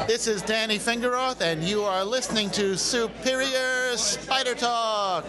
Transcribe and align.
This 0.00 0.26
is 0.26 0.42
Danny 0.42 0.76
Fingeroth, 0.76 1.40
and 1.40 1.62
you 1.62 1.84
are 1.84 2.04
listening 2.04 2.50
to 2.50 2.76
Superior 2.76 3.96
Spider 3.96 4.54
Talk. 4.54 5.24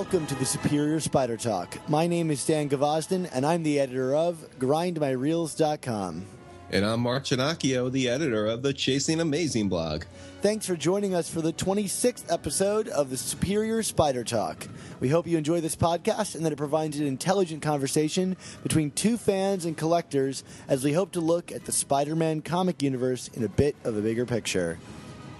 Welcome 0.00 0.26
to 0.28 0.34
the 0.36 0.46
Superior 0.46 0.98
Spider 0.98 1.36
Talk. 1.36 1.76
My 1.86 2.06
name 2.06 2.30
is 2.30 2.46
Dan 2.46 2.70
Gvozden, 2.70 3.28
and 3.34 3.44
I'm 3.44 3.62
the 3.62 3.78
editor 3.78 4.14
of 4.14 4.38
GrindMyReels.com. 4.58 6.26
And 6.70 6.86
I'm 6.86 7.00
Mark 7.00 7.24
Ginocchio, 7.24 7.92
the 7.92 8.08
editor 8.08 8.46
of 8.46 8.62
the 8.62 8.72
Chasing 8.72 9.20
Amazing 9.20 9.68
blog. 9.68 10.04
Thanks 10.40 10.64
for 10.64 10.74
joining 10.74 11.14
us 11.14 11.28
for 11.28 11.42
the 11.42 11.52
26th 11.52 12.32
episode 12.32 12.88
of 12.88 13.10
the 13.10 13.18
Superior 13.18 13.82
Spider 13.82 14.24
Talk. 14.24 14.66
We 15.00 15.10
hope 15.10 15.26
you 15.26 15.36
enjoy 15.36 15.60
this 15.60 15.76
podcast 15.76 16.34
and 16.34 16.46
that 16.46 16.52
it 16.54 16.56
provides 16.56 16.98
an 16.98 17.06
intelligent 17.06 17.60
conversation 17.60 18.38
between 18.62 18.92
two 18.92 19.18
fans 19.18 19.66
and 19.66 19.76
collectors 19.76 20.44
as 20.66 20.82
we 20.82 20.94
hope 20.94 21.12
to 21.12 21.20
look 21.20 21.52
at 21.52 21.66
the 21.66 21.72
Spider 21.72 22.16
Man 22.16 22.40
comic 22.40 22.82
universe 22.82 23.28
in 23.34 23.44
a 23.44 23.50
bit 23.50 23.76
of 23.84 23.98
a 23.98 24.00
bigger 24.00 24.24
picture. 24.24 24.78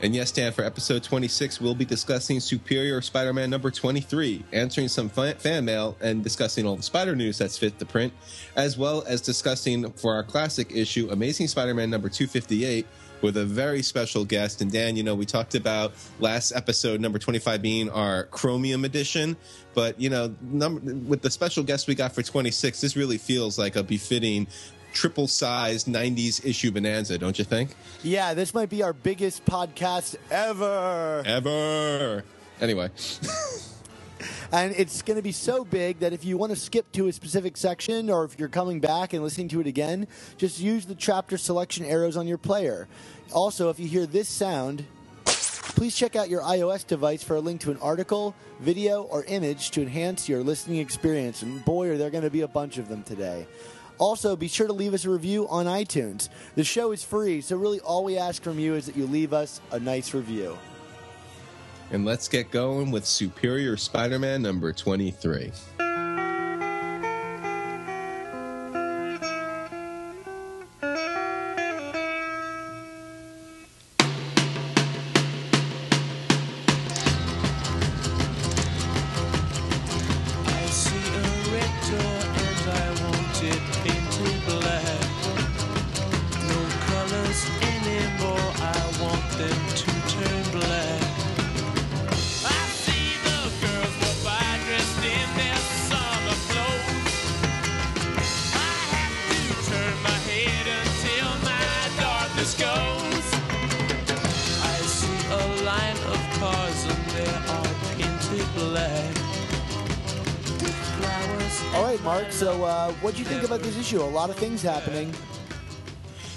And 0.02 0.14
yes, 0.14 0.32
Dan, 0.32 0.52
for 0.52 0.64
episode 0.64 1.02
26, 1.02 1.60
we'll 1.60 1.74
be 1.74 1.84
discussing 1.84 2.40
Superior 2.40 3.02
Spider 3.02 3.34
Man 3.34 3.50
number 3.50 3.70
23, 3.70 4.44
answering 4.50 4.88
some 4.88 5.10
fan, 5.10 5.64
mail, 5.66 5.94
and 6.00 6.24
discussing 6.24 6.66
all 6.66 6.76
the 6.76 6.82
spider 6.82 7.14
news 7.14 7.36
that's 7.36 7.58
fit 7.58 7.78
the 7.78 7.84
print, 7.84 8.10
as 8.56 8.78
well 8.78 9.04
as 9.06 9.20
discussing 9.20 9.92
for 9.92 10.14
our 10.14 10.22
classic 10.22 10.72
issue, 10.74 11.10
Amazing 11.10 11.48
Spider 11.48 11.74
Man 11.74 11.90
number 11.90 12.08
258, 12.08 12.86
with 13.20 13.36
a 13.36 13.44
very 13.44 13.82
special 13.82 14.24
guest. 14.24 14.62
And 14.62 14.72
Dan, 14.72 14.96
you 14.96 15.02
know, 15.02 15.14
we 15.14 15.26
talked 15.26 15.54
about 15.54 15.92
last 16.18 16.52
episode, 16.52 16.98
number 16.98 17.18
25 17.18 17.60
being 17.60 17.90
our 17.90 18.24
Chromium 18.24 18.86
edition, 18.86 19.36
but, 19.74 20.00
you 20.00 20.08
know, 20.08 20.34
number, 20.40 20.94
with 20.94 21.20
the 21.20 21.30
special 21.30 21.62
guest 21.62 21.86
we 21.88 21.94
got 21.94 22.14
for 22.14 22.22
26, 22.22 22.80
this 22.80 22.96
really 22.96 23.18
feels 23.18 23.58
like 23.58 23.76
a 23.76 23.82
befitting 23.82 24.46
triple 24.92 25.28
sized 25.28 25.86
90s 25.86 26.44
issue 26.44 26.70
bonanza, 26.70 27.18
don't 27.18 27.38
you 27.38 27.44
think? 27.44 27.70
Yeah, 28.02 28.34
this 28.34 28.54
might 28.54 28.68
be 28.68 28.82
our 28.82 28.92
biggest 28.92 29.44
podcast 29.44 30.16
ever. 30.30 31.22
Ever. 31.26 32.24
Anyway. 32.60 32.90
And 34.52 34.74
it's 34.76 35.02
going 35.02 35.16
to 35.16 35.22
be 35.22 35.32
so 35.32 35.64
big 35.64 36.00
that 36.00 36.12
if 36.12 36.24
you 36.24 36.36
want 36.36 36.50
to 36.50 36.56
skip 36.56 36.90
to 36.92 37.06
a 37.06 37.12
specific 37.12 37.56
section 37.56 38.10
or 38.10 38.24
if 38.24 38.38
you're 38.38 38.48
coming 38.48 38.80
back 38.80 39.12
and 39.12 39.22
listening 39.22 39.48
to 39.48 39.60
it 39.60 39.66
again, 39.68 40.08
just 40.38 40.58
use 40.58 40.86
the 40.86 40.96
chapter 40.96 41.38
selection 41.38 41.84
arrows 41.84 42.16
on 42.16 42.26
your 42.26 42.38
player. 42.38 42.88
Also, 43.32 43.70
if 43.70 43.78
you 43.78 43.86
hear 43.86 44.06
this 44.06 44.28
sound, 44.28 44.84
please 45.24 45.94
check 45.94 46.16
out 46.16 46.28
your 46.28 46.42
iOS 46.42 46.84
device 46.84 47.22
for 47.22 47.36
a 47.36 47.40
link 47.40 47.60
to 47.60 47.70
an 47.70 47.78
article, 47.78 48.34
video, 48.58 49.02
or 49.04 49.22
image 49.24 49.70
to 49.70 49.82
enhance 49.82 50.28
your 50.28 50.42
listening 50.42 50.80
experience. 50.80 51.42
And 51.42 51.64
boy, 51.64 51.90
are 51.90 51.96
there 51.96 52.10
going 52.10 52.24
to 52.24 52.30
be 52.30 52.40
a 52.40 52.48
bunch 52.48 52.76
of 52.76 52.88
them 52.88 53.04
today. 53.04 53.46
Also, 54.00 54.34
be 54.34 54.48
sure 54.48 54.66
to 54.66 54.72
leave 54.72 54.94
us 54.94 55.04
a 55.04 55.10
review 55.10 55.46
on 55.48 55.66
iTunes. 55.66 56.30
The 56.56 56.64
show 56.64 56.90
is 56.90 57.04
free, 57.04 57.42
so 57.42 57.56
really 57.56 57.80
all 57.80 58.02
we 58.02 58.16
ask 58.16 58.42
from 58.42 58.58
you 58.58 58.74
is 58.74 58.86
that 58.86 58.96
you 58.96 59.06
leave 59.06 59.32
us 59.34 59.60
a 59.70 59.78
nice 59.78 60.14
review. 60.14 60.58
and 61.92 62.04
let's 62.04 62.28
get 62.28 62.50
going 62.50 62.90
with 62.92 63.04
Superior 63.04 63.76
Spider 63.76 64.18
Man 64.18 64.42
number 64.42 64.72
23. 64.72 65.52
A 113.92 113.98
lot 113.98 114.30
of 114.30 114.36
things 114.36 114.62
happening. 114.62 115.12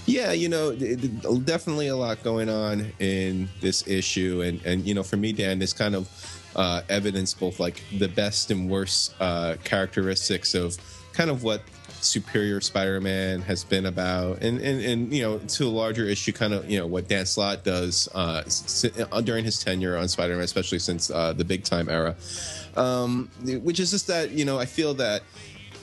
Yeah, 0.05 0.31
you 0.31 0.49
know, 0.49 0.71
it- 0.71 0.81
it- 1.03 1.45
definitely 1.45 1.87
a 1.87 1.95
lot 1.95 2.21
going 2.23 2.49
on 2.49 2.91
in 2.99 3.47
this 3.61 3.87
issue, 3.87 4.41
and 4.41 4.59
and 4.65 4.85
you 4.87 4.93
know, 4.93 5.03
for 5.03 5.17
me, 5.17 5.31
Dan, 5.33 5.59
this 5.59 5.71
kind 5.71 5.95
of 5.95 6.09
uh, 6.55 6.81
evidence 6.89 7.33
both 7.33 7.59
like 7.59 7.81
the 7.99 8.07
best 8.07 8.51
and 8.51 8.69
worst 8.69 9.13
uh, 9.19 9.55
characteristics 9.63 10.53
of 10.55 10.77
kind 11.13 11.29
of 11.29 11.43
what 11.43 11.61
Superior 12.01 12.59
Spider-Man 12.59 13.41
has 13.43 13.63
been 13.63 13.85
about, 13.85 14.41
and 14.41 14.59
and 14.59 14.83
and 14.83 15.13
you 15.13 15.21
know, 15.21 15.37
to 15.37 15.65
a 15.65 15.69
larger 15.69 16.05
issue, 16.05 16.33
kind 16.33 16.53
of 16.53 16.69
you 16.69 16.79
know 16.79 16.87
what 16.87 17.07
Dan 17.07 17.25
Slott 17.25 17.63
does 17.63 18.09
uh, 18.13 18.43
uh, 19.11 19.21
during 19.21 19.45
his 19.45 19.63
tenure 19.63 19.95
on 19.95 20.07
Spider-Man, 20.09 20.43
especially 20.43 20.79
since 20.79 21.09
uh, 21.11 21.31
the 21.33 21.45
big 21.45 21.63
time 21.63 21.87
era, 21.87 22.15
um, 22.75 23.29
which 23.43 23.79
is 23.79 23.91
just 23.91 24.07
that 24.07 24.31
you 24.31 24.43
know 24.43 24.59
I 24.59 24.65
feel 24.65 24.93
that 24.95 25.21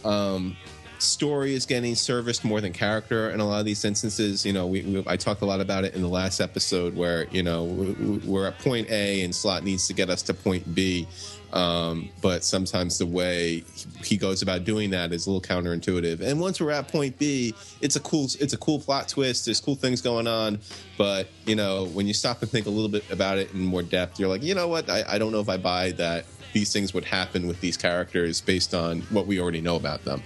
um, 0.05 0.57
story 1.03 1.55
is 1.55 1.67
getting 1.67 1.95
serviced 1.95 2.45
more 2.45 2.61
than 2.61 2.73
character 2.73 3.31
in 3.31 3.41
a 3.41 3.47
lot 3.47 3.61
of 3.61 3.65
these 3.67 3.85
instances. 3.85 4.45
You 4.45 4.53
know, 4.53 4.67
we, 4.67 4.83
we 4.83 5.05
I 5.07 5.17
talked 5.17 5.43
a 5.43 5.47
lot 5.47 5.61
about 5.61 5.85
it 5.85 5.95
in 5.95 6.03
the 6.03 6.09
last 6.09 6.41
episode 6.41 6.95
where 6.97 7.27
you 7.31 7.43
know 7.43 7.65
we- 7.65 7.93
we- 7.93 8.19
we're 8.19 8.47
at 8.49 8.59
point 8.59 8.89
A 8.91 9.23
and 9.23 9.35
Slott 9.35 9.65
needs 9.65 9.87
to 9.89 9.93
get 9.95 10.11
us 10.11 10.23
to 10.23 10.35
point 10.35 10.75
B. 10.75 11.07
Um, 11.53 12.09
but 12.23 12.45
sometimes 12.45 12.99
the 12.99 13.07
way 13.07 13.65
he 14.05 14.17
goes 14.17 14.41
about 14.41 14.63
doing 14.65 14.91
that 14.91 15.13
is 15.13 15.27
a 15.27 15.31
little 15.33 15.43
counterintuitive. 15.43 16.21
And 16.21 16.39
once 16.41 16.61
we're 16.61 16.71
at 16.71 16.87
point 16.87 17.19
B, 17.19 17.55
it's 17.81 17.97
a 17.97 18.01
cool 18.01 18.27
it's 18.39 18.53
a 18.53 18.57
cool 18.59 18.79
plot 18.79 19.09
twist. 19.09 19.47
There's 19.47 19.61
cool 19.61 19.75
things 19.75 20.01
going 20.01 20.29
on, 20.29 20.61
but 20.97 21.27
you 21.47 21.57
know 21.57 21.87
when 21.87 22.07
you 22.07 22.15
stop 22.15 22.41
and 22.43 22.51
think 22.51 22.67
a 22.67 22.71
little 22.71 22.89
bit 22.89 23.03
about 23.11 23.39
it 23.39 23.53
in 23.53 23.61
more 23.63 23.83
depth, 23.83 24.21
you're 24.21 24.29
like, 24.29 24.45
you 24.45 24.55
know 24.55 24.69
what? 24.69 24.89
I, 24.89 25.03
I 25.09 25.19
don't 25.19 25.33
know 25.33 25.41
if 25.41 25.49
I 25.49 25.57
buy 25.57 25.91
that 25.93 26.25
these 26.53 26.73
things 26.73 26.93
would 26.95 27.05
happen 27.05 27.47
with 27.49 27.61
these 27.61 27.77
characters 27.77 28.41
based 28.41 28.73
on 28.75 29.01
what 29.11 29.27
we 29.27 29.41
already 29.41 29.61
know 29.61 29.75
about 29.77 30.05
them. 30.05 30.23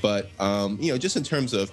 But 0.00 0.30
um, 0.38 0.78
you 0.80 0.92
know, 0.92 0.98
just 0.98 1.16
in 1.16 1.22
terms 1.22 1.52
of 1.52 1.70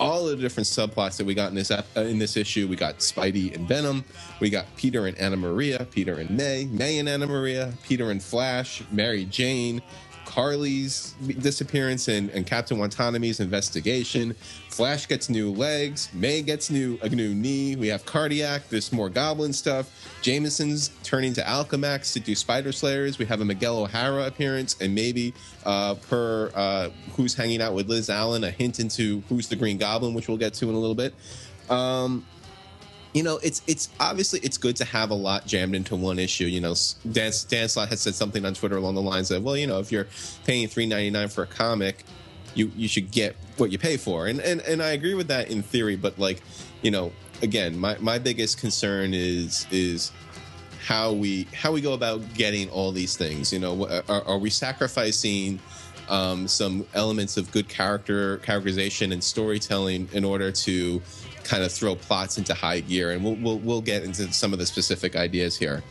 all 0.00 0.24
the 0.24 0.36
different 0.36 0.66
subplots 0.66 1.18
that 1.18 1.26
we 1.26 1.34
got 1.34 1.50
in 1.50 1.54
this 1.54 1.70
uh, 1.70 1.82
in 1.96 2.18
this 2.18 2.36
issue, 2.36 2.66
we 2.66 2.76
got 2.76 2.98
Spidey 2.98 3.54
and 3.54 3.68
Venom, 3.68 4.04
we 4.40 4.48
got 4.50 4.64
Peter 4.76 5.06
and 5.06 5.16
Anna 5.18 5.36
Maria, 5.36 5.86
Peter 5.90 6.14
and 6.14 6.30
May, 6.30 6.64
May 6.64 6.98
and 6.98 7.08
Anna 7.08 7.26
Maria, 7.26 7.72
Peter 7.82 8.10
and 8.10 8.22
Flash, 8.22 8.82
Mary 8.90 9.26
Jane. 9.26 9.82
Carly's 10.30 11.12
disappearance 11.40 12.06
and, 12.06 12.30
and 12.30 12.46
Captain 12.46 12.78
Watanabe's 12.78 13.40
investigation. 13.40 14.34
Flash 14.68 15.08
gets 15.08 15.28
new 15.28 15.50
legs. 15.50 16.08
May 16.14 16.40
gets 16.40 16.70
new 16.70 17.00
a 17.02 17.08
new 17.08 17.34
knee. 17.34 17.74
We 17.74 17.88
have 17.88 18.06
cardiac. 18.06 18.68
There's 18.68 18.92
more 18.92 19.10
goblin 19.10 19.52
stuff. 19.52 19.90
Jameson's 20.22 20.90
turning 21.02 21.32
to 21.34 21.42
Alchemax 21.42 22.12
to 22.12 22.20
do 22.20 22.36
Spider 22.36 22.70
Slayers. 22.70 23.18
We 23.18 23.24
have 23.24 23.40
a 23.40 23.44
Miguel 23.44 23.78
O'Hara 23.78 24.26
appearance, 24.26 24.76
and 24.80 24.94
maybe 24.94 25.34
uh, 25.66 25.96
per 25.96 26.52
uh, 26.54 26.90
who's 27.16 27.34
hanging 27.34 27.60
out 27.60 27.74
with 27.74 27.88
Liz 27.88 28.08
Allan, 28.08 28.44
a 28.44 28.52
hint 28.52 28.78
into 28.78 29.24
who's 29.28 29.48
the 29.48 29.56
Green 29.56 29.78
Goblin, 29.78 30.14
which 30.14 30.28
we'll 30.28 30.38
get 30.38 30.54
to 30.54 30.68
in 30.68 30.76
a 30.76 30.78
little 30.78 30.94
bit. 30.94 31.12
Um, 31.68 32.24
you 33.12 33.22
know, 33.22 33.38
it's 33.42 33.62
it's 33.66 33.88
obviously 33.98 34.40
it's 34.40 34.56
good 34.56 34.76
to 34.76 34.84
have 34.84 35.10
a 35.10 35.14
lot 35.14 35.46
jammed 35.46 35.74
into 35.74 35.96
one 35.96 36.18
issue. 36.18 36.44
You 36.44 36.60
know, 36.60 36.74
Dan 37.10 37.32
Dan 37.48 37.68
Slott 37.68 37.88
has 37.88 38.00
said 38.00 38.14
something 38.14 38.44
on 38.44 38.54
Twitter 38.54 38.76
along 38.76 38.94
the 38.94 39.02
lines 39.02 39.30
of, 39.30 39.42
"Well, 39.42 39.56
you 39.56 39.66
know, 39.66 39.80
if 39.80 39.90
you're 39.90 40.06
paying 40.44 40.68
three 40.68 40.86
ninety 40.86 41.10
nine 41.10 41.28
for 41.28 41.42
a 41.42 41.46
comic, 41.46 42.04
you 42.54 42.70
you 42.76 42.86
should 42.86 43.10
get 43.10 43.36
what 43.56 43.72
you 43.72 43.78
pay 43.78 43.96
for." 43.96 44.26
And 44.26 44.40
and 44.40 44.60
and 44.60 44.82
I 44.82 44.90
agree 44.90 45.14
with 45.14 45.28
that 45.28 45.50
in 45.50 45.62
theory, 45.62 45.96
but 45.96 46.18
like, 46.18 46.40
you 46.82 46.92
know, 46.92 47.12
again, 47.42 47.76
my 47.76 47.96
my 47.98 48.18
biggest 48.18 48.60
concern 48.60 49.12
is 49.12 49.66
is 49.72 50.12
how 50.86 51.12
we 51.12 51.48
how 51.52 51.72
we 51.72 51.80
go 51.80 51.94
about 51.94 52.22
getting 52.34 52.70
all 52.70 52.92
these 52.92 53.16
things. 53.16 53.52
You 53.52 53.58
know, 53.58 54.02
are, 54.08 54.22
are 54.24 54.38
we 54.38 54.50
sacrificing 54.50 55.58
um, 56.08 56.48
some 56.48 56.86
elements 56.94 57.36
of 57.36 57.50
good 57.50 57.68
character 57.68 58.38
characterization 58.38 59.12
and 59.12 59.22
storytelling 59.22 60.08
in 60.12 60.24
order 60.24 60.50
to 60.52 61.00
kind 61.50 61.64
of 61.64 61.72
throw 61.72 61.96
plots 61.96 62.38
into 62.38 62.54
high 62.54 62.80
gear? 62.80 63.10
And 63.10 63.24
we'll 63.24 63.34
we'll, 63.34 63.58
we'll 63.58 63.82
get 63.82 64.04
into 64.04 64.32
some 64.32 64.52
of 64.52 64.60
the 64.60 64.66
specific 64.66 65.16
ideas 65.16 65.58
here. 65.58 65.82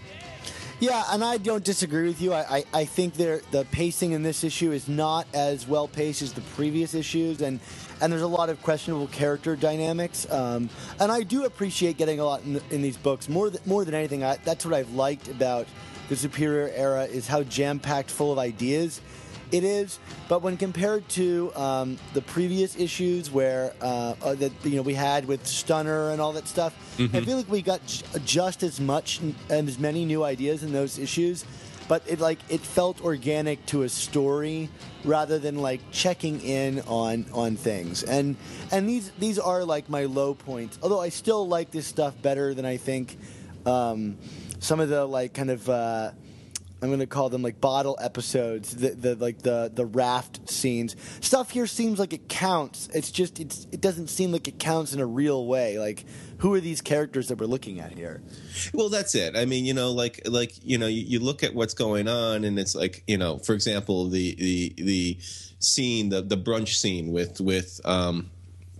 Yeah, 0.79 1.03
and 1.09 1.25
I 1.25 1.38
don't 1.38 1.63
disagree 1.63 2.07
with 2.07 2.21
you. 2.21 2.31
I, 2.31 2.59
I, 2.59 2.63
I 2.73 2.85
think 2.85 3.15
there 3.15 3.41
the 3.51 3.65
pacing 3.65 4.13
in 4.13 4.23
this 4.23 4.45
issue 4.45 4.71
is 4.71 4.88
not 4.88 5.27
as 5.33 5.67
well 5.67 5.89
paced 5.89 6.21
as 6.21 6.31
the 6.31 6.41
previous 6.56 6.94
issues, 6.94 7.41
and 7.41 7.59
and 8.00 8.13
there's 8.13 8.21
a 8.21 8.27
lot 8.27 8.50
of 8.50 8.61
questionable 8.63 9.07
character 9.07 9.57
dynamics. 9.57 10.25
Um, 10.31 10.69
and 11.01 11.11
I 11.11 11.23
do 11.23 11.44
appreciate 11.44 11.97
getting 11.97 12.21
a 12.21 12.23
lot 12.23 12.44
in, 12.44 12.61
in 12.69 12.81
these 12.81 12.95
books 12.95 13.27
more 13.27 13.50
th- 13.50 13.65
more 13.65 13.83
than 13.83 13.94
anything. 13.94 14.23
I, 14.23 14.38
that's 14.45 14.65
what 14.65 14.73
I've 14.73 14.94
liked 14.94 15.27
about 15.27 15.67
the 16.07 16.15
Superior 16.15 16.71
Era 16.73 17.03
is 17.03 17.27
how 17.27 17.44
jam 17.44 17.79
packed 17.79 18.09
full 18.09 18.31
of 18.31 18.39
ideas 18.39 19.01
it 19.51 19.63
is. 19.63 19.99
But 20.27 20.41
when 20.41 20.57
compared 20.57 21.07
to 21.09 21.51
um, 21.55 21.97
the 22.13 22.21
previous 22.21 22.75
issues 22.77 23.31
where 23.31 23.73
uh, 23.81 24.13
uh, 24.21 24.35
that 24.35 24.51
you 24.63 24.75
know 24.75 24.81
we 24.81 24.93
had 24.93 25.25
with 25.25 25.45
Stunner 25.47 26.11
and 26.11 26.21
all 26.21 26.33
that 26.33 26.47
stuff, 26.47 26.73
I 26.99 27.21
feel 27.21 27.37
like 27.37 27.49
we 27.49 27.61
got 27.61 27.85
j- 27.85 28.05
just 28.25 28.63
as 28.63 28.79
much 28.79 29.19
and 29.19 29.35
as 29.69 29.79
many 29.79 30.05
new 30.05 30.23
ideas 30.23 30.63
in 30.63 30.71
those 30.71 30.99
issues. 30.99 31.45
But 31.87 32.03
it 32.05 32.19
like 32.19 32.37
it 32.49 32.61
felt 32.61 33.01
organic 33.01 33.65
to 33.67 33.81
a 33.81 33.89
story 33.89 34.69
rather 35.03 35.39
than 35.39 35.57
like 35.57 35.81
checking 35.91 36.39
in 36.41 36.81
on 36.81 37.25
on 37.33 37.55
things. 37.55 38.03
And 38.03 38.35
and 38.71 38.87
these 38.87 39.09
these 39.17 39.39
are 39.39 39.63
like 39.63 39.89
my 39.89 40.05
low 40.05 40.35
points. 40.35 40.77
Although 40.83 41.01
I 41.01 41.09
still 41.09 41.47
like 41.47 41.71
this 41.71 41.87
stuff 41.87 42.13
better 42.21 42.53
than 42.53 42.65
I 42.65 42.77
think 42.77 43.17
um, 43.65 44.17
some 44.59 44.79
of 44.79 44.89
the 44.89 45.05
like 45.05 45.33
kind 45.33 45.49
of. 45.49 45.67
Uh, 45.67 46.11
I'm 46.81 46.89
going 46.89 46.99
to 46.99 47.07
call 47.07 47.29
them 47.29 47.41
like 47.41 47.59
bottle 47.59 47.97
episodes, 48.01 48.75
the, 48.75 48.89
the 48.91 49.15
like 49.15 49.41
the 49.41 49.71
the 49.73 49.85
raft 49.85 50.49
scenes. 50.49 50.95
Stuff 51.19 51.51
here 51.51 51.67
seems 51.67 51.99
like 51.99 52.13
it 52.13 52.29
counts. 52.29 52.87
It's 52.93 53.11
just 53.11 53.39
it's 53.39 53.67
it 53.71 53.81
doesn't 53.81 54.07
seem 54.07 54.31
like 54.31 54.47
it 54.47 54.59
counts 54.59 54.93
in 54.93 54.99
a 54.99 55.05
real 55.05 55.45
way. 55.45 55.77
Like 55.77 56.05
who 56.39 56.53
are 56.53 56.61
these 56.61 56.81
characters 56.81 57.27
that 57.27 57.37
we're 57.37 57.47
looking 57.47 57.79
at 57.79 57.91
here? 57.91 58.21
Well, 58.73 58.89
that's 58.89 59.13
it. 59.13 59.35
I 59.35 59.45
mean, 59.45 59.65
you 59.65 59.73
know, 59.73 59.91
like 59.91 60.21
like 60.25 60.53
you 60.63 60.77
know, 60.77 60.87
you, 60.87 61.01
you 61.01 61.19
look 61.19 61.43
at 61.43 61.53
what's 61.53 61.73
going 61.73 62.07
on, 62.07 62.45
and 62.45 62.57
it's 62.57 62.75
like 62.75 63.03
you 63.07 63.17
know, 63.17 63.39
for 63.39 63.53
example, 63.53 64.07
the 64.07 64.35
the 64.35 64.73
the 64.77 65.17
scene, 65.59 66.09
the 66.09 66.21
the 66.21 66.37
brunch 66.37 66.75
scene 66.75 67.11
with 67.11 67.41
with 67.41 67.81
um, 67.83 68.31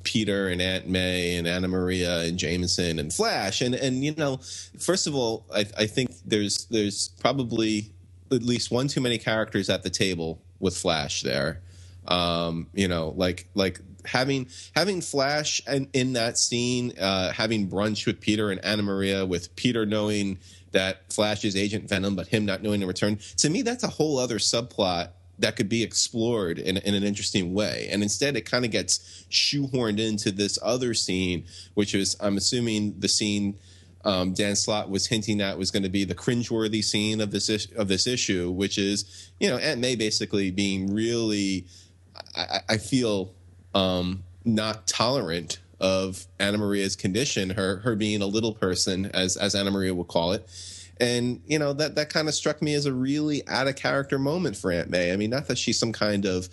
Peter 0.04 0.48
and 0.48 0.62
Aunt 0.62 0.88
May 0.88 1.36
and 1.36 1.48
Anna 1.48 1.68
Maria 1.68 2.22
and 2.22 2.38
Jameson 2.38 3.00
and 3.00 3.14
Flash, 3.14 3.62
and 3.62 3.76
and 3.76 4.04
you 4.04 4.14
know, 4.16 4.38
first 4.80 5.08
of 5.08 5.16
all, 5.16 5.46
I, 5.54 5.66
I 5.78 5.86
think 5.86 6.12
there's 6.26 6.66
there's 6.66 7.10
probably 7.20 7.92
at 8.32 8.44
least 8.44 8.72
one 8.72 8.88
too 8.88 9.02
many 9.02 9.18
characters 9.18 9.70
at 9.70 9.84
the 9.84 9.90
table 9.90 10.42
with 10.60 10.78
Flash 10.78 11.22
there. 11.22 11.62
Um, 12.08 12.68
you 12.74 12.88
know, 12.88 13.14
like 13.16 13.48
like 13.56 13.82
having 14.06 14.50
having 14.76 15.02
Flash 15.02 15.62
and 15.68 15.88
in 15.94 16.14
that 16.14 16.38
scene, 16.38 16.94
uh, 17.00 17.32
having 17.32 17.70
brunch 17.70 18.06
with 18.06 18.20
Peter 18.20 18.52
and 18.52 18.64
Anna 18.64 18.84
Maria, 18.84 19.26
with 19.26 19.56
Peter 19.56 19.86
knowing 19.86 20.40
that 20.72 21.12
Flash 21.12 21.44
is 21.46 21.56
Agent 21.56 21.90
Venom, 21.90 22.16
but 22.16 22.28
him 22.28 22.46
not 22.46 22.62
knowing 22.62 22.82
in 22.82 22.88
return. 22.88 23.20
To 23.38 23.50
me, 23.50 23.62
that's 23.62 23.84
a 23.84 23.88
whole 23.88 24.18
other 24.18 24.38
subplot 24.38 25.10
that 25.40 25.56
could 25.56 25.70
be 25.70 25.84
explored 25.84 26.60
in, 26.60 26.78
in 26.78 26.94
an 26.96 27.04
interesting 27.04 27.54
way. 27.54 27.88
And 27.92 28.04
instead, 28.04 28.36
it 28.36 28.42
kind 28.42 28.66
of 28.66 28.72
gets 28.72 29.26
shoehorned 29.30 30.00
into 30.00 30.32
this 30.32 30.60
other 30.62 30.94
scene, 30.94 31.46
which 31.74 31.96
is, 31.96 32.16
I'm 32.20 32.38
assuming, 32.38 33.00
the 33.00 33.08
scene 33.08 33.58
um, 34.06 34.34
Dan 34.34 34.56
Slott 34.56 34.90
was 34.90 35.08
hinting 35.08 35.42
at 35.42 35.58
was 35.58 35.72
going 35.72 35.84
to 35.84 35.90
be 35.90 36.06
the 36.06 36.16
cringeworthy 36.16 36.84
scene 36.84 37.20
of 37.20 37.32
this 37.32 37.50
is- 37.50 37.72
of 37.76 37.88
this 37.88 38.08
issue, 38.08 38.50
which 38.50 38.78
is, 38.78 39.32
you 39.40 39.50
know, 39.50 39.58
Aunt 39.58 39.82
May 39.82 39.96
basically 39.96 40.52
being 40.52 40.94
really, 40.94 41.66
I, 42.36 42.62
I 42.70 42.78
feel, 42.78 43.34
um, 43.74 44.24
not 44.46 44.88
tolerant 44.88 45.60
of 45.80 46.26
Anna 46.40 46.58
Maria's 46.58 46.96
condition, 46.96 47.52
her 47.52 47.78
her 47.78 47.96
being 47.96 48.22
a 48.22 48.26
little 48.26 48.54
person, 48.54 49.06
as 49.14 49.38
as 49.38 49.54
Anna 49.54 49.72
Maria 49.72 49.94
would 49.94 50.08
call 50.08 50.32
it. 50.32 50.48
And 51.00 51.42
you 51.48 51.60
know 51.60 51.74
that 51.74 51.96
that 51.96 52.12
kind 52.12 52.28
of 52.28 52.34
struck 52.34 52.62
me 52.62 52.74
as 52.74 52.86
a 52.86 52.94
really 52.94 53.48
out 53.48 53.68
of 53.68 53.76
character 53.76 54.20
moment 54.20 54.58
for 54.58 54.72
Aunt 54.72 54.90
May. 54.90 55.14
I 55.14 55.16
mean, 55.16 55.30
not 55.30 55.48
that 55.48 55.58
she's 55.58 55.80
some 55.80 55.94
kind 55.94 56.26
of 56.26 56.50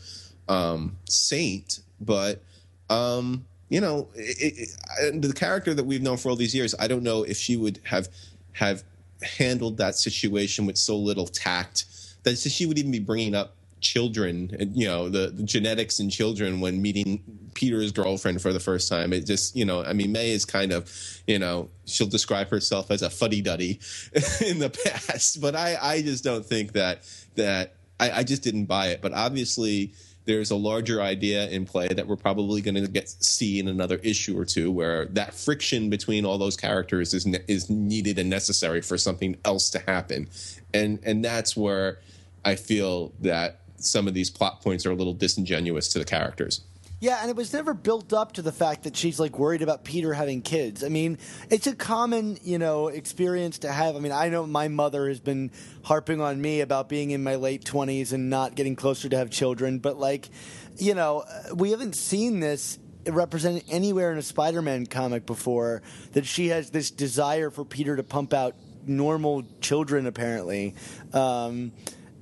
um, 0.48 0.96
saint, 1.08 1.80
but 2.00 2.42
um, 2.88 3.44
you 3.68 3.80
know, 3.80 4.08
it, 4.14 4.68
it, 5.00 5.22
the 5.22 5.32
character 5.32 5.74
that 5.74 5.84
we've 5.84 6.02
known 6.02 6.16
for 6.16 6.28
all 6.28 6.36
these 6.36 6.54
years, 6.54 6.74
I 6.78 6.86
don't 6.86 7.02
know 7.02 7.24
if 7.24 7.36
she 7.36 7.56
would 7.56 7.80
have 7.84 8.08
have 8.52 8.84
handled 9.22 9.78
that 9.78 9.96
situation 9.96 10.66
with 10.66 10.76
so 10.76 10.96
little 10.96 11.26
tact 11.26 11.86
that 12.22 12.38
she 12.38 12.66
would 12.66 12.78
even 12.78 12.90
be 12.90 12.98
bringing 12.98 13.34
up 13.34 13.56
children, 13.80 14.72
you 14.74 14.86
know, 14.86 15.08
the, 15.08 15.28
the 15.28 15.42
genetics 15.42 16.00
in 16.00 16.10
children 16.10 16.60
when 16.60 16.80
meeting 16.80 17.22
Peter's 17.54 17.92
girlfriend 17.92 18.40
for 18.40 18.52
the 18.52 18.60
first 18.60 18.88
time. 18.88 19.12
It 19.12 19.26
just, 19.26 19.54
you 19.54 19.64
know, 19.64 19.84
I 19.84 19.92
mean, 19.92 20.12
May 20.12 20.30
is 20.30 20.44
kind 20.44 20.72
of, 20.72 20.90
you 21.26 21.38
know, 21.38 21.68
she'll 21.84 22.06
describe 22.06 22.48
herself 22.48 22.90
as 22.90 23.02
a 23.02 23.10
fuddy 23.10 23.42
duddy 23.42 23.80
in 24.46 24.58
the 24.58 24.70
past, 24.70 25.40
but 25.40 25.54
I, 25.54 25.76
I 25.80 26.02
just 26.02 26.24
don't 26.24 26.44
think 26.44 26.72
that 26.72 27.02
that 27.36 27.74
I, 28.00 28.10
I 28.10 28.22
just 28.22 28.42
didn't 28.42 28.66
buy 28.66 28.88
it. 28.88 29.00
But 29.00 29.12
obviously, 29.12 29.92
there's 30.24 30.50
a 30.50 30.56
larger 30.56 31.00
idea 31.00 31.48
in 31.48 31.64
play 31.66 31.88
that 31.88 32.06
we're 32.06 32.16
probably 32.16 32.60
going 32.60 32.74
to 32.74 32.86
get 32.88 33.08
see 33.08 33.58
in 33.58 33.68
another 33.68 33.96
issue 34.02 34.38
or 34.38 34.44
two, 34.44 34.70
where 34.70 35.06
that 35.06 35.34
friction 35.34 35.88
between 35.88 36.24
all 36.24 36.38
those 36.38 36.56
characters 36.56 37.14
is 37.14 37.26
ne- 37.26 37.44
is 37.46 37.70
needed 37.70 38.18
and 38.18 38.28
necessary 38.28 38.80
for 38.80 38.98
something 38.98 39.36
else 39.44 39.70
to 39.70 39.78
happen, 39.80 40.28
and 40.74 40.98
and 41.04 41.24
that's 41.24 41.56
where 41.56 42.00
I 42.44 42.56
feel 42.56 43.12
that 43.20 43.60
some 43.78 44.08
of 44.08 44.14
these 44.14 44.30
plot 44.30 44.62
points 44.62 44.86
are 44.86 44.90
a 44.90 44.94
little 44.94 45.14
disingenuous 45.14 45.88
to 45.88 45.98
the 45.98 46.04
characters. 46.04 46.62
Yeah, 46.98 47.18
and 47.20 47.28
it 47.28 47.36
was 47.36 47.52
never 47.52 47.74
built 47.74 48.14
up 48.14 48.32
to 48.32 48.42
the 48.42 48.52
fact 48.52 48.84
that 48.84 48.96
she's 48.96 49.20
like 49.20 49.38
worried 49.38 49.60
about 49.60 49.84
Peter 49.84 50.14
having 50.14 50.40
kids. 50.40 50.82
I 50.82 50.88
mean, 50.88 51.18
it's 51.50 51.66
a 51.66 51.74
common, 51.74 52.38
you 52.42 52.58
know, 52.58 52.88
experience 52.88 53.58
to 53.60 53.72
have. 53.72 53.96
I 53.96 53.98
mean, 53.98 54.12
I 54.12 54.30
know 54.30 54.46
my 54.46 54.68
mother 54.68 55.06
has 55.08 55.20
been 55.20 55.50
harping 55.82 56.22
on 56.22 56.40
me 56.40 56.62
about 56.62 56.88
being 56.88 57.10
in 57.10 57.22
my 57.22 57.34
late 57.34 57.64
20s 57.64 58.12
and 58.12 58.30
not 58.30 58.54
getting 58.54 58.76
closer 58.76 59.10
to 59.10 59.16
have 59.16 59.30
children, 59.30 59.78
but 59.78 59.98
like, 59.98 60.30
you 60.78 60.94
know, 60.94 61.24
we 61.54 61.70
haven't 61.70 61.96
seen 61.96 62.40
this 62.40 62.78
represented 63.06 63.64
anywhere 63.68 64.10
in 64.10 64.16
a 64.16 64.22
Spider-Man 64.22 64.86
comic 64.86 65.26
before 65.26 65.82
that 66.12 66.24
she 66.24 66.48
has 66.48 66.70
this 66.70 66.90
desire 66.90 67.50
for 67.50 67.64
Peter 67.64 67.96
to 67.96 68.02
pump 68.02 68.32
out 68.32 68.56
normal 68.86 69.44
children 69.60 70.06
apparently. 70.06 70.74
Um, 71.12 71.72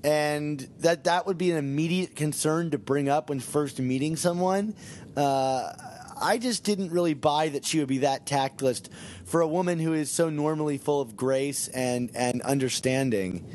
and 0.05 0.69
that 0.81 1.05
that 1.05 1.27
would 1.27 1.39
be 1.39 1.51
an 1.51 1.57
immediate 1.57 2.15
concern 2.15 2.71
to 2.71 2.79
bring 2.79 3.09
up 3.09 3.31
when 3.31 3.41
first 3.41 3.81
meeting 3.81 4.17
someone. 4.17 4.75
Uh, 5.17 5.73
I 6.21 6.39
just 6.39 6.63
didn't 6.63 6.93
really 6.93 7.15
buy 7.15 7.49
that 7.49 7.65
she 7.65 7.79
would 7.79 7.89
be 7.89 7.99
that 7.99 8.27
tactless 8.27 8.83
for 9.25 9.41
a 9.41 9.49
woman 9.49 9.79
who 9.79 9.95
is 9.95 10.11
so 10.11 10.29
normally 10.29 10.79
full 10.79 11.01
of 11.01 11.17
grace 11.17 11.69
and 11.69 12.11
and 12.15 12.43
understanding. 12.43 13.51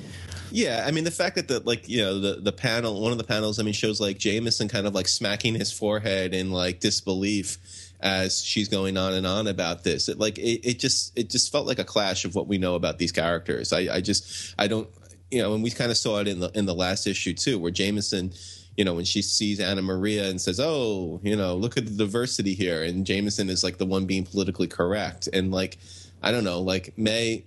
Yeah, 0.51 0.83
I 0.87 0.91
mean 0.91 1.03
the 1.03 1.11
fact 1.11 1.35
that 1.35 1.47
the 1.47 1.59
like 1.59 1.87
you 1.87 2.01
know 2.01 2.19
the 2.19 2.41
the 2.41 2.51
panel 2.51 2.99
one 2.99 3.11
of 3.11 3.19
the 3.19 3.23
panels 3.23 3.59
I 3.59 3.63
mean 3.63 3.73
shows 3.73 4.01
like 4.01 4.17
Jameson 4.17 4.67
kind 4.67 4.87
of 4.87 4.95
like 4.95 5.07
smacking 5.07 5.53
his 5.53 5.71
forehead 5.71 6.33
in 6.33 6.51
like 6.51 6.79
disbelief 6.79 7.59
as 8.01 8.41
she's 8.43 8.69
going 8.69 8.97
on 8.97 9.13
and 9.13 9.27
on 9.27 9.47
about 9.47 9.83
this. 9.83 10.09
It 10.09 10.17
like 10.17 10.39
it, 10.39 10.67
it 10.67 10.79
just 10.79 11.17
it 11.17 11.29
just 11.29 11.51
felt 11.51 11.67
like 11.67 11.77
a 11.77 11.83
clash 11.83 12.25
of 12.25 12.33
what 12.33 12.47
we 12.47 12.57
know 12.57 12.73
about 12.73 12.97
these 12.97 13.11
characters. 13.11 13.71
I, 13.71 13.97
I 13.97 14.01
just 14.01 14.55
I 14.57 14.67
don't 14.67 14.89
you 15.31 15.41
know 15.41 15.53
and 15.53 15.63
we 15.63 15.71
kind 15.71 15.91
of 15.91 15.97
saw 15.97 16.19
it 16.19 16.27
in 16.27 16.39
the 16.39 16.51
in 16.57 16.65
the 16.65 16.73
last 16.73 17.07
issue 17.07 17.33
too 17.33 17.59
where 17.59 17.71
Jameson 17.71 18.33
you 18.77 18.85
know 18.85 18.93
when 18.93 19.05
she 19.05 19.21
sees 19.21 19.59
Anna 19.59 19.81
Maria 19.81 20.29
and 20.29 20.39
says 20.39 20.59
oh 20.59 21.19
you 21.23 21.35
know 21.35 21.55
look 21.55 21.77
at 21.77 21.85
the 21.85 21.91
diversity 21.91 22.53
here 22.53 22.83
and 22.83 23.05
Jameson 23.05 23.49
is 23.49 23.63
like 23.63 23.77
the 23.77 23.85
one 23.85 24.05
being 24.05 24.25
politically 24.25 24.67
correct 24.67 25.27
and 25.31 25.51
like 25.51 25.77
I 26.21 26.31
don't 26.31 26.43
know 26.43 26.61
like 26.61 26.97
May 26.97 27.45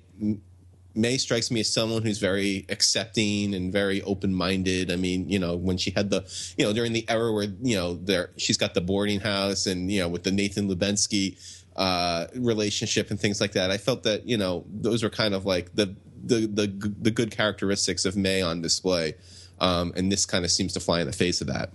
May 0.95 1.17
strikes 1.17 1.51
me 1.51 1.61
as 1.61 1.73
someone 1.73 2.03
who's 2.03 2.19
very 2.19 2.67
accepting 2.69 3.55
and 3.55 3.73
very 3.73 4.03
open 4.03 4.35
minded. 4.35 4.91
I 4.91 4.97
mean, 4.97 5.27
you 5.27 5.39
know, 5.39 5.57
when 5.57 5.79
she 5.79 5.91
had 5.91 6.11
the, 6.11 6.23
you 6.59 6.67
know, 6.67 6.75
during 6.75 6.93
the 6.93 7.09
era 7.09 7.33
where 7.33 7.47
you 7.63 7.77
know 7.77 7.95
there 7.95 8.31
she's 8.37 8.59
got 8.59 8.75
the 8.75 8.83
boarding 8.83 9.21
house 9.21 9.67
and 9.67 9.91
you 9.91 10.01
know 10.01 10.09
with 10.09 10.25
the 10.25 10.31
Nathan 10.31 10.69
Lubensky 10.69 11.39
uh, 11.77 12.27
relationship 12.35 13.11
and 13.11 13.19
things 13.19 13.41
like 13.41 13.53
that. 13.53 13.71
I 13.71 13.79
felt 13.79 14.03
that 14.03 14.29
you 14.29 14.37
know 14.37 14.65
those 14.69 15.03
were 15.03 15.11
kind 15.11 15.35
of 15.35 15.47
like 15.47 15.75
the 15.75 15.97
the 16.25 16.47
the, 16.47 16.95
the 17.01 17.11
good 17.11 17.31
characteristics 17.31 18.05
of 18.05 18.17
May 18.17 18.43
on 18.43 18.63
display, 18.63 19.15
um, 19.61 19.93
and 19.97 20.11
this 20.11 20.27
kind 20.27 20.45
of 20.45 20.51
seems 20.51 20.73
to 20.75 20.81
fly 20.81 21.01
in 21.01 21.07
the 21.07 21.13
face 21.13 21.41
of 21.41 21.47
that. 21.49 21.71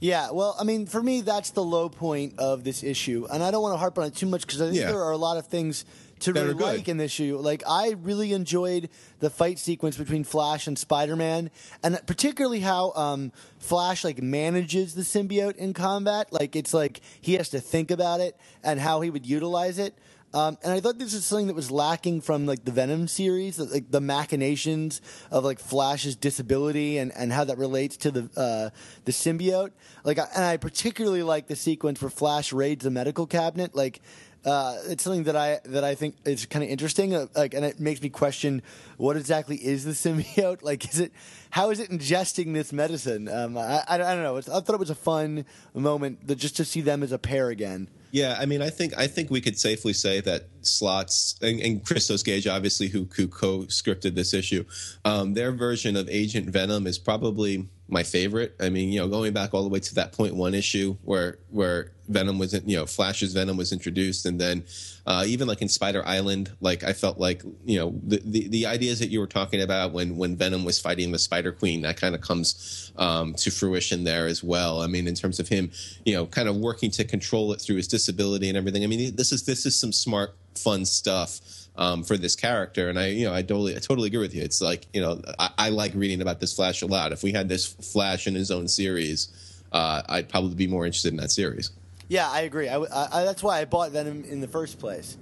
Yeah, 0.00 0.30
well, 0.30 0.56
I 0.58 0.64
mean, 0.64 0.86
for 0.86 1.02
me, 1.02 1.20
that's 1.20 1.50
the 1.50 1.62
low 1.62 1.90
point 1.90 2.38
of 2.38 2.64
this 2.64 2.82
issue, 2.82 3.26
and 3.30 3.42
I 3.42 3.50
don't 3.50 3.62
want 3.62 3.74
to 3.74 3.78
harp 3.78 3.98
on 3.98 4.04
it 4.06 4.14
too 4.14 4.26
much 4.26 4.46
because 4.46 4.62
I 4.62 4.66
think 4.66 4.76
Yeah. 4.78 4.86
there 4.92 5.02
are 5.02 5.12
a 5.12 5.18
lot 5.18 5.36
of 5.36 5.46
things 5.46 5.84
to 6.20 6.32
That 6.32 6.46
really 6.46 6.54
like 6.54 6.88
in 6.88 6.96
this 6.98 7.12
issue. 7.12 7.38
Like, 7.38 7.62
I 7.66 7.96
really 8.02 8.32
enjoyed 8.32 8.88
the 9.20 9.30
fight 9.30 9.58
sequence 9.58 9.96
between 9.96 10.24
Flash 10.24 10.66
and 10.66 10.78
Spider 10.78 11.16
Man, 11.16 11.50
and 11.82 11.98
particularly 12.06 12.60
how 12.60 12.92
um, 12.92 13.32
Flash 13.58 14.04
like 14.04 14.22
manages 14.22 14.94
the 14.94 15.02
symbiote 15.02 15.56
in 15.56 15.72
combat. 15.74 16.32
Like, 16.32 16.56
it's 16.56 16.72
like 16.74 17.00
he 17.20 17.34
has 17.34 17.48
to 17.50 17.60
think 17.60 17.90
about 17.90 18.20
it 18.20 18.36
and 18.62 18.80
how 18.80 19.00
he 19.02 19.10
would 19.10 19.26
utilize 19.26 19.78
it. 19.78 19.94
Um, 20.32 20.58
and 20.62 20.72
I 20.72 20.80
thought 20.80 20.98
this 20.98 21.12
is 21.12 21.24
something 21.24 21.48
that 21.48 21.56
was 21.56 21.70
lacking 21.70 22.20
from 22.20 22.46
like 22.46 22.64
the 22.64 22.70
Venom 22.70 23.08
series, 23.08 23.58
like 23.58 23.90
the 23.90 24.00
machinations 24.00 25.00
of 25.30 25.44
like 25.44 25.58
Flash's 25.58 26.14
disability 26.14 26.98
and, 26.98 27.10
and 27.16 27.32
how 27.32 27.44
that 27.44 27.58
relates 27.58 27.96
to 27.98 28.10
the 28.12 28.30
uh, 28.36 28.70
the 29.04 29.12
symbiote. 29.12 29.72
Like, 30.04 30.18
and 30.18 30.44
I 30.44 30.56
particularly 30.56 31.24
like 31.24 31.48
the 31.48 31.56
sequence 31.56 32.00
where 32.00 32.10
Flash 32.10 32.52
raids 32.52 32.84
the 32.84 32.90
medical 32.90 33.26
cabinet. 33.26 33.74
Like, 33.74 34.00
uh, 34.44 34.76
it's 34.86 35.04
something 35.04 35.24
that 35.24 35.36
I 35.36 35.60
that 35.66 35.84
I 35.84 35.94
think 35.94 36.16
is 36.24 36.46
kind 36.46 36.64
of 36.64 36.70
interesting. 36.70 37.14
Uh, 37.14 37.26
like, 37.34 37.54
and 37.54 37.64
it 37.64 37.78
makes 37.78 38.00
me 38.00 38.08
question 38.08 38.62
what 38.96 39.16
exactly 39.16 39.56
is 39.56 39.84
the 39.84 39.90
symbiote? 39.92 40.62
Like, 40.62 40.88
is 40.88 41.00
it 41.00 41.12
how 41.50 41.70
is 41.70 41.80
it 41.80 41.90
ingesting 41.90 42.54
this 42.54 42.72
medicine? 42.72 43.28
Um, 43.28 43.58
I, 43.58 43.82
I, 43.88 43.94
I 43.94 43.98
don't 43.98 44.22
know. 44.22 44.36
It's, 44.36 44.48
I 44.48 44.60
thought 44.60 44.74
it 44.74 44.80
was 44.80 44.90
a 44.90 44.94
fun 44.94 45.44
moment 45.74 46.26
that 46.26 46.36
just 46.36 46.56
to 46.56 46.64
see 46.64 46.80
them 46.80 47.02
as 47.02 47.12
a 47.12 47.18
pair 47.18 47.48
again. 47.48 47.88
Yeah, 48.12 48.36
I 48.40 48.46
mean, 48.46 48.60
I 48.60 48.70
think 48.70 48.96
I 48.98 49.06
think 49.06 49.30
we 49.30 49.40
could 49.40 49.58
safely 49.58 49.92
say 49.92 50.20
that 50.22 50.48
Slott's 50.62 51.36
and, 51.42 51.60
and 51.60 51.84
Christos 51.84 52.22
Gage, 52.22 52.46
obviously, 52.46 52.88
who, 52.88 53.08
who 53.14 53.28
co-scripted 53.28 54.14
this 54.14 54.34
issue, 54.34 54.64
um, 55.04 55.34
their 55.34 55.52
version 55.52 55.96
of 55.96 56.08
Agent 56.08 56.48
Venom 56.48 56.86
is 56.86 56.98
probably 56.98 57.68
my 57.90 58.02
favorite. 58.02 58.54
I 58.60 58.70
mean, 58.70 58.90
you 58.90 59.00
know, 59.00 59.08
going 59.08 59.32
back 59.32 59.52
all 59.52 59.62
the 59.62 59.68
way 59.68 59.80
to 59.80 59.94
that 59.96 60.12
point 60.12 60.34
one 60.34 60.54
issue 60.54 60.96
where 61.02 61.38
where 61.50 61.92
Venom 62.08 62.38
was, 62.38 62.52
you 62.66 62.76
know, 62.76 62.86
Flash's 62.86 63.32
Venom 63.32 63.56
was 63.56 63.72
introduced, 63.72 64.26
and 64.26 64.40
then 64.40 64.64
uh, 65.06 65.24
even 65.26 65.46
like 65.46 65.62
in 65.62 65.68
Spider 65.68 66.04
Island, 66.06 66.50
like 66.60 66.82
I 66.82 66.92
felt 66.92 67.18
like 67.18 67.42
you 67.64 67.78
know 67.78 67.94
the, 68.02 68.20
the, 68.24 68.48
the 68.48 68.66
ideas 68.66 68.98
that 69.00 69.10
you 69.10 69.20
were 69.20 69.26
talking 69.26 69.62
about 69.62 69.92
when 69.92 70.16
when 70.16 70.36
Venom 70.36 70.64
was 70.64 70.80
fighting 70.80 71.12
the 71.12 71.18
Spider 71.18 71.52
Queen, 71.52 71.82
that 71.82 71.96
kind 71.96 72.14
of 72.14 72.20
comes 72.20 72.92
um, 72.96 73.34
to 73.34 73.50
fruition 73.50 74.04
there 74.04 74.26
as 74.26 74.42
well. 74.42 74.82
I 74.82 74.86
mean, 74.86 75.06
in 75.06 75.14
terms 75.14 75.40
of 75.40 75.48
him, 75.48 75.70
you 76.04 76.14
know, 76.14 76.26
kind 76.26 76.48
of 76.48 76.56
working 76.56 76.90
to 76.92 77.04
control 77.04 77.52
it 77.52 77.60
through 77.60 77.76
his 77.76 77.88
disability 77.88 78.48
and 78.48 78.56
everything. 78.56 78.84
I 78.84 78.86
mean, 78.86 79.14
this 79.16 79.32
is 79.32 79.44
this 79.44 79.66
is 79.66 79.78
some 79.78 79.92
smart, 79.92 80.34
fun 80.54 80.84
stuff. 80.84 81.40
Um, 81.80 82.04
for 82.04 82.18
this 82.18 82.36
character, 82.36 82.90
and 82.90 82.98
I, 82.98 83.06
you 83.06 83.24
know, 83.24 83.32
I 83.32 83.40
totally, 83.40 83.74
I 83.74 83.78
totally 83.78 84.08
agree 84.08 84.18
with 84.18 84.34
you. 84.34 84.42
It's 84.42 84.60
like, 84.60 84.86
you 84.92 85.00
know, 85.00 85.22
I, 85.38 85.48
I 85.56 85.68
like 85.70 85.94
reading 85.94 86.20
about 86.20 86.38
this 86.38 86.52
Flash 86.52 86.82
a 86.82 86.86
lot. 86.86 87.10
If 87.10 87.22
we 87.22 87.32
had 87.32 87.48
this 87.48 87.66
Flash 87.66 88.26
in 88.26 88.34
his 88.34 88.50
own 88.50 88.68
series, 88.68 89.28
uh, 89.72 90.02
I'd 90.06 90.28
probably 90.28 90.54
be 90.54 90.66
more 90.66 90.84
interested 90.84 91.10
in 91.10 91.16
that 91.16 91.30
series. 91.30 91.70
Yeah, 92.08 92.28
I 92.28 92.40
agree. 92.40 92.68
I, 92.68 92.76
I, 92.80 93.24
that's 93.24 93.42
why 93.42 93.60
I 93.60 93.64
bought 93.64 93.92
Venom 93.92 94.24
in 94.24 94.42
the 94.42 94.48
first 94.48 94.78
place. 94.78 95.16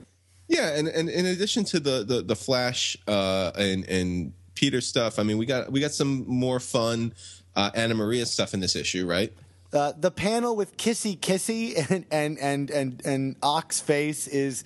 Yeah, 0.48 0.74
and, 0.74 0.88
and 0.88 1.08
in 1.08 1.26
addition 1.26 1.64
to 1.66 1.80
the 1.80 2.02
the, 2.02 2.22
the 2.22 2.34
Flash 2.34 2.96
uh, 3.06 3.52
and 3.54 3.88
and 3.88 4.32
Peter 4.54 4.80
stuff, 4.80 5.18
I 5.18 5.22
mean, 5.22 5.38
we 5.38 5.46
got 5.46 5.70
we 5.70 5.80
got 5.80 5.92
some 5.92 6.24
more 6.26 6.58
fun 6.58 7.12
uh, 7.54 7.70
Anna 7.74 7.94
Maria 7.94 8.24
stuff 8.24 8.54
in 8.54 8.60
this 8.60 8.74
issue, 8.74 9.06
right? 9.06 9.32
Uh, 9.70 9.92
the 9.98 10.10
panel 10.10 10.56
with 10.56 10.78
Kissy 10.78 11.18
Kissy 11.18 11.74
and 11.90 12.06
and 12.10 12.38
and 12.38 12.70
and, 12.70 13.02
and 13.04 13.36
Ock's 13.42 13.80
face 13.80 14.26
is 14.26 14.64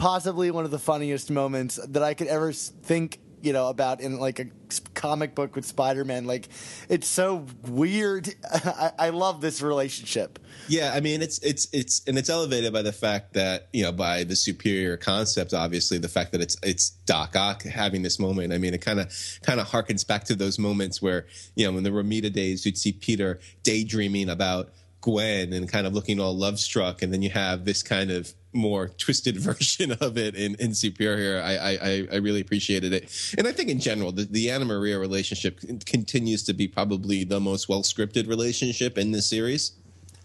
possibly 0.00 0.50
one 0.50 0.64
of 0.64 0.70
the 0.70 0.78
funniest 0.78 1.30
moments 1.30 1.78
that 1.88 2.02
I 2.02 2.14
could 2.14 2.26
ever 2.26 2.52
think 2.52 3.20
you 3.42 3.52
know 3.52 3.68
about 3.68 4.00
in 4.00 4.18
like 4.18 4.38
a 4.38 4.46
comic 4.94 5.34
book 5.34 5.54
with 5.54 5.66
Spider-Man. 5.66 6.24
Like 6.24 6.48
it's 6.88 7.06
so 7.06 7.46
weird. 7.66 8.34
I, 8.50 8.92
I 8.98 9.10
love 9.10 9.42
this 9.42 9.60
relationship. 9.60 10.38
Yeah, 10.68 10.92
I 10.94 11.00
mean 11.00 11.20
it's 11.20 11.38
it's 11.40 11.68
it's 11.72 12.02
and 12.06 12.16
it's 12.16 12.30
elevated 12.30 12.72
by 12.72 12.80
the 12.80 12.92
fact 12.92 13.34
that 13.34 13.68
you 13.74 13.82
know 13.82 13.92
by 13.92 14.24
the 14.24 14.36
superior 14.36 14.96
concept. 14.96 15.52
Obviously, 15.52 15.98
the 15.98 16.08
fact 16.08 16.32
that 16.32 16.40
it's 16.40 16.56
it's 16.62 16.90
Doc 17.04 17.36
Ock 17.36 17.62
having 17.64 18.00
this 18.00 18.18
moment. 18.18 18.54
I 18.54 18.58
mean, 18.58 18.72
it 18.72 18.80
kind 18.80 19.00
of 19.00 19.12
kind 19.42 19.60
of 19.60 19.68
harkens 19.68 20.06
back 20.06 20.24
to 20.24 20.34
those 20.34 20.58
moments 20.58 21.02
where 21.02 21.26
you 21.54 21.70
know 21.70 21.76
in 21.76 21.84
the 21.84 21.90
Romita 21.90 22.32
days 22.32 22.64
you'd 22.64 22.78
see 22.78 22.92
Peter 22.92 23.38
daydreaming 23.62 24.30
about 24.30 24.70
Gwen 25.00 25.52
and 25.52 25.68
kind 25.68 25.86
of 25.86 25.94
looking 25.94 26.20
all 26.20 26.36
love 26.36 26.58
struck, 26.58 27.02
and 27.02 27.12
then 27.12 27.22
you 27.22 27.30
have 27.30 27.64
this 27.64 27.82
kind 27.82 28.10
of 28.10 28.32
more 28.52 28.88
twisted 28.98 29.36
version 29.38 29.92
of 29.92 30.18
it 30.18 30.34
in, 30.34 30.54
in 30.56 30.74
Superior. 30.74 31.40
I, 31.42 31.78
I, 31.82 32.08
I 32.12 32.16
really 32.16 32.40
appreciated 32.40 32.92
it. 32.92 33.34
And 33.38 33.46
I 33.46 33.52
think 33.52 33.70
in 33.70 33.80
general, 33.80 34.12
the, 34.12 34.24
the 34.24 34.50
Anna 34.50 34.64
Maria 34.64 34.98
relationship 34.98 35.60
continues 35.86 36.42
to 36.44 36.52
be 36.52 36.68
probably 36.68 37.24
the 37.24 37.40
most 37.40 37.68
well 37.68 37.82
scripted 37.82 38.28
relationship 38.28 38.98
in 38.98 39.12
this 39.12 39.26
series. 39.26 39.72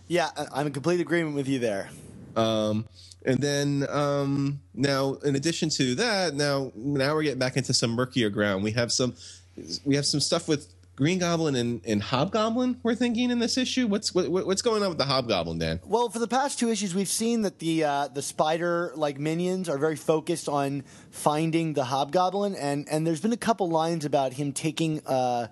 Yeah, 0.08 0.30
I'm 0.54 0.68
in 0.68 0.74
complete 0.74 1.00
agreement 1.00 1.36
with 1.36 1.48
you 1.48 1.60
there. 1.60 1.90
Um, 2.36 2.86
and 3.26 3.40
then 3.40 3.88
um, 3.90 4.60
now, 4.74 5.16
in 5.24 5.36
addition 5.36 5.70
to 5.70 5.96
that, 5.96 6.36
now 6.36 6.72
now 6.76 7.16
we're 7.16 7.24
getting 7.24 7.40
back 7.40 7.58
into 7.58 7.74
some 7.74 7.92
murkier 7.92 8.30
ground. 8.30 8.64
We 8.64 8.72
have 8.72 8.92
some 8.92 9.16
we 9.84 9.96
have 9.96 10.06
some 10.06 10.20
stuff 10.20 10.48
with 10.48 10.68
Green 10.96 11.20
Goblin 11.20 11.56
and, 11.56 11.82
and 11.86 12.02
Hobgoblin. 12.02 12.80
We're 12.82 12.96
thinking 12.96 13.30
in 13.30 13.40
this 13.40 13.58
issue. 13.58 13.86
What's 13.88 14.16
what, 14.16 14.30
what's 14.30 14.62
going 14.62 14.82
on 14.82 14.90
with 14.90 14.98
the 14.98 15.06
Hobgoblin, 15.06 15.60
Dan? 15.60 15.82
Well, 15.84 16.10
for 16.10 16.20
the 16.20 16.28
past 16.28 16.58
two 16.58 16.70
issues, 16.70 16.96
we've 16.96 17.10
seen 17.10 17.42
that 17.42 17.60
the 17.60 17.84
uh, 17.84 18.08
the 18.08 18.22
spider 18.22 18.94
like 18.96 19.20
minions 19.20 19.68
are 19.68 19.78
very 19.78 19.98
focused 19.98 20.48
on 20.48 20.84
finding 21.12 21.74
the 21.74 21.84
Hobgoblin, 21.84 22.56
and 22.56 22.88
and 22.90 23.06
there's 23.06 23.20
been 23.20 23.34
a 23.34 23.38
couple 23.38 23.70
lines 23.70 24.06
about 24.06 24.34
him 24.34 24.54
taking. 24.54 25.06
Uh, 25.06 25.48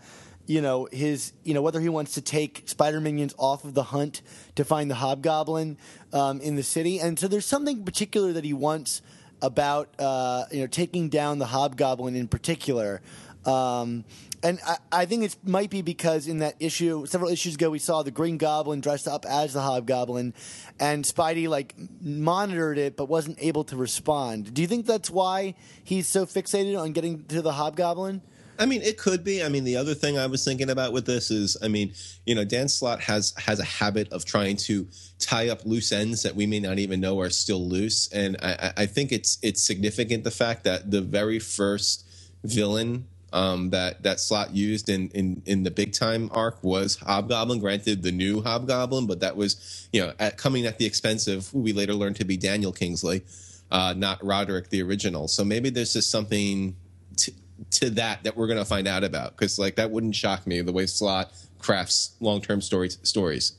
you 0.46 0.62
know 0.62 0.90
his 0.92 1.32
you 1.44 1.54
know 1.54 1.62
whether 1.62 1.80
he 1.80 1.88
wants 1.88 2.16
to 2.16 2.22
take 2.22 2.64
spider 2.66 3.00
minions 3.00 3.34
off 3.38 3.64
of 3.64 3.74
the 3.74 3.84
hunt 3.84 4.22
to 4.56 4.66
find 4.66 4.92
the 4.92 4.96
hobgoblin 4.96 5.78
um, 6.12 6.42
in 6.42 6.56
the 6.56 6.64
city 6.64 7.00
and 7.00 7.18
so 7.18 7.30
there's 7.30 7.46
something 7.46 7.86
particular 7.86 8.34
that 8.34 8.44
he 8.44 8.52
wants 8.52 9.02
about 9.42 9.88
uh, 10.00 10.44
you 10.52 10.60
know 10.60 10.68
taking 10.68 11.08
down 11.08 11.40
the 11.40 11.46
hobgoblin 11.46 12.14
in 12.14 12.28
particular 12.28 13.02
um, 13.46 14.04
and 14.44 14.60
I, 14.66 14.78
I, 14.92 15.06
think 15.06 15.24
it 15.24 15.38
might 15.44 15.70
be 15.70 15.82
because 15.82 16.28
in 16.28 16.40
that 16.40 16.56
issue, 16.60 17.06
several 17.06 17.32
issues 17.32 17.56
ago, 17.56 17.70
we 17.70 17.80
saw 17.80 18.04
the 18.04 18.12
Green 18.12 18.38
Goblin 18.38 18.82
dressed 18.82 19.08
up 19.08 19.26
as 19.26 19.54
the 19.54 19.62
Hobgoblin, 19.62 20.34
and 20.80 21.06
Spidey 21.06 21.48
like 21.48 21.74
monitored 22.02 22.78
it 22.78 22.98
but 22.98 23.06
wasn't 23.06 23.38
able 23.42 23.64
to 23.66 23.78
respond. 23.78 24.54
Do 24.54 24.62
you 24.62 24.68
think 24.68 24.86
that's 24.86 25.10
why 25.10 25.56
he's 25.84 26.08
so 26.08 26.26
fixated 26.26 26.80
on 26.80 26.92
getting 26.92 27.24
to 27.26 27.42
the 27.42 27.54
Hobgoblin? 27.54 28.22
I 28.60 28.66
mean, 28.66 28.82
it 28.84 28.98
could 28.98 29.24
be. 29.24 29.44
I 29.44 29.50
mean, 29.50 29.64
the 29.64 29.78
other 29.78 29.96
thing 29.96 30.18
I 30.18 30.28
was 30.28 30.44
thinking 30.44 30.70
about 30.70 30.94
with 30.94 31.06
this 31.06 31.32
is, 31.32 31.58
I 31.64 31.70
mean, 31.70 31.94
you 32.26 32.36
know, 32.36 32.44
Dan 32.44 32.68
Slott 32.68 33.02
has 33.02 33.34
has 33.38 33.60
a 33.60 33.64
habit 33.64 34.12
of 34.12 34.26
trying 34.26 34.58
to 34.58 34.88
tie 35.20 35.50
up 35.50 35.66
loose 35.66 35.92
ends 35.92 36.22
that 36.24 36.36
we 36.36 36.46
may 36.46 36.60
not 36.60 36.78
even 36.78 37.00
know 37.00 37.20
are 37.22 37.30
still 37.30 37.68
loose, 37.68 38.12
and 38.12 38.38
I, 38.44 38.74
I 38.78 38.86
think 38.86 39.12
it's 39.12 39.40
it's 39.42 39.64
significant 39.64 40.24
the 40.24 40.32
fact 40.32 40.66
that 40.66 40.92
the 40.92 41.02
very 41.02 41.40
first 41.40 42.06
villain 42.44 43.08
um, 43.34 43.72
that 43.72 44.04
that 44.04 44.20
Slott 44.20 44.56
used 44.56 44.88
in, 44.90 45.10
in 45.10 45.42
in 45.46 45.64
the 45.64 45.72
big 45.72 45.92
time 45.92 46.30
arc 46.32 46.64
was 46.64 46.96
Hobgoblin. 46.98 47.60
Granted, 47.60 48.04
the 48.04 48.12
new 48.12 48.42
Hobgoblin, 48.42 49.08
but 49.08 49.20
that 49.22 49.36
was 49.36 49.90
you 49.92 50.02
know 50.02 50.14
at, 50.20 50.38
coming 50.38 50.66
at 50.68 50.78
the 50.78 50.86
expense 50.86 51.28
of 51.28 51.50
who 51.50 51.60
we 51.60 51.74
later 51.74 51.96
learned 51.96 52.16
to 52.18 52.26
be 52.26 52.38
Daniel 52.38 52.72
Kingsley, 52.72 53.24
uh, 53.72 53.94
not 53.98 54.24
Roderick 54.24 54.70
the 54.70 54.84
original. 54.84 55.28
So 55.28 55.44
maybe 55.44 55.72
there's 55.72 55.94
just 55.94 56.12
something 56.12 56.76
to, 57.18 57.34
to 57.72 57.90
that 57.92 58.24
that 58.24 58.38
we're 58.38 58.48
going 58.48 58.60
to 58.60 58.66
find 58.66 58.88
out 58.88 59.04
about 59.04 59.32
because 59.32 59.58
like 59.58 59.76
that 59.76 59.90
wouldn't 59.90 60.16
shock 60.16 60.46
me 60.46 60.62
the 60.62 60.72
way 60.72 60.86
Slott 60.86 61.34
crafts 61.58 62.16
long 62.20 62.40
term 62.40 62.62
stories 62.62 63.00
stories. 63.02 63.54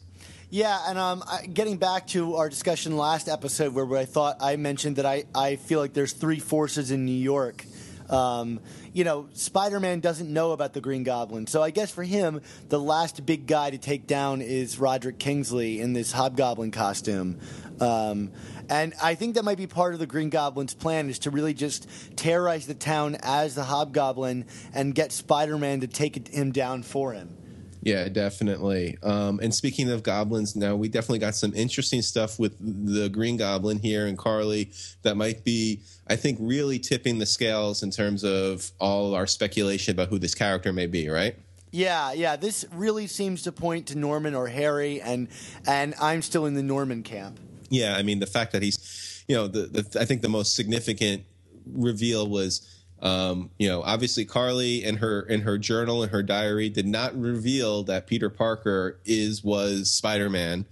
Yeah, 0.50 0.78
and 0.87 0.99
um, 0.99 1.25
getting 1.52 1.78
back 1.78 2.07
to 2.09 2.37
our 2.37 2.49
discussion 2.49 2.97
last 2.97 3.28
episode 3.28 3.75
where 3.75 3.99
I 3.99 4.04
thought 4.04 4.37
I 4.40 4.54
mentioned 4.54 4.97
that 4.97 5.07
I, 5.07 5.25
I 5.35 5.57
feel 5.57 5.81
like 5.81 5.95
there's 5.95 6.12
three 6.12 6.38
forces 6.38 6.93
in 6.93 7.04
New 7.04 7.11
York. 7.11 7.64
Um, 8.11 8.61
you 8.93 9.05
know, 9.05 9.29
Spider 9.33 9.81
Man 9.81 10.01
doesn't 10.01 10.33
know 10.33 10.53
about 10.53 10.73
the 10.73 10.81
Green 10.81 11.03
Goblin. 11.03 11.47
So 11.47 11.63
I 11.63 11.71
guess 11.71 11.91
for 11.91 12.03
him, 12.03 12.41
the 12.69 12.81
last 12.81 13.25
big 13.25 13.47
guy 13.47 13.71
to 13.71 13.79
take 13.79 14.07
down 14.07 14.41
is 14.41 14.79
Roderick 14.79 15.19
Kingsley 15.19 15.81
in 15.81 15.93
this 15.93 16.13
Hobgoblin 16.13 16.71
costume. 16.71 17.39
Um, 17.81 18.33
and 18.71 18.95
I 19.03 19.15
think 19.15 19.35
that 19.35 19.45
might 19.45 19.59
be 19.59 19.67
part 19.67 19.95
of 19.95 20.01
the 20.01 20.07
Green 20.07 20.31
Goblin's 20.31 20.75
plan 20.75 21.09
is 21.09 21.19
to 21.21 21.31
really 21.31 21.55
just 21.55 21.89
terrorize 22.17 22.67
the 22.67 22.75
town 22.75 23.17
as 23.23 23.55
the 23.55 23.65
Hobgoblin 23.65 24.47
and 24.75 24.95
get 24.95 25.13
Spider 25.13 25.59
Man 25.59 25.81
to 25.81 25.87
take 25.87 26.29
him 26.29 26.53
down 26.53 26.83
for 26.83 27.13
him. 27.13 27.37
Yeah, 27.85 28.09
definitely. 28.09 28.97
Um, 29.03 29.41
and 29.43 29.55
speaking 29.55 29.91
of 29.91 30.03
goblins, 30.03 30.57
now 30.57 30.75
we 30.75 30.88
definitely 30.88 31.19
got 31.19 31.35
some 31.35 31.53
interesting 31.55 32.00
stuff 32.00 32.38
with 32.38 32.57
the 32.59 33.11
Green 33.11 33.37
Goblin 33.37 33.79
here 33.79 34.07
and 34.07 34.17
Carly 34.17 34.73
that 35.03 35.19
might 35.19 35.45
be, 35.45 35.81
I 36.09 36.17
think, 36.17 36.38
really 36.41 36.79
tipping 36.79 37.19
the 37.19 37.26
scales 37.26 37.83
in 37.83 37.91
terms 37.91 38.25
of 38.25 38.73
all 38.81 39.14
our 39.14 39.26
speculation 39.26 39.93
about 39.93 40.09
who 40.09 40.19
this 40.19 40.35
character 40.35 40.73
may 40.73 40.87
be, 40.87 41.11
right? 41.11 41.37
Yeah, 41.73 42.12
yeah. 42.14 42.37
This 42.37 42.64
really 42.73 43.07
seems 43.07 43.43
to 43.43 43.53
point 43.53 43.88
to 43.88 43.99
Norman 43.99 44.35
or 44.35 44.47
Harry, 44.47 45.03
and 45.03 45.29
and 45.67 45.95
I'm 46.00 46.23
still 46.23 46.47
in 46.47 46.55
the 46.55 46.62
Norman 46.62 47.03
camp. 47.03 47.38
Yeah, 47.69 47.97
I 47.97 48.03
mean 48.03 48.19
the 48.19 48.26
fact 48.26 48.53
that 48.53 48.62
he's, 48.62 49.25
you 49.29 49.37
know, 49.37 49.47
the, 49.47 49.67
the 49.83 50.00
I 50.00 50.07
think 50.07 50.23
the 50.23 50.29
most 50.31 50.55
significant 50.55 51.25
reveal 51.67 52.26
was 52.29 52.74
um, 53.05 53.51
you 53.59 53.69
know, 53.69 53.83
obviously 53.83 54.25
Carly 54.25 54.83
in 54.83 54.97
her 54.97 55.21
in 55.21 55.43
her 55.43 55.59
journal 55.59 56.03
and 56.03 56.11
her 56.11 56.23
diary 56.23 56.71
did 56.71 56.87
not 56.87 57.15
reveal 57.15 57.83
that 57.85 58.07
Peter 58.07 58.31
Parker 58.31 58.99
is 59.05 59.45
was 59.45 59.91
Spider 59.91 60.31
Man. 60.31 60.65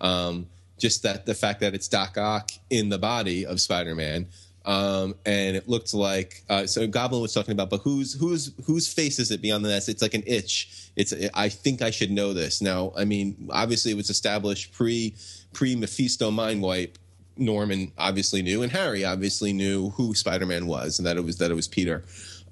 Um, 0.00 0.46
just 0.78 1.02
that 1.02 1.26
the 1.26 1.34
fact 1.34 1.60
that 1.60 1.74
it's 1.74 1.88
Doc 1.88 2.16
Ock 2.16 2.52
in 2.70 2.88
the 2.88 2.98
body 2.98 3.44
of 3.44 3.60
Spider 3.60 3.96
Man. 3.96 4.28
Um, 4.64 5.16
and 5.26 5.56
it 5.56 5.68
looked 5.68 5.92
like 5.92 6.44
uh, 6.48 6.66
so 6.66 6.86
Goblin 6.86 7.22
was 7.22 7.34
talking 7.34 7.52
about, 7.52 7.70
but 7.70 7.80
whose 7.80 8.14
whose 8.14 8.52
whose 8.66 8.92
face 8.92 9.18
is 9.18 9.32
it 9.32 9.42
beyond 9.42 9.64
the 9.64 9.70
nest? 9.70 9.88
It's 9.88 10.02
like 10.02 10.14
an 10.14 10.22
itch. 10.26 10.90
It's 10.94 11.12
I 11.34 11.48
think 11.48 11.82
I 11.82 11.90
should 11.90 12.12
know 12.12 12.32
this 12.32 12.62
now. 12.62 12.92
I 12.96 13.04
mean, 13.04 13.48
obviously 13.50 13.90
it 13.90 13.96
was 13.96 14.10
established 14.10 14.72
pre 14.72 15.14
pre 15.52 15.74
Mephisto 15.74 16.30
mind 16.30 16.62
wipe 16.62 16.98
Norman 17.40 17.92
obviously 17.98 18.42
knew, 18.42 18.62
and 18.62 18.70
Harry 18.70 19.04
obviously 19.04 19.52
knew 19.52 19.90
who 19.90 20.14
Spider 20.14 20.46
Man 20.46 20.66
was, 20.66 20.98
and 20.98 21.06
that 21.06 21.16
it 21.16 21.24
was 21.24 21.38
that 21.38 21.50
it 21.50 21.54
was 21.54 21.66
Peter. 21.66 22.04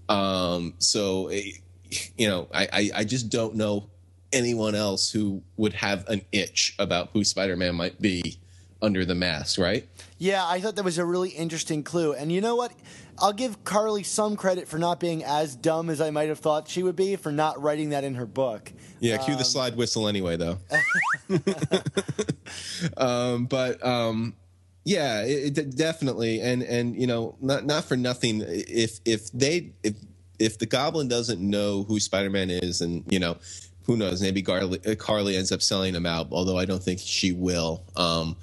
Um, 0.09 0.75
so, 0.79 1.29
eh, 1.29 1.53
you 2.17 2.27
know, 2.27 2.49
I, 2.53 2.69
I 2.73 2.91
I 2.97 3.05
just 3.05 3.29
don't 3.29 3.55
know 3.55 3.91
anyone 4.33 4.75
else 4.75 5.11
who 5.11 5.43
would 5.57 5.75
have 5.75 6.09
an 6.09 6.23
itch 6.33 6.75
about 6.79 7.11
who 7.13 7.25
Spider 7.25 7.57
Man 7.57 7.75
might 7.75 8.01
be 8.01 8.39
under 8.81 9.05
the 9.05 9.15
mask, 9.15 9.59
right? 9.59 9.89
Yeah, 10.19 10.47
I 10.47 10.61
thought 10.61 10.77
that 10.77 10.85
was 10.85 10.99
a 10.99 11.05
really 11.05 11.31
interesting 11.31 11.83
clue. 11.83 12.13
And 12.13 12.31
you 12.31 12.41
know 12.41 12.57
what? 12.57 12.73
I'll 13.19 13.33
give 13.33 13.65
Carly 13.65 14.05
some 14.05 14.37
credit 14.37 14.69
for 14.69 14.79
not 14.79 15.01
being 15.01 15.25
as 15.25 15.57
dumb 15.57 15.91
as 15.91 16.01
I 16.01 16.11
might 16.11 16.29
have 16.29 16.39
thought 16.39 16.69
she 16.69 16.85
would 16.85 16.95
be 16.95 17.17
for 17.17 17.33
not 17.33 17.61
writing 17.61 17.91
that 17.91 18.05
in 18.05 18.15
her 18.15 18.27
book. 18.27 18.73
Yeah, 19.01 19.17
cue 19.19 19.37
the 19.37 19.45
slide 19.45 19.77
whistle 19.77 20.07
anyway, 20.07 20.37
though. 20.37 20.59
um, 22.97 23.47
but 23.47 23.85
um, 23.85 24.35
yeah, 24.89 25.21
it, 25.21 25.59
it 25.59 25.77
definitely, 25.77 26.41
and 26.41 26.63
and 26.63 26.99
you 26.99 27.07
know, 27.07 27.37
not 27.43 27.67
not 27.67 27.85
for 27.85 27.95
nothing. 27.95 28.43
If 28.47 29.01
if 29.05 29.31
they 29.33 29.73
if 29.83 29.97
if 30.39 30.59
the 30.59 30.65
Goblin 30.65 31.09
doesn't 31.09 31.41
know 31.41 31.83
who 31.83 32.01
Spider 32.01 32.31
Man 32.31 32.49
is, 32.49 32.81
and 32.81 33.05
you 33.13 33.19
know, 33.19 33.37
who 33.83 33.99
knows, 33.99 34.23
maybe 34.23 34.41
Carly, 34.41 34.79
Carly 34.97 35.37
ends 35.37 35.53
up 35.53 35.61
selling 35.61 35.95
him 35.95 36.07
out. 36.07 36.29
Although 36.33 36.57
I 36.57 36.65
don't 36.65 36.83
think 36.83 37.01
she 37.01 37.33
will. 37.33 37.83
Um, 37.97 38.37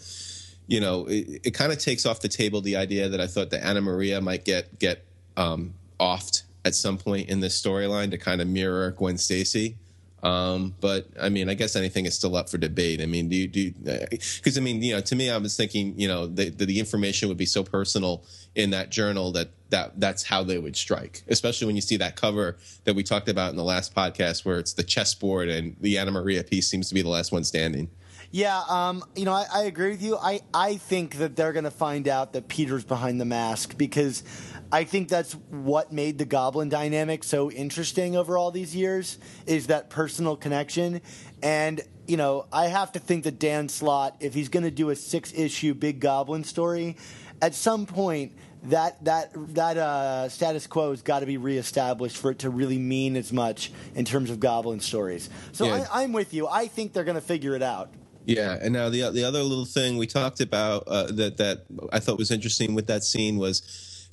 you 0.68 0.80
know, 0.80 1.08
it, 1.08 1.42
it 1.46 1.52
kind 1.56 1.72
of 1.72 1.80
takes 1.80 2.06
off 2.06 2.20
the 2.20 2.30
table 2.30 2.62
the 2.62 2.76
idea 2.76 3.10
that 3.10 3.20
I 3.20 3.26
thought 3.26 3.50
that 3.50 3.66
Anna 3.66 3.82
Maria 3.82 4.22
might 4.22 4.46
get 4.46 4.78
get 4.78 5.04
um, 5.36 5.74
offed 6.00 6.44
at 6.64 6.76
some 6.76 7.00
point 7.00 7.28
in 7.28 7.40
this 7.40 7.60
storyline 7.60 8.12
to 8.12 8.20
kind 8.20 8.40
of 8.40 8.48
mirror 8.48 8.92
Gwen 8.92 9.18
Stacy. 9.18 9.78
Um, 10.26 10.74
but 10.82 11.08
I 11.22 11.30
mean, 11.30 11.50
I 11.50 11.54
guess 11.54 11.76
anything 11.76 12.08
is 12.08 12.16
still 12.16 12.36
up 12.36 12.50
for 12.50 12.58
debate. 12.58 13.00
I 13.00 13.06
mean, 13.06 13.30
do 13.30 13.36
you 13.36 13.48
do 13.48 13.72
because 13.72 14.58
I 14.58 14.62
mean, 14.62 14.82
you 14.82 14.96
know, 14.96 15.02
to 15.02 15.16
me, 15.16 15.30
I 15.30 15.38
was 15.38 15.56
thinking, 15.56 15.94
you 16.00 16.08
know, 16.08 16.26
the, 16.26 16.50
the, 16.50 16.80
information 16.80 17.30
would 17.30 17.38
be 17.38 17.46
so 17.46 17.64
personal 17.64 18.24
in 18.56 18.72
that 18.72 18.90
journal 18.90 19.32
that 19.34 19.50
that 19.70 20.00
that's 20.00 20.24
how 20.24 20.42
they 20.42 20.58
would 20.58 20.76
strike. 20.76 21.22
Especially 21.28 21.68
when 21.68 21.76
you 21.76 21.82
see 21.84 21.98
that 21.98 22.16
cover 22.16 22.58
that 22.86 22.96
we 22.96 23.04
talked 23.04 23.30
about 23.30 23.52
in 23.52 23.56
the 23.56 23.64
last 23.64 23.94
podcast, 23.94 24.46
where 24.46 24.58
it's 24.58 24.74
the 24.74 24.82
chessboard 24.82 25.48
and 25.48 25.76
the 25.80 26.00
Anna 26.00 26.10
Maria 26.10 26.44
piece 26.44 26.68
seems 26.68 26.90
to 26.90 26.96
be 26.96 27.04
the 27.04 27.10
last 27.10 27.32
one 27.32 27.44
standing. 27.44 27.92
Yeah, 28.32 28.64
um, 28.68 29.04
you 29.16 29.26
know, 29.26 29.32
I, 29.32 29.46
I 29.54 29.62
agree 29.62 29.92
with 29.92 30.02
you. 30.02 30.18
I, 30.18 30.42
I 30.54 30.78
think 30.78 31.20
that 31.20 31.36
they're 31.36 31.54
going 31.54 31.64
to 31.66 31.72
find 31.72 32.08
out 32.08 32.34
that 32.34 32.48
Peter's 32.48 32.84
behind 32.84 33.22
the 33.22 33.26
mask 33.26 33.78
because 33.78 34.24
I 34.72 34.84
think 34.84 35.10
that's 35.10 35.34
what 35.50 35.92
made 35.92 36.18
the 36.18 36.26
Goblin 36.26 36.70
dynamic 36.70 37.24
so 37.24 37.52
interesting 37.52 38.16
over 38.16 38.38
all 38.38 38.52
these 38.52 38.76
years 38.76 39.18
is 39.46 39.68
that 39.68 39.90
personal 39.90 40.36
connection. 40.36 41.02
And, 41.42 41.82
you 42.08 42.18
know, 42.18 42.46
I 42.52 42.68
have 42.68 42.92
to 42.94 43.00
think 43.00 43.24
that 43.26 43.40
Dan 43.40 43.70
Slott, 43.70 44.18
if 44.20 44.34
he's 44.34 44.50
going 44.50 44.64
to 44.64 44.72
do 44.72 44.90
a 44.90 44.96
six 44.96 45.34
issue 45.34 45.74
Big 45.74 46.00
Goblin 46.00 46.44
story, 46.44 46.98
at 47.42 47.54
some 47.54 47.86
point, 47.86 48.34
that 48.64 49.04
that 49.06 49.32
that 49.54 49.78
uh, 49.78 50.28
status 50.30 50.66
quo 50.66 50.90
has 50.90 51.04
got 51.04 51.20
to 51.20 51.28
be 51.28 51.38
reestablished 51.38 52.18
for 52.18 52.32
it 52.32 52.40
to 52.40 52.50
really 52.50 52.80
mean 52.80 53.16
as 53.16 53.32
much 53.32 53.72
in 53.94 54.06
terms 54.06 54.32
of 54.32 54.40
Goblin 54.40 54.80
stories. 54.80 55.30
So 55.52 55.66
Yeah. 55.66 55.86
I, 55.92 56.04
I'm 56.04 56.14
with 56.14 56.34
you. 56.34 56.48
I 56.48 56.68
think 56.68 56.94
they're 56.94 57.04
going 57.04 57.16
to 57.16 57.22
figure 57.22 57.56
it 57.56 57.62
out. 57.62 57.92
Yeah, 58.26 58.58
and 58.60 58.74
now 58.74 58.90
the 58.90 59.12
the 59.12 59.24
other 59.24 59.44
little 59.44 59.66
thing 59.66 59.98
we 59.98 60.08
talked 60.08 60.42
about 60.42 60.84
uh, 60.88 61.12
that 61.12 61.38
that 61.38 61.66
I 61.94 62.00
thought 62.00 62.18
was 62.18 62.32
interesting 62.32 62.74
with 62.74 62.88
that 62.88 63.04
scene 63.04 63.38
was 63.38 63.62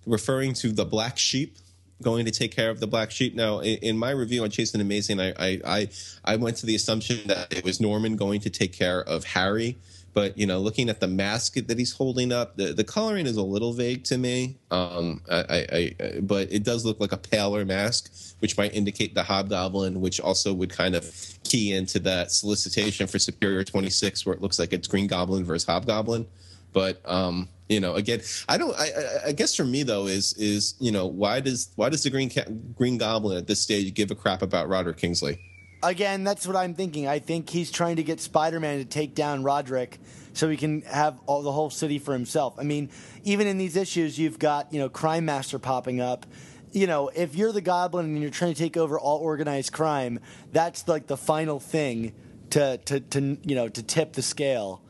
referring 0.07 0.55
to 0.55 0.73
the 0.73 0.85
black 0.85 1.19
sheep 1.19 1.57
going 2.03 2.25
to 2.27 2.31
take 2.31 2.55
care 2.55 2.69
of 2.69 2.81
the 2.81 2.87
black 2.87 3.11
sheep. 3.11 3.35
Now, 3.35 3.61
in, 3.61 3.97
my 3.97 4.11
review 4.11 4.43
on 4.43 4.51
Chasing 4.51 4.81
Amazing, 4.81 5.21
I, 5.21 5.33
I 5.39 5.61
I 5.65 5.89
I 6.25 6.37
went 6.37 6.57
to 6.59 6.67
the 6.67 6.75
assumption 6.75 7.27
that 7.29 7.53
it 7.53 7.65
was 7.65 7.81
Norman 7.81 8.17
going 8.17 8.41
to 8.41 8.51
take 8.51 8.73
care 8.73 9.03
of 9.03 9.25
Harry. 9.25 9.79
But 10.15 10.37
you 10.37 10.47
know, 10.47 10.59
looking 10.59 10.91
at 10.91 11.01
the 11.01 11.09
mask 11.09 11.55
that 11.55 11.79
he's 11.79 11.93
holding 11.93 12.33
up, 12.33 12.57
the, 12.57 12.75
the 12.75 12.85
coloring 12.85 13.27
is 13.27 13.37
a 13.37 13.43
little 13.43 13.73
vague 13.73 14.05
to 14.05 14.19
me. 14.19 14.59
Um, 14.71 15.23
I, 15.31 15.37
I, 15.37 15.67
I, 15.73 16.21
but 16.21 16.53
it 16.53 16.65
does 16.65 16.85
look 16.85 17.01
like 17.01 17.13
a 17.13 17.17
paler 17.17 17.65
mask, 17.65 18.13
which 18.41 18.59
might 18.59 18.75
indicate 18.75 19.15
the 19.15 19.23
Hobgoblin, 19.23 20.03
which 20.03 20.21
also 20.21 20.53
would 20.53 20.71
kind 20.71 20.95
of 20.95 21.15
key 21.45 21.73
into 21.73 21.99
that 22.01 22.31
solicitation 22.31 23.07
for 23.07 23.19
Superior 23.19 23.65
Twenty 23.65 23.89
Six, 23.89 24.27
where 24.27 24.35
it 24.35 24.43
looks 24.43 24.59
like 24.59 24.75
it's 24.75 24.87
Green 24.87 25.07
Goblin 25.07 25.45
versus 25.45 25.67
Hobgoblin. 25.67 26.27
But 26.75 27.01
um, 27.07 27.49
you 27.73 27.81
know, 27.81 27.95
again, 27.95 28.21
I 28.49 28.59
don't. 28.59 28.75
I, 28.79 28.85
I- 28.85 29.29
I 29.29 29.33
guess 29.33 29.55
for 29.55 29.65
me 29.65 29.83
though 29.83 30.07
is 30.07 30.35
is 30.35 30.75
you 30.79 30.93
know 30.93 31.07
why 31.07 31.41
does 31.41 31.71
why 31.77 31.89
does 31.89 32.03
the 32.03 32.11
Green 32.11 32.31
Green 32.77 32.99
Goblin 32.99 33.37
at 33.39 33.47
this 33.47 33.61
stage 33.61 33.93
give 33.95 34.11
a 34.11 34.15
crap 34.15 34.43
about 34.43 34.69
Roderick 34.69 34.97
Kingsley? 34.99 35.39
Again, 35.83 36.23
that's 36.23 36.47
what 36.47 36.55
I'm 36.57 36.75
thinking. 36.75 37.09
I 37.09 37.19
think 37.19 37.51
he's 37.51 37.71
trying 37.73 37.97
to 37.97 38.05
get 38.05 38.21
Spider-Man 38.21 38.79
to 38.79 38.85
take 38.85 39.15
down 39.17 39.43
Roderick 39.43 39.99
so 40.33 40.49
he 40.49 40.57
can 40.57 40.83
have 40.83 41.21
all 41.27 41.43
the 41.43 41.51
whole 41.51 41.71
city 41.71 41.99
for 41.99 42.13
himself. 42.13 42.55
I 42.59 42.63
mean, 42.63 42.89
even 43.25 43.47
in 43.49 43.59
these 43.59 43.75
issues, 43.77 44.19
you've 44.19 44.39
got 44.39 44.73
you 44.73 44.79
know 44.81 44.89
Crime 44.89 45.25
Master 45.25 45.59
popping 45.59 46.01
up. 46.01 46.27
You 46.73 46.87
know, 46.87 47.11
if 47.15 47.35
you're 47.35 47.53
the 47.53 47.61
Goblin 47.61 48.07
and 48.07 48.21
you're 48.23 48.31
trying 48.31 48.55
to 48.55 48.59
take 48.59 48.77
over 48.77 48.99
all 48.99 49.19
organized 49.19 49.73
crime, 49.73 50.21
that's 50.53 50.89
like 50.89 51.07
the 51.07 51.17
final 51.17 51.59
thing 51.61 52.13
to 52.51 52.79
to, 52.87 53.01
to 53.01 53.39
you 53.45 53.55
know 53.55 53.69
to 53.69 53.83
tip 53.83 54.13
the 54.15 54.23
scale. 54.23 54.83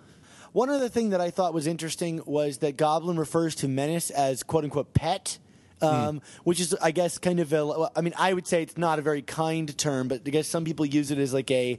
One 0.52 0.68
other 0.68 0.88
thing 0.88 1.10
that 1.10 1.20
I 1.20 1.30
thought 1.30 1.54
was 1.54 1.66
interesting 1.66 2.20
was 2.26 2.58
that 2.58 2.76
Goblin 2.76 3.18
refers 3.18 3.54
to 3.56 3.68
Menace 3.68 4.10
as 4.10 4.42
"quote 4.42 4.64
unquote" 4.64 4.92
pet, 4.92 5.38
um, 5.80 6.20
which 6.44 6.60
is, 6.60 6.74
I 6.74 6.90
guess, 6.90 7.18
kind 7.18 7.40
of 7.40 7.52
a. 7.52 7.90
I 7.96 8.02
mean, 8.02 8.14
I 8.18 8.32
would 8.32 8.46
say 8.46 8.62
it's 8.62 8.76
not 8.76 8.98
a 8.98 9.02
very 9.02 9.22
kind 9.22 9.76
term, 9.76 10.08
but 10.08 10.22
I 10.26 10.30
guess 10.30 10.46
some 10.46 10.64
people 10.64 10.84
use 10.84 11.10
it 11.10 11.18
as 11.18 11.32
like 11.32 11.50
a 11.50 11.78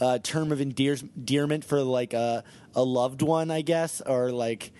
uh, 0.00 0.18
term 0.18 0.52
of 0.52 0.60
endears- 0.60 1.04
endearment 1.16 1.64
for 1.64 1.82
like 1.82 2.14
a 2.14 2.44
a 2.74 2.82
loved 2.82 3.22
one, 3.22 3.50
I 3.50 3.62
guess, 3.62 4.00
or 4.00 4.32
like. 4.32 4.72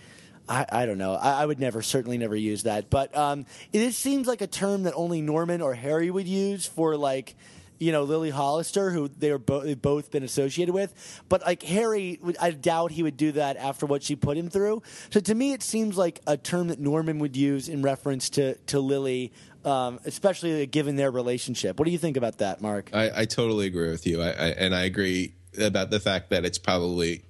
I, 0.47 0.63
I 0.71 0.85
don't 0.85 0.99
know. 0.99 1.15
I, 1.15 1.41
I 1.41 1.45
would 1.47 1.59
never, 1.59 1.81
certainly 1.81 2.19
never 2.19 2.35
use 2.35 2.63
that. 2.63 2.91
But 2.91 3.17
um, 3.17 3.47
it 3.73 3.91
seems 3.93 4.27
like 4.27 4.41
a 4.41 4.47
term 4.47 4.83
that 4.83 4.93
only 4.93 5.19
Norman 5.23 5.59
or 5.59 5.73
Harry 5.73 6.11
would 6.11 6.27
use 6.27 6.67
for 6.67 6.95
like, 6.95 7.35
you 7.79 7.91
know, 7.91 8.03
Lily 8.03 8.29
Hollister, 8.29 8.91
who 8.91 9.07
they 9.07 9.29
are 9.31 9.37
bo- 9.37 9.61
they've 9.61 9.81
both 9.81 10.11
been 10.11 10.23
associated 10.23 10.73
with. 10.73 11.23
But 11.29 11.41
like 11.45 11.63
Harry, 11.63 12.19
I 12.39 12.51
doubt 12.51 12.91
he 12.91 13.03
would 13.03 13.17
do 13.17 13.31
that 13.33 13.57
after 13.57 13.85
what 13.85 14.03
she 14.03 14.15
put 14.15 14.37
him 14.37 14.49
through. 14.49 14.81
So 15.09 15.19
to 15.19 15.35
me, 15.35 15.53
it 15.53 15.63
seems 15.63 15.97
like 15.97 16.21
a 16.27 16.37
term 16.37 16.67
that 16.69 16.79
Norman 16.79 17.19
would 17.19 17.35
use 17.35 17.69
in 17.69 17.81
reference 17.81 18.29
to 18.31 18.55
to 18.55 18.79
Lily, 18.79 19.33
um, 19.63 19.99
especially 20.05 20.65
given 20.67 20.95
their 20.95 21.11
relationship. 21.11 21.79
What 21.79 21.85
do 21.85 21.91
you 21.91 21.97
think 21.97 22.17
about 22.17 22.37
that, 22.39 22.61
Mark? 22.61 22.89
I, 22.93 23.21
I 23.21 23.25
totally 23.25 23.67
agree 23.67 23.89
with 23.89 24.05
you, 24.07 24.21
I, 24.21 24.29
I, 24.29 24.47
and 24.57 24.73
I 24.75 24.83
agree 24.83 25.33
about 25.59 25.89
the 25.89 25.99
fact 25.99 26.29
that 26.31 26.45
it's 26.45 26.57
probably 26.57 27.23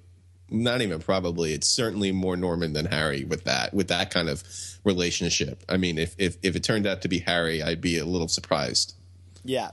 not 0.48 0.80
even 0.80 1.00
probably 1.00 1.52
it's 1.52 1.68
certainly 1.68 2.12
more 2.12 2.36
Norman 2.36 2.72
than 2.72 2.86
Harry 2.86 3.24
with 3.24 3.44
that 3.44 3.74
with 3.74 3.88
that 3.88 4.10
kind 4.10 4.28
of 4.28 4.44
relationship. 4.84 5.64
I 5.68 5.76
mean, 5.76 5.98
if 5.98 6.14
if 6.18 6.36
if 6.42 6.54
it 6.54 6.62
turned 6.62 6.86
out 6.86 7.02
to 7.02 7.08
be 7.08 7.18
Harry, 7.20 7.62
I'd 7.62 7.80
be 7.80 7.98
a 7.98 8.04
little 8.04 8.28
surprised. 8.28 8.94
yeah. 9.44 9.70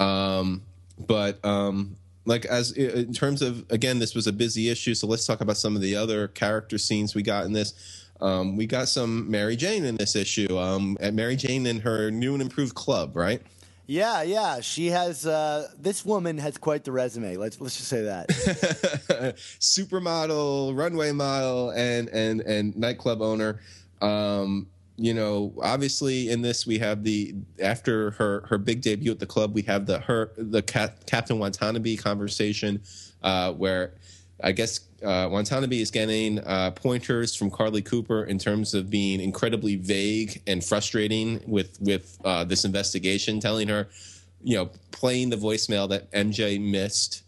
But 0.00 1.44
um, 1.44 1.96
like 2.24 2.44
as 2.44 2.72
in 2.72 3.12
terms 3.12 3.42
of 3.42 3.64
again, 3.70 3.98
this 3.98 4.14
was 4.14 4.26
a 4.26 4.32
busy 4.32 4.68
issue, 4.68 4.94
so 4.94 5.06
let's 5.06 5.26
talk 5.26 5.40
about 5.40 5.56
some 5.56 5.76
of 5.76 5.82
the 5.82 5.96
other 5.96 6.28
character 6.28 6.78
scenes 6.78 7.14
we 7.14 7.22
got 7.22 7.44
in 7.44 7.52
this. 7.52 8.06
Um, 8.20 8.56
we 8.56 8.66
got 8.66 8.88
some 8.88 9.30
Mary 9.30 9.56
Jane 9.56 9.84
in 9.84 9.96
this 9.96 10.14
issue. 10.14 10.58
Um, 10.58 10.98
at 11.00 11.14
Mary 11.14 11.36
Jane 11.36 11.66
in 11.66 11.80
her 11.80 12.10
new 12.10 12.34
and 12.34 12.42
improved 12.42 12.74
club, 12.74 13.16
right? 13.16 13.42
Yeah, 13.86 14.22
yeah. 14.22 14.60
She 14.60 14.88
has 14.88 15.26
uh, 15.26 15.68
this 15.78 16.04
woman 16.04 16.38
has 16.38 16.58
quite 16.58 16.84
the 16.84 16.92
resume. 16.92 17.36
Let's 17.36 17.60
let's 17.60 17.76
just 17.76 17.88
say 17.88 18.02
that. 18.02 18.28
supermodel, 19.58 20.76
runway 20.76 21.12
model, 21.12 21.70
and 21.70 22.08
and 22.10 22.40
and 22.42 22.76
nightclub 22.76 23.22
owner. 23.22 23.60
Um, 24.02 24.68
you 25.00 25.14
know, 25.14 25.54
obviously 25.62 26.28
in 26.28 26.42
this 26.42 26.66
we 26.66 26.78
have 26.78 27.02
the 27.02 27.34
after 27.58 28.10
her 28.12 28.44
her 28.50 28.58
big 28.58 28.82
debut 28.82 29.10
at 29.10 29.18
the 29.18 29.24
club, 29.24 29.54
we 29.54 29.62
have 29.62 29.86
the 29.86 29.98
her 30.00 30.30
the 30.36 30.60
Cap, 30.60 31.06
Captain 31.06 31.38
Watanabe 31.38 31.96
conversation, 31.96 32.82
uh, 33.22 33.50
where 33.54 33.94
I 34.42 34.52
guess 34.52 34.80
uh, 35.02 35.26
Watanabe 35.30 35.80
is 35.80 35.90
getting 35.90 36.38
uh, 36.40 36.72
pointers 36.72 37.34
from 37.34 37.50
Carly 37.50 37.80
Cooper 37.80 38.24
in 38.24 38.38
terms 38.38 38.74
of 38.74 38.90
being 38.90 39.20
incredibly 39.20 39.76
vague 39.76 40.42
and 40.46 40.62
frustrating 40.62 41.40
with 41.46 41.78
with 41.80 42.18
uh, 42.26 42.44
this 42.44 42.66
investigation, 42.66 43.40
telling 43.40 43.68
her, 43.68 43.88
you 44.42 44.56
know, 44.56 44.70
playing 44.90 45.30
the 45.30 45.36
voicemail 45.36 45.88
that 45.88 46.12
MJ 46.12 46.60
missed 46.60 47.22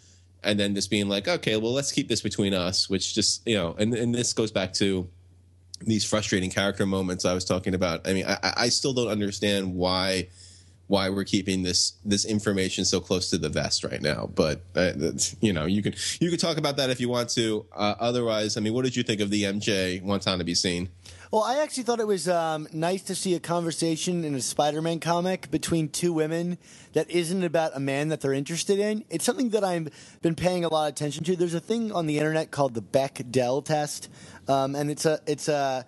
and 0.44 0.60
then 0.60 0.74
just 0.74 0.90
being 0.90 1.08
like, 1.08 1.26
okay, 1.26 1.56
well, 1.56 1.72
let's 1.72 1.90
keep 1.90 2.08
this 2.08 2.20
between 2.20 2.52
us, 2.52 2.90
which 2.90 3.14
just 3.14 3.46
you 3.46 3.56
know, 3.56 3.74
and 3.78 3.94
and 3.94 4.14
this 4.14 4.34
goes 4.34 4.50
back 4.50 4.74
to 4.74 5.08
these 5.86 6.04
frustrating 6.04 6.50
character 6.50 6.86
moments 6.86 7.24
I 7.24 7.34
was 7.34 7.44
talking 7.44 7.74
about. 7.74 8.06
I 8.06 8.12
mean, 8.12 8.26
I, 8.26 8.52
I 8.56 8.68
still 8.68 8.92
don't 8.92 9.08
understand 9.08 9.74
why 9.74 10.28
why 10.88 11.08
we're 11.08 11.24
keeping 11.24 11.62
this 11.62 11.94
this 12.04 12.26
information 12.26 12.84
so 12.84 13.00
close 13.00 13.30
to 13.30 13.38
the 13.38 13.48
vest 13.48 13.82
right 13.82 14.02
now. 14.02 14.28
But 14.34 14.60
uh, 14.74 14.92
you 15.40 15.52
know, 15.52 15.64
you 15.64 15.82
can 15.82 15.94
you 16.20 16.28
can 16.28 16.38
talk 16.38 16.58
about 16.58 16.76
that 16.76 16.90
if 16.90 17.00
you 17.00 17.08
want 17.08 17.30
to. 17.30 17.64
Uh, 17.74 17.94
otherwise, 17.98 18.56
I 18.56 18.60
mean, 18.60 18.74
what 18.74 18.84
did 18.84 18.94
you 18.94 19.02
think 19.02 19.20
of 19.20 19.30
the 19.30 19.44
MJ 19.44 20.02
Watanabe 20.02 20.54
scene? 20.54 20.90
Well, 21.32 21.44
I 21.44 21.60
actually 21.62 21.84
thought 21.84 21.98
it 21.98 22.06
was 22.06 22.28
um, 22.28 22.68
nice 22.74 23.00
to 23.04 23.14
see 23.14 23.34
a 23.34 23.40
conversation 23.40 24.22
in 24.22 24.34
a 24.34 24.42
Spider-Man 24.42 25.00
comic 25.00 25.50
between 25.50 25.88
two 25.88 26.12
women 26.12 26.58
that 26.92 27.10
isn't 27.10 27.42
about 27.42 27.74
a 27.74 27.80
man 27.80 28.08
that 28.08 28.20
they're 28.20 28.34
interested 28.34 28.78
in. 28.78 29.06
It's 29.08 29.24
something 29.24 29.48
that 29.48 29.64
I've 29.64 29.88
been 30.20 30.34
paying 30.34 30.62
a 30.66 30.68
lot 30.68 30.88
of 30.88 30.92
attention 30.92 31.24
to. 31.24 31.34
There's 31.34 31.54
a 31.54 31.60
thing 31.60 31.90
on 31.90 32.04
the 32.04 32.18
internet 32.18 32.50
called 32.50 32.74
the 32.74 32.82
Bechdel 32.82 33.64
test, 33.64 34.10
um, 34.48 34.74
and 34.74 34.90
it's 34.90 35.06
a 35.06 35.20
it's 35.26 35.48
a 35.48 35.84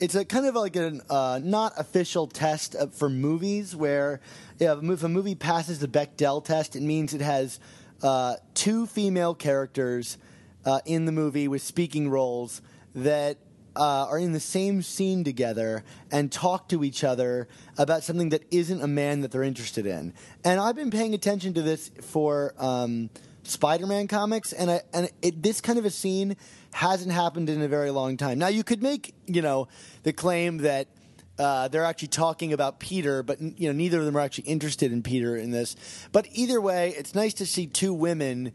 it's 0.00 0.14
a 0.14 0.24
kind 0.24 0.46
of 0.46 0.54
like 0.54 0.76
an 0.76 1.00
uh, 1.08 1.40
not 1.42 1.72
official 1.78 2.26
test 2.26 2.76
for 2.92 3.08
movies 3.08 3.74
where 3.74 4.20
if 4.58 5.02
a 5.02 5.08
movie 5.08 5.34
passes 5.34 5.78
the 5.78 5.88
Bechdel 5.88 6.44
test, 6.44 6.76
it 6.76 6.82
means 6.82 7.14
it 7.14 7.20
has 7.20 7.60
uh, 8.02 8.36
two 8.54 8.86
female 8.86 9.34
characters 9.34 10.18
uh, 10.64 10.80
in 10.84 11.04
the 11.04 11.12
movie 11.12 11.48
with 11.48 11.62
speaking 11.62 12.10
roles 12.10 12.60
that 12.94 13.38
uh, 13.76 14.06
are 14.06 14.18
in 14.18 14.32
the 14.32 14.40
same 14.40 14.82
scene 14.82 15.24
together 15.24 15.82
and 16.10 16.30
talk 16.30 16.68
to 16.68 16.84
each 16.84 17.02
other 17.02 17.48
about 17.76 18.04
something 18.04 18.28
that 18.28 18.42
isn't 18.50 18.82
a 18.82 18.86
man 18.86 19.20
that 19.20 19.32
they're 19.32 19.42
interested 19.42 19.86
in. 19.86 20.12
And 20.44 20.60
I've 20.60 20.76
been 20.76 20.90
paying 20.90 21.14
attention 21.14 21.54
to 21.54 21.62
this 21.62 21.90
for 22.02 22.54
um, 22.58 23.10
Spider-Man 23.42 24.08
comics, 24.08 24.52
and 24.52 24.70
I, 24.70 24.82
and 24.92 25.10
it, 25.22 25.42
this 25.42 25.60
kind 25.60 25.78
of 25.78 25.84
a 25.84 25.90
scene 25.90 26.36
hasn't 26.74 27.12
happened 27.12 27.48
in 27.48 27.62
a 27.62 27.68
very 27.68 27.90
long 27.90 28.16
time. 28.16 28.38
Now 28.38 28.48
you 28.48 28.64
could 28.64 28.82
make 28.82 29.14
you 29.26 29.42
know 29.42 29.68
the 30.02 30.12
claim 30.12 30.58
that. 30.58 30.88
Uh, 31.36 31.66
they're 31.66 31.84
actually 31.84 32.06
talking 32.06 32.52
about 32.52 32.78
Peter, 32.78 33.24
but 33.24 33.40
you 33.40 33.66
know 33.66 33.72
neither 33.72 33.98
of 33.98 34.04
them 34.04 34.16
are 34.16 34.20
actually 34.20 34.44
interested 34.44 34.92
in 34.92 35.02
Peter 35.02 35.36
in 35.36 35.50
this. 35.50 35.74
But 36.12 36.28
either 36.30 36.60
way, 36.60 36.94
it's 36.96 37.12
nice 37.12 37.34
to 37.34 37.44
see 37.44 37.66
two 37.66 37.92
women 37.92 38.52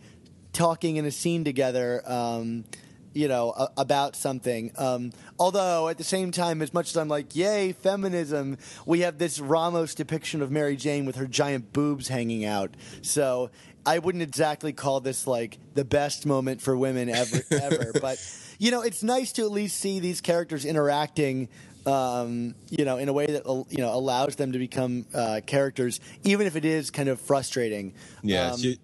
talking 0.54 0.96
in 0.96 1.04
a 1.04 1.12
scene 1.12 1.44
together. 1.44 2.02
Um, 2.06 2.64
you 3.14 3.28
know, 3.28 3.52
a, 3.52 3.70
about 3.78 4.16
something. 4.16 4.72
Um, 4.78 5.12
although 5.38 5.88
at 5.90 5.98
the 5.98 6.04
same 6.04 6.32
time, 6.32 6.62
as 6.62 6.74
much 6.74 6.90
as 6.90 6.98
I'm 6.98 7.08
like, 7.08 7.36
yay, 7.36 7.72
feminism, 7.72 8.58
we 8.86 9.02
have 9.02 9.18
this 9.18 9.40
Ramos 9.40 9.96
depiction 9.96 10.42
of 10.42 10.52
Mary 10.52 10.76
Jane 10.76 11.06
with 11.06 11.16
her 11.16 11.28
giant 11.28 11.74
boobs 11.74 12.08
hanging 12.08 12.46
out. 12.46 12.76
So 13.02 13.50
I 13.86 14.00
wouldn't 14.00 14.22
exactly 14.22 14.74
call 14.74 15.00
this 15.00 15.26
like 15.28 15.58
the 15.74 15.86
best 15.86 16.26
moment 16.26 16.62
for 16.62 16.76
women 16.78 17.10
ever, 17.10 17.42
ever. 17.52 17.92
But 18.00 18.18
you 18.58 18.72
know, 18.72 18.82
it's 18.82 19.04
nice 19.04 19.32
to 19.34 19.44
at 19.44 19.52
least 19.52 19.80
see 19.80 20.00
these 20.00 20.22
characters 20.22 20.66
interacting. 20.66 21.50
Um, 21.86 22.56
you 22.70 22.84
know, 22.86 22.98
in 22.98 23.08
a 23.08 23.14
way 23.14 23.26
that 23.28 23.46
you 23.70 23.78
know 23.78 23.94
allows 23.94 24.36
them 24.36 24.52
to 24.52 24.60
become 24.60 25.06
uh, 25.14 25.42
characters, 25.46 26.00
even 26.24 26.46
if 26.46 26.56
it 26.56 26.66
is 26.66 26.92
kind 26.92 27.10
of 27.10 27.22
frustrating. 27.22 27.94
Yeah, 28.22 28.52
Um, 28.52 28.60
she, 28.60 28.80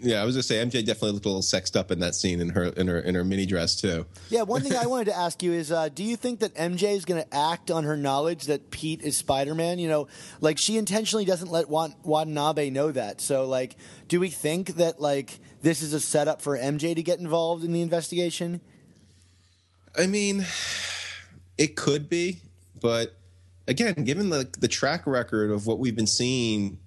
yeah. 0.00 0.22
I 0.22 0.24
was 0.24 0.34
gonna 0.34 0.42
say 0.42 0.56
MJ 0.56 0.84
definitely 0.84 1.12
looked 1.12 1.26
a 1.26 1.28
little 1.28 1.42
sexed 1.42 1.76
up 1.76 1.90
in 1.90 2.00
that 2.00 2.14
scene 2.14 2.40
in 2.40 2.50
her 2.50 2.64
in 2.64 2.88
her 2.88 2.98
in 2.98 3.14
her 3.14 3.24
mini 3.24 3.46
dress 3.46 3.80
too. 3.80 4.06
Yeah, 4.28 4.42
one 4.42 4.62
thing 4.62 4.74
I 4.74 4.86
wanted 4.88 5.06
to 5.06 5.16
ask 5.16 5.42
you 5.42 5.52
is, 5.52 5.70
uh, 5.70 5.88
do 5.88 6.02
you 6.02 6.16
think 6.16 6.40
that 6.40 6.54
MJ 6.54 6.94
is 6.94 7.04
going 7.04 7.22
to 7.22 7.34
act 7.34 7.70
on 7.70 7.84
her 7.84 7.96
knowledge 7.96 8.46
that 8.46 8.70
Pete 8.70 9.02
is 9.02 9.16
Spider-Man? 9.16 9.78
You 9.78 9.88
know, 9.88 10.08
like 10.40 10.58
she 10.58 10.76
intentionally 10.76 11.24
doesn't 11.24 11.50
let 11.50 11.68
Wat- 11.68 12.04
Watanabe 12.04 12.70
know 12.70 12.90
that. 12.92 13.20
So, 13.20 13.46
like, 13.46 13.76
do 14.08 14.20
we 14.20 14.28
think 14.28 14.76
that 14.76 15.00
like 15.00 15.38
this 15.62 15.82
is 15.82 15.92
a 15.92 16.00
setup 16.00 16.42
for 16.42 16.58
MJ 16.58 16.94
to 16.94 17.02
get 17.02 17.18
involved 17.20 17.64
in 17.64 17.72
the 17.72 17.82
investigation? 17.82 18.60
I 19.96 20.06
mean, 20.06 20.46
it 21.58 21.76
could 21.76 22.08
be, 22.08 22.40
but 22.80 23.16
again, 23.68 23.94
given 24.04 24.30
the 24.30 24.48
the 24.58 24.68
track 24.68 25.06
record 25.06 25.50
of 25.50 25.66
what 25.66 25.78
we've 25.78 25.96
been 25.96 26.06
seeing 26.06 26.78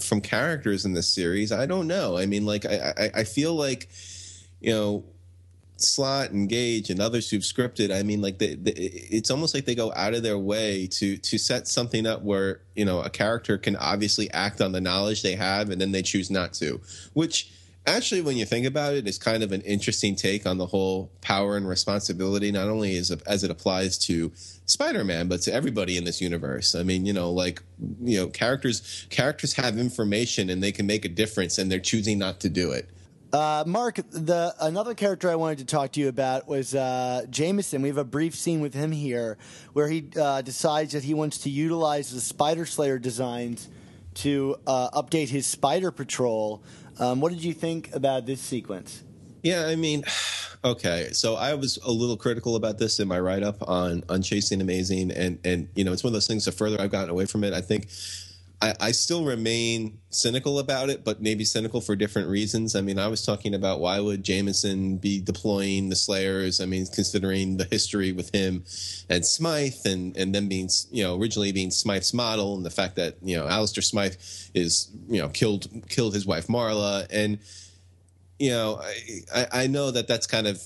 from 0.00 0.20
characters 0.20 0.84
in 0.84 0.94
this 0.94 1.08
series, 1.08 1.52
I 1.52 1.66
don't 1.66 1.86
know. 1.86 2.16
I 2.16 2.26
mean, 2.26 2.46
like 2.46 2.66
I 2.66 2.94
I, 2.96 3.10
I 3.20 3.24
feel 3.24 3.54
like 3.54 3.88
you 4.60 4.72
know. 4.72 5.04
Slott 5.80 6.32
and 6.32 6.48
Gage 6.48 6.90
and 6.90 7.00
others 7.00 7.30
who've 7.30 7.40
scripted, 7.40 7.96
I 7.96 8.02
mean, 8.02 8.20
like 8.20 8.38
they, 8.38 8.56
they, 8.56 8.72
it's 8.72 9.30
almost 9.30 9.54
like 9.54 9.64
they 9.64 9.76
go 9.76 9.92
out 9.94 10.12
of 10.12 10.24
their 10.24 10.36
way 10.36 10.88
to 10.88 11.16
to 11.18 11.38
set 11.38 11.68
something 11.68 12.04
up 12.04 12.22
where 12.22 12.62
you 12.74 12.84
know 12.84 13.00
a 13.00 13.08
character 13.08 13.56
can 13.58 13.76
obviously 13.76 14.28
act 14.32 14.60
on 14.60 14.72
the 14.72 14.80
knowledge 14.80 15.22
they 15.22 15.36
have, 15.36 15.70
and 15.70 15.80
then 15.80 15.92
they 15.92 16.02
choose 16.02 16.32
not 16.32 16.52
to. 16.54 16.80
Which 17.12 17.52
actually, 17.88 18.20
when 18.20 18.36
you 18.36 18.44
think 18.44 18.66
about 18.66 18.94
it, 18.94 18.98
it, 18.98 19.08
is 19.08 19.18
kind 19.18 19.42
of 19.42 19.52
an 19.52 19.60
interesting 19.62 20.16
take 20.16 20.46
on 20.46 20.58
the 20.58 20.66
whole 20.66 21.10
power 21.20 21.56
and 21.56 21.68
responsibility, 21.68 22.50
not 22.52 22.68
only 22.68 22.96
as 22.96 23.10
as 23.26 23.44
it 23.44 23.50
applies 23.50 23.98
to 24.06 24.32
Spider-Man, 24.66 25.28
but 25.28 25.42
to 25.42 25.52
everybody 25.52 25.96
in 25.96 26.04
this 26.04 26.20
universe. 26.20 26.74
I 26.74 26.82
mean, 26.82 27.06
you 27.06 27.12
know, 27.12 27.30
like 27.30 27.62
you 28.02 28.18
know, 28.18 28.28
characters 28.28 29.06
characters 29.10 29.54
have 29.54 29.78
information 29.78 30.50
and 30.50 30.62
they 30.62 30.72
can 30.72 30.86
make 30.86 31.04
a 31.04 31.08
difference, 31.08 31.58
and 31.58 31.70
they're 31.70 31.78
choosing 31.78 32.18
not 32.18 32.40
to 32.40 32.48
do 32.48 32.72
it. 32.72 32.88
Uh, 33.32 33.62
Mark, 33.66 33.96
the 34.10 34.54
another 34.60 34.94
character 34.94 35.30
I 35.30 35.34
wanted 35.34 35.58
to 35.58 35.66
talk 35.66 35.92
to 35.92 36.00
you 36.00 36.08
about 36.08 36.48
was 36.48 36.74
uh, 36.74 37.26
Jameson. 37.28 37.82
We 37.82 37.88
have 37.88 37.98
a 37.98 38.04
brief 38.04 38.34
scene 38.34 38.60
with 38.60 38.72
him 38.72 38.90
here 38.90 39.36
where 39.74 39.88
he 39.88 40.08
uh, 40.18 40.40
decides 40.40 40.92
that 40.92 41.04
he 41.04 41.12
wants 41.12 41.38
to 41.38 41.50
utilize 41.50 42.10
the 42.10 42.20
Spider 42.20 42.64
Slayer 42.64 42.98
designs 42.98 43.68
to 44.14 44.56
uh, 44.66 44.90
update 45.00 45.28
his 45.28 45.46
Spider 45.46 45.90
Patrol. 45.90 46.62
Um, 46.98 47.20
what 47.20 47.32
did 47.32 47.44
you 47.44 47.54
think 47.54 47.94
about 47.94 48.26
this 48.26 48.40
sequence? 48.40 49.02
Yeah, 49.42 49.66
I 49.66 49.76
mean, 49.76 50.04
okay. 50.64 51.10
So 51.12 51.36
I 51.36 51.54
was 51.54 51.78
a 51.84 51.90
little 51.90 52.16
critical 52.16 52.56
about 52.56 52.78
this 52.78 53.00
in 53.00 53.08
my 53.08 53.20
write 53.20 53.42
up 53.42 53.56
on 53.68 54.04
on 54.08 54.22
Chasing 54.22 54.60
Amazing, 54.60 55.12
and 55.12 55.38
and 55.44 55.68
you 55.74 55.84
know, 55.84 55.92
it's 55.92 56.04
one 56.04 56.10
of 56.10 56.14
those 56.14 56.26
things. 56.26 56.44
The 56.44 56.52
further 56.52 56.80
I've 56.80 56.90
gotten 56.90 57.10
away 57.10 57.26
from 57.26 57.44
it, 57.44 57.52
I 57.52 57.60
think. 57.60 57.88
I, 58.60 58.74
I 58.80 58.90
still 58.90 59.24
remain 59.24 59.98
cynical 60.10 60.58
about 60.58 60.90
it, 60.90 61.04
but 61.04 61.22
maybe 61.22 61.44
cynical 61.44 61.80
for 61.80 61.94
different 61.94 62.28
reasons. 62.28 62.74
I 62.74 62.80
mean, 62.80 62.98
I 62.98 63.06
was 63.06 63.24
talking 63.24 63.54
about 63.54 63.78
why 63.78 64.00
would 64.00 64.24
Jameson 64.24 64.96
be 64.96 65.20
deploying 65.20 65.88
the 65.88 65.96
Slayers? 65.96 66.60
I 66.60 66.66
mean, 66.66 66.86
considering 66.86 67.56
the 67.56 67.68
history 67.70 68.10
with 68.10 68.34
him 68.34 68.64
and 69.08 69.24
Smythe, 69.24 69.86
and 69.86 70.16
and 70.16 70.34
them 70.34 70.48
being 70.48 70.68
you 70.90 71.04
know 71.04 71.16
originally 71.16 71.52
being 71.52 71.70
Smythe's 71.70 72.12
model, 72.12 72.56
and 72.56 72.66
the 72.66 72.70
fact 72.70 72.96
that 72.96 73.16
you 73.22 73.36
know 73.36 73.46
Alistair 73.46 73.82
Smythe 73.82 74.16
is 74.54 74.90
you 75.08 75.22
know 75.22 75.28
killed 75.28 75.68
killed 75.88 76.14
his 76.14 76.26
wife 76.26 76.48
Marla, 76.48 77.06
and 77.10 77.38
you 78.38 78.50
know, 78.50 78.80
I, 78.82 79.20
I, 79.34 79.46
I 79.62 79.66
know 79.66 79.90
that 79.90 80.06
that's 80.08 80.26
kind 80.26 80.46
of 80.46 80.62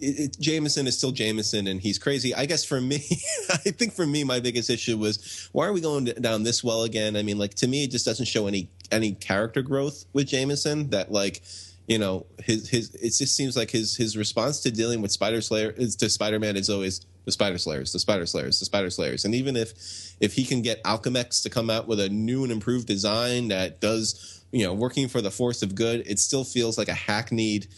it, 0.00 0.18
it, 0.18 0.40
Jameson 0.40 0.86
is 0.86 0.96
still 0.96 1.12
Jameson 1.12 1.66
and 1.66 1.80
he's 1.80 1.98
crazy. 1.98 2.34
I 2.34 2.46
guess 2.46 2.64
for 2.64 2.80
me, 2.80 2.96
I 3.50 3.70
think 3.70 3.92
for 3.92 4.06
me, 4.06 4.24
my 4.24 4.40
biggest 4.40 4.70
issue 4.70 4.96
was 4.96 5.48
why 5.52 5.66
are 5.66 5.72
we 5.72 5.80
going 5.80 6.06
down 6.06 6.42
this 6.42 6.64
well 6.64 6.82
again? 6.82 7.16
I 7.16 7.22
mean, 7.22 7.38
like 7.38 7.54
to 7.56 7.68
me, 7.68 7.84
it 7.84 7.90
just 7.90 8.04
doesn't 8.04 8.26
show 8.26 8.46
any 8.46 8.70
any 8.90 9.12
character 9.12 9.62
growth 9.62 10.04
with 10.12 10.26
Jameson. 10.26 10.90
That 10.90 11.12
like, 11.12 11.42
you 11.86 11.98
know, 11.98 12.26
his 12.42 12.68
his 12.68 12.94
it 12.94 13.10
just 13.10 13.36
seems 13.36 13.56
like 13.56 13.70
his 13.70 13.96
his 13.96 14.16
response 14.16 14.60
to 14.60 14.70
dealing 14.70 15.02
with 15.02 15.12
Spider 15.12 15.40
Slayer 15.40 15.70
is 15.70 15.96
to 15.96 16.08
Spider 16.08 16.38
Man 16.38 16.56
is 16.56 16.70
always 16.70 17.06
the 17.26 17.32
Spider 17.32 17.58
Slayers, 17.58 17.92
the 17.92 17.98
Spider 17.98 18.26
Slayers, 18.26 18.58
the 18.58 18.64
Spider 18.64 18.90
Slayers. 18.90 19.24
And 19.24 19.34
even 19.34 19.56
if 19.56 19.72
if 20.20 20.34
he 20.34 20.44
can 20.44 20.62
get 20.62 20.82
Alchemax 20.84 21.42
to 21.42 21.50
come 21.50 21.68
out 21.70 21.86
with 21.86 22.00
a 22.00 22.08
new 22.08 22.42
and 22.42 22.52
improved 22.52 22.86
design 22.86 23.48
that 23.48 23.80
does 23.80 24.42
you 24.50 24.64
know 24.64 24.72
working 24.72 25.08
for 25.08 25.20
the 25.20 25.30
force 25.30 25.62
of 25.62 25.74
good, 25.74 26.02
it 26.06 26.18
still 26.18 26.44
feels 26.44 26.78
like 26.78 26.88
a 26.88 26.94
hackneyed 26.94 27.68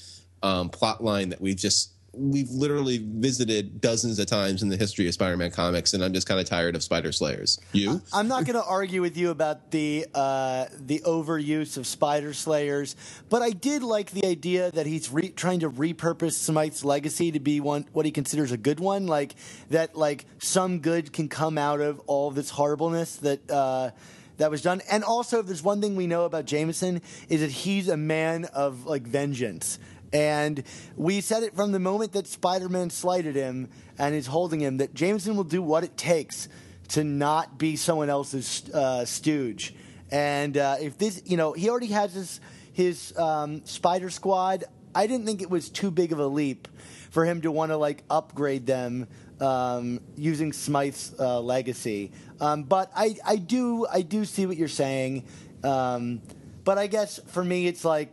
um, 0.43 0.69
plot 0.69 1.03
line 1.03 1.29
that 1.31 1.41
we've 1.41 1.57
just 1.57 1.92
we've 2.15 2.51
literally 2.51 2.99
visited 3.03 3.81
dozens 3.81 4.19
of 4.19 4.27
times 4.27 4.63
in 4.63 4.69
the 4.69 4.77
history 4.77 5.09
of 5.09 5.15
Spider-Man 5.15 5.51
comics, 5.51 5.95
and 5.95 6.05
I'm 6.05 6.13
just 6.13 6.27
kind 6.27 6.41
of 6.41 6.47
tired 6.47 6.77
of 6.77 6.83
Spider 6.83 7.11
Slayers. 7.13 7.59
You? 7.73 8.03
I'm 8.13 8.29
not 8.29 8.45
going 8.45 8.57
to 8.57 8.65
argue 8.65 9.01
with 9.01 9.17
you 9.17 9.31
about 9.31 9.71
the 9.71 10.07
uh, 10.15 10.67
the 10.79 11.01
overuse 11.01 11.77
of 11.77 11.87
Spider 11.87 12.35
Slayers, 12.35 12.97
but 13.29 13.43
I 13.43 13.51
did 13.51 13.83
like 13.83 14.11
the 14.11 14.27
idea 14.27 14.71
that 14.73 14.87
he's 14.87 15.11
re- 15.11 15.31
trying 15.31 15.61
to 15.61 15.71
repurpose 15.71 16.35
Smythe's 16.35 16.85
legacy 16.85 17.33
to 17.33 17.41
be 17.41 17.61
one 17.61 17.87
what 17.93 18.05
he 18.05 18.13
considers 18.13 18.53
a 18.53 18.59
good 18.59 18.81
one, 18.81 19.07
like 19.07 19.35
that, 19.71 19.97
like 19.97 20.27
some 20.39 20.81
good 20.81 21.13
can 21.13 21.29
come 21.29 21.57
out 21.57 21.81
of 21.81 22.01
all 22.07 22.31
this 22.31 22.51
horribleness 22.51 23.17
that. 23.17 23.51
Uh, 23.51 23.91
that 24.39 24.51
was 24.51 24.63
done, 24.63 24.81
and 24.91 25.05
also, 25.05 25.41
if 25.41 25.47
there's 25.47 25.63
one 25.63 25.81
thing 25.81 25.95
we 25.95 26.07
know 26.07 26.25
about 26.25 26.47
Jameson 26.47 27.03
is 27.29 27.43
that 27.43 27.51
he's 27.51 27.87
a 27.89 27.99
man 27.99 28.47
of 28.47 28.87
like 28.87 29.03
vengeance. 29.03 29.79
And 30.13 30.63
we 30.97 31.21
said 31.21 31.43
it 31.43 31.57
from 31.57 31.73
the 31.73 31.79
moment 31.79 32.13
that 32.13 32.27
Spider 32.27 32.69
Man 32.69 32.91
slighted 32.91 33.35
him 33.35 33.69
and 33.99 34.15
is 34.15 34.27
holding 34.27 34.61
him 34.61 34.77
that 34.79 34.95
Jameson 34.95 35.37
will 35.37 35.45
do 35.45 35.63
what 35.63 35.85
it 35.85 35.97
takes 35.97 36.49
to 36.89 37.05
not 37.05 37.59
be 37.59 37.77
someone 37.77 38.11
else's 38.11 38.69
uh, 38.75 39.05
stooge. 39.05 39.75
And 40.11 40.59
uh, 40.59 40.77
if 40.81 40.99
this, 40.99 41.23
you 41.25 41.39
know, 41.39 41.55
he 41.55 41.71
already 41.71 41.87
has 41.87 42.13
his, 42.13 42.41
his 42.73 43.17
um, 43.17 43.65
Spider 43.65 44.11
Squad. 44.11 44.65
I 44.95 45.07
didn't 45.07 45.25
think 45.25 45.41
it 45.41 45.49
was 45.49 45.71
too 45.71 45.91
big 45.91 46.13
of 46.13 46.19
a 46.19 46.27
leap 46.27 46.69
for 47.11 47.25
him 47.25 47.41
to 47.43 47.51
want 47.51 47.71
to 47.71 47.79
like 47.79 48.05
upgrade 48.11 48.67
them 48.67 49.07
um, 49.41 50.01
using 50.17 50.53
Smythe's 50.53 51.15
uh, 51.19 51.41
legacy. 51.41 52.13
Um, 52.41 52.65
but 52.65 52.91
I, 52.95 53.17
I 53.25 53.37
do 53.37 53.87
I 53.91 54.03
do 54.03 54.27
see 54.27 54.45
what 54.45 54.59
you're 54.59 54.69
saying. 54.69 55.25
Um, 55.65 56.21
but 56.65 56.77
I 56.77 56.87
guess 56.89 57.19
for 57.29 57.43
me, 57.43 57.67
it's 57.67 57.85
like 57.85 58.13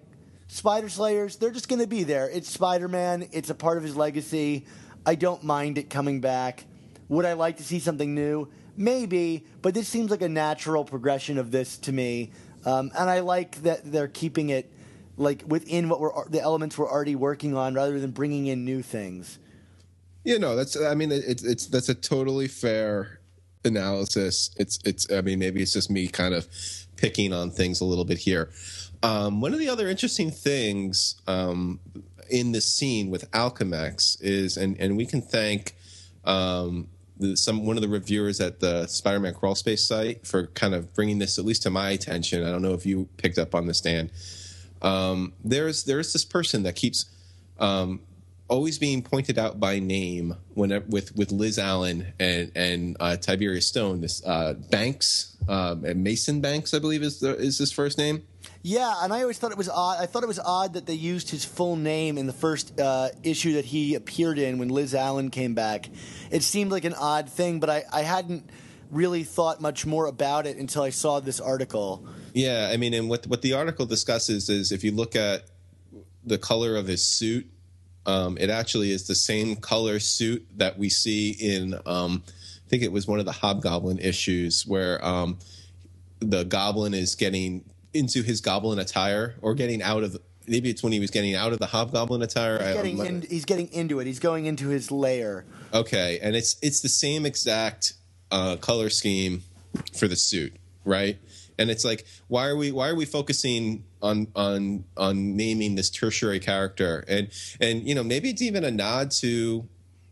Spider 0.49 0.89
Slayers, 0.89 1.37
they're 1.37 1.51
just 1.51 1.69
going 1.69 1.79
to 1.79 1.87
be 1.87 2.03
there. 2.03 2.29
It's 2.29 2.49
Spider 2.49 2.89
Man, 2.89 3.29
it's 3.31 3.49
a 3.49 3.55
part 3.55 3.77
of 3.77 3.83
his 3.83 3.95
legacy. 3.95 4.65
I 5.05 5.15
don't 5.15 5.43
mind 5.43 5.77
it 5.77 5.89
coming 5.89 6.19
back. 6.19 6.65
Would 7.07 7.25
I 7.25 7.33
like 7.33 7.57
to 7.57 7.63
see 7.63 7.79
something 7.79 8.13
new? 8.13 8.49
maybe, 8.79 9.45
but 9.61 9.73
this 9.73 9.87
seems 9.87 10.09
like 10.09 10.21
a 10.21 10.29
natural 10.29 10.85
progression 10.85 11.37
of 11.37 11.51
this 11.51 11.77
to 11.79 11.91
me, 11.91 12.31
um, 12.65 12.89
and 12.97 13.09
I 13.09 13.19
like 13.19 13.61
that 13.63 13.91
they're 13.91 14.07
keeping 14.07 14.49
it 14.49 14.71
like 15.17 15.43
within 15.45 15.89
what 15.89 15.99
we're 15.99 16.27
the 16.29 16.41
elements 16.41 16.77
we're 16.77 16.89
already 16.89 17.15
working 17.15 17.55
on, 17.55 17.75
rather 17.75 17.99
than 17.99 18.11
bringing 18.11 18.47
in 18.47 18.65
new 18.65 18.81
things. 18.81 19.37
You 20.23 20.39
know, 20.39 20.55
that's. 20.55 20.81
I 20.81 20.95
mean, 20.95 21.11
it's 21.11 21.43
it's 21.43 21.67
that's 21.67 21.89
a 21.89 21.93
totally 21.93 22.47
fair 22.47 23.19
analysis. 23.65 24.51
It's 24.57 24.79
it's. 24.85 25.11
I 25.11 25.21
mean, 25.21 25.39
maybe 25.39 25.61
it's 25.61 25.73
just 25.73 25.91
me 25.91 26.07
kind 26.07 26.33
of 26.33 26.47
picking 26.95 27.33
on 27.33 27.51
things 27.51 27.81
a 27.81 27.85
little 27.85 28.05
bit 28.05 28.17
here. 28.17 28.49
Um, 29.01 29.41
one 29.41 29.53
of 29.53 29.59
the 29.59 29.69
other 29.69 29.87
interesting 29.87 30.31
things 30.31 31.21
um, 31.27 31.79
in 32.29 32.51
this 32.51 32.69
scene 32.69 33.09
with 33.09 33.29
Alchemax 33.31 34.17
is, 34.21 34.57
and 34.57 34.79
and 34.79 34.97
we 34.97 35.05
can 35.05 35.21
thank 35.21 35.75
um, 36.25 36.87
the, 37.17 37.35
some 37.37 37.65
one 37.65 37.77
of 37.77 37.81
the 37.81 37.87
reviewers 37.87 38.41
at 38.41 38.59
the 38.59 38.87
Spider-Man 38.87 39.33
Crawl 39.33 39.55
Space 39.55 39.85
site 39.85 40.25
for 40.25 40.47
kind 40.47 40.73
of 40.73 40.93
bringing 40.93 41.19
this 41.19 41.37
at 41.37 41.45
least 41.45 41.63
to 41.63 41.69
my 41.69 41.91
attention. 41.91 42.43
I 42.43 42.51
don't 42.51 42.61
know 42.61 42.73
if 42.73 42.85
you 42.85 43.07
picked 43.17 43.37
up 43.37 43.55
on 43.55 43.67
this, 43.67 43.81
Dan. 43.81 44.11
Um, 44.81 45.33
there's 45.43 45.83
there's 45.83 46.13
this 46.13 46.25
person 46.25 46.63
that 46.63 46.75
keeps 46.75 47.05
um, 47.59 48.01
always 48.47 48.79
being 48.79 49.01
pointed 49.01 49.37
out 49.37 49.59
by 49.59 49.79
name 49.79 50.35
when 50.55 50.83
with 50.89 51.15
with 51.15 51.31
Liz 51.31 51.57
Allan 51.57 52.13
and 52.19 52.51
and 52.55 52.97
uh, 52.99 53.15
Tiberius 53.15 53.67
Stone. 53.67 54.01
This 54.01 54.25
uh, 54.25 54.53
Banks 54.69 55.37
um, 55.47 55.83
Mason 56.03 56.41
Banks, 56.41 56.73
I 56.73 56.79
believe 56.79 57.01
is 57.01 57.19
the, 57.19 57.35
is 57.35 57.57
his 57.57 57.71
first 57.71 57.97
name. 57.97 58.23
Yeah, 58.61 58.93
and 59.01 59.13
I 59.13 59.21
always 59.21 59.37
thought 59.37 59.51
it 59.51 59.57
was 59.57 59.69
odd. 59.69 60.01
I 60.01 60.05
thought 60.05 60.23
it 60.23 60.27
was 60.27 60.39
odd 60.39 60.73
that 60.73 60.85
they 60.85 60.93
used 60.93 61.29
his 61.29 61.45
full 61.45 61.77
name 61.77 62.17
in 62.17 62.27
the 62.27 62.33
first 62.33 62.77
uh, 62.79 63.09
issue 63.23 63.53
that 63.53 63.65
he 63.65 63.95
appeared 63.95 64.37
in 64.37 64.57
when 64.57 64.67
Liz 64.67 64.93
Allan 64.93 65.29
came 65.29 65.53
back. 65.53 65.89
It 66.29 66.43
seemed 66.43 66.71
like 66.71 66.83
an 66.83 66.93
odd 66.93 67.29
thing, 67.29 67.59
but 67.59 67.69
I, 67.69 67.83
I 67.91 68.01
hadn't 68.01 68.49
really 68.91 69.23
thought 69.23 69.61
much 69.61 69.85
more 69.85 70.07
about 70.07 70.45
it 70.45 70.57
until 70.57 70.83
I 70.83 70.89
saw 70.89 71.19
this 71.19 71.39
article. 71.39 72.05
Yeah, 72.33 72.69
I 72.71 72.77
mean, 72.77 72.93
and 72.93 73.09
what 73.09 73.27
what 73.27 73.41
the 73.41 73.53
article 73.53 73.85
discusses 73.85 74.49
is 74.49 74.71
if 74.71 74.83
you 74.83 74.91
look 74.91 75.15
at 75.15 75.43
the 76.25 76.37
color 76.37 76.75
of 76.75 76.87
his 76.87 77.05
suit, 77.05 77.49
um, 78.05 78.37
it 78.37 78.49
actually 78.49 78.91
is 78.91 79.07
the 79.07 79.15
same 79.15 79.55
color 79.55 79.99
suit 79.99 80.45
that 80.57 80.77
we 80.77 80.89
see 80.89 81.31
in. 81.31 81.75
Um, 81.85 82.23
I 82.27 82.69
think 82.69 82.83
it 82.83 82.91
was 82.91 83.07
one 83.07 83.19
of 83.19 83.25
the 83.25 83.31
Hobgoblin 83.31 83.99
issues 83.99 84.67
where 84.67 85.03
um, 85.03 85.39
the 86.19 86.43
Goblin 86.43 86.93
is 86.93 87.15
getting 87.15 87.63
into 87.93 88.23
his 88.23 88.41
Goblin 88.41 88.79
attire 88.79 89.35
or 89.41 89.53
getting 89.55 89.81
out 89.81 90.03
of. 90.03 90.17
Maybe 90.47 90.69
it's 90.69 90.81
when 90.81 90.91
he 90.91 90.99
was 90.99 91.11
getting 91.11 91.35
out 91.35 91.53
of 91.53 91.59
the 91.59 91.67
Hobgoblin 91.67 92.23
attire. 92.23 92.57
He's 92.63 92.75
getting, 92.75 93.05
in, 93.05 93.21
he's 93.21 93.45
getting 93.45 93.71
into 93.71 93.99
it. 93.99 94.07
He's 94.07 94.19
going 94.19 94.45
into 94.47 94.69
his 94.69 94.91
lair. 94.91 95.45
Okay, 95.73 96.19
and 96.21 96.35
it's 96.35 96.55
it's 96.61 96.81
the 96.81 96.89
same 96.89 97.25
exact 97.25 97.93
uh, 98.31 98.55
color 98.55 98.89
scheme 98.89 99.43
for 99.95 100.07
the 100.07 100.15
suit, 100.15 100.55
right? 100.85 101.19
And 101.59 101.69
it's 101.69 101.83
like, 101.85 102.05
why 102.27 102.47
are 102.47 102.55
we 102.55 102.71
why 102.71 102.89
are 102.89 102.95
we 102.95 103.05
focusing 103.05 103.83
on 104.01 104.27
on 104.35 104.85
on 104.97 105.35
naming 105.35 105.75
this 105.75 105.89
tertiary 105.89 106.39
character? 106.39 107.03
And 107.07 107.29
and 107.59 107.87
you 107.87 107.93
know 107.93 108.03
maybe 108.03 108.29
it's 108.29 108.41
even 108.41 108.63
a 108.63 108.71
nod 108.71 109.11
to 109.19 109.67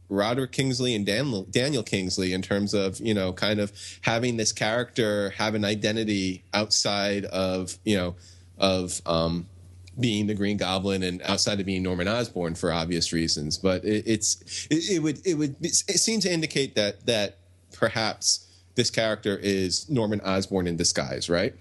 Roderick 0.10 0.52
Kingsley 0.52 0.96
and 0.96 1.06
Daniel, 1.06 1.44
Daniel 1.44 1.84
Kingsley 1.84 2.34
in 2.34 2.42
terms 2.42 2.74
of 2.74 3.00
you 3.00 3.14
know 3.14 3.34
kind 3.34 3.60
of 3.60 3.72
having 4.02 4.38
this 4.38 4.52
character 4.52 5.32
have 5.32 5.56
an 5.56 5.66
identity 5.66 6.44
outside 6.54 7.26
of 7.26 7.78
you 7.84 7.98
know 7.98 8.16
of 8.58 9.02
um, 9.06 9.48
being 10.00 10.28
the 10.28 10.34
Green 10.34 10.58
Goblin 10.58 11.04
and 11.04 11.22
outside 11.24 11.60
of 11.60 11.66
being 11.66 11.84
Norman 11.84 12.08
Osborn 12.08 12.56
for 12.56 12.72
obvious 12.72 13.12
reasons. 13.12 13.58
But 13.58 13.84
it, 13.84 14.04
it's 14.06 14.68
it, 14.70 14.90
it, 14.92 15.00
would 15.00 15.26
it 15.26 15.36
would 15.36 15.56
it 15.62 16.22
to 16.22 16.32
indicate 16.32 16.76
that 16.76 17.06
that 17.06 17.38
perhaps 17.74 18.48
this 18.76 18.90
character 18.90 19.38
is 19.38 19.90
Norman 19.90 20.22
Osborn 20.22 20.68
in 20.68 20.78
disguise, 20.78 21.30
right? 21.30 21.54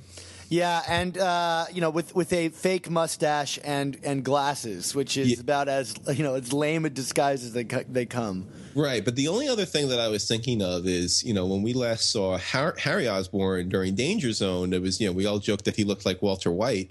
Yeah, 0.48 0.82
and 0.88 1.18
uh, 1.18 1.66
you 1.72 1.80
know, 1.80 1.90
with 1.90 2.14
with 2.14 2.32
a 2.32 2.48
fake 2.50 2.88
mustache 2.90 3.58
and 3.64 3.98
and 4.04 4.24
glasses, 4.24 4.94
which 4.94 5.16
is 5.16 5.28
Yeah. 5.30 5.40
about 5.40 5.68
as 5.68 5.94
you 6.14 6.22
know 6.22 6.34
as 6.34 6.52
lame 6.52 6.84
a 6.84 6.90
disguise 6.90 7.42
as 7.44 7.52
they 7.52 7.64
they 7.64 8.06
come. 8.06 8.46
Right, 8.74 9.04
but 9.04 9.16
the 9.16 9.28
only 9.28 9.48
other 9.48 9.64
thing 9.64 9.88
that 9.88 9.98
I 9.98 10.08
was 10.08 10.28
thinking 10.28 10.60
of 10.62 10.86
is, 10.86 11.24
you 11.24 11.32
know, 11.32 11.46
when 11.46 11.62
we 11.62 11.72
last 11.72 12.10
saw 12.10 12.36
Har- 12.36 12.76
Harry 12.78 13.08
Osborn 13.08 13.70
during 13.70 13.94
Danger 13.94 14.32
Zone, 14.32 14.74
it 14.74 14.82
was, 14.82 15.00
you 15.00 15.06
know, 15.06 15.14
we 15.14 15.24
all 15.24 15.38
joked 15.38 15.64
that 15.64 15.76
he 15.76 15.84
looked 15.84 16.04
like 16.04 16.20
Walter 16.20 16.52
White, 16.52 16.90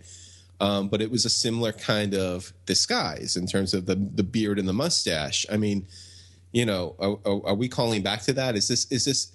um, 0.59 0.87
but 0.87 0.99
it 0.99 1.11
was 1.11 1.25
a 1.25 1.29
similar 1.29 1.71
kind 1.71 2.15
of 2.15 2.51
disguise 2.65 3.37
in 3.37 3.45
terms 3.47 3.73
of 3.73 3.85
the 3.85 3.95
the 3.95 4.23
beard 4.23 4.57
and 4.59 4.67
the 4.67 4.73
mustache. 4.73 5.45
I 5.51 5.57
mean, 5.57 5.85
you 6.51 6.65
know, 6.65 6.95
are, 6.99 7.19
are, 7.25 7.47
are 7.49 7.55
we 7.55 7.67
calling 7.69 8.01
back 8.01 8.21
to 8.23 8.33
that? 8.33 8.55
Is 8.55 8.67
this 8.67 8.85
is 8.91 9.05
this 9.05 9.31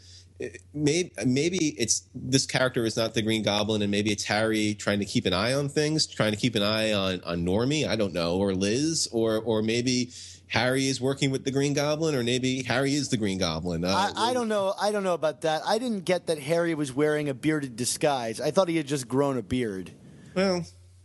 maybe 0.74 1.12
maybe 1.26 1.56
it's 1.78 2.02
this 2.14 2.46
character 2.46 2.84
is 2.84 2.96
not 2.96 3.14
the 3.14 3.22
Green 3.22 3.42
Goblin, 3.42 3.82
and 3.82 3.90
maybe 3.90 4.10
it's 4.10 4.24
Harry 4.24 4.74
trying 4.74 4.98
to 5.00 5.04
keep 5.04 5.26
an 5.26 5.32
eye 5.32 5.52
on 5.54 5.68
things, 5.68 6.06
trying 6.06 6.32
to 6.32 6.38
keep 6.38 6.54
an 6.54 6.62
eye 6.62 6.92
on 6.92 7.20
on 7.24 7.44
Normie. 7.44 7.86
I 7.86 7.96
don't 7.96 8.12
know, 8.12 8.36
or 8.36 8.54
Liz, 8.54 9.08
or 9.12 9.38
or 9.38 9.62
maybe 9.62 10.10
Harry 10.48 10.88
is 10.88 11.00
working 11.00 11.30
with 11.30 11.44
the 11.44 11.50
Green 11.50 11.74
Goblin, 11.74 12.14
or 12.14 12.22
maybe 12.22 12.62
Harry 12.64 12.94
is 12.94 13.08
the 13.08 13.16
Green 13.16 13.38
Goblin. 13.38 13.84
Uh, 13.84 14.12
I, 14.16 14.30
I 14.30 14.34
don't 14.34 14.48
know. 14.48 14.74
I 14.80 14.90
don't 14.92 15.04
know 15.04 15.14
about 15.14 15.42
that. 15.42 15.62
I 15.66 15.78
didn't 15.78 16.04
get 16.04 16.26
that 16.26 16.38
Harry 16.38 16.74
was 16.74 16.92
wearing 16.92 17.28
a 17.28 17.34
bearded 17.34 17.76
disguise. 17.76 18.40
I 18.40 18.50
thought 18.50 18.68
he 18.68 18.76
had 18.76 18.86
just 18.86 19.06
grown 19.08 19.36
a 19.38 19.42
beard. 19.42 19.92
Well, 20.34 20.64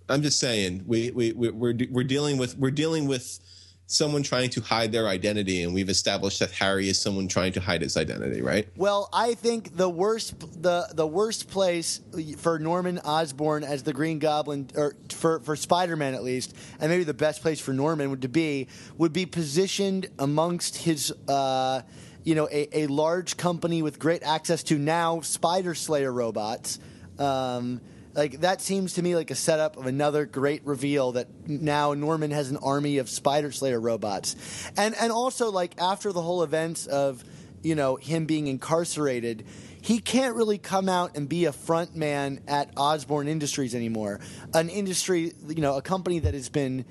I'm 0.09 0.21
just 0.21 0.39
saying 0.39 0.83
we 0.87 1.11
we 1.11 1.31
we- 1.33 1.49
we're 1.49 1.77
we're 1.91 2.03
dealing 2.03 2.37
with 2.37 2.57
we're 2.57 2.71
dealing 2.71 3.07
with 3.07 3.39
someone 3.87 4.23
trying 4.23 4.49
to 4.49 4.61
hide 4.61 4.91
their 4.91 5.07
identity, 5.07 5.63
and 5.63 5.73
we've 5.73 5.89
established 5.89 6.39
that 6.39 6.51
Harry 6.51 6.89
is 6.89 6.99
someone 6.99 7.27
trying 7.27 7.53
to 7.53 7.59
hide 7.59 7.81
his 7.81 7.97
identity, 7.97 8.41
right? 8.41 8.67
Well, 8.75 9.09
I 9.13 9.35
think 9.35 9.75
the 9.77 9.89
worst 9.89 10.39
the 10.61 10.87
the 10.93 11.05
worst 11.05 11.49
place 11.49 12.01
for 12.37 12.57
Norman 12.59 12.99
Osborn 12.99 13.63
as 13.63 13.83
the 13.83 13.93
Green 13.93 14.19
Goblin, 14.19 14.69
or 14.75 14.95
for 15.09 15.39
for 15.39 15.55
Spider 15.55 15.95
Man 15.95 16.13
at 16.13 16.23
least, 16.23 16.55
and 16.79 16.89
maybe 16.89 17.03
the 17.03 17.13
best 17.13 17.41
place 17.41 17.59
for 17.59 17.73
Norman 17.73 18.09
would 18.09 18.23
to 18.23 18.29
be 18.29 18.67
would 18.97 19.13
be 19.13 19.25
positioned 19.25 20.07
amongst 20.19 20.77
his. 20.77 21.13
Uh, 21.27 21.81
you 22.23 22.33
know, 22.33 22.49
a, 22.51 22.85
a 22.85 22.87
large 22.87 23.37
company 23.37 23.83
with 23.83 23.99
great 23.99 24.23
access 24.23 24.63
to 24.63 24.79
now 24.79 25.21
Spider 25.21 25.75
Slayer 25.75 26.11
robots. 26.11 26.79
Um, 27.19 27.81
like 28.15 28.41
that 28.41 28.61
seems 28.61 28.93
to 28.93 29.01
me 29.01 29.15
like 29.15 29.29
a 29.29 29.35
setup 29.35 29.77
of 29.77 29.85
another 29.85 30.25
great 30.25 30.65
reveal 30.65 31.11
that 31.13 31.27
now 31.47 31.93
Norman 31.93 32.31
has 32.31 32.49
an 32.49 32.57
army 32.57 32.97
of 32.97 33.09
Spider 33.09 33.51
Slayer 33.51 33.79
robots, 33.79 34.35
and 34.77 34.95
and 34.95 35.11
also 35.11 35.51
like 35.51 35.79
after 35.81 36.11
the 36.11 36.21
whole 36.21 36.41
events 36.41 36.87
of 36.87 37.23
you 37.61 37.75
know 37.75 37.97
him 37.97 38.25
being 38.25 38.47
incarcerated, 38.47 39.45
he 39.81 39.99
can't 39.99 40.35
really 40.35 40.57
come 40.57 40.87
out 40.87 41.17
and 41.17 41.27
be 41.27 41.45
a 41.45 41.51
front 41.51 41.95
man 41.95 42.39
at 42.47 42.71
Osborn 42.77 43.27
Industries 43.27 43.75
anymore, 43.75 44.21
an 44.53 44.69
industry 44.69 45.33
you 45.47 45.61
know 45.61 45.75
a 45.75 45.81
company 45.81 46.19
that 46.19 46.33
has 46.33 46.49
been 46.49 46.85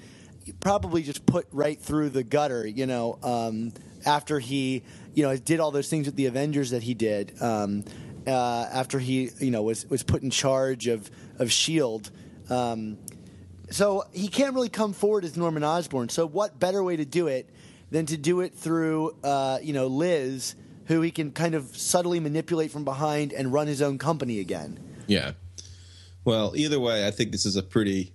probably 0.61 1.03
just 1.03 1.25
put 1.27 1.47
right 1.53 1.81
through 1.81 2.11
the 2.11 2.23
gutter, 2.23 2.67
you 2.67 2.87
know, 2.87 3.19
um, 3.23 3.73
after 4.05 4.39
he, 4.39 4.83
you 5.15 5.23
know, 5.23 5.37
did 5.37 5.61
all 5.61 5.71
those 5.71 5.89
things 5.89 6.07
with 6.07 6.17
the 6.17 6.27
Avengers 6.27 6.71
that 6.71 6.83
he 6.83 6.95
did. 6.95 7.41
Um, 7.41 7.85
uh, 8.27 8.67
after 8.73 8.99
he, 8.99 9.31
you 9.39 9.51
know, 9.51 9.63
was 9.63 9.89
was 9.89 10.03
put 10.03 10.23
in 10.23 10.31
charge 10.31 10.87
of 10.87 11.11
of 11.39 11.51
Shield. 11.51 12.11
Um, 12.51 12.99
so 13.71 14.05
he 14.13 14.29
can't 14.29 14.55
really 14.55 14.69
come 14.69 14.93
forward 14.93 15.25
as 15.25 15.37
Norman 15.37 15.65
Osborn. 15.65 16.09
So 16.09 16.27
what 16.27 16.59
better 16.59 16.83
way 16.83 16.97
to 16.97 17.05
do 17.05 17.29
it 17.29 17.49
than 17.91 18.07
to 18.07 18.17
do 18.17 18.41
it 18.41 18.55
through, 18.55 19.17
uh, 19.25 19.59
you 19.63 19.73
know, 19.73 19.87
Liz, 19.87 20.55
who 20.87 21.01
he 21.01 21.11
can 21.11 21.33
kind 21.33 21.55
of 21.55 21.77
subtly 21.77 22.21
manipulate 22.21 22.71
from 22.71 22.85
behind 22.85 23.33
and 23.33 23.53
run 23.53 23.67
his 23.67 23.81
own 23.81 23.99
company 23.99 24.41
again. 24.41 24.79
Yeah. 25.07 25.33
Well, 26.25 26.53
either 26.57 26.81
way, 26.81 27.07
I 27.07 27.11
think 27.11 27.33
this 27.33 27.47
is 27.47 27.57
a 27.57 27.63
pretty 27.63 28.13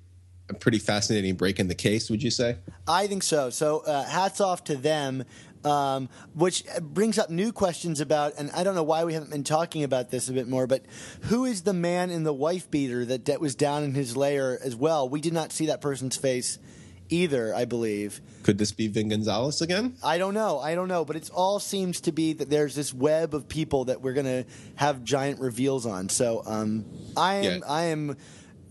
a 0.50 0.54
pretty 0.56 0.80
fascinating 0.80 1.36
break 1.36 1.60
in 1.60 1.68
the 1.68 1.76
case. 1.76 2.10
Would 2.10 2.24
you 2.24 2.32
say? 2.32 2.58
I 2.88 3.06
think 3.08 3.22
so. 3.24 3.50
So 3.52 3.80
uh, 3.80 4.04
hats 4.04 4.42
off 4.42 4.64
to 4.66 4.76
them. 4.76 5.24
Um, 5.66 6.08
which 6.36 6.64
brings 6.82 7.18
up 7.18 7.30
new 7.30 7.52
questions 7.52 8.00
about, 8.00 8.34
and 8.38 8.50
I 8.52 8.64
don't 8.64 8.76
know 8.76 8.84
why 8.84 9.04
we 9.04 9.14
haven't 9.14 9.30
been 9.32 9.44
talking 9.44 9.84
about 9.84 10.10
this 10.10 10.30
a 10.30 10.34
bit 10.34 10.48
more, 10.48 10.68
but 10.68 10.84
who 11.24 11.44
is 11.44 11.64
the 11.64 11.74
man 11.74 12.12
in 12.12 12.24
the 12.24 12.32
wife 12.32 12.72
beater 12.72 13.04
that, 13.04 13.26
that 13.26 13.42
was 13.42 13.56
down 13.56 13.84
in 13.84 13.94
his 13.94 14.16
lair 14.16 14.58
as 14.64 14.74
well? 14.74 15.10
We 15.10 15.20
did 15.20 15.34
not 15.34 15.52
see 15.52 15.66
that 15.66 15.82
person's 15.82 16.16
face 16.16 16.60
either, 17.10 17.54
I 17.54 17.66
believe. 17.66 18.22
Could 18.44 18.58
this 18.58 18.72
be 18.72 18.88
Vin 18.88 19.10
Gonzales 19.10 19.62
again? 19.62 19.96
I 20.04 20.18
don't 20.18 20.34
know. 20.34 20.60
I 20.60 20.76
don't 20.76 20.88
know. 20.88 21.04
But 21.04 21.16
it 21.16 21.30
all 21.34 21.60
seems 21.60 22.02
to 22.02 22.12
be 22.12 22.34
that 22.34 22.50
there's 22.50 22.76
this 22.76 22.94
web 22.94 23.34
of 23.34 23.50
people 23.50 23.86
that 23.86 24.02
we're 24.02 24.14
going 24.14 24.26
to 24.26 24.46
have 24.76 25.04
giant 25.04 25.40
reveals 25.40 25.86
on. 25.86 26.10
So 26.10 26.44
um, 26.46 26.86
I 27.18 27.36
am. 27.36 27.44
Yeah. 27.44 27.60
I 27.68 27.84
am 27.86 28.16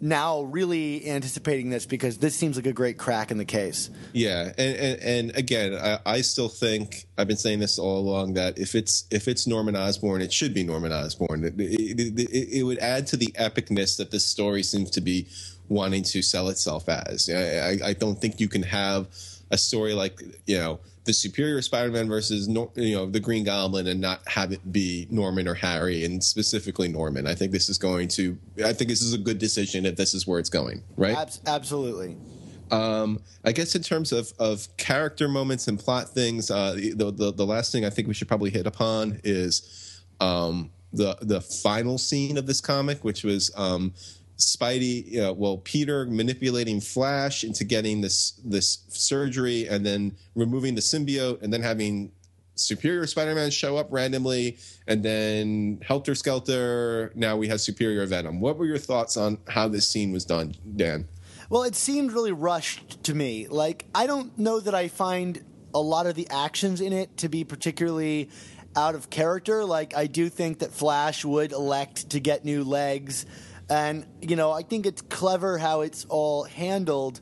now 0.01 0.43
really 0.43 1.09
anticipating 1.09 1.71
this 1.71 1.87
because 1.87 2.19
this 2.19 2.35
seems 2.35 2.57
like 2.57 2.67
a 2.67 2.73
great 2.73 2.99
crack 2.99 3.31
in 3.31 3.39
the 3.39 3.45
case. 3.45 3.91
Yeah, 4.13 4.53
and 4.57 4.77
and, 4.77 5.03
and 5.03 5.37
again, 5.37 5.75
I, 5.75 5.99
I 6.07 6.21
still 6.21 6.49
think 6.49 7.07
I've 7.17 7.29
been 7.29 7.37
saying 7.37 7.59
this 7.59 7.79
all 7.79 7.99
along 7.99 8.35
that 8.35 8.59
if 8.59 8.75
it's 8.75 9.05
if 9.11 9.29
it's 9.29 9.47
Norman 9.47 9.77
Osborn, 9.77 10.23
it 10.23 10.33
should 10.33 10.55
be 10.55 10.63
Norman 10.63 10.93
Osborn. 10.93 11.45
It, 11.45 11.55
it, 11.59 12.19
it, 12.19 12.49
it 12.59 12.63
would 12.63 12.79
add 12.79 13.07
to 13.09 13.17
the 13.17 13.29
epicness 13.39 13.97
that 13.97 14.11
this 14.11 14.25
story 14.25 14.63
seems 14.63 14.91
to 14.91 15.01
be 15.01 15.27
wanting 15.69 16.03
to 16.03 16.23
sell 16.23 16.49
itself 16.49 16.89
as. 16.89 17.29
I, 17.29 17.43
I, 17.43 17.79
I 17.89 17.93
don't 17.93 18.21
think 18.21 18.41
you 18.41 18.49
can 18.49 18.63
have 18.63 19.09
a 19.51 19.59
story 19.59 19.95
like 19.95 20.21
you 20.47 20.59
know 20.59 20.81
the 21.09 21.15
superior 21.15 21.63
Spider-Man 21.63 22.07
versus 22.07 22.49
you 22.77 22.95
know 22.95 23.07
the 23.07 23.19
Green 23.19 23.43
Goblin 23.43 23.87
and 23.87 23.99
not 23.99 24.21
have 24.29 24.53
it 24.53 24.61
be 24.71 25.09
Norman 25.11 25.49
or 25.49 25.55
Harry 25.55 26.05
and 26.05 26.23
specifically 26.23 26.87
Norman. 26.87 27.27
I 27.27 27.35
think 27.35 27.51
this 27.51 27.71
is 27.71 27.79
going 27.79 28.09
to. 28.09 28.37
I 28.63 28.75
think 28.75 28.91
this 28.91 29.01
is 29.01 29.15
a 29.15 29.19
good 29.19 29.39
decision 29.39 29.87
if 29.87 29.97
this 29.97 30.13
is 30.13 30.27
where 30.27 30.39
it's 30.39 30.51
going. 30.51 30.83
Right. 30.99 31.17
Abs- 31.17 31.41
absolutely. 31.47 32.15
Um, 32.71 33.23
I 33.43 33.53
guess 33.53 33.75
in 33.75 33.83
terms 33.83 34.13
of, 34.13 34.31
of 34.39 34.69
character 34.77 35.29
moments 35.29 35.67
and 35.67 35.79
plot 35.79 36.11
things, 36.11 36.51
uh, 36.51 36.75
the, 36.75 37.11
the 37.11 37.33
the 37.33 37.47
last 37.47 37.73
thing 37.73 37.87
I 37.87 37.91
think 37.91 38.07
we 38.07 38.13
should 38.13 38.29
probably 38.29 38.51
hit 38.51 38.67
upon 38.67 39.19
is 39.25 40.03
um, 40.21 40.71
the 40.93 41.17
the 41.23 41.41
final 41.41 41.97
scene 41.97 42.37
of 42.37 42.47
this 42.47 42.61
comic, 42.61 43.03
which 43.03 43.25
was 43.25 43.51
um, 43.57 43.95
Spidey, 44.39 45.19
uh, 45.19 45.33
well, 45.35 45.59
Peter 45.59 46.07
manipulating 46.07 46.81
Flash 46.81 47.43
into 47.43 47.65
getting 47.65 48.01
this 48.01 48.41
this 48.45 48.85
surgery, 48.89 49.67
and 49.67 49.85
then 49.85 50.17
removing 50.35 50.75
the 50.75 50.81
symbiote, 50.81 51.43
and 51.43 51.53
then 51.53 51.63
having 51.63 52.13
Superior 52.55 53.07
Spider-Man 53.07 53.51
show 53.51 53.77
up 53.77 53.89
randomly, 53.91 54.59
and 54.87 55.03
then 55.03 55.81
Helter 55.85 56.15
Skelter. 56.15 57.13
Now 57.15 57.37
we 57.37 57.49
have 57.49 57.61
Superior 57.61 58.07
Venom. 58.07 58.41
What 58.41 58.59
were 58.59 58.67
your 58.67 58.79
thoughts 58.79 59.17
on 59.17 59.39
how 59.49 59.69
this 59.69 59.89
scene 59.89 60.13
was 60.13 60.25
done, 60.25 60.55
Dan? 60.77 61.09
Well, 61.51 61.63
it 61.63 61.75
seemed 61.75 62.13
really 62.13 62.33
rushed 62.33 63.03
to 63.05 63.15
me. 63.15 63.49
Like, 63.49 63.87
I 63.95 64.07
don't 64.07 64.39
know 64.39 64.61
that 64.61 64.75
I 64.75 64.89
find 64.89 65.45
a 65.75 65.81
lot 65.81 66.07
of 66.07 66.15
the 66.15 66.29
actions 66.31 66.81
in 66.81 66.93
it 66.93 67.17
to 67.19 67.29
be 67.29 67.43
particularly 67.43 68.29
out 68.77 68.95
of 68.95 69.11
character. 69.11 69.65
Like, 69.65 69.97
I 69.97 70.07
do 70.07 70.29
think 70.29 70.59
that 70.61 70.73
Flash 70.73 71.25
would 71.25 71.53
elect 71.53 72.11
to 72.11 72.21
get 72.21 72.45
new 72.45 72.65
legs. 72.65 73.27
And, 73.71 74.07
you 74.23 74.37
know, 74.37 74.51
I 74.51 74.63
think 74.63 74.87
it's 74.87 75.03
clever 75.03 75.59
how 75.59 75.83
it's 75.83 76.07
all 76.09 76.45
handled. 76.45 77.21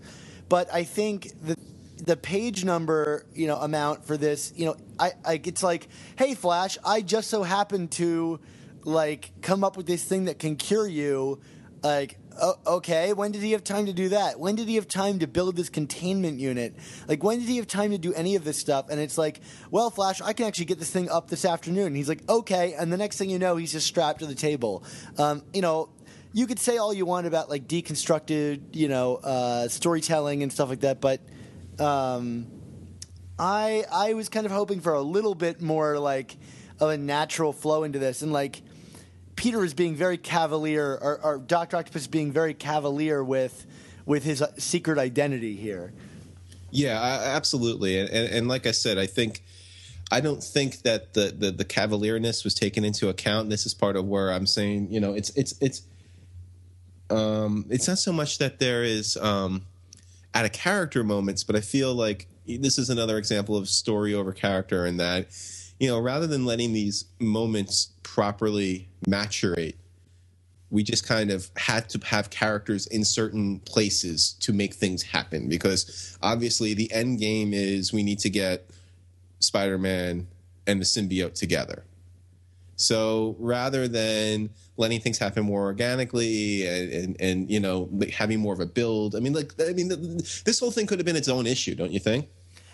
But 0.48 0.72
I 0.72 0.85
think 0.85 1.32
the, 1.42 1.56
the 2.04 2.16
page 2.16 2.64
number, 2.64 3.26
you 3.35 3.46
know, 3.46 3.56
amount 3.56 4.04
for 4.04 4.16
this, 4.16 4.52
you 4.54 4.66
know, 4.66 4.76
I, 4.98 5.12
I 5.24 5.40
it's 5.44 5.62
like, 5.62 5.88
hey, 6.16 6.35
Flash, 6.35 6.78
I 6.85 7.00
just 7.00 7.30
so 7.30 7.42
happened 7.42 7.90
to, 7.92 8.38
like, 8.85 9.32
come 9.42 9.64
up 9.64 9.76
with 9.76 9.87
this 9.87 10.04
thing 10.04 10.26
that 10.26 10.38
can 10.38 10.54
cure 10.56 10.87
you. 10.87 11.40
Like, 11.82 12.18
okay. 12.66 13.12
When 13.12 13.32
did 13.32 13.42
he 13.42 13.52
have 13.52 13.64
time 13.64 13.87
to 13.87 13.92
do 13.92 14.11
that? 14.11 14.38
When 14.38 14.54
did 14.54 14.68
he 14.68 14.76
have 14.76 14.87
time 14.87 15.18
to 15.20 15.26
build 15.26 15.56
this 15.56 15.68
containment 15.68 16.38
unit? 16.38 16.76
Like, 17.09 17.24
when 17.24 17.38
did 17.38 17.48
he 17.48 17.56
have 17.56 17.66
time 17.66 17.90
to 17.90 17.98
do 17.98 18.12
any 18.14 18.37
of 18.37 18.44
this 18.44 18.59
stuff? 18.59 18.87
And 18.90 19.00
it's 19.00 19.18
like, 19.18 19.40
well, 19.70 19.90
Flash, 19.90 20.20
I 20.20 20.32
can 20.32 20.46
actually 20.46 20.66
get 20.66 20.78
this 20.78 20.90
thing 20.90 21.09
up 21.09 21.28
this 21.28 21.44
afternoon. 21.44 21.88
And 21.88 21.96
he's 21.96 22.09
like, 22.09 22.28
okay. 22.28 22.74
And 22.74 22.92
the 22.92 22.96
next 22.96 23.18
thing 23.18 23.30
you 23.30 23.38
know, 23.38 23.56
he's 23.56 23.72
just 23.72 23.87
strapped 23.87 24.20
to 24.20 24.26
the 24.26 24.35
table. 24.35 24.85
Um, 25.18 25.42
you 25.52 25.62
know, 25.62 25.88
you 26.37 26.46
could 26.46 26.59
say 26.59 26.77
all 26.77 26.92
you 26.92 27.07
want 27.07 27.27
about 27.27 27.49
like 27.49 27.66
deconstructed, 27.66 28.77
you 28.77 28.88
know, 28.88 29.16
uh, 29.16 29.68
storytelling 29.68 30.42
and 30.42 30.53
stuff 30.53 30.68
like 30.68 30.81
that, 30.81 31.01
but 31.01 31.22
um, 31.81 32.46
I 33.38 33.87
I 33.90 34.12
was 34.12 34.29
kind 34.29 34.44
of 34.44 34.53
hoping 34.53 34.81
for 34.81 34.92
a 34.92 35.01
little 35.01 35.35
bit 35.35 35.62
more 35.62 35.99
like 35.99 36.37
of 36.79 36.90
a 36.90 36.99
natural 36.99 37.55
flow 37.55 37.85
into 37.85 37.99
this, 37.99 38.20
and 38.20 38.35
like 38.35 38.61
Peter 39.35 39.64
is 39.64 39.72
being 39.72 39.94
very 39.94 40.18
cavalier, 40.18 40.99
or, 41.01 41.18
or 41.25 41.38
Doctor 41.38 41.79
Octopus 41.79 42.07
being 42.07 42.33
very 42.33 42.53
cavalier 42.53 43.25
with 43.25 43.64
with 44.05 44.22
his 44.22 44.42
uh, 44.42 44.53
secret 44.59 44.99
identity 44.99 45.57
here. 45.57 45.94
Yeah, 46.70 47.01
I, 47.01 47.35
absolutely. 47.35 47.99
And, 47.99 48.11
and, 48.11 48.35
and 48.35 48.49
like 48.49 48.66
I 48.66 48.72
said, 48.72 48.99
I 48.99 49.07
think 49.07 49.42
I 50.12 50.20
don't 50.20 50.44
think 50.44 50.83
that 50.83 51.14
the, 51.14 51.35
the 51.35 51.51
the 51.51 51.64
cavalierness 51.64 52.44
was 52.44 52.53
taken 52.53 52.85
into 52.85 53.09
account. 53.09 53.49
This 53.49 53.64
is 53.64 53.72
part 53.72 53.96
of 53.96 54.05
where 54.05 54.31
I'm 54.31 54.46
saying, 54.46 54.88
you 54.90 55.01
know, 55.01 55.14
it's 55.14 55.31
it's 55.31 55.55
it's 55.62 55.81
um 57.11 57.66
it's 57.71 57.87
not 57.88 57.99
so 57.99 58.12
much 58.12 58.38
that 58.38 58.59
there 58.59 58.83
is 58.83 59.16
um 59.16 59.62
out 60.35 60.45
of 60.45 60.53
character 60.53 61.03
moments, 61.03 61.45
but 61.45 61.57
I 61.57 61.61
feel 61.61 61.95
like 61.95 62.27
this 62.47 62.79
is 62.79 62.90
another 62.90 63.16
example 63.16 63.57
of 63.57 63.69
story 63.69 64.12
over 64.12 64.33
character 64.33 64.85
and 64.85 65.01
that 65.01 65.29
you 65.79 65.88
know, 65.88 66.01
rather 66.01 66.27
than 66.27 66.47
letting 66.47 66.73
these 66.73 67.07
moments 67.19 67.90
properly 68.03 68.88
maturate, 69.07 69.75
we 70.71 70.83
just 70.83 71.07
kind 71.07 71.31
of 71.31 71.51
had 71.57 71.88
to 71.90 72.01
have 72.07 72.31
characters 72.31 72.87
in 72.87 73.05
certain 73.05 73.61
places 73.61 74.33
to 74.40 74.53
make 74.53 74.75
things 74.75 75.03
happen 75.03 75.49
because 75.49 76.19
obviously 76.23 76.75
the 76.75 76.90
end 76.92 77.19
game 77.19 77.55
is 77.55 77.92
we 77.92 78.03
need 78.03 78.19
to 78.19 78.31
get 78.31 78.69
Spider-Man 79.40 80.27
and 80.66 80.81
the 80.81 80.85
symbiote 80.85 81.35
together. 81.35 81.85
So 82.77 83.37
rather 83.39 83.89
than 83.89 84.51
letting 84.77 85.01
things 85.01 85.19
happen 85.19 85.45
more 85.45 85.62
organically 85.62 86.67
and, 86.67 86.93
and, 86.93 87.17
and 87.21 87.51
you 87.51 87.59
know 87.61 87.89
having 88.12 88.39
more 88.41 88.53
of 88.55 88.61
a 88.61 88.67
build, 88.67 89.15
I 89.17 89.21
mean, 89.21 89.33
like 89.33 89.53
I 89.61 89.73
mean, 89.73 89.89
this 90.45 90.61
whole 90.61 90.71
thing 90.71 90.87
could 90.87 90.99
have 90.99 91.07
been 91.07 91.17
its 91.17 91.29
own 91.29 91.47
issue, 91.47 91.75
don't 91.75 91.93
you 91.93 92.01
think? 92.01 92.29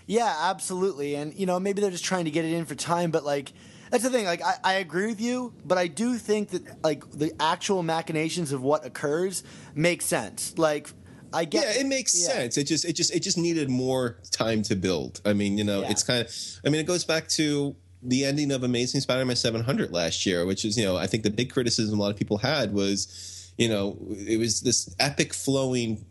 Yeah, 0.06 0.34
absolutely. 0.42 1.14
And 1.14 1.32
you 1.34 1.46
know, 1.46 1.60
maybe 1.60 1.80
they're 1.80 1.90
just 1.90 2.04
trying 2.04 2.24
to 2.24 2.30
get 2.30 2.44
it 2.44 2.52
in 2.52 2.64
for 2.64 2.74
time, 2.74 3.10
but 3.10 3.24
like 3.24 3.52
that's 3.90 4.02
the 4.02 4.10
thing. 4.10 4.24
Like 4.24 4.42
I, 4.42 4.54
I 4.64 4.72
agree 4.74 5.06
with 5.06 5.20
you, 5.20 5.54
but 5.64 5.78
I 5.78 5.86
do 5.86 6.16
think 6.18 6.50
that 6.50 6.82
like 6.82 7.08
the 7.10 7.32
actual 7.38 7.82
machinations 7.82 8.50
of 8.50 8.62
what 8.62 8.84
occurs 8.84 9.44
make 9.74 10.02
sense. 10.02 10.58
Like 10.58 10.90
I 11.32 11.44
get 11.44 11.64
Yeah, 11.64 11.80
it 11.82 11.86
makes 11.86 12.20
yeah. 12.20 12.32
sense. 12.34 12.58
It 12.58 12.64
just 12.64 12.84
it 12.84 12.94
just 12.94 13.14
it 13.14 13.20
just 13.20 13.38
needed 13.38 13.70
more 13.70 14.18
time 14.32 14.62
to 14.64 14.74
build. 14.74 15.20
I 15.24 15.32
mean, 15.34 15.56
you 15.56 15.64
know, 15.64 15.82
Yeah. 15.82 15.90
it's 15.92 16.02
kind 16.02 16.20
of 16.26 16.34
I 16.66 16.70
mean, 16.70 16.80
it 16.80 16.86
goes 16.86 17.04
back 17.04 17.28
to 17.30 17.76
the 18.02 18.24
ending 18.24 18.50
of 18.50 18.64
Amazing 18.64 19.00
Spider-Man 19.00 19.36
700 19.36 19.92
last 19.92 20.26
year, 20.26 20.44
which 20.44 20.64
is, 20.64 20.76
you 20.76 20.84
know, 20.84 20.96
I 20.96 21.06
think 21.06 21.22
the 21.22 21.30
big 21.30 21.52
criticism 21.52 21.98
a 21.98 22.02
lot 22.02 22.10
of 22.10 22.16
people 22.16 22.38
had 22.38 22.72
was, 22.72 23.52
you 23.56 23.68
know, 23.68 23.96
it 24.10 24.38
was 24.38 24.60
this 24.60 24.94
epic 24.98 25.32
flowing 25.32 26.04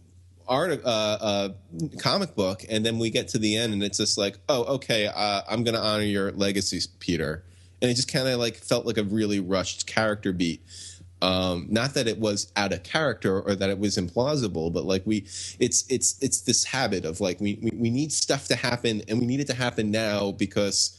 art 0.47 0.83
uh, 0.85 0.87
uh, 0.87 1.49
comic 1.99 2.35
book, 2.35 2.63
and 2.69 2.85
then 2.85 2.97
we 2.99 3.09
get 3.09 3.29
to 3.29 3.39
the 3.39 3.57
end, 3.57 3.73
and 3.73 3.83
it's 3.83 3.97
just 3.97 4.17
like, 4.17 4.37
oh, 4.49 4.63
okay, 4.75 5.07
uh, 5.07 5.41
I'm 5.49 5.63
going 5.63 5.75
to 5.75 5.81
honor 5.81 6.03
your 6.03 6.31
legacy, 6.31 6.79
Peter, 6.99 7.43
and 7.81 7.91
it 7.91 7.95
just 7.95 8.11
kind 8.11 8.27
of 8.27 8.39
like 8.39 8.55
felt 8.57 8.85
like 8.85 8.97
a 8.97 9.03
really 9.03 9.39
rushed 9.39 9.87
character 9.87 10.31
beat. 10.33 10.61
Um, 11.21 11.67
not 11.69 11.93
that 11.93 12.07
it 12.07 12.17
was 12.17 12.51
out 12.55 12.73
of 12.73 12.81
character 12.83 13.41
or 13.41 13.53
that 13.53 13.69
it 13.69 13.77
was 13.77 13.95
implausible, 13.97 14.73
but 14.73 14.85
like 14.85 15.03
we, 15.05 15.19
it's 15.59 15.85
it's 15.89 16.17
it's 16.21 16.41
this 16.41 16.63
habit 16.63 17.05
of 17.05 17.21
like 17.21 17.39
we, 17.39 17.59
we 17.61 17.71
we 17.75 17.89
need 17.89 18.11
stuff 18.11 18.47
to 18.47 18.55
happen, 18.55 19.03
and 19.07 19.19
we 19.19 19.25
need 19.27 19.39
it 19.39 19.47
to 19.47 19.53
happen 19.53 19.91
now 19.91 20.31
because 20.31 20.97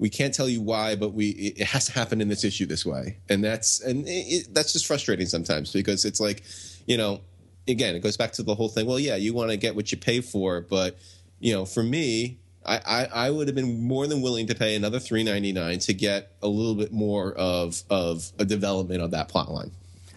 we 0.00 0.08
can't 0.08 0.32
tell 0.32 0.48
you 0.48 0.62
why, 0.62 0.96
but 0.96 1.12
we 1.12 1.28
it 1.28 1.66
has 1.66 1.84
to 1.84 1.92
happen 1.92 2.22
in 2.22 2.28
this 2.28 2.42
issue 2.42 2.64
this 2.64 2.86
way, 2.86 3.18
and 3.28 3.44
that's 3.44 3.80
and 3.82 4.08
it, 4.08 4.10
it, 4.10 4.54
that's 4.54 4.72
just 4.72 4.86
frustrating 4.86 5.26
sometimes 5.26 5.72
because 5.72 6.06
it's 6.06 6.20
like, 6.20 6.42
you 6.86 6.96
know, 6.96 7.20
again, 7.68 7.94
it 7.94 8.00
goes 8.00 8.16
back 8.16 8.32
to 8.32 8.42
the 8.42 8.54
whole 8.54 8.70
thing. 8.70 8.86
Well, 8.86 8.98
yeah, 8.98 9.16
you 9.16 9.34
want 9.34 9.50
to 9.50 9.58
get 9.58 9.76
what 9.76 9.92
you 9.92 9.98
pay 9.98 10.22
for, 10.22 10.62
but 10.62 10.98
you 11.38 11.52
know, 11.52 11.66
for 11.66 11.82
me, 11.82 12.38
I, 12.64 12.78
I, 12.78 13.04
I 13.26 13.30
would 13.30 13.46
have 13.48 13.54
been 13.54 13.82
more 13.82 14.06
than 14.06 14.22
willing 14.22 14.46
to 14.46 14.54
pay 14.54 14.74
another 14.74 14.98
three 14.98 15.22
ninety 15.22 15.52
nine 15.52 15.78
to 15.80 15.92
get 15.92 16.32
a 16.42 16.48
little 16.48 16.74
bit 16.74 16.92
more 16.92 17.34
of 17.34 17.82
of 17.90 18.32
a 18.38 18.46
development 18.46 19.02
of 19.02 19.10
that 19.10 19.28
plot 19.28 19.50
line. 19.50 19.70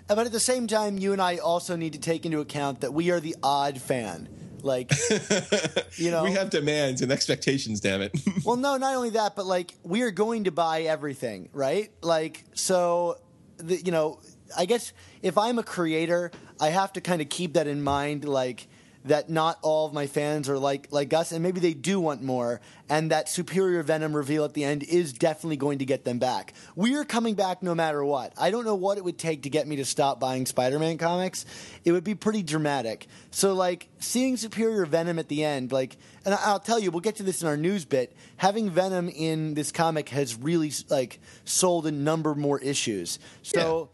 But 0.07 0.19
at 0.19 0.31
the 0.31 0.39
same 0.39 0.65
time, 0.65 0.97
you 0.97 1.11
and 1.11 1.21
I 1.21 1.37
also 1.37 1.75
need 1.75 1.93
to 1.93 1.99
take 1.99 2.25
into 2.25 2.39
account 2.39 2.81
that 2.81 2.93
we 2.93 3.11
are 3.11 3.19
the 3.19 3.35
odd 3.43 3.81
fan. 3.81 4.29
Like, 4.63 4.91
you 5.97 6.09
know, 6.09 6.23
we 6.23 6.31
have 6.31 6.49
demands 6.49 7.01
and 7.01 7.11
expectations. 7.11 7.79
Damn 7.79 8.01
it! 8.01 8.15
well, 8.45 8.55
no, 8.55 8.77
not 8.77 8.95
only 8.95 9.11
that, 9.11 9.35
but 9.35 9.45
like 9.45 9.75
we 9.83 10.01
are 10.01 10.11
going 10.11 10.45
to 10.45 10.51
buy 10.51 10.83
everything, 10.83 11.49
right? 11.51 11.91
Like, 12.01 12.45
so, 12.53 13.17
the, 13.57 13.75
you 13.75 13.91
know, 13.91 14.19
I 14.57 14.65
guess 14.65 14.93
if 15.21 15.37
I'm 15.37 15.59
a 15.59 15.63
creator, 15.63 16.31
I 16.59 16.69
have 16.69 16.93
to 16.93 17.01
kind 17.01 17.21
of 17.21 17.29
keep 17.29 17.53
that 17.53 17.67
in 17.67 17.83
mind, 17.83 18.25
like 18.25 18.67
that 19.05 19.29
not 19.29 19.59
all 19.61 19.85
of 19.85 19.93
my 19.93 20.07
fans 20.07 20.49
are 20.49 20.57
like 20.57 20.87
like 20.91 21.13
us, 21.13 21.31
and 21.31 21.43
maybe 21.43 21.59
they 21.59 21.73
do 21.73 21.99
want 21.99 22.21
more, 22.21 22.61
and 22.89 23.11
that 23.11 23.29
Superior 23.29 23.83
Venom 23.83 24.15
reveal 24.15 24.45
at 24.45 24.53
the 24.53 24.63
end 24.63 24.83
is 24.83 25.13
definitely 25.13 25.57
going 25.57 25.79
to 25.79 25.85
get 25.85 26.05
them 26.05 26.19
back. 26.19 26.53
We 26.75 26.95
are 26.95 27.03
coming 27.03 27.35
back 27.35 27.63
no 27.63 27.75
matter 27.75 28.03
what. 28.03 28.33
I 28.37 28.51
don't 28.51 28.65
know 28.65 28.75
what 28.75 28.97
it 28.97 29.03
would 29.03 29.17
take 29.17 29.43
to 29.43 29.49
get 29.49 29.67
me 29.67 29.77
to 29.77 29.85
stop 29.85 30.19
buying 30.19 30.45
Spider-Man 30.45 30.97
comics. 30.97 31.45
It 31.83 31.91
would 31.91 32.03
be 32.03 32.15
pretty 32.15 32.43
dramatic. 32.43 33.07
So 33.31 33.53
like 33.53 33.89
seeing 33.99 34.37
Superior 34.37 34.85
Venom 34.85 35.19
at 35.19 35.27
the 35.27 35.43
end, 35.43 35.71
like, 35.71 35.97
and 36.25 36.33
I'll 36.33 36.59
tell 36.59 36.79
you, 36.79 36.91
we'll 36.91 37.01
get 37.01 37.17
to 37.17 37.23
this 37.23 37.41
in 37.41 37.47
our 37.47 37.57
news 37.57 37.85
bit. 37.85 38.15
Having 38.37 38.71
Venom 38.71 39.09
in 39.09 39.53
this 39.53 39.71
comic 39.71 40.09
has 40.09 40.35
really 40.35 40.71
like 40.89 41.19
sold 41.45 41.87
a 41.87 41.91
number 41.91 42.35
more 42.35 42.59
issues. 42.59 43.19
So 43.41 43.89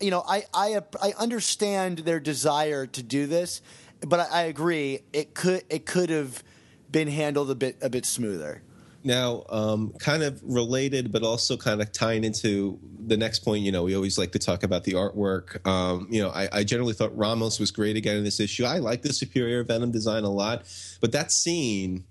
you 0.00 0.10
know, 0.10 0.22
I, 0.26 0.44
I 0.54 0.80
I 1.02 1.12
understand 1.18 1.98
their 1.98 2.20
desire 2.20 2.86
to 2.86 3.02
do 3.02 3.26
this, 3.26 3.60
but 4.00 4.20
I, 4.20 4.26
I 4.26 4.42
agree 4.42 5.00
it 5.12 5.34
could 5.34 5.64
it 5.68 5.86
could 5.86 6.10
have 6.10 6.42
been 6.90 7.08
handled 7.08 7.50
a 7.50 7.54
bit 7.54 7.76
a 7.82 7.90
bit 7.90 8.06
smoother. 8.06 8.62
Now, 9.04 9.44
um, 9.48 9.92
kind 10.00 10.24
of 10.24 10.40
related, 10.42 11.12
but 11.12 11.22
also 11.22 11.56
kind 11.56 11.80
of 11.80 11.92
tying 11.92 12.24
into 12.24 12.78
the 13.06 13.16
next 13.16 13.40
point. 13.40 13.62
You 13.62 13.72
know, 13.72 13.84
we 13.84 13.94
always 13.94 14.18
like 14.18 14.32
to 14.32 14.38
talk 14.38 14.64
about 14.64 14.84
the 14.84 14.92
artwork. 14.92 15.66
Um, 15.66 16.08
you 16.10 16.20
know, 16.20 16.30
I, 16.30 16.48
I 16.52 16.64
generally 16.64 16.94
thought 16.94 17.16
Ramos 17.16 17.60
was 17.60 17.70
great 17.70 17.96
again 17.96 18.16
in 18.16 18.24
this 18.24 18.40
issue. 18.40 18.64
I 18.64 18.78
like 18.78 19.02
the 19.02 19.12
Superior 19.12 19.62
Venom 19.62 19.92
design 19.92 20.24
a 20.24 20.30
lot, 20.30 20.64
but 21.00 21.12
that 21.12 21.30
scene 21.30 22.04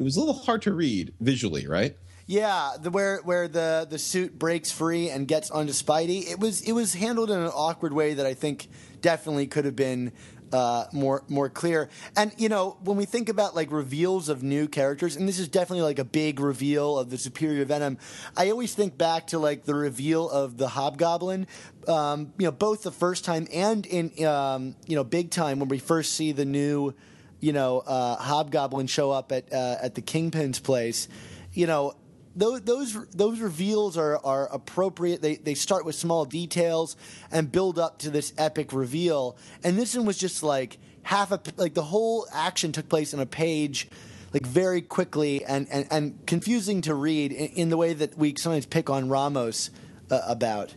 it 0.00 0.02
was 0.02 0.16
a 0.16 0.20
little 0.20 0.34
hard 0.34 0.62
to 0.62 0.72
read 0.72 1.12
visually, 1.20 1.66
right? 1.66 1.94
Yeah, 2.26 2.72
the 2.80 2.90
where 2.90 3.18
where 3.18 3.48
the 3.48 3.86
the 3.88 3.98
suit 3.98 4.38
breaks 4.38 4.72
free 4.72 5.10
and 5.10 5.28
gets 5.28 5.50
onto 5.50 5.72
Spidey. 5.72 6.30
It 6.30 6.40
was 6.40 6.62
it 6.62 6.72
was 6.72 6.94
handled 6.94 7.30
in 7.30 7.38
an 7.38 7.48
awkward 7.48 7.92
way 7.92 8.14
that 8.14 8.24
I 8.24 8.32
think 8.32 8.68
definitely 9.02 9.46
could 9.46 9.66
have 9.66 9.76
been 9.76 10.12
uh, 10.52 10.84
more 10.92 11.22
more 11.28 11.48
clear. 11.48 11.88
And 12.16 12.32
you 12.36 12.48
know, 12.48 12.76
when 12.82 12.96
we 12.96 13.04
think 13.04 13.28
about 13.28 13.54
like 13.54 13.70
reveals 13.70 14.28
of 14.28 14.42
new 14.42 14.68
characters, 14.68 15.16
and 15.16 15.28
this 15.28 15.38
is 15.38 15.48
definitely 15.48 15.82
like 15.82 15.98
a 15.98 16.04
big 16.04 16.40
reveal 16.40 16.98
of 16.98 17.10
the 17.10 17.18
Superior 17.18 17.64
Venom, 17.64 17.98
I 18.36 18.50
always 18.50 18.74
think 18.74 18.98
back 18.98 19.28
to 19.28 19.38
like 19.38 19.64
the 19.64 19.74
reveal 19.74 20.28
of 20.28 20.56
the 20.56 20.68
Hobgoblin. 20.68 21.46
Um, 21.88 22.32
you 22.38 22.46
know, 22.46 22.52
both 22.52 22.82
the 22.82 22.90
first 22.90 23.24
time 23.24 23.46
and 23.52 23.86
in 23.86 24.24
um, 24.26 24.76
you 24.86 24.96
know 24.96 25.04
big 25.04 25.30
time 25.30 25.60
when 25.60 25.68
we 25.68 25.78
first 25.78 26.14
see 26.14 26.32
the 26.32 26.44
new 26.44 26.94
you 27.40 27.52
know 27.52 27.80
uh, 27.86 28.16
Hobgoblin 28.16 28.86
show 28.86 29.10
up 29.10 29.32
at 29.32 29.52
uh, 29.52 29.76
at 29.82 29.94
the 29.94 30.02
Kingpin's 30.02 30.60
place. 30.60 31.08
You 31.52 31.66
know, 31.66 31.94
those 32.34 32.62
those 32.62 33.06
those 33.08 33.40
reveals 33.40 33.96
are 33.96 34.18
are 34.24 34.52
appropriate. 34.52 35.22
They 35.22 35.36
they 35.36 35.54
start 35.54 35.84
with 35.84 35.94
small 35.94 36.24
details 36.24 36.96
and 37.30 37.50
build 37.50 37.78
up 37.78 37.98
to 38.00 38.10
this 38.10 38.32
epic 38.38 38.72
reveal. 38.72 39.36
And 39.64 39.78
this 39.78 39.96
one 39.96 40.06
was 40.06 40.18
just 40.18 40.42
like 40.42 40.78
half 41.02 41.32
a 41.32 41.40
like 41.56 41.74
the 41.74 41.82
whole 41.82 42.26
action 42.32 42.72
took 42.72 42.88
place 42.88 43.12
in 43.12 43.20
a 43.20 43.26
page. 43.26 43.88
Like 44.32 44.46
very 44.46 44.80
quickly 44.80 45.44
and, 45.44 45.66
and, 45.72 45.88
and 45.90 46.24
confusing 46.24 46.82
to 46.82 46.94
read 46.94 47.32
in, 47.32 47.48
in 47.48 47.68
the 47.68 47.76
way 47.76 47.94
that 47.94 48.16
we 48.16 48.36
sometimes 48.38 48.64
pick 48.64 48.88
on 48.88 49.08
Ramos 49.08 49.70
uh, 50.08 50.20
about. 50.24 50.72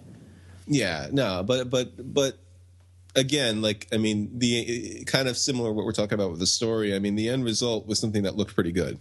Yeah, 0.66 1.10
no, 1.12 1.44
but 1.44 1.70
but 1.70 2.14
but 2.14 2.40
again, 3.16 3.62
like 3.62 3.88
I 3.94 3.98
mean, 3.98 4.32
the 4.40 5.04
kind 5.06 5.28
of 5.28 5.38
similar 5.38 5.72
what 5.72 5.86
we're 5.86 5.92
talking 5.92 6.16
about 6.16 6.32
with 6.32 6.40
the 6.40 6.48
story. 6.48 6.96
I 6.96 7.00
mean, 7.00 7.16
the 7.16 7.30
end 7.30 7.46
result 7.46 7.86
was 7.86 8.00
something 8.00 8.24
that 8.24 8.36
looked 8.36 8.56
pretty 8.56 8.72
good. 8.72 9.00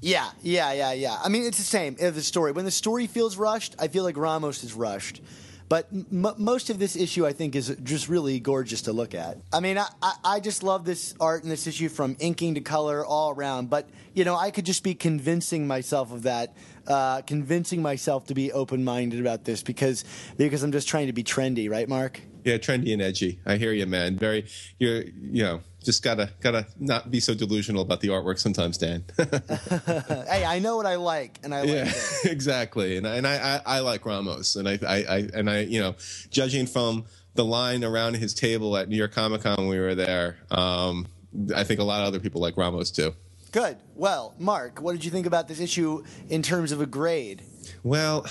Yeah, 0.00 0.30
yeah, 0.42 0.72
yeah, 0.72 0.92
yeah. 0.92 1.16
I 1.22 1.28
mean, 1.28 1.44
it's 1.44 1.58
the 1.58 1.64
same. 1.64 1.96
uh, 2.00 2.10
The 2.10 2.22
story. 2.22 2.52
When 2.52 2.64
the 2.64 2.70
story 2.70 3.06
feels 3.06 3.36
rushed, 3.36 3.74
I 3.78 3.88
feel 3.88 4.04
like 4.04 4.16
Ramos 4.16 4.62
is 4.62 4.74
rushed. 4.74 5.20
But 5.68 5.88
m- 5.92 6.34
most 6.38 6.70
of 6.70 6.78
this 6.78 6.96
issue, 6.96 7.26
I 7.26 7.32
think, 7.32 7.54
is 7.54 7.76
just 7.82 8.08
really 8.08 8.40
gorgeous 8.40 8.82
to 8.82 8.92
look 8.92 9.14
at. 9.14 9.36
I 9.52 9.60
mean, 9.60 9.76
I, 9.76 9.86
I, 10.00 10.14
I 10.24 10.40
just 10.40 10.62
love 10.62 10.86
this 10.86 11.14
art 11.20 11.42
in 11.42 11.50
this 11.50 11.66
issue 11.66 11.90
from 11.90 12.16
inking 12.20 12.54
to 12.54 12.62
color 12.62 13.04
all 13.04 13.32
around. 13.32 13.68
But, 13.68 13.86
you 14.14 14.24
know, 14.24 14.34
I 14.34 14.50
could 14.50 14.64
just 14.64 14.82
be 14.82 14.94
convincing 14.94 15.66
myself 15.66 16.10
of 16.10 16.22
that, 16.22 16.56
uh, 16.86 17.20
convincing 17.22 17.82
myself 17.82 18.28
to 18.28 18.34
be 18.34 18.50
open 18.50 18.82
minded 18.82 19.20
about 19.20 19.44
this 19.44 19.62
because, 19.62 20.04
because 20.38 20.62
I'm 20.62 20.72
just 20.72 20.88
trying 20.88 21.08
to 21.08 21.12
be 21.12 21.22
trendy, 21.24 21.68
right, 21.68 21.86
Mark? 21.88 22.20
Yeah, 22.44 22.56
trendy 22.56 22.94
and 22.94 23.02
edgy. 23.02 23.38
I 23.44 23.56
hear 23.56 23.72
you, 23.72 23.84
man. 23.84 24.16
Very, 24.16 24.46
you're, 24.78 25.02
you 25.02 25.42
know, 25.42 25.60
just 25.82 26.02
gotta 26.02 26.30
gotta 26.40 26.66
not 26.78 27.10
be 27.10 27.20
so 27.20 27.34
delusional 27.34 27.82
about 27.82 28.00
the 28.00 28.08
artwork 28.08 28.38
sometimes, 28.38 28.78
Dan. 28.78 29.04
hey, 29.16 30.44
I 30.44 30.58
know 30.58 30.76
what 30.76 30.86
I 30.86 30.96
like, 30.96 31.38
and 31.42 31.54
I 31.54 31.60
like 31.60 31.68
yeah, 31.70 31.84
it. 31.88 32.20
exactly. 32.32 32.96
And 32.96 33.06
I, 33.06 33.16
and 33.16 33.26
I, 33.26 33.36
I, 33.36 33.76
I 33.76 33.80
like 33.80 34.04
Ramos, 34.04 34.56
and 34.56 34.68
I, 34.68 34.78
I, 34.86 34.96
I, 34.96 35.28
and 35.34 35.48
I, 35.48 35.60
you 35.60 35.80
know, 35.80 35.94
judging 36.30 36.66
from 36.66 37.04
the 37.34 37.44
line 37.44 37.84
around 37.84 38.14
his 38.14 38.34
table 38.34 38.76
at 38.76 38.88
New 38.88 38.96
York 38.96 39.12
Comic 39.12 39.42
Con 39.42 39.56
when 39.56 39.68
we 39.68 39.78
were 39.78 39.94
there, 39.94 40.38
um, 40.50 41.06
I 41.54 41.64
think 41.64 41.80
a 41.80 41.84
lot 41.84 42.00
of 42.00 42.08
other 42.08 42.20
people 42.20 42.40
like 42.40 42.56
Ramos 42.56 42.90
too. 42.90 43.14
Good. 43.52 43.78
Well, 43.94 44.34
Mark, 44.38 44.80
what 44.82 44.92
did 44.92 45.04
you 45.04 45.10
think 45.10 45.26
about 45.26 45.48
this 45.48 45.60
issue 45.60 46.04
in 46.28 46.42
terms 46.42 46.72
of 46.72 46.80
a 46.80 46.86
grade? 46.86 47.42
Well, 47.82 48.26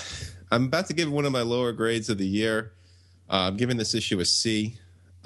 I'm 0.50 0.64
about 0.64 0.86
to 0.86 0.92
give 0.92 1.10
one 1.10 1.24
of 1.24 1.32
my 1.32 1.42
lower 1.42 1.72
grades 1.72 2.08
of 2.08 2.18
the 2.18 2.26
year. 2.26 2.72
Uh, 3.28 3.48
I'm 3.48 3.56
giving 3.56 3.76
this 3.76 3.94
issue 3.94 4.20
a 4.20 4.24
C. 4.24 4.76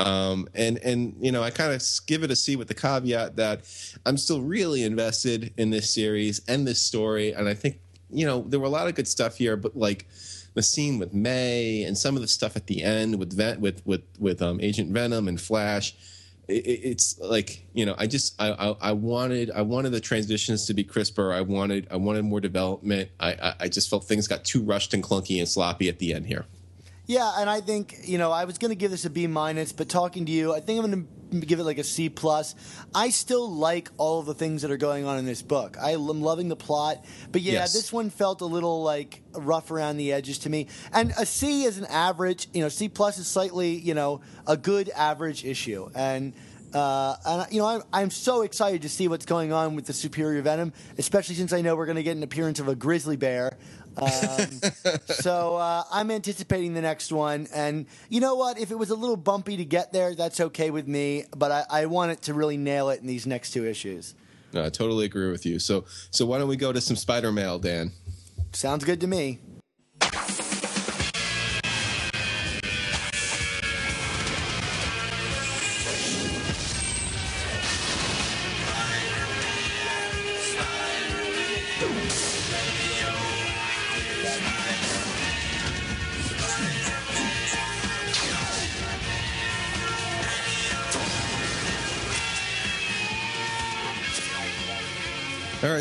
Um, 0.02 0.48
and 0.54 0.78
and 0.78 1.14
you 1.20 1.32
know 1.32 1.42
I 1.42 1.50
kind 1.50 1.72
of 1.72 1.82
give 2.06 2.22
it 2.22 2.30
a 2.30 2.36
C 2.36 2.56
with 2.56 2.68
the 2.68 2.74
caveat 2.74 3.36
that 3.36 3.60
I'm 4.06 4.16
still 4.16 4.40
really 4.42 4.82
invested 4.84 5.52
in 5.56 5.70
this 5.70 5.90
series 5.90 6.40
and 6.48 6.66
this 6.66 6.80
story, 6.80 7.32
and 7.32 7.48
I 7.48 7.54
think 7.54 7.78
you 8.10 8.26
know 8.26 8.42
there 8.48 8.60
were 8.60 8.66
a 8.66 8.70
lot 8.70 8.88
of 8.88 8.94
good 8.94 9.08
stuff 9.08 9.36
here, 9.36 9.56
but 9.56 9.76
like 9.76 10.06
the 10.54 10.62
scene 10.62 10.98
with 10.98 11.14
May 11.14 11.82
and 11.84 11.96
some 11.96 12.14
of 12.16 12.22
the 12.22 12.28
stuff 12.28 12.56
at 12.56 12.66
the 12.66 12.82
end 12.82 13.18
with 13.18 13.32
Ven- 13.32 13.60
with 13.60 13.84
with 13.86 14.02
with 14.18 14.42
um, 14.42 14.60
Agent 14.60 14.90
Venom 14.90 15.28
and 15.28 15.40
Flash, 15.40 15.94
it, 16.48 16.66
it- 16.66 16.80
it's 16.90 17.18
like 17.20 17.64
you 17.72 17.86
know 17.86 17.94
I 17.98 18.06
just 18.06 18.34
I, 18.40 18.50
I 18.52 18.90
I 18.90 18.92
wanted 18.92 19.50
I 19.52 19.62
wanted 19.62 19.92
the 19.92 20.00
transitions 20.00 20.66
to 20.66 20.74
be 20.74 20.84
crisper. 20.84 21.32
I 21.32 21.40
wanted 21.42 21.86
I 21.90 21.96
wanted 21.96 22.24
more 22.24 22.40
development. 22.40 23.10
I 23.20 23.32
I, 23.32 23.54
I 23.60 23.68
just 23.68 23.88
felt 23.88 24.04
things 24.04 24.26
got 24.28 24.44
too 24.44 24.62
rushed 24.62 24.94
and 24.94 25.02
clunky 25.02 25.38
and 25.38 25.48
sloppy 25.48 25.88
at 25.88 25.98
the 25.98 26.12
end 26.12 26.26
here. 26.26 26.44
Yeah, 27.06 27.32
and 27.38 27.50
I 27.50 27.60
think 27.60 27.96
you 28.04 28.18
know 28.18 28.30
I 28.30 28.44
was 28.44 28.58
going 28.58 28.70
to 28.70 28.76
give 28.76 28.90
this 28.90 29.04
a 29.04 29.10
B 29.10 29.26
minus, 29.26 29.72
but 29.72 29.88
talking 29.88 30.24
to 30.26 30.32
you, 30.32 30.54
I 30.54 30.60
think 30.60 30.82
I'm 30.84 30.90
going 30.90 31.08
to 31.40 31.46
give 31.46 31.58
it 31.58 31.64
like 31.64 31.78
a 31.78 31.84
C 31.84 32.08
plus. 32.08 32.54
I 32.94 33.10
still 33.10 33.50
like 33.50 33.90
all 33.96 34.20
of 34.20 34.26
the 34.26 34.34
things 34.34 34.62
that 34.62 34.70
are 34.70 34.76
going 34.76 35.04
on 35.04 35.18
in 35.18 35.26
this 35.26 35.42
book. 35.42 35.76
I 35.82 35.92
am 35.92 36.22
loving 36.22 36.48
the 36.48 36.56
plot, 36.56 37.04
but 37.32 37.40
yeah, 37.40 37.54
Yes. 37.54 37.72
this 37.72 37.92
one 37.92 38.08
felt 38.10 38.40
a 38.40 38.46
little 38.46 38.82
like 38.84 39.20
rough 39.32 39.70
around 39.72 39.96
the 39.96 40.12
edges 40.12 40.38
to 40.40 40.50
me. 40.50 40.68
And 40.92 41.12
a 41.18 41.26
C 41.26 41.64
is 41.64 41.78
an 41.78 41.86
average. 41.86 42.48
You 42.54 42.62
know, 42.62 42.68
C 42.68 42.88
plus 42.88 43.18
is 43.18 43.26
slightly 43.26 43.70
you 43.72 43.94
know 43.94 44.20
a 44.46 44.56
good 44.56 44.88
average 44.90 45.44
issue, 45.44 45.90
and. 45.94 46.32
Uh, 46.74 47.14
and 47.26 47.52
you 47.52 47.58
know, 47.60 47.66
I'm, 47.66 47.82
I'm 47.92 48.10
so 48.10 48.40
excited 48.40 48.80
to 48.80 48.88
see 48.88 49.06
what's 49.06 49.26
going 49.26 49.52
on 49.52 49.76
with 49.76 49.84
the 49.84 49.92
Superior 49.92 50.40
Venom, 50.40 50.72
especially 50.96 51.34
since 51.34 51.52
I 51.52 51.60
know 51.60 51.76
we're 51.76 51.84
going 51.84 51.96
to 51.96 52.02
get 52.02 52.16
an 52.16 52.22
appearance 52.22 52.60
of 52.60 52.68
a 52.68 52.74
grizzly 52.74 53.16
bear. 53.18 53.58
Um, 53.96 54.50
so 55.06 55.56
uh, 55.56 55.84
I'm 55.90 56.10
anticipating 56.10 56.74
the 56.74 56.80
next 56.80 57.12
one, 57.12 57.48
and 57.54 57.86
you 58.08 58.20
know 58.20 58.34
what? 58.34 58.58
If 58.58 58.70
it 58.70 58.78
was 58.78 58.90
a 58.90 58.94
little 58.94 59.16
bumpy 59.16 59.56
to 59.56 59.64
get 59.64 59.92
there, 59.92 60.14
that's 60.14 60.40
okay 60.40 60.70
with 60.70 60.86
me. 60.86 61.24
But 61.36 61.52
I, 61.52 61.64
I 61.70 61.86
want 61.86 62.12
it 62.12 62.22
to 62.22 62.34
really 62.34 62.56
nail 62.56 62.90
it 62.90 63.00
in 63.00 63.06
these 63.06 63.26
next 63.26 63.52
two 63.52 63.66
issues. 63.66 64.14
No, 64.52 64.64
I 64.64 64.68
totally 64.68 65.06
agree 65.06 65.30
with 65.30 65.46
you. 65.46 65.58
So 65.58 65.84
so 66.10 66.26
why 66.26 66.38
don't 66.38 66.48
we 66.48 66.56
go 66.56 66.72
to 66.72 66.80
some 66.80 66.96
Spider 66.96 67.32
Mail, 67.32 67.58
Dan? 67.58 67.92
Sounds 68.52 68.84
good 68.84 69.00
to 69.00 69.06
me. 69.06 69.38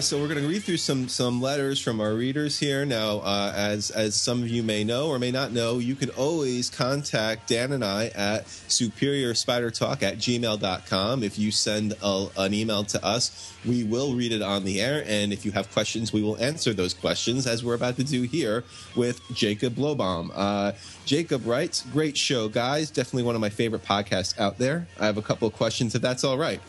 Right, 0.02 0.06
so 0.06 0.20
we're 0.20 0.28
going 0.28 0.42
to 0.42 0.48
read 0.48 0.64
through 0.64 0.78
some 0.78 1.08
some 1.08 1.40
letters 1.40 1.80
from 1.80 2.02
our 2.02 2.16
readers 2.16 2.58
here. 2.58 2.86
Now, 2.86 3.20
uh, 3.20 3.54
as 3.56 3.92
as 3.92 4.16
some 4.16 4.42
of 4.42 4.50
you 4.50 4.64
may 4.64 4.84
know 4.84 5.10
or 5.10 5.20
may 5.20 5.30
not 5.30 5.52
know, 5.52 5.78
you 5.78 5.94
can 5.94 6.10
always 6.12 6.72
contact 6.72 7.48
Dan 7.48 7.72
and 7.72 7.86
I 7.86 8.08
at 8.08 8.46
superiorspidertalk 8.48 9.38
Spider 9.38 9.70
Talk 9.70 10.02
at 10.02 10.18
gmail.com. 10.18 11.22
If 11.22 11.38
you 11.38 11.52
send 11.52 11.94
a, 12.02 12.28
an 12.36 12.52
email 12.52 12.84
to 12.86 13.06
us, 13.06 13.56
we 13.64 13.84
will 13.84 14.16
read 14.16 14.32
it 14.32 14.42
on 14.42 14.64
the 14.64 14.82
air. 14.82 15.04
And 15.06 15.32
if 15.32 15.46
you 15.46 15.52
have 15.52 15.72
questions, 15.72 16.12
we 16.12 16.24
will 16.24 16.38
answer 16.40 16.74
those 16.74 16.96
questions, 16.96 17.46
as 17.46 17.64
we're 17.64 17.76
about 17.76 17.98
to 17.98 18.04
do 18.04 18.24
here 18.24 18.64
with 18.96 19.22
Jacob 19.36 19.76
Blowbaum. 19.76 20.32
Uh, 20.34 20.72
Jacob 21.06 21.46
writes, 21.46 21.86
Great 21.94 22.18
show, 22.18 22.50
guys. 22.50 22.90
Definitely 22.90 23.24
one 23.24 23.36
of 23.36 23.42
my 23.42 23.50
favorite 23.50 23.86
podcasts 23.86 24.40
out 24.40 24.58
there. 24.58 24.88
I 25.00 25.06
have 25.06 25.18
a 25.18 25.22
couple 25.22 25.48
of 25.48 25.54
questions, 25.54 25.94
if 25.94 26.02
that's 26.02 26.24
all 26.24 26.40
right. 26.40 26.60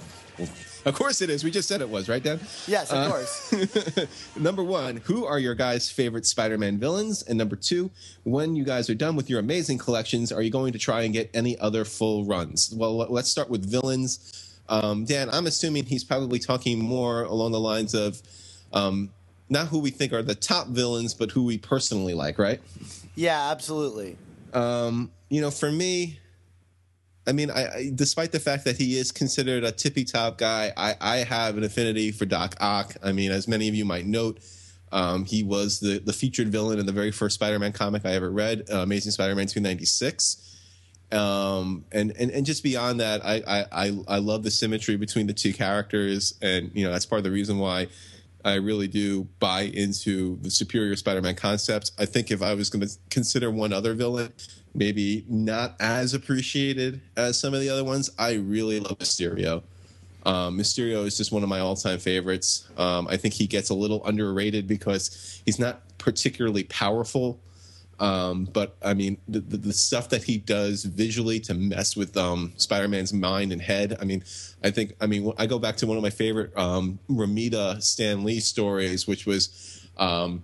Of 0.87 0.95
course 0.95 1.23
it 1.23 1.31
is. 1.31 1.45
We 1.45 1.51
just 1.53 1.69
said 1.69 1.81
it 1.81 1.89
was, 1.89 2.09
right, 2.09 2.23
Dan? 2.23 2.41
Yes, 2.67 2.91
of 2.91 2.99
Uh, 2.99 3.09
course. 3.11 4.37
number 4.37 4.65
one, 4.65 4.97
who 4.99 5.25
are 5.25 5.39
your 5.39 5.55
guys' 5.55 5.91
favorite 5.91 6.27
Spider 6.27 6.59
Man 6.59 6.79
villains? 6.79 7.23
And 7.23 7.39
number 7.39 7.55
two, 7.57 7.91
when 8.25 8.57
you 8.57 8.65
guys 8.65 8.91
are 8.91 8.95
done 8.95 9.15
with 9.15 9.31
your 9.31 9.39
amazing 9.39 9.79
collections, 9.79 10.33
are 10.33 10.43
you 10.43 10.51
going 10.51 10.73
to 10.73 10.79
try 10.79 11.03
and 11.03 11.13
get 11.13 11.31
any 11.35 11.57
other 11.59 11.85
full 11.85 12.25
runs? 12.25 12.73
Well, 12.77 12.97
let- 12.97 13.13
let's 13.13 13.29
start 13.31 13.49
with 13.49 13.65
villains. 13.65 14.59
Um, 14.69 15.05
Dan, 15.05 15.29
I'm 15.31 15.47
assuming 15.47 15.85
he's 15.87 16.05
probably 16.05 16.39
talking 16.39 16.79
more 16.83 17.23
along 17.25 17.53
the 17.53 17.61
lines 17.61 17.95
of 17.95 18.21
um, 18.73 19.11
not 19.49 19.69
who 19.69 19.79
we 19.79 19.91
think 19.91 20.13
are 20.13 20.23
the 20.23 20.35
top 20.35 20.69
villains, 20.69 21.15
but 21.15 21.31
who 21.31 21.45
we 21.45 21.59
personally 21.59 22.15
like, 22.15 22.39
right? 22.39 22.61
Yeah, 23.15 23.51
absolutely. 23.51 24.17
Um, 24.55 25.11
you 25.29 25.41
know, 25.41 25.51
for 25.51 25.71
me, 25.71 26.19
I 27.27 27.33
mean, 27.33 27.51
I, 27.51 27.67
I 27.67 27.91
despite 27.95 28.33
the 28.33 28.41
fact 28.41 28.65
that 28.65 28.77
he 28.77 28.99
is 28.99 29.13
considered 29.13 29.65
a 29.65 29.73
tippy 29.73 30.05
top 30.05 30.39
guy, 30.39 30.73
I, 30.77 30.97
I 31.01 31.17
have 31.19 31.57
an 31.57 31.65
affinity 31.65 32.11
for 32.11 32.25
Doc 32.25 32.57
Ock. 32.61 32.97
I 33.03 33.13
mean, 33.13 33.31
as 33.31 33.47
many 33.47 33.69
of 33.69 33.75
you 33.75 33.85
might 33.85 34.07
note, 34.07 34.41
um, 34.91 35.25
he 35.25 35.43
was 35.43 35.81
the 35.81 35.99
the 35.99 36.13
featured 36.13 36.49
villain 36.49 36.79
in 36.79 36.87
the 36.87 36.93
very 36.93 37.13
first 37.13 37.37
Spider-Man 37.37 37.73
comic 37.73 38.05
I 38.05 38.13
ever 38.13 38.31
read, 38.31 38.65
uh, 38.71 38.79
Amazing 38.79 39.13
Spider-Man 39.13 39.47
296. 39.47 40.49
Um, 41.13 41.85
and, 41.93 42.13
and 42.19 42.31
and 42.31 42.47
just 42.47 42.63
beyond 42.63 43.01
that, 43.01 43.25
I, 43.25 43.67
I 43.71 43.99
I 44.09 44.19
love 44.19 44.43
the 44.43 44.51
symmetry 44.51 44.97
between 44.97 45.27
the 45.27 45.35
two 45.35 45.53
characters, 45.53 46.35
and 46.43 46.71
you 46.75 46.85
know 46.85 46.91
that's 46.91 47.07
part 47.07 47.19
of 47.19 47.25
the 47.25 47.31
reason 47.31 47.59
why 47.59 47.89
I 48.45 48.55
really 48.55 48.89
do 48.89 49.29
buy 49.39 49.63
into 49.63 50.39
the 50.41 50.51
superior 50.51 50.97
Spider-Man 50.97 51.37
concept. 51.37 51.93
I 51.99 52.07
think 52.07 52.31
if 52.31 52.43
I 52.43 52.55
was 52.55 52.71
going 52.71 52.87
to 52.87 52.93
consider 53.11 53.51
one 53.51 53.73
other 53.73 53.95
villain, 53.95 54.33
maybe 54.75 55.25
not 55.29 55.77
as 55.81 56.15
appreciated 56.15 57.01
as 57.17 57.39
some 57.39 57.55
of 57.55 57.61
the 57.61 57.69
other 57.69 57.85
ones, 57.85 58.11
I 58.19 58.35
really 58.35 58.81
love 58.81 58.99
Mysterio. 58.99 59.63
Um, 60.25 60.57
Mysterio 60.57 61.05
is 61.05 61.17
just 61.17 61.33
one 61.33 61.43
of 61.43 61.49
my 61.49 61.61
all-time 61.61 61.99
favorites. 61.99 62.69
Um, 62.77 63.09
I 63.09 63.17
think 63.17 63.35
he 63.35 63.47
gets 63.47 63.71
a 63.71 63.75
little 63.75 64.05
underrated 64.07 64.69
because 64.69 65.43
he's 65.45 65.59
not 65.59 65.83
particularly 65.99 66.65
powerful. 66.65 67.41
Um, 68.01 68.49
but 68.53 68.77
I 68.83 68.95
mean, 68.95 69.19
the, 69.29 69.41
the, 69.41 69.57
the 69.57 69.73
stuff 69.73 70.09
that 70.09 70.25
he 70.25 70.39
does 70.39 70.85
visually 70.85 71.39
to 71.41 71.55
mess 71.55 71.97
with 71.97 72.17
um, 72.17 72.53
Spider-Man's 72.57 73.13
mind 73.13 73.53
and 73.53 73.63
head. 73.63 73.97
I 74.01 74.05
mean, 74.05 74.25
I 74.65 74.71
think. 74.71 74.97
I 75.01 75.07
mean, 75.07 75.33
I 75.39 75.47
go 75.47 75.59
back 75.61 75.77
to 75.79 75.87
one 75.87 75.97
of 75.97 76.03
my 76.03 76.11
favorite 76.11 76.57
um, 76.57 76.99
Romita 77.09 77.81
Stan 77.81 78.25
Lee 78.25 78.41
stories, 78.41 79.07
which 79.07 79.25
was 79.25 79.87
um, 79.99 80.43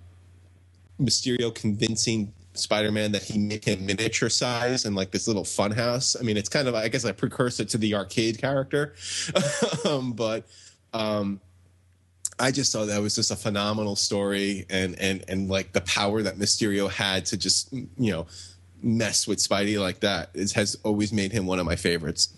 Mysterio 1.00 1.52
convincing 1.52 2.32
Spider-Man 2.60 3.12
that 3.12 3.22
he 3.22 3.38
made 3.38 3.64
him 3.64 3.86
miniature 3.86 4.28
size 4.28 4.84
and 4.84 4.96
like 4.96 5.10
this 5.10 5.26
little 5.26 5.44
fun 5.44 5.70
house. 5.70 6.16
I 6.18 6.22
mean, 6.22 6.36
it's 6.36 6.48
kind 6.48 6.68
of 6.68 6.74
I 6.74 6.88
guess 6.88 7.04
a 7.04 7.12
precursor 7.12 7.64
to 7.64 7.78
the 7.78 7.94
arcade 7.94 8.38
character, 8.38 8.94
um, 9.84 10.12
but 10.12 10.46
um, 10.92 11.40
I 12.38 12.50
just 12.50 12.72
thought 12.72 12.86
that 12.86 13.00
was 13.00 13.14
just 13.14 13.30
a 13.30 13.36
phenomenal 13.36 13.96
story 13.96 14.66
and 14.70 14.98
and 14.98 15.24
and 15.28 15.48
like 15.48 15.72
the 15.72 15.80
power 15.82 16.22
that 16.22 16.36
Mysterio 16.36 16.90
had 16.90 17.26
to 17.26 17.36
just 17.36 17.72
you 17.72 18.12
know 18.12 18.26
mess 18.82 19.26
with 19.26 19.38
Spidey 19.38 19.80
like 19.80 20.00
that 20.00 20.30
has 20.34 20.76
always 20.84 21.12
made 21.12 21.32
him 21.32 21.46
one 21.46 21.58
of 21.58 21.66
my 21.66 21.76
favorites. 21.76 22.34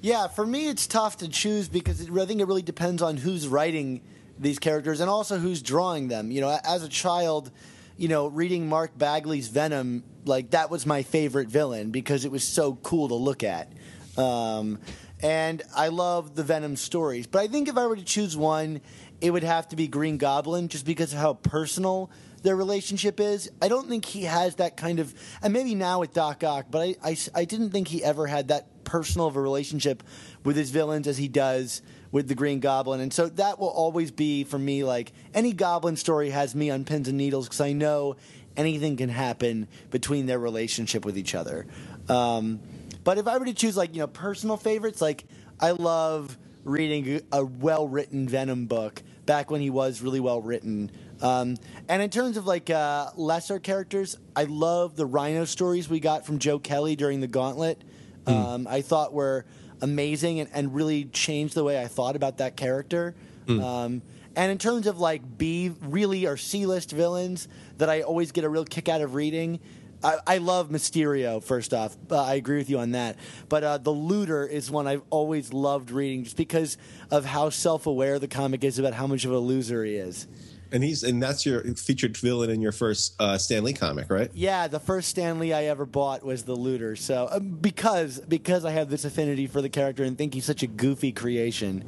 Yeah, 0.00 0.28
for 0.28 0.46
me, 0.46 0.68
it's 0.68 0.86
tough 0.86 1.18
to 1.18 1.28
choose 1.28 1.68
because 1.68 2.08
I 2.08 2.26
think 2.26 2.40
it 2.40 2.46
really 2.46 2.62
depends 2.62 3.02
on 3.02 3.16
who's 3.16 3.48
writing 3.48 4.00
these 4.38 4.58
characters 4.58 5.00
and 5.00 5.10
also 5.10 5.38
who's 5.38 5.60
drawing 5.60 6.08
them. 6.08 6.30
You 6.30 6.40
know, 6.40 6.58
as 6.64 6.82
a 6.82 6.88
child, 6.88 7.50
you 7.98 8.06
know, 8.06 8.28
reading 8.28 8.68
Mark 8.68 8.96
Bagley's 8.96 9.48
Venom, 9.48 10.04
like 10.24 10.50
that 10.50 10.70
was 10.70 10.86
my 10.86 11.02
favorite 11.02 11.48
villain 11.48 11.90
because 11.90 12.24
it 12.24 12.30
was 12.30 12.44
so 12.44 12.76
cool 12.76 13.08
to 13.08 13.14
look 13.14 13.42
at. 13.42 13.72
Um, 14.16 14.78
and 15.20 15.62
I 15.76 15.88
love 15.88 16.36
the 16.36 16.44
Venom 16.44 16.76
stories. 16.76 17.26
But 17.26 17.40
I 17.40 17.48
think 17.48 17.68
if 17.68 17.76
I 17.76 17.86
were 17.86 17.96
to 17.96 18.04
choose 18.04 18.36
one, 18.36 18.80
it 19.20 19.32
would 19.32 19.42
have 19.42 19.68
to 19.68 19.76
be 19.76 19.88
Green 19.88 20.16
Goblin 20.16 20.68
just 20.68 20.86
because 20.86 21.12
of 21.12 21.18
how 21.18 21.34
personal 21.34 22.10
their 22.42 22.54
relationship 22.54 23.18
is. 23.18 23.50
I 23.60 23.66
don't 23.66 23.88
think 23.88 24.04
he 24.04 24.22
has 24.22 24.54
that 24.56 24.76
kind 24.76 25.00
of, 25.00 25.12
and 25.42 25.52
maybe 25.52 25.74
now 25.74 25.98
with 25.98 26.12
Doc 26.12 26.44
Ock, 26.44 26.66
but 26.70 26.80
I, 26.80 26.94
I, 27.02 27.16
I 27.34 27.44
didn't 27.44 27.70
think 27.70 27.88
he 27.88 28.04
ever 28.04 28.28
had 28.28 28.48
that 28.48 28.84
personal 28.84 29.26
of 29.26 29.34
a 29.34 29.40
relationship 29.40 30.04
with 30.44 30.56
his 30.56 30.70
villains 30.70 31.08
as 31.08 31.18
he 31.18 31.26
does 31.26 31.82
with 32.10 32.28
the 32.28 32.34
Green 32.34 32.60
Goblin. 32.60 33.00
And 33.00 33.12
so 33.12 33.28
that 33.28 33.58
will 33.58 33.68
always 33.68 34.10
be 34.10 34.44
for 34.44 34.58
me 34.58 34.84
like 34.84 35.12
any 35.34 35.52
Goblin 35.52 35.96
story 35.96 36.30
has 36.30 36.54
me 36.54 36.70
on 36.70 36.84
pins 36.84 37.08
and 37.08 37.18
needles 37.18 37.46
because 37.46 37.60
I 37.60 37.72
know 37.72 38.16
anything 38.56 38.96
can 38.96 39.08
happen 39.08 39.68
between 39.90 40.26
their 40.26 40.38
relationship 40.38 41.04
with 41.04 41.16
each 41.18 41.34
other. 41.34 41.66
Um, 42.08 42.60
but 43.04 43.18
if 43.18 43.26
I 43.26 43.38
were 43.38 43.46
to 43.46 43.54
choose 43.54 43.76
like 43.76 43.94
you 43.94 44.00
know 44.00 44.06
personal 44.06 44.56
favorites, 44.56 45.00
like 45.00 45.24
I 45.60 45.72
love 45.72 46.36
reading 46.64 47.22
a 47.32 47.44
well 47.44 47.88
written 47.88 48.28
Venom 48.28 48.66
book 48.66 49.02
back 49.26 49.50
when 49.50 49.60
he 49.60 49.70
was 49.70 50.02
really 50.02 50.20
well 50.20 50.40
written. 50.40 50.90
Um, 51.20 51.56
and 51.88 52.00
in 52.00 52.10
terms 52.10 52.36
of 52.36 52.46
like 52.46 52.70
uh, 52.70 53.10
lesser 53.16 53.58
characters, 53.58 54.16
I 54.34 54.44
love 54.44 54.96
the 54.96 55.06
Rhino 55.06 55.44
stories 55.44 55.88
we 55.88 56.00
got 56.00 56.24
from 56.24 56.38
Joe 56.38 56.58
Kelly 56.58 56.96
during 56.96 57.20
the 57.20 57.26
Gauntlet. 57.26 57.82
Um, 58.26 58.66
I 58.68 58.82
thought 58.82 59.14
were 59.14 59.46
amazing 59.80 60.40
and, 60.40 60.48
and 60.52 60.74
really 60.74 61.04
changed 61.04 61.54
the 61.54 61.64
way 61.64 61.80
I 61.80 61.86
thought 61.86 62.16
about 62.16 62.38
that 62.38 62.56
character. 62.56 63.14
Um, 63.48 64.02
and 64.36 64.52
in 64.52 64.58
terms 64.58 64.86
of 64.86 65.00
like 65.00 65.22
B 65.38 65.72
really 65.82 66.26
or 66.26 66.36
C 66.36 66.66
list 66.66 66.92
villains 66.92 67.48
that 67.78 67.88
I 67.88 68.02
always 68.02 68.30
get 68.30 68.44
a 68.44 68.48
real 68.48 68.64
kick 68.64 68.88
out 68.88 69.00
of 69.00 69.14
reading, 69.14 69.58
I, 70.02 70.18
I 70.26 70.38
love 70.38 70.68
Mysterio. 70.68 71.42
First 71.42 71.74
off, 71.74 71.96
uh, 72.10 72.22
I 72.22 72.34
agree 72.34 72.58
with 72.58 72.70
you 72.70 72.78
on 72.78 72.92
that. 72.92 73.16
But 73.48 73.64
uh, 73.64 73.78
the 73.78 73.90
Looter 73.90 74.46
is 74.46 74.70
one 74.70 74.86
I've 74.86 75.02
always 75.10 75.52
loved 75.52 75.90
reading, 75.90 76.24
just 76.24 76.36
because 76.36 76.78
of 77.10 77.24
how 77.24 77.50
self 77.50 77.86
aware 77.86 78.18
the 78.18 78.28
comic 78.28 78.62
is 78.62 78.78
about 78.78 78.94
how 78.94 79.06
much 79.06 79.24
of 79.24 79.32
a 79.32 79.38
loser 79.38 79.84
he 79.84 79.96
is. 79.96 80.28
And 80.70 80.84
he's 80.84 81.02
and 81.02 81.22
that's 81.22 81.46
your 81.46 81.62
featured 81.74 82.16
villain 82.16 82.50
in 82.50 82.60
your 82.60 82.72
first 82.72 83.14
uh, 83.18 83.38
Stan 83.38 83.64
Lee 83.64 83.72
comic, 83.72 84.10
right? 84.10 84.30
Yeah, 84.34 84.68
the 84.68 84.80
first 84.80 85.08
Stan 85.08 85.38
Lee 85.38 85.52
I 85.52 85.64
ever 85.64 85.86
bought 85.86 86.24
was 86.24 86.44
the 86.44 86.54
Looter. 86.54 86.94
So 86.96 87.26
uh, 87.26 87.38
because 87.38 88.20
because 88.20 88.64
I 88.64 88.72
have 88.72 88.90
this 88.90 89.04
affinity 89.04 89.46
for 89.46 89.62
the 89.62 89.70
character 89.70 90.04
and 90.04 90.18
think 90.18 90.34
he's 90.34 90.44
such 90.44 90.62
a 90.62 90.66
goofy 90.66 91.12
creation. 91.12 91.84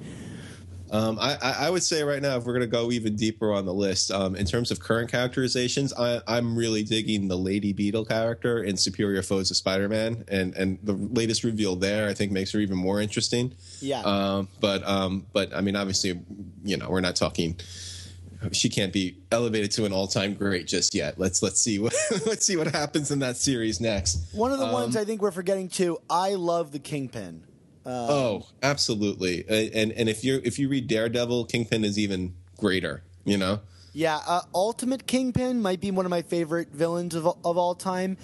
Um, 0.92 1.18
I, 1.20 1.36
I 1.40 1.70
would 1.70 1.84
say 1.84 2.02
right 2.02 2.20
now, 2.20 2.36
if 2.36 2.44
we're 2.44 2.52
going 2.52 2.62
to 2.62 2.66
go 2.66 2.90
even 2.90 3.14
deeper 3.14 3.52
on 3.52 3.64
the 3.64 3.72
list, 3.72 4.10
um, 4.10 4.34
in 4.34 4.44
terms 4.44 4.72
of 4.72 4.80
current 4.80 5.10
characterizations, 5.10 5.92
I, 5.96 6.20
I'm 6.26 6.56
really 6.56 6.82
digging 6.82 7.28
the 7.28 7.36
Lady 7.36 7.72
Beetle 7.72 8.06
character 8.06 8.64
in 8.64 8.76
Superior 8.76 9.22
Foes 9.22 9.52
of 9.52 9.56
Spider-Man, 9.56 10.24
and 10.26 10.54
and 10.56 10.78
the 10.82 10.94
latest 10.94 11.44
reveal 11.44 11.76
there, 11.76 12.08
I 12.08 12.14
think, 12.14 12.32
makes 12.32 12.50
her 12.52 12.58
even 12.58 12.76
more 12.76 13.00
interesting. 13.00 13.54
Yeah. 13.80 14.00
Um, 14.00 14.48
but 14.60 14.86
um, 14.86 15.26
but 15.32 15.54
I 15.54 15.60
mean, 15.60 15.76
obviously, 15.76 16.20
you 16.64 16.76
know, 16.76 16.90
we're 16.90 17.00
not 17.00 17.14
talking. 17.14 17.56
She 18.52 18.68
can't 18.68 18.92
be 18.92 19.18
elevated 19.30 19.70
to 19.72 19.84
an 19.84 19.92
all-time 19.92 20.34
great 20.34 20.66
just 20.66 20.94
yet. 20.94 21.18
Let's 21.18 21.42
let's 21.42 21.60
see 21.60 21.78
what 21.78 21.94
let's 22.26 22.46
see 22.46 22.56
what 22.56 22.68
happens 22.68 23.10
in 23.10 23.18
that 23.20 23.36
series 23.36 23.80
next. 23.80 24.18
One 24.32 24.50
of 24.52 24.58
the 24.58 24.66
Um, 24.66 24.72
ones 24.72 24.96
I 24.96 25.04
think 25.04 25.20
we're 25.22 25.30
forgetting 25.30 25.68
too. 25.68 25.98
I 26.08 26.34
love 26.34 26.72
the 26.72 26.78
Kingpin. 26.78 27.42
Oh, 27.86 28.46
absolutely. 28.62 29.44
And 29.48 29.92
and 29.92 30.08
if 30.08 30.24
you 30.24 30.40
if 30.44 30.58
you 30.58 30.68
read 30.68 30.86
Daredevil, 30.86 31.46
Kingpin 31.46 31.84
is 31.84 31.98
even 31.98 32.34
greater. 32.56 33.02
You 33.24 33.36
know. 33.36 33.60
Yeah, 33.92 34.20
uh, 34.26 34.42
Ultimate 34.54 35.06
Kingpin 35.06 35.60
might 35.60 35.80
be 35.80 35.90
one 35.90 36.06
of 36.06 36.10
my 36.10 36.22
favorite 36.22 36.68
villains 36.72 37.14
of, 37.16 37.26
of 37.26 37.58
all 37.58 37.74
time, 37.74 38.16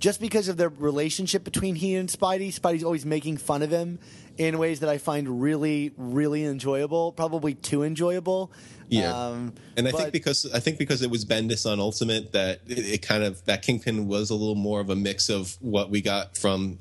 just 0.00 0.20
because 0.20 0.48
of 0.48 0.56
their 0.56 0.68
relationship 0.68 1.44
between 1.44 1.76
he 1.76 1.94
and 1.94 2.08
Spidey. 2.08 2.48
Spidey's 2.52 2.82
always 2.82 3.06
making 3.06 3.36
fun 3.36 3.62
of 3.62 3.70
him 3.70 4.00
in 4.36 4.58
ways 4.58 4.80
that 4.80 4.88
I 4.88 4.98
find 4.98 5.40
really, 5.40 5.92
really 5.96 6.44
enjoyable. 6.44 7.12
Probably 7.12 7.54
too 7.54 7.84
enjoyable. 7.84 8.50
Yeah, 8.92 9.26
Um, 9.28 9.54
and 9.76 9.88
I 9.88 9.90
but- 9.92 10.00
think 10.00 10.12
because 10.12 10.46
I 10.52 10.60
think 10.60 10.78
because 10.78 11.02
it 11.02 11.10
was 11.10 11.24
Bendis 11.24 11.70
on 11.70 11.80
Ultimate 11.80 12.32
that 12.32 12.60
it, 12.68 12.78
it 12.78 13.02
kind 13.02 13.22
of 13.24 13.44
that 13.46 13.62
Kingpin 13.62 14.06
was 14.06 14.30
a 14.30 14.34
little 14.34 14.54
more 14.54 14.80
of 14.80 14.90
a 14.90 14.96
mix 14.96 15.28
of 15.30 15.56
what 15.60 15.88
we 15.90 16.00
got 16.02 16.36
from 16.36 16.78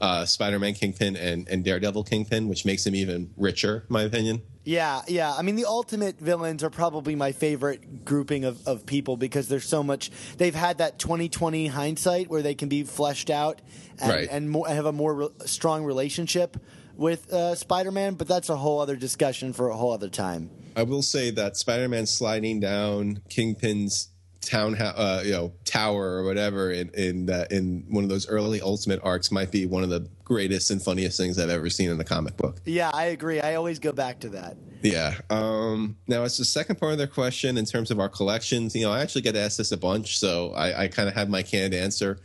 uh, 0.00 0.26
Spider-Man 0.26 0.74
Kingpin 0.74 1.14
and, 1.14 1.46
and 1.48 1.64
Daredevil 1.64 2.02
Kingpin, 2.02 2.48
which 2.48 2.64
makes 2.64 2.84
him 2.84 2.96
even 2.96 3.30
richer, 3.36 3.76
in 3.88 3.92
my 3.92 4.02
opinion. 4.02 4.42
Yeah, 4.64 5.02
yeah. 5.06 5.32
I 5.32 5.42
mean, 5.42 5.54
the 5.54 5.64
ultimate 5.64 6.18
villains 6.18 6.64
are 6.64 6.70
probably 6.70 7.14
my 7.14 7.30
favorite 7.30 8.04
grouping 8.04 8.44
of, 8.44 8.66
of 8.66 8.84
people 8.84 9.16
because 9.16 9.46
there's 9.46 9.64
so 9.68 9.84
much. 9.84 10.10
They've 10.38 10.54
had 10.54 10.78
that 10.78 10.98
2020 10.98 11.68
hindsight 11.68 12.28
where 12.28 12.42
they 12.42 12.56
can 12.56 12.68
be 12.68 12.82
fleshed 12.82 13.30
out 13.30 13.60
and, 14.00 14.10
Right. 14.10 14.28
and 14.28 14.50
more, 14.50 14.66
have 14.66 14.86
a 14.86 14.92
more 14.92 15.14
re- 15.14 15.28
strong 15.46 15.84
relationship 15.84 16.56
with 16.96 17.32
uh, 17.32 17.54
Spider-Man. 17.54 18.14
But 18.14 18.26
that's 18.26 18.48
a 18.48 18.56
whole 18.56 18.80
other 18.80 18.96
discussion 18.96 19.52
for 19.52 19.68
a 19.68 19.76
whole 19.76 19.92
other 19.92 20.08
time. 20.08 20.50
I 20.76 20.82
will 20.84 21.02
say 21.02 21.30
that 21.30 21.56
Spider-Man 21.56 22.06
sliding 22.06 22.60
down 22.60 23.22
Kingpin's 23.28 24.08
town, 24.40 24.74
uh, 24.74 25.22
you 25.24 25.32
know, 25.32 25.52
tower 25.64 26.14
or 26.16 26.24
whatever 26.24 26.70
in 26.70 26.90
in, 26.90 27.26
that 27.26 27.52
in 27.52 27.84
one 27.88 28.04
of 28.04 28.10
those 28.10 28.28
early 28.28 28.60
Ultimate 28.60 29.00
arcs 29.02 29.30
might 29.30 29.50
be 29.50 29.66
one 29.66 29.84
of 29.84 29.90
the 29.90 30.08
greatest 30.24 30.70
and 30.70 30.82
funniest 30.82 31.16
things 31.16 31.38
I've 31.38 31.50
ever 31.50 31.70
seen 31.70 31.90
in 31.90 32.00
a 32.00 32.04
comic 32.04 32.36
book. 32.36 32.60
Yeah, 32.64 32.90
I 32.92 33.06
agree. 33.06 33.40
I 33.40 33.54
always 33.54 33.78
go 33.78 33.92
back 33.92 34.20
to 34.20 34.30
that. 34.30 34.56
Yeah. 34.82 35.14
Um, 35.30 35.96
now, 36.08 36.24
as 36.24 36.38
the 36.38 36.44
second 36.44 36.80
part 36.80 36.92
of 36.92 36.98
their 36.98 37.06
question, 37.06 37.56
in 37.56 37.64
terms 37.66 37.92
of 37.92 38.00
our 38.00 38.08
collections, 38.08 38.74
you 38.74 38.82
know, 38.82 38.90
I 38.90 39.00
actually 39.00 39.22
get 39.22 39.36
asked 39.36 39.58
this 39.58 39.70
a 39.70 39.76
bunch, 39.76 40.18
so 40.18 40.52
I, 40.54 40.84
I 40.84 40.88
kind 40.88 41.08
of 41.08 41.14
have 41.14 41.28
my 41.28 41.42
canned 41.42 41.72
answer, 41.72 42.18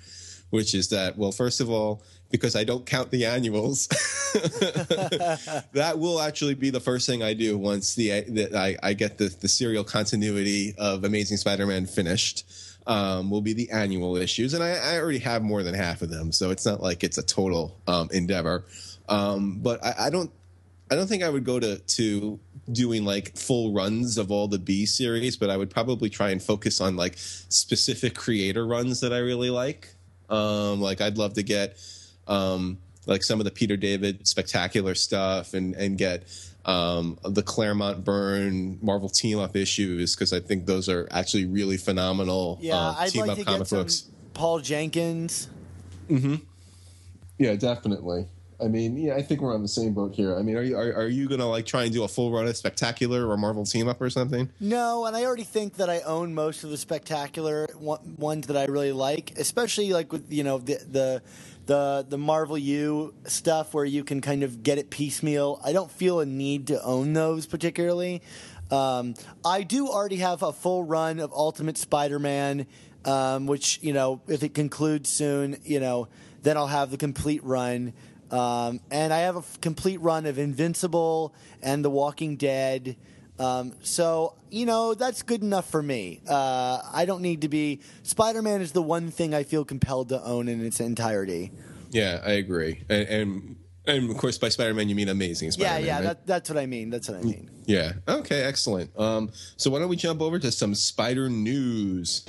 which 0.49 0.73
is 0.73 0.87
that, 0.89 1.17
well, 1.17 1.31
first 1.31 1.61
of 1.61 1.69
all, 1.69 2.01
because 2.29 2.55
I 2.55 2.63
don't 2.63 2.85
count 2.85 3.11
the 3.11 3.25
annuals, 3.25 3.87
that 5.73 5.95
will 5.97 6.19
actually 6.19 6.55
be 6.55 6.69
the 6.69 6.79
first 6.79 7.07
thing 7.07 7.23
I 7.23 7.33
do 7.33 7.57
once 7.57 7.95
the, 7.95 8.21
the 8.21 8.57
I, 8.57 8.75
I 8.83 8.93
get 8.93 9.17
the, 9.17 9.29
the 9.29 9.47
serial 9.47 9.83
continuity 9.83 10.75
of 10.77 11.03
Amazing 11.03 11.37
Spider-Man 11.37 11.85
finished. 11.85 12.45
Um, 12.85 13.29
will 13.29 13.41
be 13.41 13.51
the 13.51 13.69
annual 13.69 14.15
issues, 14.15 14.53
and 14.53 14.63
I, 14.63 14.69
I 14.69 14.97
already 14.97 15.19
have 15.19 15.43
more 15.43 15.61
than 15.61 15.75
half 15.75 16.01
of 16.01 16.09
them, 16.09 16.31
so 16.31 16.51
it's 16.51 16.65
not 16.65 16.81
like 16.81 17.03
it's 17.03 17.17
a 17.17 17.21
total 17.21 17.77
um, 17.85 18.07
endeavor. 18.13 18.63
Um, 19.09 19.59
but 19.61 19.83
I, 19.83 20.05
I 20.05 20.09
don't 20.09 20.31
I 20.89 20.95
don't 20.95 21.07
think 21.07 21.23
I 21.23 21.29
would 21.29 21.43
go 21.43 21.59
to 21.59 21.77
to 21.77 22.39
doing 22.71 23.03
like 23.03 23.35
full 23.37 23.73
runs 23.73 24.17
of 24.17 24.31
all 24.31 24.47
the 24.47 24.59
B 24.59 24.85
series, 24.85 25.37
but 25.37 25.49
I 25.49 25.57
would 25.57 25.69
probably 25.69 26.09
try 26.09 26.29
and 26.29 26.41
focus 26.41 26.81
on 26.81 26.95
like 26.95 27.15
specific 27.17 28.15
creator 28.15 28.65
runs 28.65 29.01
that 29.01 29.13
I 29.13 29.19
really 29.19 29.49
like. 29.49 29.93
Um, 30.29 30.81
like 30.81 31.01
I'd 31.01 31.17
love 31.17 31.33
to 31.33 31.43
get 31.43 31.77
um, 32.27 32.77
like 33.05 33.23
some 33.23 33.39
of 33.39 33.45
the 33.45 33.51
Peter 33.51 33.77
David 33.77 34.27
spectacular 34.27 34.95
stuff 34.95 35.53
and 35.53 35.75
and 35.75 35.97
get 35.97 36.23
um, 36.65 37.17
the 37.23 37.41
Claremont 37.43 38.03
Byrne 38.03 38.77
Marvel 38.81 39.07
team 39.09 39.39
up 39.39 39.55
issues 39.55 40.15
because 40.15 40.33
I 40.33 40.39
think 40.41 40.65
those 40.65 40.89
are 40.89 41.07
actually 41.11 41.45
really 41.45 41.77
phenomenal 41.77 42.59
Yeah, 42.61 42.75
uh, 42.75 43.05
team 43.07 43.21
like 43.21 43.31
up 43.31 43.37
to 43.37 43.43
comic 43.45 43.59
get 43.59 43.67
some 43.67 43.79
books. 43.79 44.03
Paul 44.33 44.59
Jenkins. 44.59 45.47
Mm-hmm. 46.09 46.35
Yeah, 47.39 47.55
definitely. 47.55 48.27
I 48.59 48.67
mean, 48.67 48.97
yeah, 48.97 49.13
I 49.13 49.21
think 49.21 49.41
we're 49.41 49.53
on 49.53 49.61
the 49.61 49.67
same 49.67 49.93
boat 49.93 50.15
here. 50.15 50.35
I 50.35 50.41
mean, 50.41 50.55
are 50.57 50.63
you 50.63 50.75
are, 50.75 50.91
are 50.93 51.07
you 51.07 51.29
gonna 51.29 51.47
like 51.47 51.67
try 51.67 51.83
and 51.83 51.93
do 51.93 52.03
a 52.03 52.07
full 52.07 52.31
run 52.31 52.47
of 52.47 52.57
Spectacular 52.57 53.27
or 53.29 53.37
Marvel 53.37 53.65
Team 53.65 53.87
Up 53.87 54.01
or 54.01 54.09
something? 54.09 54.49
No, 54.59 55.05
and 55.05 55.15
I 55.15 55.25
already 55.25 55.43
think 55.43 55.75
that 55.75 55.89
I 55.91 55.99
own 56.01 56.33
most 56.33 56.63
of 56.63 56.71
the 56.71 56.77
spectacular 56.77 57.67
one- 57.77 58.15
ones 58.17 58.47
that 58.47 58.57
I 58.57 58.65
really 58.65 58.91
like, 58.93 59.33
especially 59.37 59.93
like 59.93 60.11
with 60.11 60.31
you 60.33 60.43
know 60.43 60.57
the 60.57 60.81
the 60.91 61.21
the 61.67 62.05
the 62.09 62.17
Marvel 62.17 62.57
U 62.57 63.13
stuff 63.25 63.73
where 63.73 63.85
you 63.85 64.03
can 64.03 64.19
kind 64.19 64.43
of 64.43 64.63
get 64.63 64.77
it 64.79 64.89
piecemeal. 64.89 65.61
I 65.63 65.71
don't 65.71 65.91
feel 65.91 66.19
a 66.19 66.25
need 66.25 66.67
to 66.67 66.83
own 66.83 67.13
those 67.13 67.45
particularly. 67.45 68.23
Um, 68.71 69.13
I 69.45 69.63
do 69.63 69.87
already 69.87 70.17
have 70.17 70.43
a 70.43 70.51
full 70.51 70.83
run 70.83 71.19
of 71.19 71.31
Ultimate 71.31 71.77
Spider-Man 71.77 72.65
um, 73.07 73.47
which 73.47 73.79
you 73.81 73.93
know, 73.93 74.21
if 74.27 74.43
it 74.43 74.53
concludes 74.53 75.09
soon, 75.09 75.57
you 75.63 75.79
know, 75.79 76.09
then 76.43 76.57
I'll 76.57 76.67
have 76.67 76.91
the 76.91 76.97
complete 76.97 77.43
run. 77.43 77.93
Um, 78.29 78.81
and 78.91 79.13
I 79.13 79.19
have 79.19 79.37
a 79.37 79.39
f- 79.39 79.61
complete 79.61 80.01
run 80.01 80.25
of 80.25 80.37
Invincible 80.37 81.33
and 81.61 81.83
The 81.83 81.89
Walking 81.89 82.35
Dead. 82.35 82.97
Um, 83.39 83.73
so 83.81 84.35
you 84.49 84.65
know 84.65 84.93
that's 84.93 85.23
good 85.23 85.41
enough 85.41 85.69
for 85.69 85.83
me. 85.83 86.21
Uh, 86.27 86.81
I 86.91 87.05
don't 87.05 87.21
need 87.21 87.41
to 87.41 87.49
be. 87.49 87.81
Spider-Man 88.03 88.61
is 88.61 88.71
the 88.71 88.81
one 88.81 89.11
thing 89.11 89.33
I 89.33 89.43
feel 89.43 89.63
compelled 89.65 90.09
to 90.09 90.23
own 90.23 90.47
in 90.47 90.65
its 90.65 90.79
entirety. 90.79 91.51
Yeah, 91.91 92.21
I 92.25 92.31
agree. 92.31 92.83
And 92.89 93.07
and, 93.07 93.55
and 93.85 94.09
of 94.09 94.17
course, 94.17 94.37
by 94.37 94.49
Spider-Man, 94.49 94.89
you 94.89 94.95
mean 94.95 95.09
Amazing 95.09 95.51
Spider-Man. 95.51 95.85
yeah, 95.85 95.95
right? 95.95 96.03
that, 96.03 96.27
that's 96.27 96.49
what 96.49 96.57
I 96.57 96.65
mean. 96.65 96.89
That's 96.89 97.07
what 97.09 97.19
I 97.19 97.21
mean. 97.21 97.49
Yeah. 97.65 97.93
Okay. 98.07 98.43
Excellent. 98.43 98.97
Um, 98.99 99.31
so 99.57 99.69
why 99.69 99.79
don't 99.79 99.89
we 99.89 99.95
jump 99.97 100.21
over 100.21 100.39
to 100.39 100.51
some 100.51 100.73
spider 100.73 101.29
news? 101.29 102.25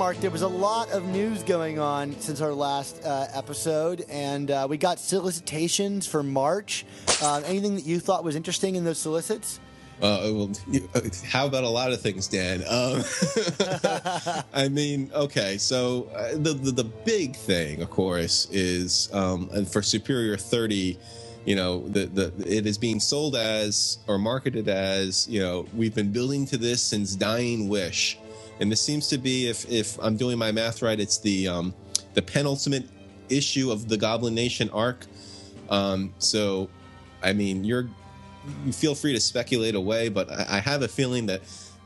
Mark, 0.00 0.16
there 0.16 0.30
was 0.30 0.40
a 0.40 0.48
lot 0.48 0.90
of 0.92 1.04
news 1.08 1.42
going 1.42 1.78
on 1.78 2.18
since 2.20 2.40
our 2.40 2.54
last 2.54 3.04
uh, 3.04 3.26
episode, 3.34 4.06
and 4.08 4.50
uh, 4.50 4.66
we 4.66 4.78
got 4.78 4.98
solicitations 4.98 6.06
for 6.06 6.22
March. 6.22 6.86
Uh, 7.20 7.42
anything 7.44 7.74
that 7.74 7.84
you 7.84 8.00
thought 8.00 8.24
was 8.24 8.34
interesting 8.34 8.76
in 8.76 8.84
those 8.84 8.96
solicits? 8.96 9.60
Uh, 10.00 10.30
well, 10.32 10.50
how 11.26 11.44
about 11.44 11.64
a 11.64 11.68
lot 11.68 11.92
of 11.92 12.00
things, 12.00 12.28
Dan? 12.28 12.62
Um, 12.66 13.04
I 14.54 14.70
mean, 14.70 15.10
okay, 15.14 15.58
so 15.58 16.08
uh, 16.16 16.30
the, 16.32 16.54
the 16.54 16.70
the 16.70 16.84
big 16.84 17.36
thing, 17.36 17.82
of 17.82 17.90
course, 17.90 18.48
is 18.50 19.10
um, 19.12 19.50
for 19.66 19.82
Superior 19.82 20.38
Thirty. 20.38 20.98
You 21.44 21.56
know, 21.56 21.86
the, 21.88 22.06
the 22.06 22.32
it 22.46 22.66
is 22.66 22.78
being 22.78 23.00
sold 23.00 23.36
as 23.36 23.98
or 24.06 24.16
marketed 24.18 24.66
as. 24.66 25.28
You 25.28 25.40
know, 25.40 25.66
we've 25.74 25.94
been 25.94 26.10
building 26.10 26.46
to 26.46 26.56
this 26.56 26.82
since 26.82 27.14
Dying 27.14 27.68
Wish, 27.68 28.18
and 28.60 28.70
this 28.70 28.80
seems 28.80 29.08
to 29.08 29.18
be, 29.18 29.48
if 29.48 29.68
if 29.70 29.98
I'm 30.00 30.16
doing 30.16 30.38
my 30.38 30.52
math 30.52 30.82
right, 30.82 31.00
it's 31.00 31.18
the 31.18 31.48
um, 31.48 31.74
the 32.14 32.22
penultimate 32.22 32.84
issue 33.28 33.70
of 33.70 33.88
the 33.88 33.96
Goblin 33.96 34.34
Nation 34.34 34.68
arc. 34.70 35.06
Um, 35.70 36.12
so, 36.18 36.68
I 37.22 37.32
mean, 37.32 37.64
you're 37.64 37.88
you 38.64 38.72
feel 38.72 38.94
free 38.94 39.12
to 39.12 39.20
speculate 39.20 39.74
away, 39.74 40.08
but 40.08 40.30
I, 40.30 40.46
I 40.48 40.60
have 40.60 40.82
a 40.82 40.88
feeling 40.88 41.26
that 41.26 41.42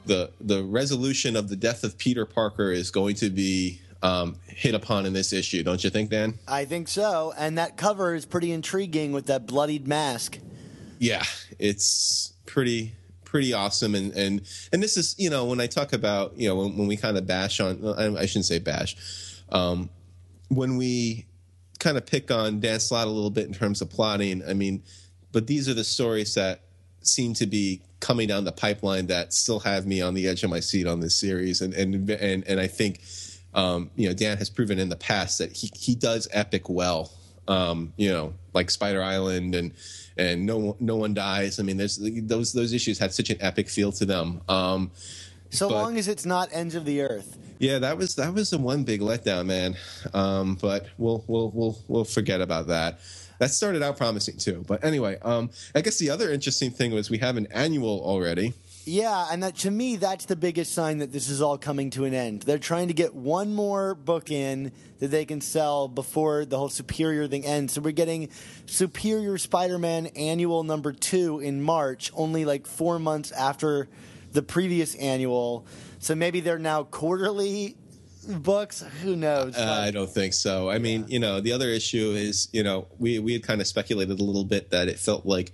the 0.07 0.31
the 0.41 0.64
resolution 0.64 1.37
of 1.37 1.49
the 1.49 1.57
death 1.57 1.85
of 1.85 1.97
Peter 1.97 2.27
Parker 2.27 2.72
is 2.72 2.91
going 2.91 3.14
to 3.16 3.31
be 3.31 3.81
um, 4.03 4.37
hit 4.47 4.75
upon 4.75 5.07
in 5.07 5.12
this 5.12 5.33
issue, 5.33 5.62
don't 5.62 5.83
you 5.83 5.91
think, 5.91 6.11
Dan? 6.11 6.39
I 6.49 6.64
think 6.64 6.89
so, 6.89 7.33
and 7.39 7.57
that 7.57 7.77
cover 7.77 8.14
is 8.14 8.27
pretty 8.27 8.53
intriguing 8.53 9.12
with 9.12 9.27
that 9.27 9.47
bloodied 9.47 9.87
mask. 9.87 10.39
Yeah, 10.99 11.25
it's 11.59 12.33
pretty 12.47 12.95
pretty 13.35 13.53
awesome, 13.53 13.97
and 13.97 14.12
and 14.12 14.43
and 14.72 14.80
this 14.80 14.97
is 14.97 15.16
you 15.18 15.28
know 15.28 15.45
when 15.47 15.61
I 15.61 15.66
talk 15.66 15.93
about 15.93 16.39
you 16.39 16.49
know 16.49 16.55
when, 16.55 16.78
when 16.78 16.87
we 16.87 16.97
kind 16.97 17.18
of 17.18 17.26
bash 17.26 17.59
on 17.59 17.85
I, 17.99 18.20
I 18.20 18.26
shouldn't 18.26 18.45
say 18.45 18.61
bash, 18.61 18.95
um, 19.49 19.91
when 20.51 20.76
we 20.76 21.26
kind 21.80 21.97
of 21.97 22.07
pick 22.07 22.30
on 22.30 22.61
Dan 22.61 22.78
Slott 22.78 23.09
a 23.09 23.11
little 23.11 23.30
bit 23.30 23.49
in 23.49 23.53
terms 23.53 23.82
of 23.82 23.91
plotting. 23.91 24.49
I 24.49 24.55
mean, 24.55 24.85
but 25.32 25.49
these 25.49 25.68
are 25.68 25.74
the 25.74 25.82
stories 25.82 26.35
that 26.35 26.61
seem 27.01 27.35
to 27.35 27.47
be 27.47 27.82
coming 27.99 28.28
down 28.28 28.45
the 28.45 28.53
pipeline 28.53 29.09
that 29.09 29.32
still 29.32 29.59
have 29.59 29.85
me 29.85 30.01
on 30.01 30.14
the 30.14 30.28
edge 30.28 30.45
of 30.45 30.51
my 30.51 30.61
seat 30.61 30.87
on 30.87 31.01
this 31.01 31.16
series, 31.16 31.61
and 31.61 31.74
and 31.74 32.09
and 32.09 32.47
and 32.47 32.61
I 32.61 32.68
think 32.68 33.01
um, 33.53 33.91
you 33.97 34.07
know 34.07 34.14
Dan 34.14 34.39
has 34.39 34.49
proven 34.49 34.78
in 34.78 34.91
the 34.91 34.97
past 34.97 35.39
that 35.39 35.51
he 35.51 35.72
he 35.74 35.97
does 35.97 36.28
epic 36.30 36.68
well. 36.68 37.11
Um, 37.49 37.95
you 37.97 38.11
know, 38.11 38.35
like 38.53 38.70
Spider 38.70 39.03
Island 39.03 39.57
and 39.57 39.72
and 40.16 40.46
no 40.46 40.58
one- 40.58 40.76
no 40.80 40.96
one 40.96 41.14
dies. 41.14 41.58
I 41.58 41.62
mean, 41.62 41.76
there's 41.76 41.98
those 42.02 42.52
those 42.52 42.72
issues 42.72 42.98
had 42.98 43.12
such 43.12 43.30
an 43.30 43.38
epic 43.40 43.68
feel 43.68 43.92
to 43.92 44.04
them. 44.04 44.40
Um, 44.48 44.90
So 45.50 45.68
But- 45.68 45.74
long 45.76 45.98
as 45.98 46.08
it's 46.08 46.24
not 46.26 46.48
ends 46.52 46.74
of 46.74 46.84
the 46.84 47.00
earth. 47.00 47.36
yeah, 47.60 47.78
that 47.78 47.96
was 47.96 48.16
that 48.16 48.34
was 48.34 48.50
the 48.50 48.58
one 48.58 48.82
big 48.82 49.00
letdown, 49.00 49.46
man. 49.46 49.76
Um, 50.12 50.56
but 50.60 50.86
we'll 50.98 51.24
we'll 51.28 51.50
we'll 51.54 51.78
we'll 51.86 52.04
forget 52.04 52.40
about 52.40 52.66
that. 52.68 52.98
That 53.38 53.50
started 53.52 53.82
out 53.82 53.96
promising 53.96 54.36
too. 54.38 54.64
But 54.66 54.84
anyway, 54.84 55.18
um, 55.22 55.50
I 55.74 55.80
guess 55.80 55.98
the 55.98 56.10
other 56.10 56.32
interesting 56.32 56.70
thing 56.72 56.90
was 56.92 57.08
we 57.10 57.18
have 57.18 57.36
an 57.36 57.46
annual 57.52 58.00
already. 58.04 58.52
Yeah, 58.87 59.28
and 59.30 59.43
that, 59.43 59.57
to 59.59 59.70
me, 59.70 59.97
that's 59.97 60.26
the 60.26 60.37
biggest 60.37 60.74
sign 60.74 60.99
that 60.99 61.11
this 61.11 61.30
is 61.30 61.41
all 61.41 61.57
coming 61.57 61.91
to 61.91 62.05
an 62.05 62.12
end. 62.12 62.43
They're 62.43 62.59
trying 62.59 62.89
to 62.89 62.95
get 62.95 63.14
one 63.14 63.55
more 63.55 63.95
book 63.95 64.30
in 64.30 64.72
that 64.99 65.09
they 65.09 65.24
can 65.24 65.41
sell 65.41 65.89
before 65.89 66.45
the 66.45 66.59
whole 66.59 66.68
Superior 66.68 67.26
thing 67.26 67.47
ends. 67.47 67.72
So 67.72 67.80
we're 67.80 67.93
getting 67.93 68.28
Superior 68.66 69.39
Spider 69.39 69.78
Man 69.78 70.09
annual 70.09 70.64
number 70.64 70.93
two 70.93 71.41
in 71.41 71.62
March, 71.62 72.11
only 72.14 72.45
like 72.45 72.66
four 72.66 72.99
months 72.99 73.32
after 73.32 73.89
the 74.32 74.43
previous 74.43 74.95
annual. 74.97 75.66
So 75.99 76.14
maybe 76.14 76.41
they're 76.41 76.59
now 76.59 76.82
quarterly 76.82 77.76
books. 78.28 78.85
Who 79.03 79.16
knows? 79.16 79.57
Uh, 79.57 79.80
I 79.87 79.91
don't 79.91 80.11
think 80.11 80.35
so. 80.35 80.68
I 80.68 80.78
mean, 80.78 81.07
you 81.09 81.18
know, 81.18 81.41
the 81.41 81.53
other 81.53 81.68
issue 81.68 82.11
is, 82.11 82.49
you 82.53 82.62
know, 82.62 82.87
we 82.99 83.18
we 83.18 83.32
had 83.32 83.43
kind 83.43 83.61
of 83.61 83.66
speculated 83.66 84.20
a 84.20 84.22
little 84.22 84.45
bit 84.45 84.70
that 84.70 84.89
it 84.89 84.99
felt 84.99 85.24
like 85.24 85.53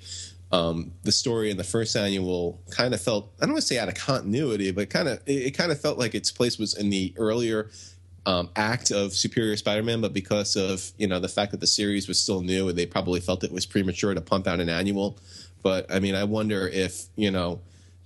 um, 0.53 0.92
the 1.03 1.12
story 1.12 1.51
in 1.51 1.57
the 1.57 1.64
first 1.64 1.94
annual 1.96 2.61
kind 2.70 2.92
of 2.92 3.01
felt 3.01 3.32
I 3.40 3.46
don't 3.46 3.55
want 3.55 3.62
to 3.62 3.66
say 3.66 3.78
out 3.78 3.88
of 3.88 3.94
continuity, 3.94 4.70
but 4.72 4.90
kind 4.90 5.09
of 5.09 5.20
it, 5.26 5.32
it 5.46 5.51
kind 5.53 5.70
of 5.70 5.80
felt 5.80 5.98
like 5.98 6.14
its 6.14 6.30
place 6.30 6.59
was 6.59 6.76
in 6.76 6.90
the 6.90 7.14
earlier 7.16 7.70
um, 8.26 8.51
act 8.57 8.90
of 8.90 9.12
Superior 9.12 9.57
Spider-Man, 9.57 10.01
but 10.01 10.12
because 10.12 10.57
of 10.57 10.90
you 10.98 11.07
know 11.07 11.20
the 11.20 11.28
fact 11.28 11.53
that 11.53 11.61
the 11.61 11.66
series 11.66 12.09
was 12.09 12.18
still 12.18 12.42
new, 12.42 12.68
and 12.68 12.76
they 12.76 12.86
probably 12.86 13.20
felt 13.20 13.44
it 13.44 13.53
was 13.53 13.66
premature 13.66 14.14
to 14.14 14.20
pump 14.20 14.46
out 14.46 14.61
an 14.61 14.68
annual. 14.68 15.18
But 15.62 15.90
I 15.90 16.01
mean, 16.01 16.14
I 16.14 16.24
wonder 16.24 16.66
if 16.68 17.05
you 17.16 17.30
know 17.30 17.61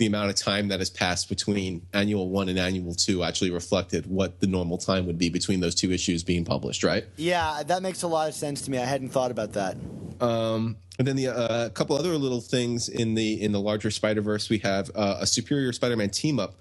the 0.04 0.08
amount 0.08 0.28
of 0.28 0.36
time 0.36 0.68
that 0.68 0.80
has 0.80 0.90
passed 0.90 1.30
between 1.30 1.86
annual 1.94 2.28
one 2.28 2.50
and 2.50 2.58
annual 2.58 2.94
two 2.94 3.24
actually 3.24 3.50
reflected 3.50 4.06
what 4.06 4.38
the 4.40 4.46
normal 4.46 4.76
time 4.76 5.06
would 5.06 5.16
be 5.16 5.30
between 5.30 5.60
those 5.60 5.74
two 5.74 5.90
issues 5.90 6.22
being 6.22 6.44
published, 6.44 6.84
right? 6.84 7.06
yeah, 7.16 7.62
that 7.62 7.80
makes 7.82 8.02
a 8.02 8.06
lot 8.06 8.28
of 8.28 8.34
sense 8.34 8.60
to 8.62 8.70
me. 8.70 8.76
I 8.76 8.84
hadn't 8.84 9.08
thought 9.08 9.30
about 9.30 9.54
that. 9.54 9.76
Um, 10.20 10.76
and 10.98 11.08
then 11.08 11.16
the 11.16 11.28
uh, 11.28 11.66
a 11.66 11.70
couple 11.70 11.96
other 11.96 12.16
little 12.18 12.42
things 12.42 12.90
in 12.90 13.14
the 13.14 13.42
in 13.42 13.52
the 13.52 13.60
larger 13.60 13.90
Spider 13.90 14.20
Verse, 14.20 14.50
we 14.50 14.58
have 14.58 14.90
uh, 14.94 15.16
a 15.20 15.26
Superior 15.26 15.72
Spider-Man 15.72 16.10
team 16.10 16.38
up. 16.38 16.54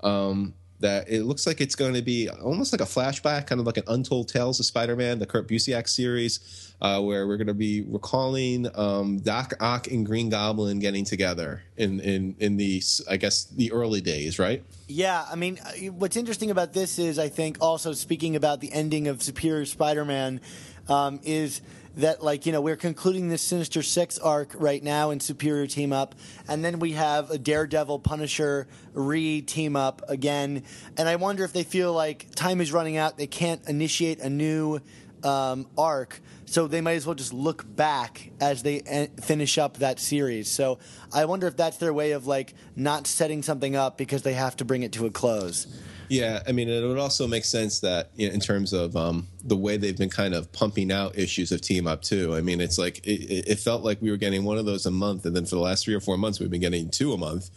Um, 0.00 0.54
that 0.80 1.08
it 1.08 1.24
looks 1.24 1.46
like 1.46 1.60
it's 1.60 1.74
going 1.74 1.94
to 1.94 2.02
be 2.02 2.28
almost 2.28 2.72
like 2.72 2.80
a 2.80 2.84
flashback, 2.84 3.46
kind 3.46 3.60
of 3.60 3.66
like 3.66 3.76
an 3.76 3.84
Untold 3.88 4.28
Tales 4.28 4.60
of 4.60 4.66
Spider-Man, 4.66 5.18
the 5.18 5.26
Kurt 5.26 5.48
Busiek 5.48 5.88
series, 5.88 6.74
uh, 6.80 7.00
where 7.00 7.26
we're 7.26 7.36
going 7.36 7.48
to 7.48 7.54
be 7.54 7.82
recalling 7.82 8.68
um, 8.76 9.18
Doc 9.18 9.54
Ock 9.60 9.88
and 9.88 10.06
Green 10.06 10.28
Goblin 10.28 10.78
getting 10.78 11.04
together 11.04 11.62
in 11.76 12.00
in 12.00 12.36
in 12.38 12.56
the 12.56 12.82
I 13.10 13.16
guess 13.16 13.44
the 13.44 13.72
early 13.72 14.00
days, 14.00 14.38
right? 14.38 14.62
Yeah, 14.86 15.26
I 15.30 15.34
mean, 15.34 15.58
uh, 15.64 15.90
what's 15.92 16.16
interesting 16.16 16.50
about 16.50 16.72
this 16.72 16.98
is, 16.98 17.18
I 17.18 17.28
think, 17.28 17.58
also 17.60 17.92
speaking 17.92 18.36
about 18.36 18.60
the 18.60 18.72
ending 18.72 19.08
of 19.08 19.22
Superior 19.22 19.66
Spider-Man, 19.66 20.40
um, 20.88 21.20
is 21.24 21.60
that 21.98 22.22
like 22.22 22.46
you 22.46 22.52
know 22.52 22.60
we're 22.60 22.76
concluding 22.76 23.28
this 23.28 23.42
Sinister 23.42 23.82
Six 23.82 24.18
arc 24.18 24.54
right 24.56 24.82
now 24.82 25.10
in 25.10 25.20
Superior 25.20 25.66
Team 25.66 25.92
Up, 25.92 26.14
and 26.48 26.64
then 26.64 26.78
we 26.78 26.92
have 26.92 27.30
a 27.30 27.38
Daredevil 27.38 27.98
Punisher 28.00 28.68
re 28.94 29.42
team 29.42 29.76
up 29.76 30.02
again, 30.08 30.62
and 30.96 31.08
I 31.08 31.16
wonder 31.16 31.44
if 31.44 31.52
they 31.52 31.64
feel 31.64 31.92
like 31.92 32.34
time 32.34 32.60
is 32.60 32.72
running 32.72 32.96
out, 32.96 33.18
they 33.18 33.26
can't 33.26 33.60
initiate 33.68 34.20
a 34.20 34.30
new 34.30 34.80
um, 35.24 35.66
arc, 35.76 36.20
so 36.46 36.66
they 36.66 36.80
might 36.80 36.94
as 36.94 37.06
well 37.06 37.14
just 37.14 37.32
look 37.32 37.64
back 37.76 38.30
as 38.40 38.62
they 38.62 38.80
en- 38.80 39.08
finish 39.16 39.58
up 39.58 39.78
that 39.78 39.98
series. 39.98 40.48
So 40.48 40.78
I 41.12 41.24
wonder 41.26 41.46
if 41.46 41.56
that's 41.56 41.76
their 41.76 41.92
way 41.92 42.12
of 42.12 42.26
like 42.26 42.54
not 42.76 43.06
setting 43.06 43.42
something 43.42 43.76
up 43.76 43.98
because 43.98 44.22
they 44.22 44.34
have 44.34 44.56
to 44.56 44.64
bring 44.64 44.82
it 44.82 44.92
to 44.92 45.06
a 45.06 45.10
close. 45.10 45.66
Yeah, 46.08 46.42
I 46.46 46.52
mean, 46.52 46.70
it 46.70 46.82
would 46.86 46.98
also 46.98 47.26
make 47.26 47.44
sense 47.44 47.80
that 47.80 48.10
you 48.16 48.28
know, 48.28 48.34
in 48.34 48.40
terms 48.40 48.72
of 48.72 48.96
um, 48.96 49.28
the 49.44 49.56
way 49.56 49.76
they've 49.76 49.96
been 49.96 50.08
kind 50.08 50.34
of 50.34 50.50
pumping 50.52 50.90
out 50.90 51.18
issues 51.18 51.52
of 51.52 51.60
Team 51.60 51.86
Up 51.86 52.02
too. 52.02 52.34
I 52.34 52.40
mean, 52.40 52.60
it's 52.60 52.78
like 52.78 53.06
it, 53.06 53.46
it 53.46 53.58
felt 53.58 53.82
like 53.82 54.00
we 54.00 54.10
were 54.10 54.16
getting 54.16 54.44
one 54.44 54.56
of 54.56 54.64
those 54.64 54.86
a 54.86 54.90
month, 54.90 55.26
and 55.26 55.36
then 55.36 55.44
for 55.44 55.56
the 55.56 55.60
last 55.60 55.84
three 55.84 55.94
or 55.94 56.00
four 56.00 56.16
months, 56.16 56.40
we've 56.40 56.50
been 56.50 56.62
getting 56.62 56.90
two 56.90 57.12
a 57.12 57.18
month, 57.18 57.50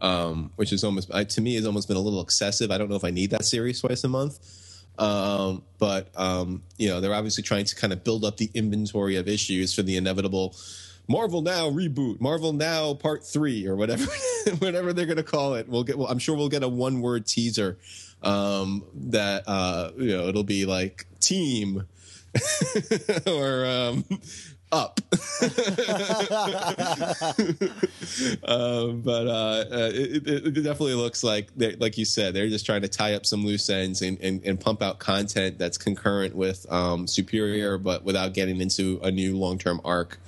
um, 0.00 0.50
which 0.56 0.72
is 0.72 0.84
almost 0.84 1.10
to 1.10 1.40
me 1.40 1.54
has 1.54 1.66
almost 1.66 1.88
been 1.88 1.96
a 1.96 2.00
little 2.00 2.20
excessive. 2.20 2.70
I 2.70 2.76
don't 2.76 2.90
know 2.90 2.96
if 2.96 3.04
I 3.04 3.10
need 3.10 3.30
that 3.30 3.46
series 3.46 3.80
twice 3.80 4.04
a 4.04 4.08
month, 4.08 4.38
um, 4.98 5.62
but 5.78 6.08
um, 6.16 6.62
you 6.78 6.88
know, 6.88 7.00
they're 7.00 7.14
obviously 7.14 7.42
trying 7.42 7.64
to 7.64 7.74
kind 7.74 7.92
of 7.92 8.04
build 8.04 8.24
up 8.24 8.36
the 8.36 8.50
inventory 8.54 9.16
of 9.16 9.28
issues 9.28 9.74
for 9.74 9.82
the 9.82 9.96
inevitable. 9.96 10.54
Marvel 11.06 11.42
Now 11.42 11.70
reboot, 11.70 12.20
Marvel 12.20 12.52
Now 12.52 12.94
Part 12.94 13.24
Three, 13.24 13.66
or 13.66 13.76
whatever, 13.76 14.06
whatever 14.58 14.92
they're 14.92 15.06
going 15.06 15.18
to 15.18 15.22
call 15.22 15.54
it. 15.54 15.68
We'll 15.68 15.84
get. 15.84 15.98
Well, 15.98 16.08
I'm 16.08 16.18
sure 16.18 16.36
we'll 16.36 16.48
get 16.48 16.62
a 16.62 16.68
one 16.68 17.00
word 17.00 17.26
teaser 17.26 17.78
um, 18.22 18.84
that 19.10 19.44
uh, 19.46 19.90
you 19.96 20.16
know 20.16 20.28
it'll 20.28 20.44
be 20.44 20.64
like 20.64 21.06
team 21.20 21.86
or 23.26 23.66
um, 23.66 24.04
up. 24.74 25.00
um, 28.44 29.00
but 29.02 29.26
uh, 29.26 29.64
uh, 29.70 29.90
it, 29.94 30.26
it, 30.26 30.46
it 30.46 30.62
definitely 30.62 30.94
looks 30.94 31.22
like, 31.22 31.48
like 31.56 31.96
you 31.96 32.04
said, 32.04 32.34
they're 32.34 32.48
just 32.48 32.66
trying 32.66 32.82
to 32.82 32.88
tie 32.88 33.14
up 33.14 33.24
some 33.24 33.46
loose 33.46 33.70
ends 33.70 34.02
and, 34.02 34.18
and, 34.20 34.44
and 34.44 34.60
pump 34.60 34.82
out 34.82 34.98
content 34.98 35.58
that's 35.58 35.78
concurrent 35.78 36.34
with 36.34 36.70
um, 36.72 37.06
Superior, 37.06 37.78
but 37.78 38.04
without 38.04 38.34
getting 38.34 38.60
into 38.60 39.00
a 39.02 39.10
new 39.10 39.36
long 39.36 39.58
term 39.58 39.80
arc. 39.84 40.18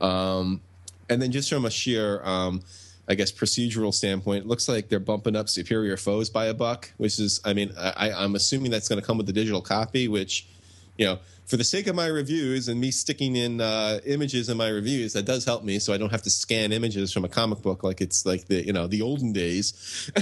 Um, 0.00 0.60
and 1.08 1.20
then 1.20 1.32
just 1.32 1.50
from 1.50 1.64
a 1.64 1.70
sheer, 1.70 2.22
um, 2.24 2.62
I 3.08 3.14
guess, 3.14 3.32
procedural 3.32 3.92
standpoint, 3.92 4.44
it 4.44 4.46
looks 4.46 4.68
like 4.68 4.88
they're 4.88 5.00
bumping 5.00 5.34
up 5.34 5.48
Superior 5.48 5.96
Foes 5.96 6.30
by 6.30 6.46
a 6.46 6.54
buck, 6.54 6.92
which 6.96 7.18
is, 7.18 7.40
I 7.44 7.52
mean, 7.52 7.72
I, 7.76 8.12
I'm 8.12 8.36
assuming 8.36 8.70
that's 8.70 8.88
going 8.88 9.00
to 9.00 9.06
come 9.06 9.16
with 9.16 9.26
the 9.26 9.32
digital 9.32 9.60
copy, 9.60 10.06
which, 10.06 10.46
you 10.96 11.06
know, 11.06 11.18
for 11.50 11.56
the 11.56 11.64
sake 11.64 11.88
of 11.88 11.96
my 11.96 12.06
reviews 12.06 12.68
and 12.68 12.80
me 12.80 12.92
sticking 12.92 13.34
in 13.34 13.60
uh, 13.60 13.98
images 14.06 14.48
in 14.48 14.56
my 14.56 14.68
reviews, 14.68 15.14
that 15.14 15.24
does 15.24 15.44
help 15.44 15.64
me, 15.64 15.80
so 15.80 15.92
I 15.92 15.98
don't 15.98 16.12
have 16.12 16.22
to 16.22 16.30
scan 16.30 16.70
images 16.70 17.12
from 17.12 17.24
a 17.24 17.28
comic 17.28 17.60
book 17.60 17.82
like 17.82 18.00
it's 18.00 18.24
like 18.24 18.46
the 18.46 18.64
you 18.64 18.72
know 18.72 18.86
the 18.86 19.02
olden 19.02 19.32
days. 19.32 20.12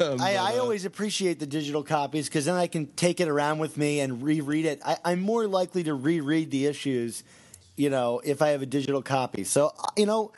Um, 0.00 0.20
I, 0.22 0.36
I 0.36 0.56
uh, 0.56 0.62
always 0.62 0.86
appreciate 0.86 1.38
the 1.38 1.46
digital 1.46 1.82
copies 1.82 2.28
because 2.28 2.46
then 2.46 2.54
I 2.54 2.66
can 2.66 2.86
take 2.94 3.20
it 3.20 3.28
around 3.28 3.58
with 3.58 3.76
me 3.76 4.00
and 4.00 4.22
reread 4.22 4.64
it. 4.64 4.80
I, 4.82 4.96
I'm 5.04 5.20
more 5.20 5.46
likely 5.46 5.84
to 5.84 5.92
reread 5.92 6.50
the 6.50 6.64
issues, 6.64 7.24
you 7.76 7.90
know, 7.90 8.22
if 8.24 8.40
I 8.40 8.48
have 8.48 8.62
a 8.62 8.66
digital 8.66 9.02
copy. 9.02 9.44
So, 9.44 9.66
uh, 9.78 9.90
you 9.98 10.06
know, 10.06 10.32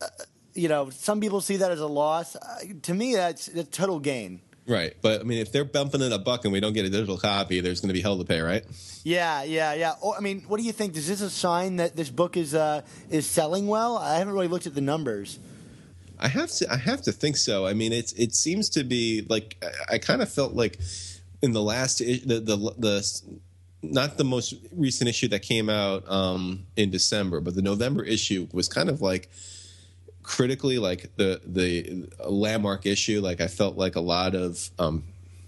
uh, 0.00 0.06
you 0.54 0.70
know, 0.70 0.88
some 0.88 1.20
people 1.20 1.42
see 1.42 1.56
that 1.56 1.70
as 1.70 1.80
a 1.80 1.86
loss. 1.86 2.34
Uh, 2.34 2.60
to 2.80 2.94
me, 2.94 3.14
that's 3.14 3.48
a 3.48 3.64
total 3.64 4.00
gain. 4.00 4.40
Right, 4.68 4.94
but 5.00 5.22
I 5.22 5.24
mean, 5.24 5.38
if 5.38 5.50
they're 5.50 5.64
bumping 5.64 6.02
it 6.02 6.12
a 6.12 6.18
buck 6.18 6.44
and 6.44 6.52
we 6.52 6.60
don't 6.60 6.74
get 6.74 6.84
a 6.84 6.90
digital 6.90 7.16
copy, 7.16 7.60
there's 7.60 7.80
going 7.80 7.88
to 7.88 7.94
be 7.94 8.02
hell 8.02 8.18
to 8.18 8.24
pay, 8.24 8.40
right? 8.40 8.64
Yeah, 9.02 9.42
yeah, 9.42 9.72
yeah. 9.72 9.94
Oh, 10.02 10.14
I 10.14 10.20
mean, 10.20 10.42
what 10.42 10.58
do 10.58 10.62
you 10.62 10.72
think? 10.72 10.94
Is 10.94 11.08
this 11.08 11.22
a 11.22 11.30
sign 11.30 11.76
that 11.76 11.96
this 11.96 12.10
book 12.10 12.36
is 12.36 12.54
uh, 12.54 12.82
is 13.08 13.26
selling 13.26 13.66
well? 13.66 13.96
I 13.96 14.18
haven't 14.18 14.34
really 14.34 14.48
looked 14.48 14.66
at 14.66 14.74
the 14.74 14.82
numbers. 14.82 15.38
I 16.20 16.28
have 16.28 16.50
to. 16.50 16.70
I 16.70 16.76
have 16.76 17.00
to 17.02 17.12
think 17.12 17.38
so. 17.38 17.64
I 17.66 17.72
mean, 17.72 17.92
it's 17.94 18.12
it 18.12 18.34
seems 18.34 18.68
to 18.70 18.84
be 18.84 19.24
like 19.28 19.56
I, 19.90 19.94
I 19.94 19.98
kind 19.98 20.20
of 20.20 20.30
felt 20.30 20.52
like 20.52 20.78
in 21.40 21.52
the 21.52 21.62
last 21.62 22.02
i- 22.02 22.20
the 22.26 22.40
the 22.40 22.56
the 22.76 23.22
not 23.80 24.18
the 24.18 24.24
most 24.24 24.54
recent 24.72 25.08
issue 25.08 25.28
that 25.28 25.40
came 25.40 25.70
out 25.70 26.06
um, 26.10 26.66
in 26.76 26.90
December, 26.90 27.40
but 27.40 27.54
the 27.54 27.62
November 27.62 28.02
issue 28.04 28.48
was 28.52 28.68
kind 28.68 28.90
of 28.90 29.00
like 29.00 29.30
critically 30.28 30.78
like 30.78 31.10
the 31.16 31.40
the 31.46 32.06
landmark 32.28 32.84
issue. 32.84 33.20
Like 33.20 33.40
I 33.40 33.48
felt 33.48 33.76
like 33.76 33.96
a 33.96 34.00
lot 34.00 34.34
of 34.34 34.70
um, 34.78 35.04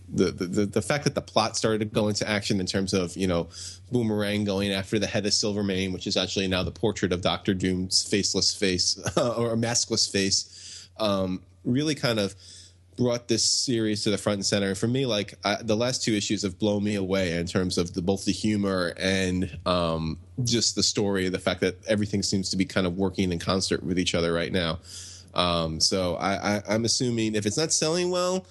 the, 0.08 0.30
the 0.32 0.66
the 0.66 0.82
fact 0.82 1.04
that 1.04 1.14
the 1.14 1.20
plot 1.20 1.56
started 1.56 1.78
going 1.80 1.88
to 1.90 1.94
go 1.94 2.08
into 2.08 2.28
action 2.28 2.58
in 2.58 2.66
terms 2.66 2.94
of 2.94 3.14
you 3.14 3.26
know 3.26 3.48
Boomerang 3.92 4.44
going 4.44 4.72
after 4.72 4.98
the 4.98 5.06
head 5.06 5.26
of 5.26 5.34
Silvermane, 5.34 5.92
which 5.92 6.06
is 6.06 6.16
actually 6.16 6.48
now 6.48 6.62
the 6.62 6.70
portrait 6.70 7.12
of 7.12 7.20
Doctor 7.20 7.52
Doom's 7.52 8.02
faceless 8.02 8.54
face 8.54 8.98
or 9.16 9.54
maskless 9.54 10.10
face, 10.10 10.88
um, 10.98 11.42
really 11.64 11.94
kind 11.94 12.18
of 12.18 12.34
brought 13.00 13.28
this 13.28 13.42
series 13.42 14.04
to 14.04 14.10
the 14.10 14.18
front 14.18 14.36
and 14.36 14.44
center. 14.44 14.68
And 14.68 14.76
for 14.76 14.86
me, 14.86 15.06
like 15.06 15.32
I, 15.42 15.56
the 15.62 15.74
last 15.74 16.04
two 16.04 16.12
issues 16.12 16.42
have 16.42 16.58
blown 16.58 16.84
me 16.84 16.96
away 16.96 17.32
in 17.32 17.46
terms 17.46 17.78
of 17.78 17.94
the, 17.94 18.02
both 18.02 18.26
the 18.26 18.32
humor 18.32 18.92
and 18.98 19.58
um, 19.64 20.18
just 20.44 20.74
the 20.74 20.82
story. 20.82 21.30
The 21.30 21.38
fact 21.38 21.62
that 21.62 21.82
everything 21.88 22.22
seems 22.22 22.50
to 22.50 22.58
be 22.58 22.66
kind 22.66 22.86
of 22.86 22.98
working 22.98 23.32
in 23.32 23.38
concert 23.38 23.82
with 23.82 23.98
each 23.98 24.14
other 24.14 24.34
right 24.34 24.52
now. 24.52 24.80
Um, 25.32 25.80
so 25.80 26.16
I, 26.16 26.56
I, 26.56 26.62
I'm 26.68 26.84
assuming 26.84 27.36
if 27.36 27.46
it's 27.46 27.56
not 27.56 27.72
selling 27.72 28.10
well, 28.10 28.44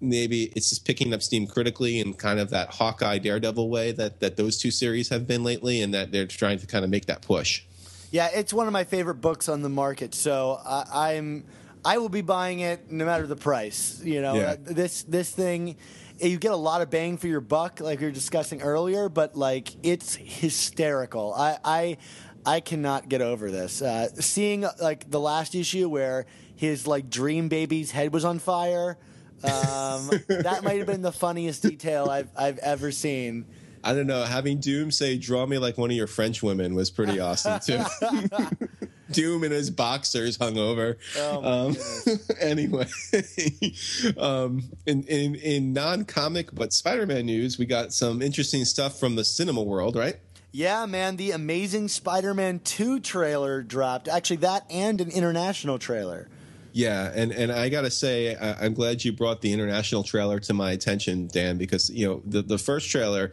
maybe 0.00 0.46
it's 0.56 0.70
just 0.70 0.84
picking 0.84 1.14
up 1.14 1.22
steam 1.22 1.46
critically 1.46 2.00
in 2.00 2.14
kind 2.14 2.40
of 2.40 2.50
that 2.50 2.70
Hawkeye 2.70 3.18
Daredevil 3.18 3.70
way 3.70 3.92
that 3.92 4.18
that 4.18 4.36
those 4.36 4.58
two 4.58 4.72
series 4.72 5.10
have 5.10 5.28
been 5.28 5.44
lately, 5.44 5.80
and 5.80 5.94
that 5.94 6.10
they're 6.10 6.26
trying 6.26 6.58
to 6.58 6.66
kind 6.66 6.84
of 6.84 6.90
make 6.90 7.06
that 7.06 7.22
push. 7.22 7.62
Yeah, 8.10 8.30
it's 8.34 8.52
one 8.52 8.66
of 8.66 8.72
my 8.72 8.82
favorite 8.82 9.20
books 9.20 9.48
on 9.48 9.62
the 9.62 9.68
market. 9.68 10.12
So 10.12 10.60
I, 10.66 11.12
I'm 11.12 11.44
I 11.84 11.98
will 11.98 12.08
be 12.08 12.20
buying 12.20 12.60
it 12.60 12.90
no 12.90 13.04
matter 13.04 13.26
the 13.26 13.36
price. 13.36 14.00
You 14.04 14.20
know, 14.22 14.34
Yeah. 14.34 14.56
this 14.60 15.02
this 15.04 15.30
thing. 15.30 15.76
You 16.22 16.36
get 16.38 16.52
a 16.52 16.56
lot 16.56 16.82
of 16.82 16.90
bang 16.90 17.16
for 17.16 17.28
your 17.28 17.40
buck, 17.40 17.80
like 17.80 18.00
we 18.00 18.04
were 18.06 18.12
discussing 18.12 18.60
earlier, 18.60 19.08
but 19.08 19.36
like 19.36 19.70
it's 19.82 20.14
hysterical. 20.16 21.32
I 21.34 21.58
I, 21.64 21.96
I 22.44 22.60
cannot 22.60 23.08
get 23.08 23.22
over 23.22 23.50
this. 23.50 23.80
Uh, 23.80 24.08
seeing 24.16 24.66
like 24.82 25.10
the 25.10 25.20
last 25.20 25.54
issue 25.54 25.88
where 25.88 26.26
his 26.56 26.86
like 26.86 27.08
dream 27.08 27.48
baby's 27.48 27.90
head 27.90 28.12
was 28.12 28.26
on 28.26 28.38
fire. 28.38 28.98
Um, 29.42 30.10
that 30.28 30.60
might 30.62 30.76
have 30.76 30.86
been 30.86 31.00
the 31.00 31.12
funniest 31.12 31.62
detail 31.62 32.10
I've 32.10 32.28
I've 32.36 32.58
ever 32.58 32.92
seen. 32.92 33.46
I 33.82 33.94
don't 33.94 34.06
know. 34.06 34.22
Having 34.24 34.60
Doom 34.60 34.90
say 34.90 35.16
"Draw 35.16 35.46
me 35.46 35.56
like 35.56 35.78
one 35.78 35.90
of 35.90 35.96
your 35.96 36.06
French 36.06 36.42
women" 36.42 36.74
was 36.74 36.90
pretty 36.90 37.18
awesome 37.28 37.58
too. 37.60 37.82
Doom 39.12 39.44
in 39.44 39.52
his 39.52 39.70
boxers 39.70 40.36
hung 40.36 40.58
over. 40.58 40.98
Oh, 41.16 41.68
um, 41.68 41.76
anyway, 42.40 42.86
um, 44.18 44.62
in 44.86 45.04
in, 45.04 45.34
in 45.36 45.72
non 45.72 46.04
comic 46.04 46.54
but 46.54 46.72
Spider 46.72 47.06
Man 47.06 47.26
news, 47.26 47.58
we 47.58 47.66
got 47.66 47.92
some 47.92 48.22
interesting 48.22 48.64
stuff 48.64 48.98
from 48.98 49.16
the 49.16 49.24
cinema 49.24 49.62
world, 49.62 49.96
right? 49.96 50.16
Yeah, 50.52 50.86
man, 50.86 51.16
the 51.16 51.30
Amazing 51.30 51.88
Spider-Man 51.88 52.60
2 52.64 53.00
trailer 53.00 53.62
dropped. 53.62 54.08
Actually, 54.08 54.38
that 54.38 54.64
and 54.68 55.00
an 55.00 55.10
international 55.10 55.78
trailer. 55.78 56.28
Yeah, 56.72 57.10
and 57.14 57.32
and 57.32 57.50
I 57.50 57.68
gotta 57.68 57.90
say, 57.90 58.36
I, 58.36 58.64
I'm 58.64 58.74
glad 58.74 59.04
you 59.04 59.12
brought 59.12 59.42
the 59.42 59.52
international 59.52 60.02
trailer 60.02 60.38
to 60.40 60.54
my 60.54 60.72
attention, 60.72 61.28
Dan, 61.28 61.58
because 61.58 61.90
you 61.90 62.06
know 62.06 62.22
the 62.24 62.42
the 62.42 62.58
first 62.58 62.90
trailer. 62.90 63.32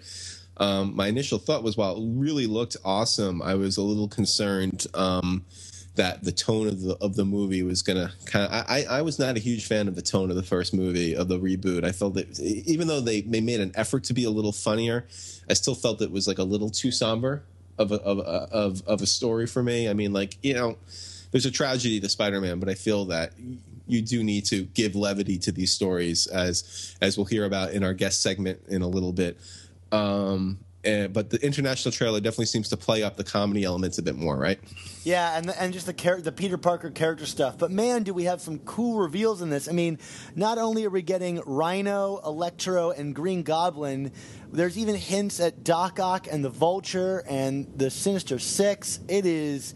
Um, 0.59 0.95
my 0.95 1.05
initial 1.05 1.37
thought 1.37 1.61
was, 1.61 1.77
while 1.77 1.97
it 1.97 2.03
really 2.15 2.47
looked 2.47 2.77
awesome, 2.83 3.43
I 3.43 3.53
was 3.53 3.77
a 3.77 3.83
little 3.83 4.07
concerned 4.07 4.87
um, 4.95 5.45
that 5.97 6.23
the 6.23 6.31
tone 6.31 6.67
of 6.67 6.81
the 6.81 6.95
of 7.01 7.15
the 7.15 7.25
movie 7.25 7.61
was 7.61 7.81
gonna 7.81 8.13
kind 8.25 8.45
of. 8.45 8.65
I, 8.67 8.85
I 8.89 9.01
was 9.01 9.19
not 9.19 9.35
a 9.35 9.39
huge 9.39 9.67
fan 9.67 9.87
of 9.87 9.95
the 9.95 10.01
tone 10.01 10.29
of 10.29 10.35
the 10.35 10.43
first 10.43 10.73
movie 10.73 11.15
of 11.15 11.27
the 11.27 11.37
reboot. 11.37 11.83
I 11.83 11.91
felt 11.91 12.15
that 12.15 12.39
even 12.39 12.87
though 12.87 13.01
they 13.01 13.21
they 13.21 13.41
made 13.41 13.59
an 13.59 13.71
effort 13.75 14.05
to 14.05 14.13
be 14.13 14.23
a 14.23 14.29
little 14.29 14.51
funnier, 14.51 15.05
I 15.49 15.53
still 15.53 15.75
felt 15.75 16.01
it 16.01 16.11
was 16.11 16.27
like 16.27 16.39
a 16.39 16.43
little 16.43 16.69
too 16.69 16.91
somber 16.91 17.43
of 17.77 17.91
a, 17.91 17.95
of 17.95 18.19
a, 18.19 18.21
of 18.21 18.81
of 18.87 19.01
a 19.01 19.05
story 19.05 19.45
for 19.45 19.61
me. 19.61 19.89
I 19.89 19.93
mean, 19.93 20.13
like 20.13 20.37
you 20.41 20.53
know 20.53 20.77
there's 21.31 21.45
a 21.45 21.51
tragedy 21.51 21.99
to 21.99 22.09
Spider-Man, 22.09 22.59
but 22.59 22.69
I 22.69 22.73
feel 22.75 23.05
that 23.05 23.33
you 23.87 24.01
do 24.01 24.23
need 24.23 24.45
to 24.45 24.63
give 24.63 24.95
levity 24.95 25.37
to 25.39 25.51
these 25.51 25.71
stories, 25.71 26.27
as 26.27 26.95
as 27.01 27.17
we'll 27.17 27.25
hear 27.25 27.45
about 27.45 27.71
in 27.71 27.83
our 27.83 27.93
guest 27.93 28.21
segment 28.21 28.61
in 28.67 28.81
a 28.81 28.87
little 28.87 29.13
bit. 29.13 29.37
Um, 29.91 30.59
and, 30.87 31.13
but 31.13 31.29
the 31.29 31.45
international 31.45 31.91
trailer 31.91 32.21
definitely 32.21 32.45
seems 32.45 32.69
to 32.69 32.77
play 32.77 33.03
up 33.03 33.17
the 33.17 33.23
comedy 33.23 33.65
elements 33.65 33.97
a 33.97 34.01
bit 34.01 34.15
more, 34.15 34.37
right? 34.37 34.59
Yeah, 35.03 35.37
and 35.37 35.49
and 35.49 35.73
just 35.73 35.85
the 35.85 35.93
char- 35.93 36.21
the 36.21 36.31
Peter 36.31 36.57
Parker 36.57 36.89
character 36.89 37.25
stuff. 37.25 37.57
But 37.57 37.71
man, 37.71 38.03
do 38.03 38.13
we 38.13 38.23
have 38.23 38.39
some 38.41 38.59
cool 38.59 38.99
reveals 38.99 39.41
in 39.41 39.49
this? 39.49 39.67
I 39.67 39.73
mean, 39.73 39.99
not 40.35 40.57
only 40.57 40.85
are 40.85 40.89
we 40.89 41.01
getting 41.01 41.41
Rhino, 41.45 42.21
Electro, 42.25 42.91
and 42.91 43.13
Green 43.13 43.43
Goblin, 43.43 44.13
there's 44.51 44.77
even 44.77 44.95
hints 44.95 45.39
at 45.41 45.63
Doc 45.63 45.99
Ock 45.99 46.27
and 46.31 46.43
the 46.43 46.49
Vulture 46.49 47.23
and 47.29 47.67
the 47.75 47.89
Sinister 47.89 48.39
Six. 48.39 49.01
It 49.09 49.25
is 49.25 49.73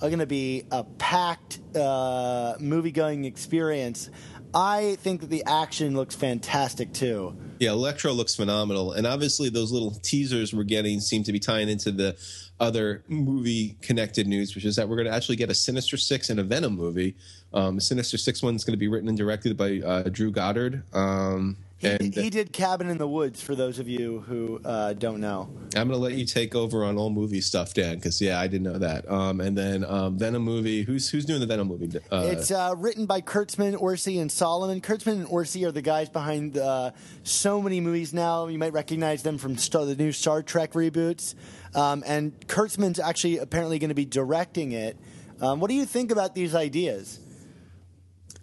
going 0.00 0.18
to 0.18 0.26
be 0.26 0.64
a 0.70 0.84
packed 0.84 1.60
uh, 1.76 2.54
movie 2.58 2.90
going 2.90 3.24
experience. 3.24 4.10
I 4.54 4.96
think 5.00 5.20
that 5.22 5.30
the 5.30 5.42
action 5.46 5.96
looks 5.96 6.14
fantastic 6.14 6.92
too. 6.92 7.36
Yeah, 7.58 7.70
Electro 7.70 8.12
looks 8.12 8.34
phenomenal, 8.34 8.92
and 8.92 9.06
obviously 9.06 9.48
those 9.48 9.72
little 9.72 9.90
teasers 9.90 10.54
we're 10.54 10.64
getting 10.64 11.00
seem 11.00 11.24
to 11.24 11.32
be 11.32 11.38
tying 11.40 11.68
into 11.68 11.90
the 11.90 12.16
other 12.60 13.02
movie 13.08 13.76
connected 13.82 14.26
news, 14.26 14.54
which 14.54 14.64
is 14.64 14.76
that 14.76 14.88
we're 14.88 14.96
going 14.96 15.08
to 15.08 15.14
actually 15.14 15.36
get 15.36 15.50
a 15.50 15.54
Sinister 15.54 15.96
Six 15.96 16.30
and 16.30 16.38
a 16.38 16.44
Venom 16.44 16.76
movie. 16.76 17.16
Um, 17.52 17.80
Sinister 17.80 18.16
Six 18.16 18.42
one 18.42 18.54
is 18.54 18.64
going 18.64 18.74
to 18.74 18.78
be 18.78 18.88
written 18.88 19.08
and 19.08 19.18
directed 19.18 19.56
by 19.56 19.80
uh, 19.84 20.02
Drew 20.04 20.30
Goddard. 20.30 20.82
Um, 20.92 21.56
He, 21.84 22.06
and 22.06 22.14
he 22.14 22.30
did 22.30 22.52
Cabin 22.52 22.88
in 22.88 22.98
the 22.98 23.08
Woods 23.08 23.40
for 23.40 23.54
those 23.54 23.78
of 23.78 23.88
you 23.88 24.20
who 24.26 24.60
uh, 24.64 24.94
don't 24.94 25.20
know. 25.20 25.48
I'm 25.76 25.88
going 25.88 25.90
to 25.90 25.96
let 25.96 26.14
you 26.14 26.24
take 26.24 26.54
over 26.54 26.84
on 26.84 26.96
all 26.96 27.10
movie 27.10 27.40
stuff, 27.40 27.74
Dan, 27.74 27.96
because 27.96 28.20
yeah, 28.20 28.40
I 28.40 28.46
didn't 28.46 28.64
know 28.64 28.78
that. 28.78 29.10
Um, 29.10 29.40
and 29.40 29.56
then 29.56 29.84
um, 29.84 30.18
Venom 30.18 30.42
movie. 30.42 30.82
Who's 30.82 31.08
who's 31.10 31.24
doing 31.24 31.40
the 31.40 31.46
Venom 31.46 31.68
movie? 31.68 31.90
Uh, 32.10 32.22
It's 32.26 32.50
uh, 32.50 32.74
written 32.76 33.06
by 33.06 33.20
Kurtzman, 33.20 33.80
Orsi, 33.80 34.18
and 34.18 34.30
Solomon. 34.30 34.80
Kurtzman 34.80 35.12
and 35.14 35.26
Orsi 35.26 35.64
are 35.64 35.72
the 35.72 35.82
guys 35.82 36.08
behind 36.08 36.56
uh, 36.56 36.92
so 37.22 37.60
many 37.60 37.80
movies 37.80 38.14
now. 38.14 38.46
You 38.46 38.58
might 38.58 38.72
recognize 38.72 39.22
them 39.22 39.38
from 39.38 39.56
Star- 39.56 39.84
the 39.84 39.96
new 39.96 40.12
Star 40.12 40.42
Trek 40.42 40.72
reboots. 40.72 41.34
Um, 41.74 42.04
and 42.06 42.32
Kurtzman's 42.46 43.00
actually 43.00 43.38
apparently 43.38 43.78
going 43.78 43.88
to 43.88 43.94
be 43.94 44.04
directing 44.04 44.72
it. 44.72 44.96
Um, 45.40 45.58
what 45.60 45.68
do 45.68 45.74
you 45.74 45.84
think 45.84 46.12
about 46.12 46.34
these 46.34 46.54
ideas? 46.54 47.18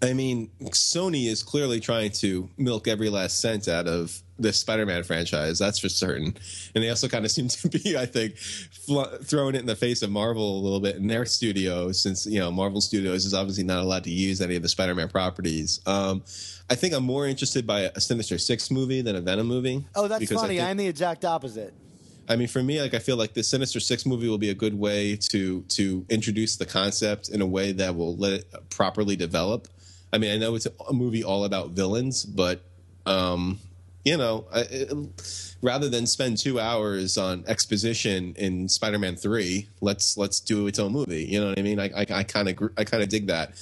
I 0.04 0.14
mean, 0.14 0.50
Sony 0.72 1.28
is 1.28 1.44
clearly 1.44 1.80
trying 1.80 2.12
to 2.14 2.50
milk 2.58 2.88
every 2.88 3.10
last 3.10 3.40
cent 3.40 3.68
out 3.68 3.88
of 3.88 4.20
the 4.40 4.52
Spider-Man 4.52 5.04
franchise. 5.04 5.60
That's 5.60 5.78
for 5.78 5.90
certain. 5.90 6.34
And 6.74 6.84
they 6.84 6.90
also 6.90 7.08
kind 7.08 7.24
of 7.24 7.30
seem 7.30 7.48
to 7.50 7.68
be, 7.70 7.96
I 7.96 8.08
think, 8.08 8.38
fl- 8.38 9.04
throwing 9.24 9.54
it 9.54 9.60
in 9.60 9.68
the 9.68 9.76
face 9.76 10.02
of 10.02 10.10
Marvel 10.10 10.60
a 10.60 10.62
little 10.62 10.80
bit 10.80 10.96
in 10.96 11.06
their 11.06 11.26
studio, 11.26 11.92
since 11.92 12.26
you 12.26 12.40
know 12.40 12.52
Marvel 12.52 12.82
Studios 12.82 13.26
is 13.26 13.34
obviously 13.36 13.64
not 13.64 13.84
allowed 13.84 14.04
to 14.06 14.10
use 14.10 14.42
any 14.42 14.56
of 14.56 14.64
the 14.64 14.70
Spider-Man 14.70 15.10
properties. 15.10 15.80
Um, 15.86 16.24
I 16.70 16.76
think 16.76 16.96
I'm 16.96 17.04
more 17.04 17.28
interested 17.28 17.68
by 17.68 17.82
a 17.82 18.00
Sinister 18.02 18.40
Six 18.40 18.72
movie 18.72 19.02
than 19.02 19.16
a 19.16 19.22
Venom 19.22 19.46
movie. 19.48 19.86
Oh, 19.94 20.08
that's 20.08 20.32
funny. 20.32 20.58
think- 20.58 20.68
I'm 20.68 20.78
the 20.78 20.88
exact 20.88 21.26
opposite. 21.26 21.74
I 22.30 22.38
mean, 22.38 22.48
for 22.48 22.64
me, 22.64 22.82
like 22.82 22.94
I 22.94 23.00
feel 23.00 23.18
like 23.18 23.34
the 23.34 23.44
Sinister 23.44 23.80
Six 23.80 24.06
movie 24.06 24.30
will 24.30 24.38
be 24.40 24.50
a 24.50 24.56
good 24.56 24.74
way 24.74 25.16
to 25.30 25.62
to 25.62 26.06
introduce 26.10 26.56
the 26.56 26.66
concept 26.66 27.30
in 27.30 27.42
a 27.42 27.46
way 27.48 27.72
that 27.74 27.96
will 27.96 28.16
let 28.16 28.34
it 28.34 28.70
properly 28.72 29.16
develop. 29.16 29.68
I 30.14 30.18
mean, 30.18 30.32
I 30.32 30.38
know 30.38 30.56
it's 30.56 30.68
a 30.68 30.94
movie 30.94 31.24
all 31.24 31.46
about 31.46 31.72
villains, 31.72 32.26
but 32.26 32.62
um, 33.06 33.60
you 34.04 34.18
know, 34.18 34.46
I, 34.54 34.62
it, 34.62 34.94
rather 35.62 35.90
than 35.90 36.08
spend 36.08 36.38
two 36.38 36.60
hours 36.60 37.18
on 37.18 37.44
exposition 37.48 38.34
in 38.38 38.68
Spider-Man 38.68 39.16
Three, 39.16 39.68
let's 39.80 40.18
let's 40.18 40.40
do 40.40 40.68
its 40.68 40.80
own 40.80 40.92
movie. 40.92 41.26
You 41.26 41.40
know 41.40 41.50
what 41.50 41.60
I 41.60 41.62
mean? 41.62 41.80
I 41.80 41.92
I 41.96 42.24
kind 42.24 42.50
of 42.50 42.72
I 42.78 42.84
kind 42.84 43.04
of 43.04 43.10
dig 43.10 43.28
that. 43.28 43.54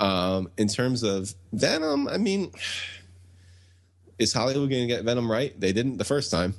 Um, 0.00 0.50
in 0.58 0.68
terms 0.68 1.02
of 1.04 1.34
Venom, 1.52 2.08
I 2.08 2.18
mean, 2.18 2.50
is 4.18 4.32
Hollywood 4.32 4.70
going 4.70 4.88
to 4.88 4.94
get 4.94 5.04
Venom 5.04 5.30
right? 5.30 5.58
They 5.58 5.72
didn't 5.72 5.98
the 5.98 6.04
first 6.04 6.30
time. 6.30 6.54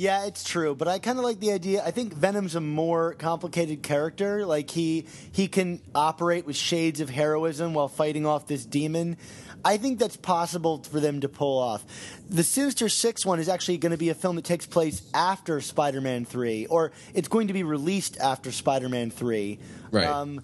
Yeah, 0.00 0.24
it's 0.24 0.44
true, 0.44 0.74
but 0.74 0.88
I 0.88 0.98
kind 0.98 1.18
of 1.18 1.24
like 1.24 1.40
the 1.40 1.52
idea. 1.52 1.84
I 1.84 1.90
think 1.90 2.14
Venom's 2.14 2.54
a 2.54 2.60
more 2.62 3.12
complicated 3.12 3.82
character. 3.82 4.46
Like 4.46 4.70
he 4.70 5.04
he 5.30 5.46
can 5.46 5.82
operate 5.94 6.46
with 6.46 6.56
shades 6.56 7.00
of 7.02 7.10
heroism 7.10 7.74
while 7.74 7.88
fighting 7.88 8.24
off 8.24 8.46
this 8.46 8.64
demon. 8.64 9.18
I 9.62 9.76
think 9.76 9.98
that's 9.98 10.16
possible 10.16 10.82
for 10.84 11.00
them 11.00 11.20
to 11.20 11.28
pull 11.28 11.58
off. 11.58 11.84
The 12.30 12.42
Sinister 12.42 12.88
Six 12.88 13.26
one 13.26 13.40
is 13.40 13.48
actually 13.50 13.76
going 13.76 13.92
to 13.92 13.98
be 13.98 14.08
a 14.08 14.14
film 14.14 14.36
that 14.36 14.46
takes 14.46 14.64
place 14.64 15.02
after 15.12 15.60
Spider-Man 15.60 16.24
three, 16.24 16.64
or 16.64 16.92
it's 17.12 17.28
going 17.28 17.48
to 17.48 17.52
be 17.52 17.62
released 17.62 18.16
after 18.16 18.52
Spider-Man 18.52 19.10
three. 19.10 19.58
Right. 19.90 20.06
Um, 20.06 20.40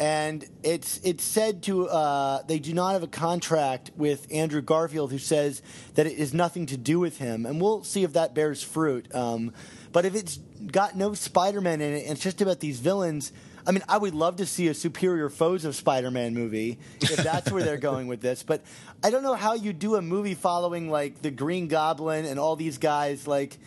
and 0.00 0.46
it's 0.62 0.98
it's 1.04 1.22
said 1.22 1.62
to 1.64 1.86
uh, 1.86 2.42
they 2.44 2.58
do 2.58 2.72
not 2.72 2.94
have 2.94 3.02
a 3.02 3.06
contract 3.06 3.90
with 3.96 4.26
Andrew 4.32 4.62
Garfield, 4.62 5.12
who 5.12 5.18
says 5.18 5.60
that 5.94 6.06
it 6.06 6.18
has 6.18 6.32
nothing 6.32 6.64
to 6.66 6.78
do 6.78 6.98
with 6.98 7.18
him, 7.18 7.44
and 7.44 7.60
we'll 7.60 7.84
see 7.84 8.02
if 8.02 8.14
that 8.14 8.34
bears 8.34 8.62
fruit. 8.62 9.14
Um, 9.14 9.52
but 9.92 10.06
if 10.06 10.14
it's 10.14 10.38
got 10.38 10.96
no 10.96 11.12
Spider-Man 11.12 11.82
in 11.82 11.92
it, 11.92 12.02
and 12.04 12.12
it's 12.12 12.22
just 12.22 12.40
about 12.40 12.60
these 12.60 12.80
villains. 12.80 13.30
I 13.66 13.72
mean, 13.72 13.82
I 13.90 13.98
would 13.98 14.14
love 14.14 14.36
to 14.36 14.46
see 14.46 14.68
a 14.68 14.74
superior 14.74 15.28
foes 15.28 15.66
of 15.66 15.76
Spider-Man 15.76 16.32
movie 16.32 16.78
if 17.02 17.16
that's 17.16 17.52
where 17.52 17.62
they're 17.62 17.76
going 17.76 18.06
with 18.06 18.22
this. 18.22 18.42
But 18.42 18.62
I 19.04 19.10
don't 19.10 19.22
know 19.22 19.34
how 19.34 19.52
you 19.52 19.74
do 19.74 19.96
a 19.96 20.02
movie 20.02 20.34
following 20.34 20.90
like 20.90 21.20
the 21.20 21.30
Green 21.30 21.68
Goblin 21.68 22.24
and 22.24 22.40
all 22.40 22.56
these 22.56 22.78
guys. 22.78 23.28
Like, 23.28 23.58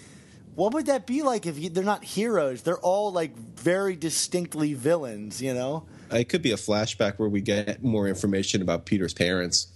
what 0.56 0.74
would 0.74 0.88
that 0.88 1.06
be 1.06 1.22
like 1.22 1.46
if 1.46 1.60
you, 1.60 1.70
they're 1.70 1.84
not 1.84 2.04
heroes? 2.04 2.64
They're 2.64 2.80
all 2.80 3.12
like 3.12 3.38
very 3.38 3.96
distinctly 3.96 4.74
villains. 4.74 5.40
You 5.40 5.54
know? 5.54 5.86
It 6.12 6.30
could 6.30 6.42
be 6.42 6.52
a 6.52 6.58
flashback 6.58 7.18
where 7.18 7.30
we 7.30 7.42
get 7.42 7.84
more 7.84 8.08
information 8.08 8.62
about 8.62 8.86
Peter's 8.86 9.14
parents. 9.14 9.68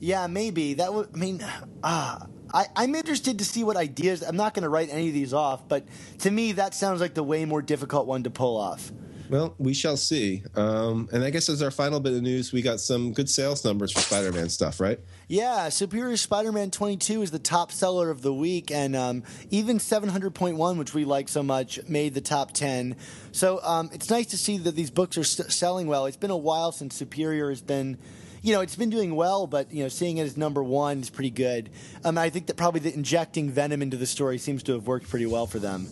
Yeah, 0.00 0.26
maybe 0.26 0.74
that 0.74 0.92
would. 0.92 1.08
I 1.14 1.16
mean, 1.16 1.44
uh, 1.82 2.26
I, 2.52 2.66
I'm 2.76 2.94
interested 2.94 3.38
to 3.38 3.44
see 3.44 3.64
what 3.64 3.76
ideas. 3.76 4.22
I'm 4.22 4.36
not 4.36 4.54
going 4.54 4.62
to 4.62 4.68
write 4.68 4.88
any 4.90 5.08
of 5.08 5.14
these 5.14 5.34
off, 5.34 5.68
but 5.68 5.84
to 6.20 6.30
me, 6.30 6.52
that 6.52 6.74
sounds 6.74 7.00
like 7.00 7.14
the 7.14 7.22
way 7.22 7.44
more 7.44 7.62
difficult 7.62 8.06
one 8.06 8.22
to 8.22 8.30
pull 8.30 8.56
off. 8.56 8.92
Well, 9.30 9.54
we 9.58 9.74
shall 9.74 9.96
see. 9.96 10.42
Um, 10.56 11.08
and 11.12 11.22
I 11.22 11.30
guess 11.30 11.48
as 11.48 11.62
our 11.62 11.70
final 11.70 12.00
bit 12.00 12.14
of 12.14 12.22
news, 12.22 12.52
we 12.52 12.62
got 12.62 12.80
some 12.80 13.12
good 13.12 13.28
sales 13.28 13.64
numbers 13.64 13.92
for 13.92 14.00
Spider-Man 14.00 14.48
stuff, 14.48 14.80
right? 14.80 14.98
Yeah, 15.26 15.68
Superior 15.68 16.16
Spider-Man 16.16 16.70
22 16.70 17.22
is 17.22 17.30
the 17.30 17.38
top 17.38 17.70
seller 17.70 18.10
of 18.10 18.22
the 18.22 18.32
week, 18.32 18.70
and 18.70 18.96
um, 18.96 19.22
even 19.50 19.78
700.1, 19.78 20.78
which 20.78 20.94
we 20.94 21.04
like 21.04 21.28
so 21.28 21.42
much, 21.42 21.78
made 21.86 22.14
the 22.14 22.22
top 22.22 22.52
10. 22.52 22.96
So 23.32 23.60
um, 23.62 23.90
it's 23.92 24.08
nice 24.08 24.26
to 24.28 24.38
see 24.38 24.56
that 24.58 24.74
these 24.74 24.90
books 24.90 25.18
are 25.18 25.24
selling 25.24 25.86
well. 25.86 26.06
It's 26.06 26.16
been 26.16 26.30
a 26.30 26.36
while 26.36 26.72
since 26.72 26.94
Superior 26.94 27.50
has 27.50 27.60
been, 27.60 27.98
you 28.40 28.54
know, 28.54 28.62
it's 28.62 28.76
been 28.76 28.90
doing 28.90 29.14
well, 29.14 29.46
but 29.46 29.70
you 29.70 29.82
know, 29.82 29.88
seeing 29.90 30.16
it 30.16 30.22
as 30.22 30.38
number 30.38 30.62
one 30.62 31.00
is 31.00 31.10
pretty 31.10 31.30
good. 31.30 31.68
Um, 32.02 32.16
I 32.16 32.30
think 32.30 32.46
that 32.46 32.56
probably 32.56 32.80
the 32.80 32.94
injecting 32.94 33.50
Venom 33.50 33.82
into 33.82 33.98
the 33.98 34.06
story 34.06 34.38
seems 34.38 34.62
to 34.64 34.72
have 34.72 34.86
worked 34.86 35.10
pretty 35.10 35.26
well 35.26 35.46
for 35.46 35.58
them. 35.58 35.86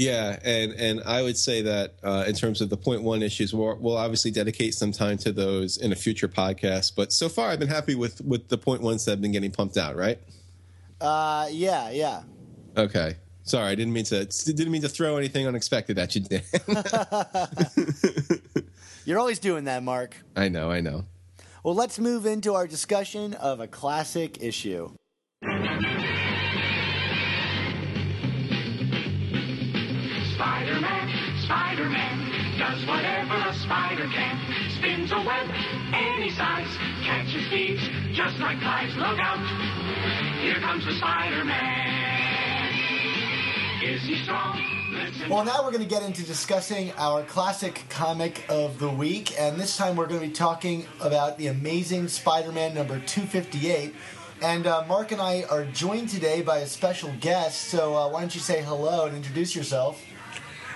Yeah, 0.00 0.38
and 0.42 0.72
and 0.72 1.02
I 1.04 1.20
would 1.20 1.36
say 1.36 1.60
that 1.60 1.96
uh, 2.02 2.24
in 2.26 2.34
terms 2.34 2.62
of 2.62 2.70
the 2.70 2.76
point 2.78 3.02
one 3.02 3.22
issues, 3.22 3.52
we'll, 3.52 3.76
we'll 3.76 3.98
obviously 3.98 4.30
dedicate 4.30 4.72
some 4.72 4.92
time 4.92 5.18
to 5.18 5.30
those 5.30 5.76
in 5.76 5.92
a 5.92 5.94
future 5.94 6.26
podcast. 6.26 6.92
But 6.96 7.12
so 7.12 7.28
far, 7.28 7.50
I've 7.50 7.58
been 7.58 7.68
happy 7.68 7.94
with 7.94 8.18
with 8.22 8.48
the 8.48 8.56
point 8.56 8.80
ones 8.80 9.04
that 9.04 9.10
have 9.10 9.20
been 9.20 9.32
getting 9.32 9.50
pumped 9.50 9.76
out. 9.76 9.96
Right? 9.96 10.18
Uh, 11.02 11.48
yeah, 11.50 11.90
yeah. 11.90 12.22
Okay. 12.78 13.16
Sorry, 13.42 13.66
I 13.66 13.74
didn't 13.74 13.92
mean 13.92 14.04
to 14.04 14.24
didn't 14.24 14.70
mean 14.70 14.82
to 14.82 14.88
throw 14.88 15.18
anything 15.18 15.46
unexpected 15.46 15.98
at 15.98 16.14
you, 16.14 16.22
Dan. 16.22 16.42
You're 19.04 19.18
always 19.18 19.38
doing 19.38 19.64
that, 19.64 19.82
Mark. 19.82 20.16
I 20.34 20.48
know, 20.48 20.70
I 20.70 20.80
know. 20.80 21.04
Well, 21.62 21.74
let's 21.74 21.98
move 21.98 22.24
into 22.24 22.54
our 22.54 22.66
discussion 22.66 23.34
of 23.34 23.60
a 23.60 23.66
classic 23.66 24.42
issue. 24.42 24.92
Spider-Man, 31.50 32.58
does 32.60 32.86
whatever 32.86 33.34
a 33.34 33.52
spider 33.54 34.06
can. 34.06 34.38
Spins 34.78 35.10
a 35.10 35.16
web 35.16 35.50
any 35.92 36.30
size, 36.30 36.68
catches 37.02 37.44
thieves 37.48 37.82
just 38.12 38.38
like 38.38 38.60
flies. 38.60 38.94
Look 38.94 39.18
out, 39.18 39.40
here 40.40 40.60
comes 40.60 40.86
the 40.86 40.92
Spider-Man. 40.92 41.50
Is 43.82 44.00
he 44.02 44.22
strong? 44.22 44.62
Well, 45.28 45.44
now 45.44 45.64
we're 45.64 45.72
going 45.72 45.82
to 45.82 45.88
get 45.88 46.04
into 46.04 46.22
discussing 46.22 46.92
our 46.92 47.24
classic 47.24 47.82
comic 47.88 48.44
of 48.48 48.78
the 48.78 48.88
week, 48.88 49.34
and 49.36 49.58
this 49.58 49.76
time 49.76 49.96
we're 49.96 50.06
going 50.06 50.20
to 50.20 50.28
be 50.28 50.32
talking 50.32 50.86
about 51.00 51.36
the 51.36 51.48
Amazing 51.48 52.06
Spider-Man 52.06 52.74
number 52.74 53.00
258. 53.00 53.92
And 54.40 54.68
uh, 54.68 54.84
Mark 54.86 55.10
and 55.10 55.20
I 55.20 55.42
are 55.50 55.64
joined 55.64 56.10
today 56.10 56.42
by 56.42 56.58
a 56.58 56.66
special 56.68 57.12
guest. 57.20 57.62
So 57.62 57.96
uh, 57.96 58.08
why 58.08 58.20
don't 58.20 58.34
you 58.36 58.40
say 58.40 58.62
hello 58.62 59.06
and 59.06 59.16
introduce 59.16 59.56
yourself? 59.56 60.00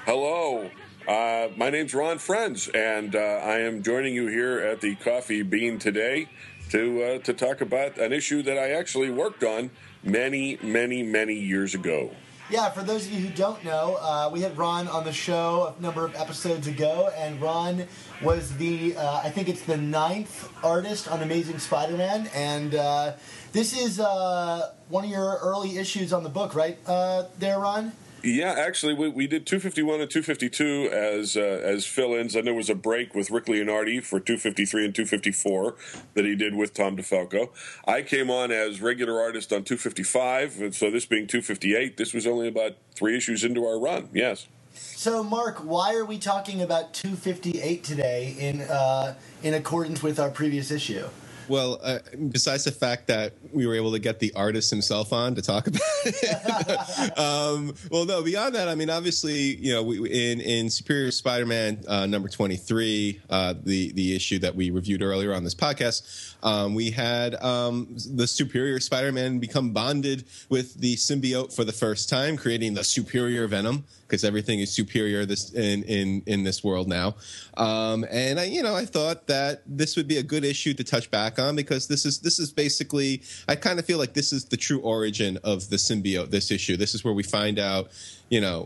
Hello. 0.07 0.71
Uh, 1.09 1.49
my 1.57 1.71
name's 1.71 1.95
Ron 1.95 2.19
Frenz, 2.19 2.69
and 2.69 3.17
uh, 3.17 3.19
I 3.19 3.61
am 3.61 3.83
joining 3.83 4.15
you 4.15 4.27
here 4.27 4.59
at 4.59 4.83
the 4.83 4.97
Coffee 4.97 5.41
Bean 5.41 5.79
today 5.79 6.29
to 6.69 7.03
uh, 7.03 7.19
to 7.21 7.33
talk 7.33 7.63
about 7.63 7.97
an 7.97 8.13
issue 8.13 8.43
that 8.43 8.59
I 8.59 8.73
actually 8.73 9.09
worked 9.09 9.43
on 9.43 9.71
many, 10.03 10.59
many, 10.63 11.03
many 11.03 11.33
years 11.33 11.75
ago. 11.75 12.11
Yeah, 12.51 12.69
for 12.69 12.83
those 12.83 13.07
of 13.07 13.13
you 13.13 13.27
who 13.27 13.35
don't 13.35 13.65
know, 13.65 13.97
uh, 13.99 14.29
we 14.31 14.43
had 14.43 14.59
Ron 14.59 14.89
on 14.89 15.05
the 15.05 15.13
show 15.13 15.75
a 15.79 15.83
number 15.83 16.05
of 16.05 16.15
episodes 16.17 16.67
ago, 16.67 17.09
and 17.17 17.41
Ron 17.41 17.87
was 18.23 18.55
the, 18.59 18.97
uh, 18.97 19.23
I 19.25 19.31
think 19.31 19.49
it's 19.49 19.63
the 19.63 19.79
ninth 19.79 20.51
artist 20.63 21.09
on 21.09 21.23
Amazing 21.23 21.61
Spider 21.61 21.97
Man, 21.97 22.29
and 22.35 22.75
uh, 22.75 23.15
this 23.53 23.73
is 23.75 23.99
uh, 23.99 24.71
one 24.91 25.05
of 25.05 25.11
your 25.11 25.39
early 25.39 25.79
issues 25.79 26.13
on 26.13 26.23
the 26.23 26.29
book, 26.29 26.55
right 26.55 26.77
uh, 26.87 27.25
there, 27.39 27.59
Ron? 27.59 27.93
Yeah, 28.25 28.55
actually, 28.57 28.95
we, 28.95 29.09
we 29.11 29.27
did 29.27 29.47
251 29.47 30.01
and 30.01 30.11
252 30.11 30.89
as 30.91 31.37
uh, 31.37 31.41
as 31.41 31.85
fill-ins. 31.85 32.35
and 32.35 32.47
there 32.47 32.55
was 32.55 32.71
a 32.71 32.75
break 32.75 33.15
with 33.15 33.31
Rick 33.31 33.47
Leonardi 33.47 34.03
for 34.03 34.19
253 34.19 34.87
and 34.87 34.95
254 34.95 35.75
that 36.15 36.25
he 36.25 36.35
did 36.35 36.55
with 36.55 36.73
Tom 36.73 36.97
DeFalco. 36.97 37.51
I 37.87 38.01
came 38.01 38.31
on 38.31 38.51
as 38.51 38.81
regular 38.81 39.21
artist 39.21 39.53
on 39.53 39.65
255, 39.65 40.61
and 40.63 40.75
so 40.75 40.91
this 40.91 41.05
being 41.05 41.27
258, 41.27 41.99
this 41.99 42.15
was 42.15 42.27
only 42.27 42.49
about 42.49 42.77
three 42.95 43.15
issues 43.15 43.45
into 43.45 43.67
our 43.67 43.79
run. 43.79 44.09
Yes. 44.15 44.47
So, 44.73 45.23
Mark, 45.23 45.59
why 45.59 45.95
are 45.95 46.05
we 46.05 46.19
talking 46.19 46.63
about 46.63 46.95
258 46.95 47.85
today 47.85 48.35
in 48.39 48.63
uh, 48.63 49.15
in 49.43 49.53
accordance 49.53 50.03
with 50.03 50.19
our 50.19 50.31
previous 50.31 50.71
issue? 50.71 51.09
Well, 51.49 51.81
uh, 51.83 51.99
besides 52.31 52.65
the 52.65 52.73
fact 52.73 53.09
that 53.09 53.35
we 53.53 53.67
were 53.67 53.75
able 53.75 53.93
to 53.93 53.99
get 53.99 54.19
the 54.19 54.33
artist 54.35 54.71
himself 54.71 55.13
on 55.13 55.35
to 55.35 55.43
talk 55.43 55.67
about 55.67 55.81
it, 56.05 57.19
um, 57.19 57.75
well, 57.91 58.05
no. 58.05 58.23
Beyond 58.23 58.55
that, 58.55 58.69
I 58.69 58.75
mean, 58.75 58.91
obviously, 58.91 59.57
you 59.57 59.73
know, 59.73 59.83
we, 59.83 60.11
in 60.11 60.41
in 60.41 60.71
Superior 60.71 61.11
Spider-Man 61.11 61.85
uh, 61.87 62.07
number 62.07 62.29
twenty 62.29 62.57
three, 62.57 63.21
uh, 63.31 63.55
the 63.63 63.93
the 63.93 64.15
issue 64.15 64.39
that 64.41 64.55
we 64.55 64.71
reviewed 64.71 65.03
earlier 65.03 65.35
on 65.35 65.45
this 65.45 65.55
podcast, 65.55 66.35
um, 66.43 66.75
we 66.75 66.91
had 66.91 67.35
um, 67.43 67.97
the 68.15 68.27
Superior 68.27 68.81
Spider-Man 68.81 69.39
become 69.39 69.71
bonded 69.71 70.25
with 70.49 70.75
the 70.75 70.97
symbiote 70.97 71.55
for 71.55 71.65
the 71.65 71.73
first 71.73 72.09
time, 72.09 72.37
creating 72.37 72.75
the 72.75 72.85
Superior 72.85 73.47
Venom 73.47 73.85
because 74.15 74.23
everything 74.23 74.61
is 74.61 74.73
superior 74.73 75.27
this 75.27 75.53
in 75.55 75.83
in 75.83 76.23
in 76.27 76.45
this 76.45 76.63
world 76.63 76.87
now. 76.87 77.17
Um, 77.57 78.07
and 78.09 78.39
I, 78.39 78.45
you 78.45 78.63
know, 78.63 78.77
I 78.77 78.85
thought 78.85 79.27
that 79.27 79.63
this 79.67 79.97
would 79.97 80.07
be 80.07 80.19
a 80.19 80.23
good 80.23 80.45
issue 80.45 80.73
to 80.75 80.85
touch 80.85 81.11
back 81.11 81.41
on 81.41 81.57
because 81.57 81.89
this 81.89 82.07
is 82.07 82.21
this 82.21 82.39
is 82.39 82.53
basically 82.53 83.23
I 83.49 83.57
kind 83.57 83.81
of 83.81 83.85
feel 83.85 83.99
like 83.99 84.15
this 84.15 84.33
is 84.33 84.45
the 84.45 84.57
true 84.57 84.79
origin 84.81 85.37
of 85.43 85.69
the 85.69 85.77
symbiote. 85.77 86.31
This 86.31 86.53
issue, 86.53 86.77
this 86.77 86.95
is 86.95 87.03
where 87.05 87.13
we 87.15 87.25
find 87.25 87.59
out. 87.59 87.91
You 88.31 88.41
know 88.41 88.65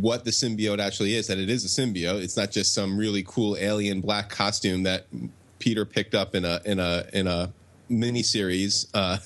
what 0.00 0.24
the 0.24 0.30
symbiote 0.30 0.80
actually 0.80 1.14
is. 1.14 1.26
That 1.26 1.38
it 1.38 1.50
is 1.50 1.62
a 1.64 1.82
symbiote. 1.82 2.22
It's 2.22 2.38
not 2.38 2.50
just 2.50 2.72
some 2.72 2.96
really 2.96 3.22
cool 3.26 3.58
alien 3.58 4.00
black 4.00 4.30
costume 4.30 4.84
that 4.84 5.06
Peter 5.58 5.84
picked 5.84 6.14
up 6.14 6.34
in 6.34 6.46
a 6.46 6.60
in 6.64 6.78
a 6.78 7.04
in 7.12 7.26
a 7.26 7.52
miniseries 7.90 8.88
uh, 8.94 9.18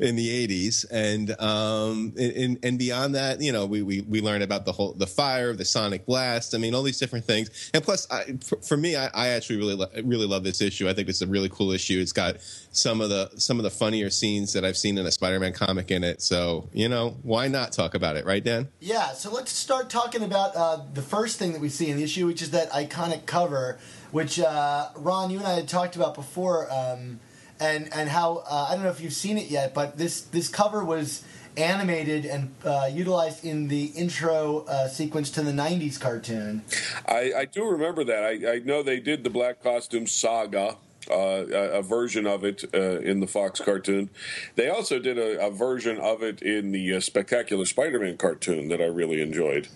in 0.04 0.16
the 0.16 0.46
'80s, 0.46 0.86
and 0.90 1.30
um, 1.40 2.12
and, 2.18 2.58
and 2.62 2.78
beyond 2.78 3.14
that, 3.14 3.40
you 3.40 3.52
know, 3.52 3.66
we, 3.66 3.82
we 3.82 4.02
we 4.02 4.20
learn 4.20 4.42
about 4.42 4.64
the 4.64 4.72
whole 4.72 4.92
the 4.92 5.06
fire, 5.06 5.52
the 5.54 5.64
sonic 5.64 6.06
blast. 6.06 6.54
I 6.54 6.58
mean, 6.58 6.74
all 6.74 6.82
these 6.82 6.98
different 6.98 7.24
things. 7.24 7.70
And 7.74 7.82
plus, 7.82 8.10
I, 8.10 8.38
for, 8.44 8.60
for 8.60 8.76
me, 8.76 8.96
I, 8.96 9.10
I 9.14 9.28
actually 9.28 9.56
really 9.56 9.74
lo- 9.74 9.90
really 10.04 10.26
love 10.26 10.44
this 10.44 10.60
issue. 10.60 10.88
I 10.88 10.92
think 10.92 11.08
it's 11.08 11.22
a 11.22 11.26
really 11.26 11.48
cool 11.48 11.72
issue. 11.72 11.98
It's 12.00 12.12
got 12.12 12.36
some 12.70 13.00
of 13.00 13.08
the 13.08 13.30
some 13.36 13.58
of 13.58 13.64
the 13.64 13.70
funnier 13.70 14.10
scenes 14.10 14.52
that 14.52 14.64
I've 14.64 14.76
seen 14.76 14.98
in 14.98 15.06
a 15.06 15.10
Spider-Man 15.10 15.52
comic 15.52 15.90
in 15.90 16.04
it. 16.04 16.22
So 16.22 16.68
you 16.72 16.88
know, 16.88 17.16
why 17.22 17.48
not 17.48 17.72
talk 17.72 17.94
about 17.94 18.16
it, 18.16 18.24
right, 18.24 18.42
Dan? 18.42 18.68
Yeah, 18.80 19.12
so 19.12 19.30
let's 19.30 19.52
start 19.52 19.90
talking 19.90 20.22
about 20.22 20.54
uh, 20.54 20.80
the 20.92 21.02
first 21.02 21.38
thing 21.38 21.52
that 21.52 21.60
we 21.60 21.68
see 21.68 21.88
in 21.88 21.96
the 21.96 22.04
issue, 22.04 22.26
which 22.26 22.42
is 22.42 22.50
that 22.50 22.70
iconic 22.70 23.26
cover, 23.26 23.78
which 24.10 24.40
uh, 24.40 24.88
Ron, 24.96 25.30
you 25.30 25.38
and 25.38 25.46
I 25.46 25.54
had 25.54 25.68
talked 25.68 25.96
about 25.96 26.14
before, 26.14 26.70
um, 26.72 27.20
and 27.60 27.92
and 27.92 28.08
how 28.08 28.44
uh, 28.48 28.68
I 28.70 28.74
don't 28.74 28.84
know 28.84 28.90
if 28.90 29.00
you've 29.00 29.12
seen 29.12 29.38
it 29.38 29.48
yet, 29.48 29.74
but 29.74 29.98
this 29.98 30.20
this 30.20 30.48
cover 30.48 30.84
was 30.84 31.22
animated 31.56 32.24
and 32.24 32.54
uh, 32.64 32.88
utilized 32.90 33.44
in 33.44 33.68
the 33.68 33.86
intro 33.86 34.64
uh, 34.68 34.88
sequence 34.88 35.30
to 35.32 35.42
the 35.42 35.52
'90s 35.52 36.00
cartoon. 36.00 36.62
I, 37.06 37.32
I 37.36 37.44
do 37.44 37.64
remember 37.64 38.04
that. 38.04 38.24
I, 38.24 38.54
I 38.54 38.58
know 38.60 38.82
they 38.82 39.00
did 39.00 39.24
the 39.24 39.30
Black 39.30 39.62
Costume 39.62 40.06
Saga. 40.06 40.76
Uh, 41.10 41.46
a, 41.50 41.78
a 41.78 41.82
version 41.82 42.26
of 42.26 42.44
it 42.44 42.64
uh, 42.74 42.98
in 42.98 43.20
the 43.20 43.26
Fox 43.26 43.62
cartoon. 43.62 44.10
They 44.56 44.68
also 44.68 44.98
did 44.98 45.16
a, 45.16 45.46
a 45.46 45.50
version 45.50 45.96
of 45.96 46.22
it 46.22 46.42
in 46.42 46.70
the 46.70 46.96
uh, 46.96 47.00
Spectacular 47.00 47.64
Spider-Man 47.64 48.18
cartoon 48.18 48.68
that 48.68 48.82
I 48.82 48.86
really 48.86 49.22
enjoyed. 49.22 49.68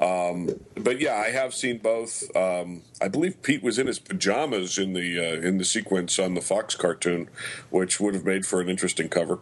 Um, 0.00 0.48
but 0.76 1.00
yeah, 1.00 1.16
I 1.16 1.30
have 1.30 1.54
seen 1.54 1.78
both. 1.78 2.24
Um, 2.36 2.82
I 3.02 3.08
believe 3.08 3.42
Pete 3.42 3.62
was 3.62 3.78
in 3.78 3.88
his 3.88 3.98
pajamas 3.98 4.78
in 4.78 4.92
the 4.92 5.18
uh, 5.18 5.40
in 5.40 5.58
the 5.58 5.64
sequence 5.64 6.18
on 6.18 6.34
the 6.34 6.40
Fox 6.40 6.76
cartoon, 6.76 7.28
which 7.70 7.98
would 7.98 8.14
have 8.14 8.24
made 8.24 8.46
for 8.46 8.60
an 8.60 8.68
interesting 8.68 9.08
cover. 9.08 9.40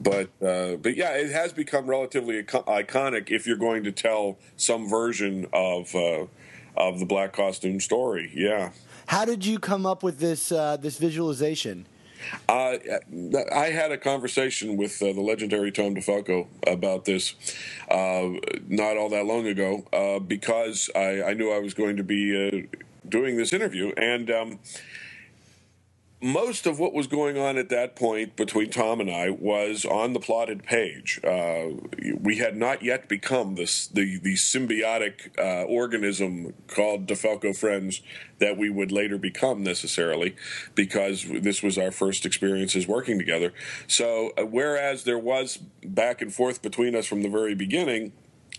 But 0.00 0.30
uh, 0.42 0.76
but 0.76 0.96
yeah, 0.96 1.12
it 1.12 1.30
has 1.30 1.52
become 1.52 1.86
relatively 1.86 2.42
iconic 2.42 3.30
if 3.30 3.46
you're 3.46 3.56
going 3.56 3.84
to 3.84 3.92
tell 3.92 4.38
some 4.56 4.88
version 4.88 5.46
of 5.52 5.94
uh, 5.94 6.26
of 6.76 6.98
the 6.98 7.06
black 7.06 7.32
costume 7.32 7.78
story. 7.78 8.30
Yeah. 8.34 8.72
How 9.06 9.24
did 9.24 9.44
you 9.44 9.58
come 9.58 9.86
up 9.86 10.02
with 10.02 10.18
this 10.18 10.50
uh, 10.50 10.76
this 10.78 10.98
visualization? 10.98 11.86
Uh, 12.48 12.76
I 13.54 13.66
had 13.66 13.92
a 13.92 13.98
conversation 13.98 14.76
with 14.76 15.02
uh, 15.02 15.12
the 15.12 15.20
legendary 15.20 15.72
Tom 15.72 15.94
DeFalco 15.94 16.46
about 16.66 17.04
this 17.04 17.34
uh, 17.90 18.28
not 18.68 18.96
all 18.96 19.08
that 19.10 19.26
long 19.26 19.46
ago 19.46 19.84
uh, 19.92 20.18
because 20.18 20.90
I, 20.94 21.22
I, 21.22 21.34
knew 21.34 21.50
I 21.50 21.58
was 21.58 21.74
going 21.74 21.96
to 21.96 22.04
be 22.04 22.48
uh, 22.48 22.78
doing 23.08 23.36
this 23.36 23.52
interview. 23.52 23.92
And 23.96 24.30
um, 24.30 24.58
most 26.22 26.66
of 26.66 26.78
what 26.78 26.92
was 26.92 27.08
going 27.08 27.36
on 27.36 27.58
at 27.58 27.68
that 27.68 27.96
point 27.96 28.36
between 28.36 28.70
Tom 28.70 29.00
and 29.00 29.10
I 29.10 29.30
was 29.30 29.84
on 29.84 30.12
the 30.12 30.20
plotted 30.20 30.62
page. 30.62 31.20
Uh, 31.24 31.70
we 32.20 32.38
had 32.38 32.56
not 32.56 32.82
yet 32.82 33.08
become 33.08 33.56
this 33.56 33.88
the 33.88 34.18
the 34.18 34.34
symbiotic 34.34 35.36
uh, 35.38 35.64
organism 35.64 36.54
called 36.68 37.06
DeFalco 37.06 37.56
Frenz 37.56 38.02
that 38.38 38.56
we 38.56 38.70
would 38.70 38.92
later 38.92 39.18
become 39.18 39.62
necessarily, 39.62 40.36
because 40.74 41.24
this 41.28 41.62
was 41.62 41.76
our 41.76 41.90
first 41.90 42.24
experiences 42.24 42.86
working 42.86 43.18
together. 43.18 43.52
So 43.86 44.30
uh, 44.38 44.42
whereas 44.42 45.04
there 45.04 45.18
was 45.18 45.58
back 45.84 46.22
and 46.22 46.32
forth 46.32 46.62
between 46.62 46.94
us 46.94 47.06
from 47.06 47.22
the 47.22 47.28
very 47.28 47.54
beginning, 47.54 48.12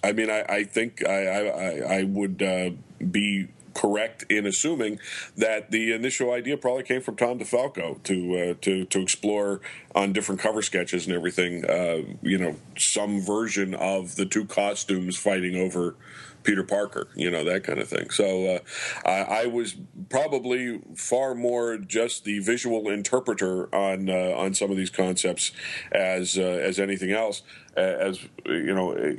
I 0.03 0.11
mean, 0.11 0.30
I, 0.30 0.43
I 0.49 0.64
think 0.66 1.05
I 1.07 1.26
I, 1.26 1.99
I 1.99 2.03
would 2.03 2.41
uh, 2.43 2.72
be 3.09 3.47
correct 3.74 4.26
in 4.30 4.45
assuming 4.45 4.99
that 5.38 5.71
the 5.71 5.91
initial 5.91 6.32
idea 6.32 6.57
probably 6.57 6.84
came 6.84 7.01
from 7.01 7.15
Tom 7.15 7.39
DeFalco 7.39 8.01
to 8.03 8.38
uh, 8.38 8.53
to 8.61 8.86
to 8.86 9.01
explore 9.01 9.61
on 9.95 10.13
different 10.13 10.41
cover 10.41 10.61
sketches 10.61 11.05
and 11.05 11.15
everything. 11.15 11.65
Uh, 11.65 12.01
you 12.21 12.38
know, 12.38 12.55
some 12.78 13.21
version 13.21 13.74
of 13.74 14.15
the 14.15 14.26
two 14.26 14.45
costumes 14.45 15.17
fighting 15.17 15.55
over. 15.55 15.95
Peter 16.43 16.63
Parker, 16.63 17.07
you 17.15 17.32
know 17.32 17.45
that 17.45 17.63
kind 17.63 17.80
of 17.80 17.88
thing. 17.88 18.09
So 18.09 18.57
uh, 18.57 18.59
I, 19.07 19.43
I, 19.43 19.45
was 19.45 19.78
probably 20.09 20.82
far 20.93 21.34
more 21.36 21.78
just 21.78 22.26
the 22.26 22.39
visual 22.39 22.89
interpreter 22.89 23.74
on 23.74 24.09
uh, 24.09 24.34
on 24.36 24.53
some 24.53 24.69
of 24.69 24.76
these 24.76 24.89
concepts 24.89 25.53
as 25.93 26.38
uh, 26.38 26.41
as 26.41 26.80
anything 26.80 27.11
else. 27.11 27.43
As 27.78 28.19
you 28.45 28.76
know, 28.76 29.17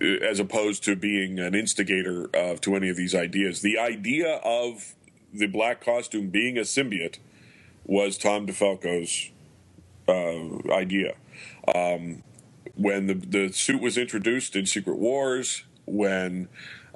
as 0.00 0.40
opposed 0.40 0.84
to 0.84 0.96
being 0.96 1.38
an 1.38 1.54
instigator 1.54 2.28
uh, 2.34 2.56
to 2.56 2.74
any 2.74 2.88
of 2.88 2.96
these 2.96 3.14
ideas. 3.14 3.60
The 3.60 3.78
idea 3.78 4.36
of 4.44 4.94
the 5.32 5.46
black 5.46 5.84
costume 5.84 6.28
being 6.28 6.56
a 6.56 6.62
symbiote 6.62 7.18
was 7.84 8.16
Tom 8.16 8.46
DeFalco's 8.46 9.30
uh, 10.08 10.72
idea. 10.72 11.14
Um, 11.74 12.22
when 12.74 13.06
the, 13.06 13.14
the 13.14 13.52
suit 13.52 13.80
was 13.80 13.96
introduced 13.96 14.56
in 14.56 14.66
Secret 14.66 14.98
Wars, 14.98 15.64
when 15.86 16.48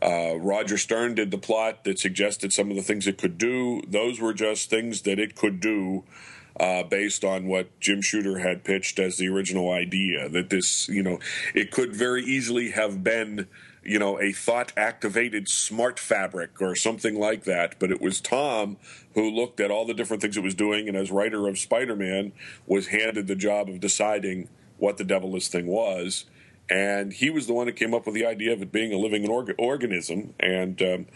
uh, 0.02 0.36
Roger 0.38 0.78
Stern 0.78 1.14
did 1.14 1.30
the 1.30 1.38
plot 1.38 1.84
that 1.84 1.98
suggested 1.98 2.52
some 2.52 2.70
of 2.70 2.76
the 2.76 2.82
things 2.82 3.06
it 3.06 3.18
could 3.18 3.38
do, 3.38 3.82
those 3.86 4.20
were 4.20 4.32
just 4.32 4.70
things 4.70 5.02
that 5.02 5.18
it 5.18 5.34
could 5.34 5.60
do 5.60 6.04
uh, 6.60 6.82
based 6.82 7.24
on 7.24 7.46
what 7.46 7.78
Jim 7.80 8.02
Shooter 8.02 8.38
had 8.38 8.64
pitched 8.64 8.98
as 8.98 9.16
the 9.16 9.28
original 9.28 9.70
idea. 9.70 10.28
That 10.28 10.50
this, 10.50 10.88
you 10.88 11.02
know, 11.02 11.18
it 11.54 11.70
could 11.70 11.94
very 11.94 12.24
easily 12.24 12.70
have 12.70 13.04
been, 13.04 13.46
you 13.82 13.98
know, 13.98 14.20
a 14.20 14.32
thought 14.32 14.72
activated 14.76 15.48
smart 15.48 15.98
fabric 15.98 16.60
or 16.60 16.74
something 16.74 17.18
like 17.18 17.44
that. 17.44 17.78
But 17.78 17.90
it 17.90 18.00
was 18.00 18.20
Tom 18.20 18.76
who 19.14 19.30
looked 19.30 19.60
at 19.60 19.70
all 19.70 19.84
the 19.84 19.94
different 19.94 20.22
things 20.22 20.36
it 20.36 20.42
was 20.42 20.54
doing, 20.54 20.88
and 20.88 20.96
as 20.96 21.10
writer 21.10 21.48
of 21.48 21.58
Spider 21.58 21.96
Man, 21.96 22.32
was 22.66 22.88
handed 22.88 23.26
the 23.26 23.36
job 23.36 23.68
of 23.68 23.80
deciding 23.80 24.48
what 24.78 24.96
the 24.96 25.04
devil 25.04 25.32
this 25.32 25.48
thing 25.48 25.66
was. 25.66 26.24
And 26.70 27.14
he 27.14 27.30
was 27.30 27.46
the 27.46 27.54
one 27.54 27.66
that 27.66 27.76
came 27.76 27.94
up 27.94 28.04
with 28.04 28.14
the 28.14 28.26
idea 28.26 28.52
of 28.52 28.60
it 28.60 28.70
being 28.70 28.92
a 28.92 28.98
living 28.98 29.26
org- 29.28 29.54
organism. 29.58 30.34
And 30.38 30.82
um, 30.82 31.06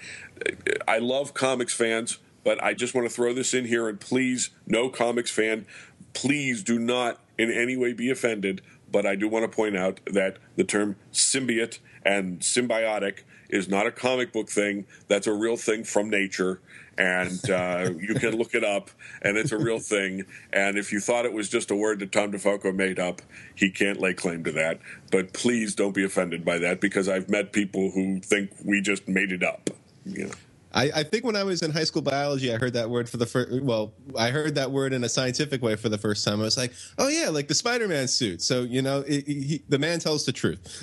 I 0.89 0.99
love 0.99 1.35
comics 1.35 1.75
fans 1.75 2.19
but 2.45 2.63
I 2.63 2.75
just 2.75 2.95
want 2.95 3.09
to 3.09 3.15
throw 3.15 3.33
this 3.33 3.55
in 3.55 3.67
here 3.67 3.89
and 3.89 4.01
please, 4.01 4.51
no 4.67 4.89
comics 4.89 5.31
fan, 5.31 5.67
please 6.13 6.63
do 6.63 6.79
not 6.79 7.21
in 7.39 7.51
any 7.51 7.77
way 7.77 7.93
be 7.93 8.11
offended. 8.11 8.63
But 8.91 9.07
I 9.07 9.15
do 9.15 9.27
want 9.27 9.51
to 9.51 9.55
point 9.55 9.77
out 9.77 10.01
that 10.07 10.37
the 10.57 10.65
term 10.65 10.97
symbiote 11.13 11.79
and 12.05 12.41
symbiotic 12.41 13.21
is 13.49 13.69
not 13.69 13.87
a 13.87 13.93
comic 13.93 14.33
book 14.33 14.51
thing. 14.51 14.87
That's 15.09 15.27
a 15.27 15.33
real 15.33 15.57
thing 15.57 15.85
from 15.85 16.11
nature. 16.11 16.61
And 16.99 17.49
uh, 17.49 17.91
you 18.01 18.15
can 18.15 18.37
look 18.37 18.55
it 18.55 18.65
up, 18.65 18.91
and 19.23 19.39
it's 19.39 19.53
a 19.53 19.57
real 19.57 19.79
thing. 19.79 20.25
And 20.53 20.77
if 20.77 20.93
you 20.93 21.01
thought 21.01 21.25
it 21.25 21.33
was 21.33 21.49
just 21.49 21.71
a 21.71 21.75
word 21.75 22.01
that 22.01 22.13
Tom 22.13 22.33
DeFalco 22.33 22.75
made 22.75 22.99
up, 22.99 23.23
he 23.55 23.71
can't 23.71 23.99
lay 23.99 24.13
claim 24.13 24.45
to 24.45 24.53
that. 24.53 24.81
But 25.11 25.33
please 25.33 25.75
don't 25.75 25.95
be 25.95 26.05
offended 26.05 26.45
by 26.45 26.59
that 26.59 26.81
because 26.81 27.09
I've 27.09 27.31
met 27.31 27.53
people 27.53 27.91
who 27.93 28.21
think 28.21 28.51
we 28.65 28.81
just 28.81 29.09
made 29.09 29.33
it 29.33 29.43
up. 29.43 29.71
You 30.05 30.27
know. 30.27 30.35
I, 30.75 30.91
I, 30.95 31.03
think 31.03 31.25
when 31.25 31.37
I 31.37 31.45
was 31.45 31.63
in 31.63 31.71
high 31.71 31.85
school 31.85 32.03
biology, 32.03 32.53
I 32.53 32.59
heard 32.59 32.73
that 32.73 32.89
word 32.89 33.09
for 33.09 33.19
the 33.19 33.27
first. 33.27 33.63
Well, 33.63 33.93
I 34.19 34.31
heard 34.31 34.55
that 34.55 34.71
word 34.71 34.93
in 34.93 35.05
a 35.05 35.09
scientific 35.09 35.63
way 35.63 35.77
for 35.77 35.89
the 35.89 35.99
first 35.99 36.25
time. 36.25 36.41
I 36.41 36.45
was 36.45 36.57
like, 36.57 36.73
"Oh 36.99 37.09
yeah, 37.09 37.29
like 37.29 37.49
the 37.49 37.55
Spider-Man 37.55 38.09
suit." 38.09 38.43
So 38.43 38.63
you 38.63 38.81
know, 38.81 39.05
it, 39.07 39.27
he, 39.27 39.63
the 39.69 39.79
man 39.79 39.99
tells 39.99 40.25
the 40.25 40.33
truth. 40.33 40.83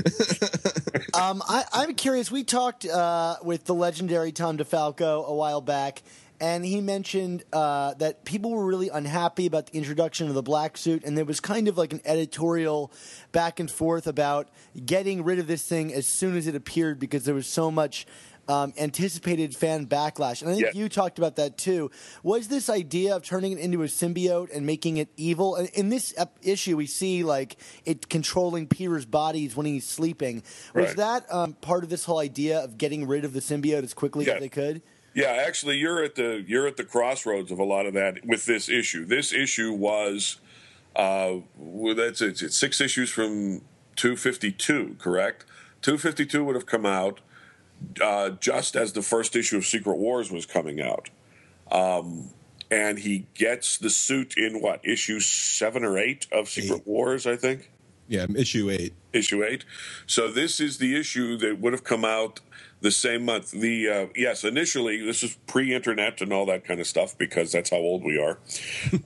um, 1.15 1.41
I, 1.47 1.65
am 1.73 1.95
curious. 1.95 2.29
We 2.29 2.43
talked 2.43 2.85
uh, 2.85 3.37
with 3.43 3.65
the 3.65 3.73
legendary 3.73 4.31
Tom 4.31 4.57
DeFalco 4.57 5.25
a 5.25 5.33
while 5.33 5.61
back, 5.61 6.03
and 6.39 6.63
he 6.63 6.81
mentioned 6.81 7.43
uh, 7.51 7.95
that 7.95 8.25
people 8.25 8.51
were 8.51 8.65
really 8.65 8.89
unhappy 8.89 9.45
about 9.45 9.67
the 9.67 9.77
introduction 9.77 10.27
of 10.27 10.35
the 10.35 10.43
black 10.43 10.77
suit, 10.77 11.03
and 11.03 11.17
there 11.17 11.25
was 11.25 11.39
kind 11.39 11.67
of 11.67 11.77
like 11.77 11.93
an 11.93 12.01
editorial 12.05 12.91
back 13.31 13.59
and 13.59 13.69
forth 13.69 14.07
about 14.07 14.49
getting 14.85 15.23
rid 15.23 15.39
of 15.39 15.47
this 15.47 15.65
thing 15.65 15.93
as 15.93 16.05
soon 16.05 16.37
as 16.37 16.47
it 16.47 16.55
appeared 16.55 16.99
because 16.99 17.25
there 17.25 17.35
was 17.35 17.47
so 17.47 17.71
much 17.71 18.05
um, 18.49 18.73
anticipated 18.77 19.55
fan 19.55 19.85
backlash. 19.85 20.41
And 20.41 20.49
I 20.49 20.55
think 20.55 20.73
you 20.73 20.89
talked 20.89 21.19
about 21.19 21.35
that 21.35 21.57
too. 21.57 21.91
Was 22.23 22.47
this 22.47 22.69
idea 22.69 23.15
of 23.15 23.23
turning 23.23 23.53
it 23.53 23.59
into 23.59 23.83
a 23.83 23.85
symbiote 23.85 24.49
and 24.53 24.65
making 24.65 24.97
it 24.97 25.09
evil? 25.15 25.55
And 25.55 25.69
In 25.69 25.89
this 25.89 26.13
issue, 26.41 26.75
we 26.75 26.87
see 26.87 27.23
like 27.23 27.57
it 27.85 28.09
controlling 28.09 28.67
Peter's 28.67 29.05
bodies 29.05 29.55
when 29.55 29.67
he's 29.67 29.87
sleeping. 29.87 30.43
Was 30.73 30.87
right. 30.87 30.97
that 30.97 31.33
um, 31.33 31.53
part 31.53 31.83
of 31.83 31.89
this 31.89 32.05
whole 32.05 32.19
idea 32.19 32.59
of 32.59 32.77
getting 32.77 33.07
rid 33.07 33.23
of 33.23 33.33
the 33.33 33.39
symbiote 33.39 33.83
as 33.83 33.93
quickly 33.93 34.29
as 34.29 34.39
they 34.39 34.49
could? 34.49 34.81
Yeah, 35.13 35.27
actually, 35.27 35.77
you're 35.77 36.03
at 36.03 36.15
the 36.15 36.43
you're 36.47 36.67
at 36.67 36.77
the 36.77 36.83
crossroads 36.83 37.51
of 37.51 37.59
a 37.59 37.63
lot 37.63 37.85
of 37.85 37.93
that 37.93 38.25
with 38.25 38.45
this 38.45 38.67
issue. 38.67 39.05
This 39.05 39.31
issue 39.33 39.73
was 39.73 40.37
uh, 40.95 41.35
well, 41.55 41.95
that's 41.95 42.21
it. 42.21 42.41
It's 42.41 42.57
six 42.57 42.81
issues 42.81 43.11
from 43.11 43.61
252, 43.95 44.95
correct? 44.97 45.45
252 45.81 46.43
would 46.43 46.55
have 46.55 46.65
come 46.65 46.85
out 46.85 47.19
uh, 48.01 48.31
just 48.31 48.75
as 48.75 48.93
the 48.93 49.01
first 49.01 49.35
issue 49.35 49.57
of 49.57 49.65
Secret 49.65 49.97
Wars 49.97 50.31
was 50.31 50.45
coming 50.45 50.81
out. 50.81 51.09
Um, 51.71 52.29
and 52.71 52.99
he 52.99 53.27
gets 53.33 53.77
the 53.77 53.89
suit 53.89 54.35
in 54.37 54.61
what 54.61 54.85
issue 54.85 55.19
seven 55.19 55.83
or 55.83 55.97
eight 55.97 56.27
of 56.31 56.49
Secret 56.49 56.81
eight. 56.81 56.87
Wars, 56.87 57.25
I 57.25 57.35
think. 57.35 57.71
Yeah, 58.07 58.25
issue 58.35 58.69
eight. 58.69 58.93
Issue 59.13 59.43
eight. 59.43 59.65
So 60.07 60.31
this 60.31 60.59
is 60.59 60.77
the 60.77 60.99
issue 60.99 61.37
that 61.37 61.59
would 61.59 61.73
have 61.73 61.83
come 61.83 62.05
out 62.05 62.39
the 62.81 62.91
same 62.91 63.25
month. 63.25 63.51
The 63.51 63.89
uh, 63.89 64.05
yes, 64.15 64.43
initially 64.43 65.03
this 65.03 65.23
is 65.23 65.35
pre-internet 65.47 66.21
and 66.21 66.33
all 66.33 66.45
that 66.47 66.63
kind 66.65 66.79
of 66.79 66.87
stuff 66.87 67.17
because 67.17 67.51
that's 67.51 67.69
how 67.69 67.77
old 67.77 68.03
we 68.03 68.19
are. 68.19 68.39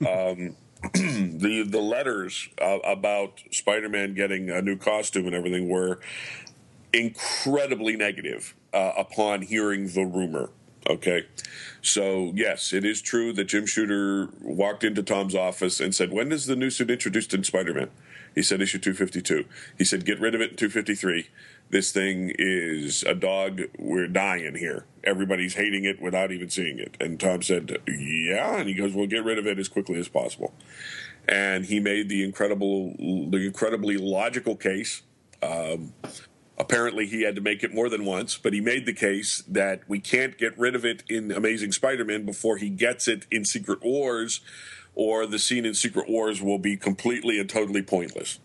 um, 0.30 0.56
the 0.92 1.64
the 1.68 1.80
letters 1.80 2.48
uh, 2.60 2.78
about 2.84 3.42
Spider-Man 3.50 4.14
getting 4.14 4.50
a 4.50 4.62
new 4.62 4.76
costume 4.76 5.26
and 5.26 5.34
everything 5.34 5.68
were 5.68 6.00
incredibly 6.92 7.96
negative 7.96 8.54
uh, 8.74 8.92
upon 8.98 9.42
hearing 9.42 9.88
the 9.88 10.04
rumor. 10.04 10.50
Okay, 10.88 11.24
so 11.80 12.30
yes, 12.34 12.74
it 12.74 12.84
is 12.84 13.00
true 13.00 13.32
that 13.32 13.44
Jim 13.44 13.64
Shooter 13.64 14.28
walked 14.42 14.84
into 14.84 15.02
Tom's 15.02 15.34
office 15.34 15.80
and 15.80 15.94
said, 15.94 16.12
"When 16.12 16.30
is 16.30 16.44
the 16.44 16.56
new 16.56 16.68
suit 16.68 16.90
introduced 16.90 17.32
in 17.32 17.42
Spider-Man?" 17.42 17.88
He 18.34 18.42
said, 18.42 18.60
"Issue 18.60 18.78
252." 18.78 19.46
He 19.78 19.84
said, 19.84 20.04
"Get 20.04 20.20
rid 20.20 20.34
of 20.34 20.42
it 20.42 20.50
in 20.50 20.56
253." 20.56 21.28
This 21.70 21.90
thing 21.90 22.34
is 22.38 23.02
a 23.04 23.14
dog. 23.14 23.62
We're 23.78 24.08
dying 24.08 24.56
here. 24.56 24.84
Everybody's 25.04 25.54
hating 25.54 25.84
it 25.84 26.02
without 26.02 26.32
even 26.32 26.50
seeing 26.50 26.78
it. 26.78 26.96
And 27.00 27.18
Tom 27.18 27.40
said, 27.40 27.78
"Yeah," 27.88 28.58
and 28.58 28.68
he 28.68 28.74
goes, 28.74 28.92
"Well, 28.92 29.06
get 29.06 29.24
rid 29.24 29.38
of 29.38 29.46
it 29.46 29.58
as 29.58 29.68
quickly 29.68 29.98
as 29.98 30.08
possible." 30.08 30.52
And 31.26 31.64
he 31.64 31.80
made 31.80 32.10
the 32.10 32.22
incredible, 32.22 32.94
the 33.30 33.46
incredibly 33.46 33.96
logical 33.96 34.56
case. 34.56 35.00
Um, 35.42 35.94
apparently 36.56 37.06
he 37.06 37.22
had 37.22 37.34
to 37.34 37.40
make 37.40 37.62
it 37.62 37.74
more 37.74 37.88
than 37.88 38.04
once, 38.04 38.38
but 38.38 38.52
he 38.52 38.60
made 38.60 38.86
the 38.86 38.92
case 38.92 39.42
that 39.48 39.82
we 39.88 39.98
can't 39.98 40.38
get 40.38 40.56
rid 40.58 40.74
of 40.74 40.84
it 40.84 41.02
in 41.08 41.32
Amazing 41.32 41.72
Spider-Man 41.72 42.24
before 42.24 42.58
he 42.58 42.70
gets 42.70 43.08
it 43.08 43.26
in 43.30 43.44
Secret 43.44 43.82
Wars, 43.82 44.40
or 44.94 45.26
the 45.26 45.38
scene 45.38 45.64
in 45.64 45.74
Secret 45.74 46.08
Wars 46.08 46.40
will 46.40 46.58
be 46.58 46.76
completely 46.76 47.40
and 47.40 47.48
totally 47.48 47.82
pointless. 47.82 48.38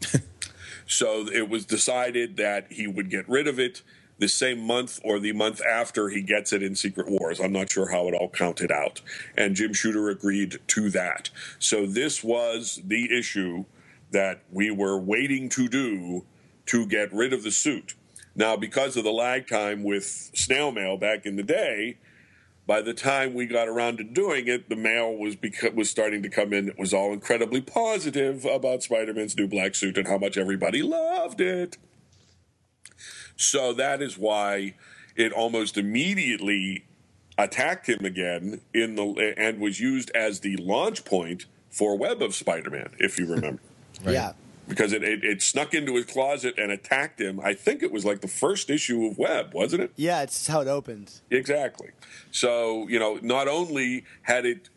so 0.86 1.26
it 1.28 1.48
was 1.48 1.64
decided 1.64 2.36
that 2.36 2.70
he 2.70 2.86
would 2.86 3.10
get 3.10 3.28
rid 3.28 3.48
of 3.48 3.58
it 3.58 3.82
the 4.20 4.28
same 4.28 4.60
month 4.60 5.00
or 5.02 5.18
the 5.18 5.32
month 5.32 5.60
after 5.64 6.10
he 6.10 6.22
gets 6.22 6.52
it 6.52 6.62
in 6.62 6.76
Secret 6.76 7.08
Wars. 7.08 7.40
I'm 7.40 7.52
not 7.52 7.72
sure 7.72 7.90
how 7.90 8.06
it 8.06 8.14
all 8.14 8.28
counted 8.28 8.70
out. 8.70 9.00
And 9.36 9.56
Jim 9.56 9.72
Shooter 9.72 10.10
agreed 10.10 10.58
to 10.68 10.90
that. 10.90 11.30
So 11.58 11.86
this 11.86 12.22
was 12.22 12.80
the 12.84 13.16
issue 13.18 13.64
that 14.12 14.42
we 14.52 14.70
were 14.70 14.98
waiting 14.98 15.48
to 15.48 15.68
do 15.68 16.26
to 16.66 16.86
get 16.86 17.12
rid 17.12 17.32
of 17.32 17.42
the 17.42 17.50
suit. 17.50 17.94
Now, 18.34 18.56
because 18.56 18.96
of 18.96 19.04
the 19.04 19.12
lag 19.12 19.48
time 19.48 19.82
with 19.82 20.04
snail 20.34 20.70
mail 20.70 20.96
back 20.96 21.26
in 21.26 21.36
the 21.36 21.42
day, 21.42 21.98
by 22.66 22.80
the 22.82 22.94
time 22.94 23.34
we 23.34 23.46
got 23.46 23.66
around 23.66 23.98
to 23.98 24.04
doing 24.04 24.46
it, 24.46 24.68
the 24.68 24.76
mail 24.76 25.12
was 25.12 25.34
beca- 25.34 25.74
was 25.74 25.90
starting 25.90 26.22
to 26.22 26.28
come 26.28 26.52
in. 26.52 26.68
It 26.68 26.78
was 26.78 26.94
all 26.94 27.12
incredibly 27.12 27.60
positive 27.60 28.44
about 28.44 28.84
Spider-Man's 28.84 29.36
new 29.36 29.48
black 29.48 29.74
suit 29.74 29.98
and 29.98 30.06
how 30.06 30.18
much 30.18 30.36
everybody 30.36 30.82
loved 30.82 31.40
it. 31.40 31.78
So 33.36 33.72
that 33.72 34.00
is 34.00 34.16
why 34.16 34.74
it 35.16 35.32
almost 35.32 35.76
immediately 35.76 36.84
attacked 37.36 37.88
him 37.88 38.04
again 38.04 38.60
in 38.72 38.94
the 38.94 39.34
and 39.36 39.60
was 39.60 39.80
used 39.80 40.10
as 40.14 40.40
the 40.40 40.56
launch 40.58 41.04
point 41.04 41.46
for 41.70 41.96
Web 41.96 42.22
of 42.22 42.34
Spider-Man, 42.34 42.90
if 42.98 43.18
you 43.18 43.26
remember 43.26 43.62
Yeah. 44.04 44.32
Because 44.68 44.92
it, 44.92 45.02
it, 45.02 45.24
it 45.24 45.42
snuck 45.42 45.74
into 45.74 45.96
his 45.96 46.04
closet 46.06 46.54
and 46.58 46.70
attacked 46.70 47.20
him. 47.20 47.40
I 47.40 47.54
think 47.54 47.82
it 47.82 47.92
was 47.92 48.04
like 48.04 48.20
the 48.20 48.28
first 48.28 48.70
issue 48.70 49.06
of 49.06 49.18
Web, 49.18 49.52
wasn't 49.52 49.82
it? 49.82 49.92
Yeah, 49.96 50.22
it's 50.22 50.46
how 50.46 50.60
it 50.60 50.68
opens. 50.68 51.22
Exactly. 51.30 51.90
So, 52.30 52.86
you 52.88 52.98
know, 52.98 53.18
not 53.22 53.48
only 53.48 54.04
had 54.22 54.46
it 54.46 54.68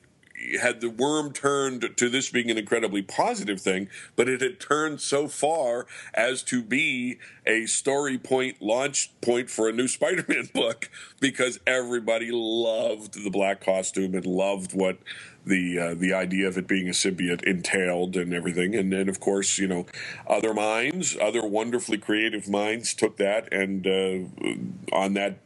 had 0.62 0.82
the 0.82 0.90
worm 0.90 1.32
turned 1.32 1.90
to 1.98 2.10
this 2.10 2.30
being 2.30 2.50
an 2.52 2.58
incredibly 2.58 3.02
positive 3.02 3.62
thing, 3.62 3.88
but 4.16 4.28
it 4.28 4.42
had 4.42 4.60
turned 4.60 5.02
so 5.02 5.28
far 5.28 5.86
as 6.14 6.44
to 6.44 6.62
be 6.62 7.18
a 7.46 7.66
story 7.66 8.18
point 8.18 8.62
launch 8.62 9.12
point 9.22 9.50
for 9.50 9.70
a 9.70 9.72
new 9.72 9.88
Spider-Man 9.94 10.50
book 10.54 10.90
because 11.20 11.60
everybody 11.66 12.30
loved 12.32 13.24
the 13.24 13.30
black 13.30 13.64
costume 13.64 14.16
and 14.16 14.26
loved 14.26 14.74
what 14.74 14.98
the 15.46 15.80
uh, 15.80 15.94
the 15.96 16.14
idea 16.14 16.48
of 16.48 16.58
it 16.58 16.68
being 16.68 16.88
a 16.88 16.92
symbiote 16.92 17.44
entailed 17.44 18.16
and 18.16 18.34
everything. 18.34 18.76
And 18.76 18.92
then, 18.92 19.10
of 19.10 19.20
course, 19.20 19.58
you 19.58 19.68
know, 19.68 19.86
other 20.28 20.54
minds, 20.54 21.18
other 21.20 21.46
wonderfully 21.46 21.98
creative 21.98 22.48
minds 22.48 22.94
took 22.94 23.18
that 23.18 23.52
and 23.52 23.86
uh, 23.86 24.96
on 24.96 25.14
that 25.14 25.40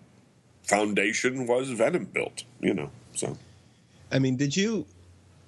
foundation 0.64 1.48
was 1.48 1.70
Venom 1.72 2.06
built. 2.06 2.44
You 2.60 2.74
know, 2.74 2.92
so. 3.14 3.38
I 4.12 4.20
mean, 4.20 4.38
did 4.38 4.56
you? 4.56 4.86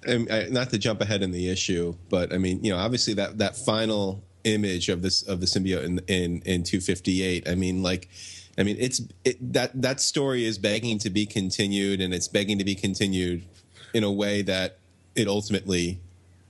Um, 0.08 0.26
not 0.50 0.70
to 0.70 0.78
jump 0.78 1.02
ahead 1.02 1.22
in 1.22 1.30
the 1.30 1.50
issue, 1.50 1.94
but 2.08 2.32
I 2.32 2.38
mean, 2.38 2.64
you 2.64 2.72
know, 2.72 2.78
obviously 2.78 3.12
that 3.14 3.36
that 3.38 3.54
final 3.54 4.22
image 4.44 4.88
of 4.88 5.02
this 5.02 5.22
of 5.22 5.40
the 5.40 5.46
symbiote 5.46 5.84
in 5.84 5.98
in, 6.08 6.42
in 6.46 6.62
258. 6.62 7.46
I 7.46 7.54
mean, 7.54 7.82
like, 7.82 8.08
I 8.56 8.62
mean, 8.62 8.76
it's 8.80 9.02
it, 9.24 9.52
that 9.52 9.80
that 9.80 10.00
story 10.00 10.46
is 10.46 10.56
begging 10.56 10.98
to 11.00 11.10
be 11.10 11.26
continued, 11.26 12.00
and 12.00 12.14
it's 12.14 12.28
begging 12.28 12.58
to 12.58 12.64
be 12.64 12.74
continued 12.74 13.44
in 13.94 14.04
a 14.04 14.10
way 14.12 14.42
that 14.42 14.78
it 15.14 15.28
ultimately 15.28 16.00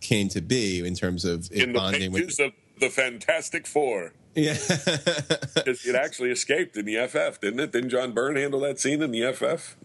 came 0.01 0.28
to 0.28 0.41
be 0.41 0.84
in 0.86 0.95
terms 0.95 1.24
of 1.24 1.51
it 1.53 1.62
in 1.62 1.72
the 1.72 1.78
bonding 1.78 2.12
with. 2.12 2.38
of 2.41 2.53
the 2.78 2.88
Fantastic 2.91 3.66
Four. 3.66 4.12
Yeah, 4.34 4.53
It, 5.66 5.78
it 5.84 5.95
actually 5.97 6.30
escaped 6.30 6.76
in 6.76 6.84
the 6.84 6.97
FF, 7.09 7.41
didn't 7.41 7.61
it? 7.61 7.72
Didn't 7.72 7.91
John 7.91 8.12
Byrne 8.12 8.36
handle 8.36 8.61
that 8.61 8.78
scene 8.78 9.03
in 9.03 9.11
the 9.11 9.32
FF? 9.32 9.76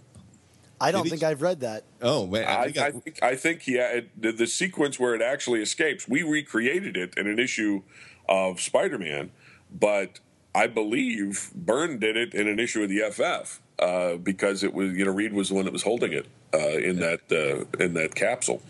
I 0.80 0.92
don't 0.92 1.04
Did 1.04 1.14
he- 1.14 1.18
think 1.18 1.24
I've 1.24 1.42
read 1.42 1.62
that. 1.62 1.84
oh 2.02 2.28
man, 2.28 2.46
I, 2.48 2.66
we 2.68 2.72
got- 2.74 2.88
I 2.88 2.92
think 2.92 3.24
I 3.24 3.36
think 3.36 3.68
yeah, 3.68 3.88
it, 3.92 4.22
the, 4.22 4.32
the 4.32 4.46
sequence 4.48 5.00
where 5.00 5.16
it 5.16 5.22
actually 5.22 5.62
escapes, 5.62 6.08
we 6.08 6.22
recreated 6.22 6.96
it 6.98 7.14
in 7.18 7.28
an 7.28 7.40
issue 7.40 7.82
of 8.30 8.60
Spider-Man, 8.62 9.32
but 9.72 10.20
I 10.54 10.68
believe 10.68 11.52
Byrne 11.56 11.98
did 12.00 12.16
it 12.18 12.34
in 12.34 12.48
an 12.48 12.60
issue 12.60 12.84
of 12.84 12.90
the 12.90 13.00
FF 13.10 13.62
uh, 13.80 14.18
because 14.18 14.64
it 14.64 14.74
was 14.74 14.92
you 14.96 15.06
know 15.06 15.12
Reed 15.12 15.34
was 15.34 15.50
the 15.50 15.56
one 15.56 15.66
that 15.66 15.74
was 15.74 15.84
holding 15.84 16.12
it 16.14 16.28
uh, 16.56 16.90
in 16.90 16.96
that 17.00 17.22
uh, 17.32 17.84
in 17.84 17.94
that 17.94 18.16
capsule. 18.16 18.62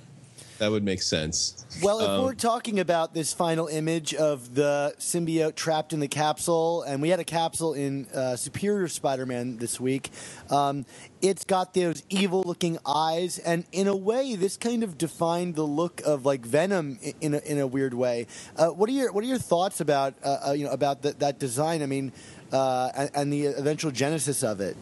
that 0.57 0.71
would 0.71 0.85
make 0.85 1.01
sense. 1.01 1.65
Well, 1.83 1.99
if 1.99 2.07
Um, 2.07 2.23
we're 2.23 2.33
talking 2.33 2.79
about 2.79 3.13
this 3.13 3.33
final 3.33 3.67
image 3.67 4.13
of 4.13 4.55
the 4.55 4.95
symbiote 4.97 5.55
trapped 5.55 5.91
in 5.91 5.99
the 5.99 6.07
capsule, 6.07 6.83
and 6.83 7.01
we 7.01 7.09
had 7.09 7.19
a 7.19 7.25
capsule 7.25 7.73
in 7.73 8.07
uh, 8.13 8.37
Superior 8.37 8.87
Spider-Man 8.87 9.57
this 9.57 9.81
week, 9.81 10.11
um, 10.49 10.85
it's 11.21 11.43
got 11.43 11.73
those 11.73 12.03
evil-looking 12.09 12.77
eyes, 12.85 13.37
and 13.39 13.65
in 13.73 13.87
a 13.87 13.95
way, 13.95 14.37
this 14.37 14.55
kind 14.55 14.81
of 14.83 14.97
defined 14.97 15.55
the 15.55 15.67
look 15.67 16.01
of 16.05 16.25
like 16.25 16.45
Venom 16.45 16.99
in 17.19 17.33
a, 17.33 17.39
in 17.39 17.59
a 17.59 17.67
weird 17.67 17.93
way. 17.93 18.25
Uh, 18.55 18.69
what 18.69 18.87
are 18.89 18.93
your 18.93 19.11
What 19.11 19.23
are 19.25 19.27
your 19.27 19.43
thoughts 19.51 19.81
about 19.81 20.13
uh, 20.23 20.47
uh, 20.47 20.51
you 20.53 20.63
know 20.65 20.71
about 20.71 21.01
that 21.01 21.19
that 21.19 21.37
design? 21.37 21.81
I 21.81 21.87
mean, 21.87 22.13
uh, 22.53 22.91
and, 22.95 23.09
and 23.13 23.33
the 23.33 23.47
eventual 23.47 23.91
genesis 23.91 24.41
of 24.41 24.61
it. 24.61 24.77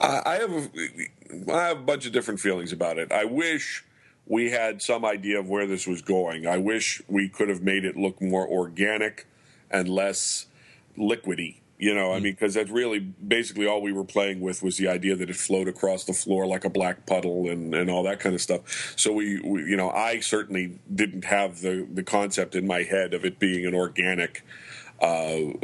I, 0.00 0.22
I 0.26 0.34
have 0.42 0.52
a, 0.52 0.68
I 1.52 1.68
have 1.68 1.78
a 1.78 1.82
bunch 1.82 2.06
of 2.06 2.12
different 2.12 2.40
feelings 2.40 2.72
about 2.72 2.98
it. 2.98 3.12
I 3.12 3.24
wish 3.24 3.84
we 4.26 4.50
had 4.50 4.82
some 4.82 5.04
idea 5.04 5.38
of 5.38 5.48
where 5.48 5.66
this 5.66 5.86
was 5.86 6.02
going. 6.02 6.46
I 6.46 6.58
wish 6.58 7.02
we 7.08 7.28
could 7.28 7.48
have 7.48 7.62
made 7.62 7.84
it 7.84 7.96
look 7.96 8.20
more 8.20 8.46
organic 8.46 9.26
and 9.70 9.88
less 9.88 10.46
liquidy. 10.96 11.56
You 11.78 11.94
know, 11.96 12.12
I 12.12 12.20
mean, 12.20 12.34
because 12.34 12.54
that's 12.54 12.70
really 12.70 13.00
basically 13.00 13.66
all 13.66 13.82
we 13.82 13.92
were 13.92 14.04
playing 14.04 14.40
with 14.40 14.62
was 14.62 14.76
the 14.76 14.86
idea 14.86 15.16
that 15.16 15.28
it 15.28 15.34
flowed 15.34 15.66
across 15.66 16.04
the 16.04 16.12
floor 16.12 16.46
like 16.46 16.64
a 16.64 16.70
black 16.70 17.06
puddle 17.06 17.48
and, 17.48 17.74
and 17.74 17.90
all 17.90 18.04
that 18.04 18.20
kind 18.20 18.36
of 18.36 18.40
stuff. 18.40 18.94
So 18.96 19.12
we, 19.12 19.40
we, 19.40 19.62
you 19.64 19.76
know, 19.76 19.90
I 19.90 20.20
certainly 20.20 20.78
didn't 20.94 21.24
have 21.24 21.60
the 21.60 21.84
the 21.92 22.04
concept 22.04 22.54
in 22.54 22.68
my 22.68 22.84
head 22.84 23.14
of 23.14 23.24
it 23.24 23.40
being 23.40 23.66
an 23.66 23.74
organic 23.74 24.44
uh, 25.00 25.54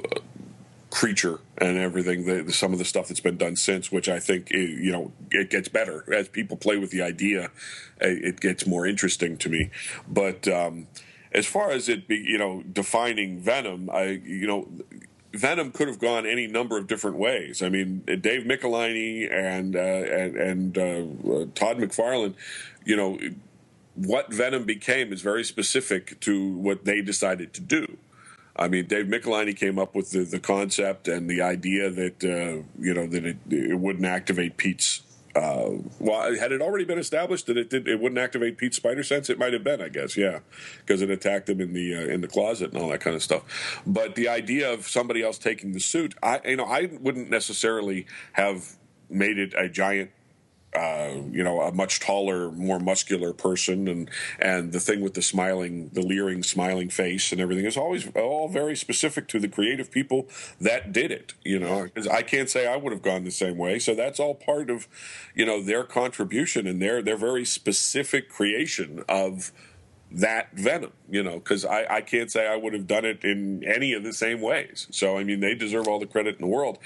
creature 0.90 1.40
and 1.58 1.76
everything. 1.76 2.24
The, 2.24 2.52
some 2.52 2.72
of 2.72 2.78
the 2.78 2.84
stuff 2.84 3.08
that's 3.08 3.20
been 3.20 3.36
done 3.36 3.56
since, 3.56 3.92
which 3.92 4.08
I 4.08 4.18
think 4.18 4.48
i 4.52 4.56
you 4.56 4.92
know 4.92 5.12
it 5.30 5.50
gets 5.50 5.68
better 5.68 6.12
as 6.12 6.28
people 6.28 6.56
play 6.56 6.78
with 6.78 6.90
the 6.90 7.02
idea. 7.02 7.50
It 8.00 8.40
gets 8.40 8.66
more 8.66 8.86
interesting 8.86 9.36
to 9.38 9.48
me. 9.48 9.70
But 10.08 10.46
um, 10.48 10.86
as 11.32 11.46
far 11.46 11.70
as 11.70 11.88
it 11.88 12.08
be, 12.08 12.16
you 12.16 12.38
know, 12.38 12.62
defining 12.62 13.38
Venom, 13.38 13.90
I 13.90 14.20
you 14.24 14.46
know. 14.46 14.68
Venom 15.34 15.72
could 15.72 15.88
have 15.88 15.98
gone 15.98 16.24
any 16.24 16.46
number 16.46 16.78
of 16.78 16.86
different 16.86 17.18
ways. 17.18 17.62
I 17.62 17.68
mean, 17.68 18.00
Dave 18.06 18.44
Michelinie 18.44 19.30
and 19.30 19.76
uh, 19.76 19.78
and, 19.78 20.36
and 20.36 20.78
uh, 20.78 21.46
Todd 21.54 21.76
McFarlane, 21.76 22.32
you 22.86 22.96
know, 22.96 23.18
what 23.94 24.32
Venom 24.32 24.64
became 24.64 25.12
is 25.12 25.20
very 25.20 25.44
specific 25.44 26.18
to 26.20 26.56
what 26.56 26.86
they 26.86 27.02
decided 27.02 27.52
to 27.54 27.60
do. 27.60 27.98
I 28.58 28.68
mean, 28.68 28.86
Dave 28.86 29.06
Michelinie 29.06 29.56
came 29.56 29.78
up 29.78 29.94
with 29.94 30.10
the, 30.10 30.24
the 30.24 30.40
concept 30.40 31.06
and 31.06 31.30
the 31.30 31.40
idea 31.40 31.90
that 31.90 32.24
uh, 32.24 32.62
you 32.80 32.92
know 32.94 33.06
that 33.06 33.24
it, 33.24 33.36
it 33.50 33.78
wouldn't 33.78 34.06
activate 34.06 34.56
Pete's. 34.56 35.02
Uh, 35.36 35.82
well, 36.00 36.34
had 36.36 36.50
it 36.50 36.60
already 36.60 36.84
been 36.84 36.98
established 36.98 37.46
that 37.46 37.56
it 37.56 37.70
did, 37.70 37.86
it 37.86 38.00
wouldn't 38.00 38.18
activate 38.18 38.58
Pete's 38.58 38.76
spider 38.76 39.04
sense? 39.04 39.30
It 39.30 39.38
might 39.38 39.52
have 39.52 39.62
been, 39.62 39.80
I 39.80 39.88
guess, 39.88 40.16
yeah, 40.16 40.40
because 40.78 41.00
it 41.02 41.10
attacked 41.10 41.48
him 41.48 41.60
in 41.60 41.72
the 41.72 41.94
uh, 41.94 42.00
in 42.00 42.20
the 42.20 42.28
closet 42.28 42.72
and 42.72 42.82
all 42.82 42.88
that 42.88 43.00
kind 43.00 43.14
of 43.14 43.22
stuff. 43.22 43.80
But 43.86 44.16
the 44.16 44.28
idea 44.28 44.72
of 44.72 44.88
somebody 44.88 45.22
else 45.22 45.38
taking 45.38 45.72
the 45.72 45.80
suit, 45.80 46.14
I 46.22 46.40
you 46.44 46.56
know, 46.56 46.64
I 46.64 46.90
wouldn't 47.00 47.30
necessarily 47.30 48.06
have 48.32 48.76
made 49.08 49.38
it 49.38 49.54
a 49.56 49.68
giant 49.68 50.10
uh, 50.74 51.14
you 51.30 51.42
know, 51.42 51.62
a 51.62 51.72
much 51.72 51.98
taller, 52.00 52.50
more 52.52 52.78
muscular 52.78 53.32
person, 53.32 53.88
and 53.88 54.10
and 54.38 54.72
the 54.72 54.80
thing 54.80 55.00
with 55.00 55.14
the 55.14 55.22
smiling, 55.22 55.88
the 55.94 56.02
leering, 56.02 56.42
smiling 56.42 56.90
face, 56.90 57.32
and 57.32 57.40
everything 57.40 57.64
is 57.64 57.76
always 57.76 58.06
all 58.14 58.48
very 58.48 58.76
specific 58.76 59.28
to 59.28 59.40
the 59.40 59.48
creative 59.48 59.90
people 59.90 60.28
that 60.60 60.92
did 60.92 61.10
it. 61.10 61.34
You 61.44 61.58
know, 61.58 61.88
'Cause 61.94 62.06
I 62.06 62.22
can't 62.22 62.50
say 62.50 62.66
I 62.66 62.76
would 62.76 62.92
have 62.92 63.02
gone 63.02 63.24
the 63.24 63.30
same 63.30 63.56
way. 63.56 63.78
So 63.78 63.94
that's 63.94 64.20
all 64.20 64.34
part 64.34 64.68
of, 64.70 64.86
you 65.34 65.46
know, 65.46 65.62
their 65.62 65.84
contribution 65.84 66.66
and 66.66 66.82
their 66.82 67.02
their 67.02 67.16
very 67.16 67.44
specific 67.44 68.28
creation 68.28 69.02
of 69.08 69.52
that 70.10 70.52
venom 70.54 70.92
you 71.10 71.22
know 71.22 71.34
because 71.34 71.64
I, 71.64 71.86
I 71.96 72.00
can't 72.00 72.30
say 72.30 72.46
i 72.46 72.56
would 72.56 72.72
have 72.72 72.86
done 72.86 73.04
it 73.04 73.24
in 73.24 73.62
any 73.64 73.92
of 73.92 74.04
the 74.04 74.12
same 74.12 74.40
ways. 74.40 74.86
So 74.90 75.18
i 75.18 75.24
mean 75.24 75.40
they 75.40 75.54
deserve 75.54 75.88
all 75.88 75.98
the 75.98 76.06
credit 76.06 76.36
in 76.36 76.40
the 76.40 76.48
world. 76.48 76.78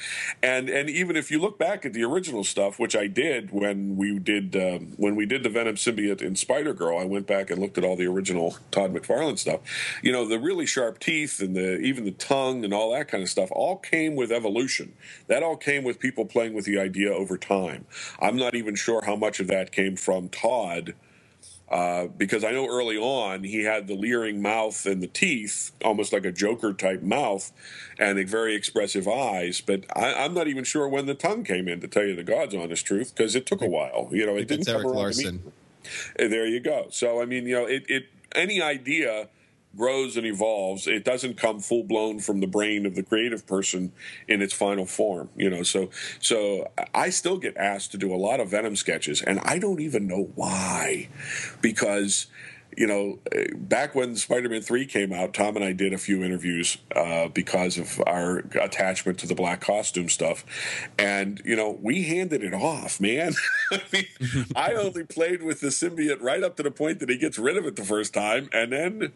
And 0.42 0.68
and 0.68 0.90
even 0.90 1.16
if 1.16 1.30
you 1.30 1.38
look 1.40 1.58
back 1.58 1.86
at 1.86 1.92
the 1.92 2.04
original 2.04 2.44
stuff 2.44 2.78
which 2.78 2.96
i 2.96 3.06
did 3.06 3.50
when 3.52 3.96
we 3.96 4.18
did 4.18 4.56
um, 4.56 4.94
when 4.96 5.16
we 5.16 5.26
did 5.26 5.42
the 5.42 5.50
venom 5.50 5.76
symbiote 5.76 6.22
in 6.22 6.36
spider 6.36 6.74
girl 6.74 6.98
i 6.98 7.04
went 7.04 7.26
back 7.26 7.50
and 7.50 7.60
looked 7.60 7.78
at 7.78 7.84
all 7.84 7.96
the 7.96 8.06
original 8.06 8.56
todd 8.70 8.94
mcfarlane 8.94 9.38
stuff. 9.38 9.60
You 10.02 10.12
know 10.12 10.26
the 10.26 10.38
really 10.38 10.66
sharp 10.66 10.98
teeth 10.98 11.40
and 11.40 11.54
the 11.56 11.78
even 11.78 12.04
the 12.04 12.12
tongue 12.12 12.64
and 12.64 12.74
all 12.74 12.92
that 12.92 13.08
kind 13.08 13.22
of 13.22 13.28
stuff 13.30 13.50
all 13.52 13.76
came 13.76 14.16
with 14.16 14.32
evolution. 14.32 14.94
That 15.28 15.42
all 15.42 15.56
came 15.56 15.84
with 15.84 15.98
people 15.98 16.24
playing 16.24 16.54
with 16.54 16.64
the 16.64 16.78
idea 16.78 17.12
over 17.12 17.36
time. 17.38 17.86
I'm 18.20 18.36
not 18.36 18.54
even 18.54 18.74
sure 18.74 19.04
how 19.04 19.16
much 19.16 19.40
of 19.40 19.46
that 19.48 19.72
came 19.72 19.96
from 19.96 20.28
todd 20.28 20.94
uh, 21.72 22.06
because 22.06 22.44
I 22.44 22.50
know 22.50 22.68
early 22.68 22.98
on 22.98 23.44
he 23.44 23.64
had 23.64 23.86
the 23.86 23.94
leering 23.94 24.42
mouth 24.42 24.84
and 24.84 25.02
the 25.02 25.06
teeth, 25.06 25.72
almost 25.82 26.12
like 26.12 26.26
a 26.26 26.30
Joker 26.30 26.74
type 26.74 27.02
mouth, 27.02 27.50
and 27.98 28.18
a 28.18 28.24
very 28.24 28.54
expressive 28.54 29.08
eyes. 29.08 29.62
But 29.62 29.86
I, 29.96 30.12
I'm 30.12 30.34
not 30.34 30.48
even 30.48 30.64
sure 30.64 30.86
when 30.86 31.06
the 31.06 31.14
tongue 31.14 31.44
came 31.44 31.68
in, 31.68 31.80
to 31.80 31.88
tell 31.88 32.04
you 32.04 32.14
the 32.14 32.24
God's 32.24 32.54
honest 32.54 32.84
truth, 32.84 33.14
because 33.16 33.34
it 33.34 33.46
took 33.46 33.62
a 33.62 33.68
while. 33.68 34.10
You 34.12 34.26
know, 34.26 34.36
it 34.36 34.48
didn't 34.48 34.60
It's 34.60 34.68
come 34.68 34.76
Erik 34.76 34.86
around 34.86 34.96
Larsen. 34.96 35.52
There 36.18 36.46
you 36.46 36.60
go. 36.60 36.88
So 36.90 37.22
I 37.22 37.24
mean, 37.24 37.46
you 37.46 37.54
know, 37.54 37.64
it, 37.64 37.84
it 37.88 38.06
any 38.34 38.60
idea 38.60 39.28
grows 39.76 40.16
and 40.16 40.26
evolves. 40.26 40.86
It 40.86 41.04
doesn't 41.04 41.36
come 41.36 41.60
full 41.60 41.84
blown 41.84 42.20
from 42.20 42.40
the 42.40 42.46
brain 42.46 42.86
of 42.86 42.94
the 42.94 43.02
creative 43.02 43.46
person 43.46 43.92
in 44.28 44.42
its 44.42 44.52
final 44.52 44.86
form. 44.86 45.30
You 45.36 45.50
know, 45.50 45.62
so 45.62 45.90
so 46.20 46.70
I 46.94 47.10
still 47.10 47.38
get 47.38 47.56
asked 47.56 47.92
to 47.92 47.98
do 47.98 48.14
a 48.14 48.16
lot 48.16 48.40
of 48.40 48.50
Venom 48.50 48.76
sketches, 48.76 49.22
and 49.22 49.40
I 49.40 49.58
don't 49.58 49.80
even 49.80 50.06
know 50.06 50.30
why, 50.34 51.08
because. 51.60 52.26
You 52.74 52.86
know, 52.86 53.18
back 53.54 53.94
when 53.94 54.16
Spider-Man 54.16 54.62
Three 54.62 54.86
came 54.86 55.12
out, 55.12 55.34
Tom 55.34 55.56
and 55.56 55.62
I 55.62 55.72
did 55.72 55.92
a 55.92 55.98
few 55.98 56.24
interviews 56.24 56.78
uh, 56.96 57.28
because 57.28 57.76
of 57.76 58.00
our 58.06 58.38
attachment 58.58 59.18
to 59.18 59.26
the 59.26 59.34
black 59.34 59.60
costume 59.60 60.08
stuff, 60.08 60.42
and 60.98 61.42
you 61.44 61.54
know, 61.54 61.78
we 61.82 62.04
handed 62.04 62.42
it 62.42 62.54
off, 62.54 62.98
man. 62.98 63.34
I 63.72 63.82
mean, 63.92 64.06
I 64.56 64.72
only 64.72 65.04
played 65.04 65.42
with 65.42 65.60
the 65.60 65.66
symbiote 65.66 66.22
right 66.22 66.42
up 66.42 66.56
to 66.56 66.62
the 66.62 66.70
point 66.70 67.00
that 67.00 67.10
he 67.10 67.18
gets 67.18 67.38
rid 67.38 67.58
of 67.58 67.66
it 67.66 67.76
the 67.76 67.84
first 67.84 68.14
time, 68.14 68.48
and 68.54 68.72
then 68.72 69.12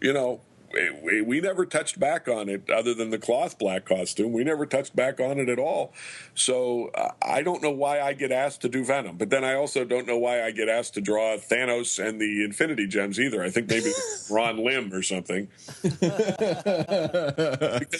you 0.00 0.12
know, 0.12 0.40
we, 0.72 0.90
we, 1.02 1.22
we 1.22 1.40
never 1.40 1.64
touched 1.64 1.98
back 1.98 2.28
on 2.28 2.48
it 2.48 2.70
other 2.70 2.94
than 2.94 3.10
the 3.10 3.18
cloth 3.18 3.58
black 3.58 3.84
costume. 3.86 4.32
We 4.32 4.44
never 4.44 4.66
touched 4.66 4.94
back 4.94 5.18
on 5.20 5.38
it 5.38 5.48
at 5.48 5.58
all. 5.58 5.94
So 6.34 6.90
uh, 6.94 7.12
I 7.22 7.42
don't 7.42 7.62
know 7.62 7.70
why 7.70 8.00
I 8.00 8.12
get 8.12 8.32
asked 8.32 8.60
to 8.62 8.68
do 8.68 8.84
Venom, 8.84 9.16
but 9.16 9.30
then 9.30 9.44
I 9.44 9.54
also 9.54 9.84
don't 9.84 10.06
know 10.06 10.18
why 10.18 10.42
I 10.42 10.50
get 10.50 10.68
asked 10.68 10.94
to 10.94 11.00
draw 11.00 11.36
Thanos 11.36 12.04
and 12.04 12.20
the 12.20 12.44
Infinity 12.44 12.86
Gems 12.86 13.18
either. 13.18 13.42
I 13.42 13.50
think 13.50 13.68
maybe 13.68 13.92
Ron 14.30 14.62
Lim 14.64 14.92
or 14.92 15.02
something. 15.02 15.48
because 15.82 16.04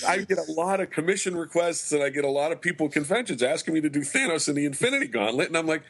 I 0.07 0.25
get 0.29 0.39
a 0.39 0.53
lot 0.53 0.81
of 0.81 0.91
commission 0.91 1.37
requests 1.37 1.91
and 1.93 2.03
I 2.03 2.11
get 2.11 2.25
a 2.25 2.31
lot 2.31 2.53
of 2.53 2.61
people 2.61 2.87
at 2.87 2.93
conventions 2.93 3.43
asking 3.43 3.75
me 3.75 3.81
to 3.81 3.89
do 3.89 4.01
Thanos 4.01 4.49
and 4.49 4.57
the 4.57 4.67
Infinity 4.67 5.07
Gauntlet, 5.07 5.49
and 5.49 5.57
I'm 5.57 5.67
like, 5.67 5.85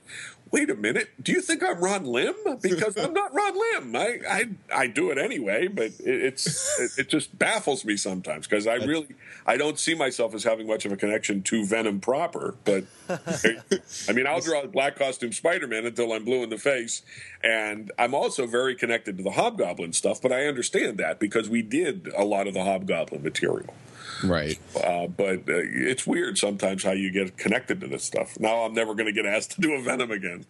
wait 0.50 0.70
a 0.70 0.74
minute, 0.74 1.10
do 1.22 1.32
you 1.32 1.40
think 1.40 1.62
I'm 1.62 1.80
Ron 1.80 2.04
Lim? 2.04 2.34
Because 2.60 2.96
I'm 2.96 3.12
not 3.12 3.34
Ron 3.34 3.54
Lim. 3.54 3.96
I 3.96 4.18
I, 4.28 4.44
I 4.74 4.86
do 4.86 5.10
it 5.10 5.18
anyway, 5.18 5.68
but 5.68 5.86
it, 5.86 6.04
it's 6.04 6.78
it, 6.80 6.90
it 6.98 7.08
just 7.08 7.38
baffles 7.38 7.84
me 7.84 7.96
sometimes 7.96 8.46
because 8.46 8.66
I 8.66 8.74
really 8.74 9.08
I 9.46 9.56
don't 9.56 9.78
see 9.78 9.94
myself 9.94 10.34
as 10.34 10.44
having 10.44 10.66
much 10.66 10.84
of 10.84 10.92
a 10.92 10.96
connection 10.96 11.42
to 11.44 11.64
Venom 11.64 12.00
proper. 12.00 12.54
But 12.64 12.84
I 13.08 14.12
mean, 14.12 14.26
I'll 14.26 14.40
draw 14.40 14.62
a 14.62 14.68
black 14.68 14.96
costume 14.96 15.32
Spider-Man 15.32 15.86
until 15.86 16.12
I'm 16.12 16.24
blue 16.24 16.42
in 16.42 16.50
the 16.50 16.58
face, 16.58 17.02
and 17.42 17.90
I'm 17.98 18.14
also 18.14 18.46
very 18.46 18.74
connected 18.74 19.18
to 19.18 19.24
the 19.24 19.32
Hobgoblin 19.32 19.92
stuff. 19.92 20.20
But 20.20 20.32
I 20.32 20.46
understand 20.46 20.98
that 20.98 21.18
because 21.18 21.48
we 21.48 21.62
did 21.62 22.08
a 22.16 22.24
lot 22.24 22.46
of 22.46 22.54
the 22.54 22.64
Hobgoblin 22.64 23.22
material. 23.22 23.74
Right. 24.24 24.58
Uh, 24.76 25.06
but 25.06 25.40
uh, 25.40 25.62
it's 25.64 26.06
weird 26.06 26.38
sometimes 26.38 26.84
how 26.84 26.92
you 26.92 27.10
get 27.10 27.36
connected 27.36 27.80
to 27.80 27.86
this 27.86 28.04
stuff. 28.04 28.38
Now 28.40 28.64
I'm 28.64 28.74
never 28.74 28.94
going 28.94 29.06
to 29.06 29.12
get 29.12 29.26
asked 29.26 29.52
to 29.52 29.60
do 29.60 29.72
a 29.74 29.82
Venom 29.82 30.10
again. 30.10 30.44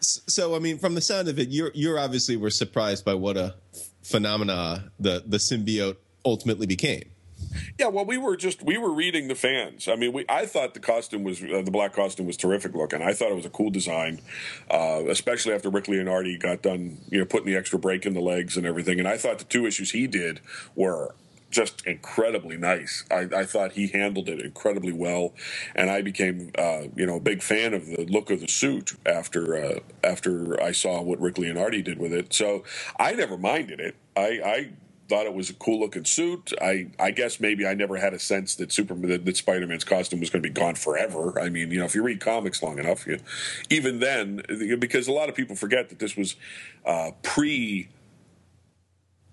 So. 0.00 0.24
So 0.38 0.54
I 0.54 0.58
mean, 0.58 0.78
from 0.78 0.94
the 0.94 1.00
sound 1.00 1.28
of 1.28 1.38
it, 1.38 1.48
you're 1.48 1.72
you're 1.74 1.98
obviously 1.98 2.36
were 2.36 2.50
surprised 2.50 3.04
by 3.04 3.14
what 3.14 3.36
a 3.36 3.54
phenomena 4.02 4.90
the 4.98 5.22
the 5.26 5.38
symbiote 5.38 5.96
ultimately 6.24 6.66
became. 6.66 7.10
yeah, 7.78 7.86
well, 7.88 8.04
we 8.04 8.18
were 8.18 8.36
just 8.36 8.62
we 8.62 8.78
were 8.78 8.92
reading 8.92 9.28
the 9.28 9.34
fans. 9.34 9.88
I 9.88 9.96
mean, 9.96 10.12
we 10.12 10.24
I 10.28 10.46
thought 10.46 10.74
the 10.74 10.80
costume 10.80 11.24
was 11.24 11.42
uh, 11.42 11.62
the 11.64 11.70
black 11.70 11.92
costume 11.92 12.26
was 12.26 12.36
terrific 12.36 12.74
looking. 12.74 13.02
I 13.02 13.12
thought 13.12 13.30
it 13.30 13.36
was 13.36 13.46
a 13.46 13.50
cool 13.50 13.70
design, 13.70 14.20
uh, 14.70 15.02
especially 15.08 15.54
after 15.54 15.70
Rick 15.70 15.84
Leonardi 15.84 16.38
got 16.40 16.62
done, 16.62 16.98
you 17.10 17.18
know, 17.18 17.24
putting 17.24 17.46
the 17.46 17.56
extra 17.56 17.78
break 17.78 18.06
in 18.06 18.14
the 18.14 18.20
legs 18.20 18.56
and 18.56 18.66
everything. 18.66 18.98
And 18.98 19.08
I 19.08 19.16
thought 19.16 19.38
the 19.38 19.44
two 19.44 19.66
issues 19.66 19.90
he 19.90 20.06
did 20.06 20.40
were 20.74 21.14
just 21.50 21.86
incredibly 21.86 22.56
nice. 22.56 23.04
I, 23.10 23.28
I 23.34 23.44
thought 23.44 23.72
he 23.72 23.88
handled 23.88 24.28
it 24.28 24.40
incredibly 24.40 24.92
well, 24.92 25.34
and 25.74 25.90
I 25.90 26.02
became, 26.02 26.50
uh, 26.58 26.82
you 26.94 27.06
know, 27.06 27.16
a 27.16 27.20
big 27.20 27.42
fan 27.42 27.74
of 27.74 27.86
the 27.86 28.04
look 28.04 28.30
of 28.30 28.40
the 28.40 28.48
suit 28.48 28.96
after 29.06 29.56
uh, 29.56 29.80
after 30.04 30.62
I 30.62 30.72
saw 30.72 31.00
what 31.02 31.20
Rick 31.20 31.36
Leonardi 31.36 31.82
did 31.82 31.98
with 31.98 32.12
it. 32.12 32.32
So 32.32 32.64
I 32.98 33.12
never 33.12 33.36
minded 33.36 33.80
it. 33.80 33.96
I. 34.16 34.40
I 34.44 34.70
thought 35.08 35.24
it 35.24 35.32
was 35.32 35.48
a 35.48 35.54
cool 35.54 35.80
looking 35.80 36.04
suit. 36.04 36.52
I, 36.60 36.88
I 36.98 37.12
guess 37.12 37.40
maybe 37.40 37.66
I 37.66 37.72
never 37.72 37.96
had 37.96 38.12
a 38.12 38.18
sense 38.18 38.54
that 38.56 38.70
Superman 38.70 39.08
that, 39.08 39.24
that 39.24 39.36
Spider 39.38 39.66
Man's 39.66 39.84
costume 39.84 40.20
was 40.20 40.28
going 40.28 40.42
to 40.42 40.48
be 40.48 40.52
gone 40.52 40.74
forever. 40.74 41.40
I 41.40 41.48
mean, 41.48 41.70
you 41.70 41.78
know, 41.78 41.86
if 41.86 41.94
you 41.94 42.02
read 42.02 42.20
comics 42.20 42.62
long 42.62 42.78
enough, 42.78 43.06
you, 43.06 43.18
even 43.70 44.00
then, 44.00 44.42
because 44.78 45.08
a 45.08 45.12
lot 45.12 45.30
of 45.30 45.34
people 45.34 45.56
forget 45.56 45.88
that 45.88 45.98
this 45.98 46.14
was 46.14 46.36
uh, 46.84 47.12
pre 47.22 47.88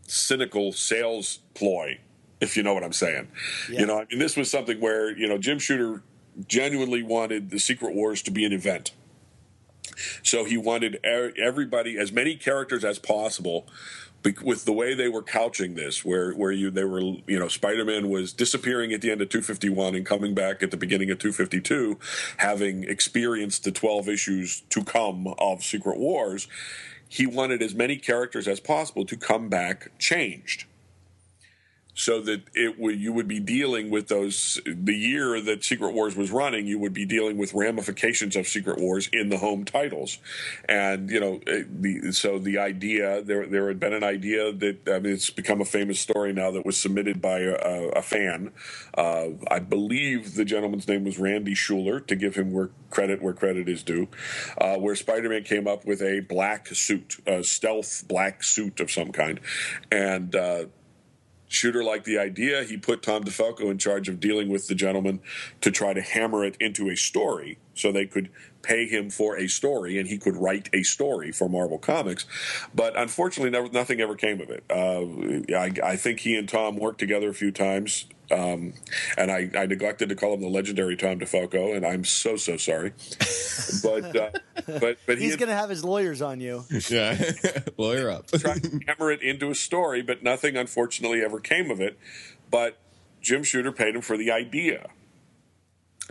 cynical 0.08 0.72
sales 0.72 1.40
ploy, 1.54 2.00
if 2.46 2.56
you 2.56 2.64
know 2.64 2.74
what 2.74 2.84
I'm 2.84 2.94
saying. 2.94 3.28
You 3.80 3.86
know, 3.86 4.00
I 4.00 4.06
mean, 4.10 4.20
this 4.20 4.38
was 4.38 4.50
something 4.50 4.80
where 4.80 5.16
you 5.18 5.28
know 5.28 5.38
Jim 5.38 5.60
Shooter 5.60 6.02
genuinely 6.48 7.04
wanted 7.04 7.50
the 7.50 7.60
Secret 7.60 7.96
Wars 7.96 8.22
to 8.24 8.32
be 8.32 8.46
an 8.46 8.54
event. 8.54 8.92
So 10.24 10.44
he 10.44 10.58
wanted 10.58 11.00
er- 11.06 11.34
everybody, 11.42 11.98
as 11.98 12.12
many 12.12 12.36
characters 12.36 12.84
as 12.84 13.00
possible, 13.00 13.68
with 14.42 14.66
the 14.66 14.74
way 14.74 14.96
they 14.96 15.08
were 15.08 15.22
couching 15.22 15.76
this, 15.76 16.04
where 16.04 16.32
where 16.32 16.52
you 16.52 16.72
they 16.72 16.84
were, 16.84 17.00
you 17.00 17.40
know, 17.40 17.48
Spider 17.48 17.86
Man 17.86 18.10
was 18.10 18.34
disappearing 18.34 18.92
at 18.92 19.02
the 19.02 19.12
end 19.12 19.22
of 19.22 19.30
251 19.30 19.96
and 19.96 20.06
coming 20.06 20.34
back 20.34 20.64
at 20.64 20.72
the 20.72 20.78
beginning 20.78 21.12
of 21.12 21.20
252, 21.20 22.00
having 22.38 22.84
experienced 22.84 23.64
the 23.64 23.72
12 23.72 24.10
issues 24.10 24.62
to 24.70 24.84
come 24.84 25.28
of 25.38 25.64
Secret 25.64 25.98
Wars. 25.98 26.48
He 27.08 27.28
wanted 27.28 27.62
as 27.62 27.76
many 27.76 27.98
characters 27.98 28.48
as 28.48 28.60
possible 28.60 29.06
to 29.06 29.16
come 29.16 29.48
back 29.48 29.92
changed 30.00 30.66
so 31.96 32.20
that 32.22 32.42
it 32.54 32.78
would 32.78 33.00
you 33.00 33.14
would 33.14 33.28
be 33.28 33.40
dealing 33.40 33.90
with 33.90 34.10
those 34.10 34.60
the 34.66 34.94
year 34.94 35.40
that 35.42 35.64
Secret 35.64 35.94
Wars 35.94 36.16
was 36.16 36.30
running 36.30 36.68
you 36.68 36.78
would 36.78 36.94
be 36.94 37.06
dealing 37.06 37.38
with 37.38 37.54
ramifications 37.54 38.36
of 38.36 38.48
Secret 38.48 38.80
Wars 38.80 39.10
in 39.14 39.30
the 39.30 39.38
home 39.38 39.64
titles. 39.64 40.20
And 40.68 41.10
you 41.10 41.20
know 41.20 41.40
eh, 41.48 41.64
the 41.70 42.12
so 42.12 42.38
the 42.38 42.58
idea 42.58 43.22
there 43.22 43.48
there 43.48 43.70
had 43.70 43.80
been 43.80 43.94
an 43.94 44.04
idea 44.04 44.52
that 44.52 44.88
I 44.90 45.00
mean 45.00 45.14
it's 45.14 45.30
become 45.30 45.62
a 45.62 45.66
famous 45.66 46.00
story 46.00 46.34
now 46.34 46.52
that 46.52 46.66
was 46.66 46.76
submitted 46.76 47.22
by 47.22 47.40
a, 47.40 47.54
a 47.96 48.02
fan. 48.02 48.52
Uh, 48.94 49.30
I 49.50 49.60
believe 49.60 50.36
the 50.36 50.46
gentleman's 50.46 50.88
name 50.88 51.06
was 51.06 51.18
Randy 51.18 51.56
Schueller 51.56 52.06
to 52.08 52.16
give 52.16 52.36
him 52.36 52.52
where 52.52 52.72
credit 52.90 53.22
where 53.22 53.34
credit 53.34 53.70
is 53.70 53.84
due 53.84 54.10
uh, 54.58 54.76
where 54.76 54.96
Spider-Man 54.96 55.44
came 55.44 55.68
up 55.68 55.86
with 55.86 56.02
a 56.02 56.20
black 56.20 56.68
suit 56.68 57.18
a 57.26 57.44
stealth 57.44 58.04
black 58.08 58.44
suit 58.44 58.82
of 58.82 58.92
some 58.92 59.14
kind. 59.14 59.40
And 59.92 60.36
uh, 60.36 60.66
Shooter 61.56 61.84
liked 61.84 62.04
the 62.04 62.18
idea. 62.18 62.64
He 62.64 62.76
put 62.76 63.02
Tom 63.02 63.24
DeFalco 63.24 63.72
in 63.72 63.78
charge 63.78 64.10
of 64.10 64.20
dealing 64.20 64.50
with 64.50 64.68
the 64.68 64.76
gentleman 64.76 65.22
to 65.62 65.72
try 65.72 65.94
to 65.94 66.02
hammer 66.02 66.44
it 66.44 66.58
into 66.60 66.90
a 66.90 66.98
story 66.98 67.58
so 67.74 67.92
they 67.92 68.06
could 68.06 68.30
pay 68.62 68.88
him 68.88 69.10
for 69.10 69.38
a 69.38 69.48
story 69.48 69.98
and 69.98 70.10
he 70.10 70.18
could 70.18 70.36
write 70.36 70.70
a 70.74 70.84
story 70.84 71.32
for 71.32 71.48
Marvel 71.48 71.78
Comics. 71.78 72.26
But 72.74 72.98
unfortunately, 72.98 73.52
never, 73.52 73.70
nothing 73.70 74.02
ever 74.02 74.16
came 74.16 74.42
of 74.42 74.50
it. 74.50 74.66
Uh, 74.70 75.56
I, 75.56 75.72
I 75.94 75.96
think 75.96 76.20
he 76.20 76.36
and 76.36 76.50
Tom 76.50 76.76
worked 76.76 77.00
together 77.00 77.30
a 77.30 77.34
few 77.34 77.52
times. 77.52 78.06
Um, 78.32 78.74
and 79.18 79.30
I, 79.32 79.50
I 79.56 79.66
neglected 79.66 80.10
to 80.10 80.16
call 80.16 80.34
him 80.34 80.42
the 80.42 80.48
legendary 80.48 80.96
Tom 80.98 81.20
DeFalco, 81.20 81.76
and 81.76 81.86
I'm 81.86 82.04
so 82.04 82.36
so 82.38 82.58
sorry. 82.58 82.94
But 83.84 84.16
uh, 84.16 84.30
but 84.80 84.98
but 85.06 85.18
he 85.18 85.26
He's 85.26 85.32
had- 85.34 85.40
going 85.40 85.50
to 85.50 85.56
have 85.56 85.70
his 85.70 85.84
lawyers 85.84 86.22
on 86.22 86.40
you. 86.40 86.64
Yeah. 86.90 87.22
Lawyer 87.78 88.10
up. 88.10 88.28
tried 88.32 88.64
to 88.64 88.80
hammer 88.88 89.12
it 89.12 89.22
into 89.22 89.50
a 89.52 89.56
story, 89.56 90.02
but 90.02 90.24
nothing 90.24 90.58
unfortunately 90.58 91.22
ever 91.22 91.40
came 91.40 91.70
of 91.72 91.80
it. 91.82 91.98
But 92.50 92.78
Jim 93.22 93.44
Shooter 93.44 93.72
paid 93.72 93.96
him 93.96 94.02
for 94.02 94.18
the 94.18 94.32
idea. 94.32 94.90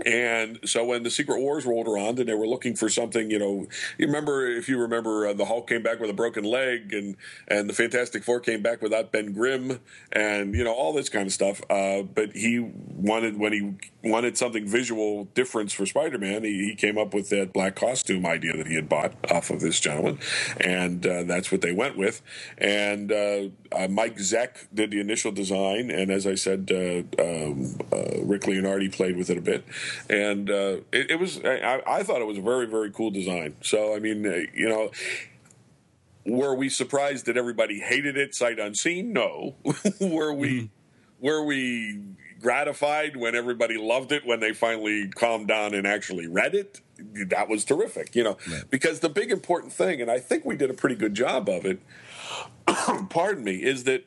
And 0.04 0.58
so 0.64 0.84
when 0.84 1.04
the 1.04 1.10
Secret 1.10 1.40
Wars 1.40 1.64
rolled 1.64 1.86
around 1.86 2.18
and 2.18 2.28
they 2.28 2.34
were 2.34 2.46
looking 2.46 2.74
for 2.74 2.88
something, 2.88 3.30
you 3.30 3.38
know, 3.38 3.66
you 3.96 4.06
remember 4.06 4.46
if 4.46 4.68
you 4.68 4.78
remember, 4.78 5.28
uh, 5.28 5.32
the 5.32 5.44
Hulk 5.44 5.68
came 5.68 5.82
back 5.82 6.00
with 6.00 6.10
a 6.10 6.14
broken 6.14 6.44
leg, 6.44 6.92
and 6.92 7.16
and 7.46 7.68
the 7.68 7.74
Fantastic 7.74 8.24
Four 8.24 8.40
came 8.40 8.62
back 8.62 8.82
without 8.82 9.12
Ben 9.12 9.32
Grimm, 9.32 9.80
and 10.12 10.54
you 10.54 10.64
know 10.64 10.72
all 10.72 10.92
this 10.92 11.08
kind 11.08 11.26
of 11.26 11.32
stuff. 11.32 11.62
Uh, 11.70 12.02
but 12.02 12.32
he 12.32 12.58
wanted 12.60 13.38
when 13.38 13.52
he 13.52 14.08
wanted 14.08 14.36
something 14.36 14.66
visual 14.66 15.24
difference 15.34 15.72
for 15.72 15.86
Spider-Man, 15.86 16.44
he, 16.44 16.70
he 16.70 16.74
came 16.74 16.98
up 16.98 17.14
with 17.14 17.30
that 17.30 17.52
black 17.52 17.76
costume 17.76 18.26
idea 18.26 18.56
that 18.56 18.66
he 18.66 18.74
had 18.74 18.88
bought 18.88 19.14
off 19.30 19.50
of 19.50 19.60
this 19.60 19.78
gentleman, 19.78 20.18
and 20.60 21.06
uh, 21.06 21.22
that's 21.22 21.52
what 21.52 21.60
they 21.60 21.72
went 21.72 21.96
with. 21.96 22.20
And 22.58 23.12
uh, 23.76 23.88
Mike 23.88 24.16
Zeck 24.16 24.66
did 24.72 24.90
the 24.90 25.01
initial 25.01 25.32
design, 25.32 25.90
and 25.90 26.10
as 26.10 26.26
I 26.26 26.34
said, 26.34 26.70
uh, 26.70 27.22
um, 27.22 27.78
uh, 27.92 28.22
Rick 28.22 28.42
Leonardi 28.42 28.92
played 28.92 29.16
with 29.16 29.30
it 29.30 29.38
a 29.38 29.40
bit, 29.40 29.64
and 30.09 30.51
uh, 30.51 30.76
it, 30.92 31.12
it 31.12 31.20
was. 31.20 31.40
I, 31.44 31.82
I 31.86 32.02
thought 32.02 32.20
it 32.20 32.26
was 32.26 32.38
a 32.38 32.42
very 32.42 32.66
very 32.66 32.90
cool 32.90 33.10
design. 33.10 33.56
So 33.62 33.94
I 33.94 33.98
mean, 33.98 34.26
uh, 34.26 34.40
you 34.55 34.68
know. 34.68 34.90
Were 36.26 36.55
we 36.55 36.70
surprised 36.70 37.26
that 37.26 37.36
everybody 37.36 37.80
hated 37.80 38.16
it 38.16 38.34
sight 38.34 38.59
unseen? 38.59 39.12
No. 39.12 39.56
were 40.01 40.32
we 40.32 40.70
were 41.20 41.44
we 41.44 42.01
gratified 42.40 43.16
when 43.16 43.34
everybody 43.34 43.78
loved 43.78 44.12
it 44.12 44.26
when 44.26 44.40
they 44.40 44.52
finally 44.52 45.09
calmed 45.09 45.48
down 45.48 45.74
and 45.74 45.86
actually 45.86 46.26
read 46.26 46.55
it? 46.55 46.80
That 47.28 47.48
was 47.48 47.64
terrific, 47.64 48.14
you 48.14 48.22
know. 48.22 48.36
Because 48.70 49.01
the 49.01 49.09
big 49.09 49.30
important 49.30 49.72
thing, 49.72 50.01
and 50.01 50.10
I 50.10 50.18
think 50.18 50.44
we 50.44 50.56
did 50.56 50.70
a 50.70 50.74
pretty 50.74 50.94
good 50.94 51.14
job 51.14 51.48
of 51.48 51.64
it, 51.64 51.80
pardon 53.11 53.44
me, 53.44 53.62
is 53.62 53.85
that 53.85 54.05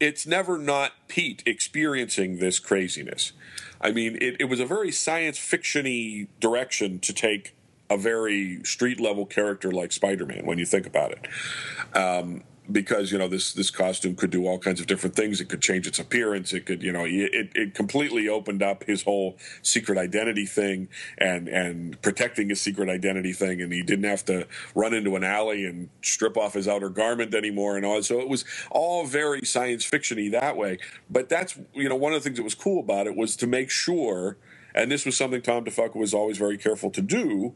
it's 0.00 0.26
never 0.26 0.58
not 0.58 0.92
Pete 1.08 1.42
experiencing 1.46 2.38
this 2.38 2.58
craziness. 2.58 3.32
I 3.80 3.92
mean, 3.92 4.16
it, 4.20 4.36
it 4.40 4.44
was 4.44 4.60
a 4.60 4.66
very 4.66 4.90
science 4.90 5.38
fictiony 5.38 6.28
direction 6.40 6.98
to 7.00 7.12
take 7.12 7.54
a 7.88 7.96
very 7.96 8.62
street 8.64 9.00
level 9.00 9.26
character 9.26 9.70
like 9.70 9.92
Spider 9.92 10.26
Man 10.26 10.46
when 10.46 10.58
you 10.58 10.66
think 10.66 10.86
about 10.86 11.12
it. 11.12 11.96
Um, 11.96 12.42
because 12.70 13.10
you 13.10 13.18
know 13.18 13.28
this 13.28 13.52
this 13.52 13.70
costume 13.70 14.14
could 14.14 14.30
do 14.30 14.46
all 14.46 14.58
kinds 14.58 14.80
of 14.80 14.86
different 14.86 15.16
things. 15.16 15.40
It 15.40 15.48
could 15.48 15.60
change 15.60 15.86
its 15.86 15.98
appearance. 15.98 16.52
It 16.52 16.64
could 16.66 16.82
you 16.82 16.92
know 16.92 17.04
it, 17.04 17.50
it 17.54 17.74
completely 17.74 18.28
opened 18.28 18.62
up 18.62 18.84
his 18.84 19.02
whole 19.02 19.36
secret 19.62 19.98
identity 19.98 20.46
thing 20.46 20.88
and 21.18 21.48
and 21.48 22.00
protecting 22.02 22.50
his 22.50 22.60
secret 22.60 22.88
identity 22.88 23.32
thing. 23.32 23.60
And 23.60 23.72
he 23.72 23.82
didn't 23.82 24.04
have 24.04 24.24
to 24.26 24.46
run 24.74 24.94
into 24.94 25.16
an 25.16 25.24
alley 25.24 25.64
and 25.64 25.88
strip 26.02 26.36
off 26.36 26.54
his 26.54 26.68
outer 26.68 26.88
garment 26.88 27.34
anymore 27.34 27.76
and 27.76 27.84
all. 27.84 28.02
So 28.02 28.20
it 28.20 28.28
was 28.28 28.44
all 28.70 29.06
very 29.06 29.44
science 29.44 29.88
fictiony 29.88 30.30
that 30.30 30.56
way. 30.56 30.78
But 31.10 31.28
that's 31.28 31.58
you 31.74 31.88
know 31.88 31.96
one 31.96 32.12
of 32.12 32.22
the 32.22 32.24
things 32.24 32.36
that 32.38 32.44
was 32.44 32.54
cool 32.54 32.80
about 32.80 33.06
it 33.06 33.16
was 33.16 33.34
to 33.36 33.46
make 33.46 33.70
sure. 33.70 34.36
And 34.74 34.90
this 34.90 35.04
was 35.04 35.18
something 35.18 35.42
Tom 35.42 35.66
DeFalco 35.66 35.96
was 35.96 36.14
always 36.14 36.38
very 36.38 36.56
careful 36.56 36.88
to 36.92 37.02
do 37.02 37.54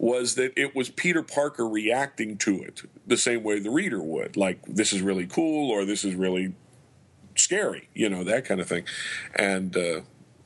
was 0.00 0.34
that 0.36 0.50
it 0.56 0.74
was 0.74 0.88
Peter 0.88 1.22
Parker 1.22 1.68
reacting 1.68 2.38
to 2.38 2.62
it 2.62 2.80
the 3.06 3.18
same 3.18 3.42
way 3.42 3.60
the 3.60 3.70
reader 3.70 4.02
would. 4.02 4.34
Like, 4.34 4.64
this 4.64 4.94
is 4.94 5.02
really 5.02 5.26
cool 5.26 5.70
or 5.70 5.84
this 5.84 6.04
is 6.04 6.14
really 6.14 6.54
scary, 7.36 7.90
you 7.94 8.08
know, 8.08 8.24
that 8.24 8.46
kind 8.46 8.62
of 8.62 8.66
thing. 8.66 8.84
And, 9.34 9.76
uh, 9.76 10.00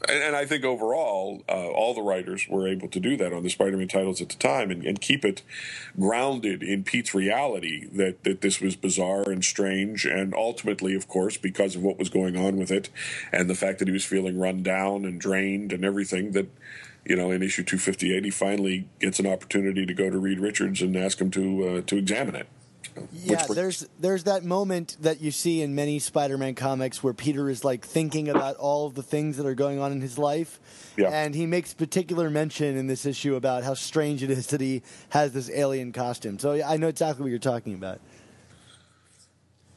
and, 0.08 0.34
I 0.34 0.44
think 0.44 0.64
overall, 0.64 1.44
uh, 1.48 1.68
all 1.68 1.94
the 1.94 2.02
writers 2.02 2.46
were 2.50 2.66
able 2.66 2.88
to 2.88 2.98
do 2.98 3.16
that 3.16 3.32
on 3.32 3.44
the 3.44 3.48
Spider-Man 3.48 3.86
titles 3.86 4.20
at 4.20 4.28
the 4.28 4.34
time, 4.34 4.72
and, 4.72 4.84
and 4.84 5.00
keep 5.00 5.24
it 5.24 5.42
grounded 5.98 6.62
in 6.62 6.82
Pete's 6.84 7.14
reality 7.14 7.86
that 7.92 8.22
that 8.24 8.42
this 8.42 8.60
was 8.60 8.76
bizarre 8.76 9.30
and 9.30 9.42
strange, 9.42 10.04
and 10.04 10.34
ultimately, 10.34 10.94
of 10.94 11.08
course, 11.08 11.38
because 11.38 11.74
of 11.74 11.82
what 11.82 11.98
was 11.98 12.10
going 12.10 12.36
on 12.36 12.58
with 12.58 12.70
it, 12.70 12.90
and 13.32 13.48
the 13.48 13.54
fact 13.54 13.78
that 13.78 13.88
he 13.88 13.92
was 13.92 14.04
feeling 14.04 14.38
run 14.38 14.62
down 14.62 15.06
and 15.06 15.18
drained 15.18 15.72
and 15.72 15.86
everything, 15.86 16.32
that 16.32 16.48
you 17.06 17.16
know, 17.16 17.30
in 17.30 17.42
issue 17.42 17.62
258, 17.62 18.24
he 18.24 18.30
finally 18.30 18.88
gets 19.00 19.18
an 19.18 19.26
opportunity 19.26 19.84
to 19.86 19.94
go 19.94 20.08
to 20.10 20.18
Reed 20.18 20.40
Richards 20.40 20.80
and 20.82 20.96
ask 20.96 21.20
him 21.20 21.30
to 21.32 21.68
uh, 21.68 21.80
to 21.82 21.96
examine 21.96 22.34
it. 22.34 22.46
Yeah, 23.12 23.44
Which- 23.46 23.56
there's 23.56 23.86
there's 23.98 24.24
that 24.24 24.44
moment 24.44 24.96
that 25.00 25.20
you 25.20 25.30
see 25.32 25.62
in 25.62 25.74
many 25.74 25.98
Spider-Man 25.98 26.54
comics 26.54 27.02
where 27.02 27.12
Peter 27.12 27.50
is 27.50 27.64
like 27.64 27.84
thinking 27.84 28.28
about 28.28 28.56
all 28.56 28.86
of 28.86 28.94
the 28.94 29.02
things 29.02 29.36
that 29.36 29.46
are 29.46 29.54
going 29.54 29.80
on 29.80 29.90
in 29.90 30.00
his 30.00 30.16
life, 30.16 30.60
Yeah. 30.96 31.08
and 31.08 31.34
he 31.34 31.46
makes 31.46 31.74
particular 31.74 32.30
mention 32.30 32.76
in 32.76 32.86
this 32.86 33.04
issue 33.04 33.34
about 33.34 33.64
how 33.64 33.74
strange 33.74 34.22
it 34.22 34.30
is 34.30 34.46
that 34.48 34.60
he 34.60 34.82
has 35.10 35.32
this 35.32 35.50
alien 35.52 35.90
costume. 35.92 36.38
So 36.38 36.52
yeah, 36.52 36.70
I 36.70 36.76
know 36.76 36.88
exactly 36.88 37.22
what 37.24 37.30
you're 37.30 37.38
talking 37.40 37.74
about. 37.74 38.00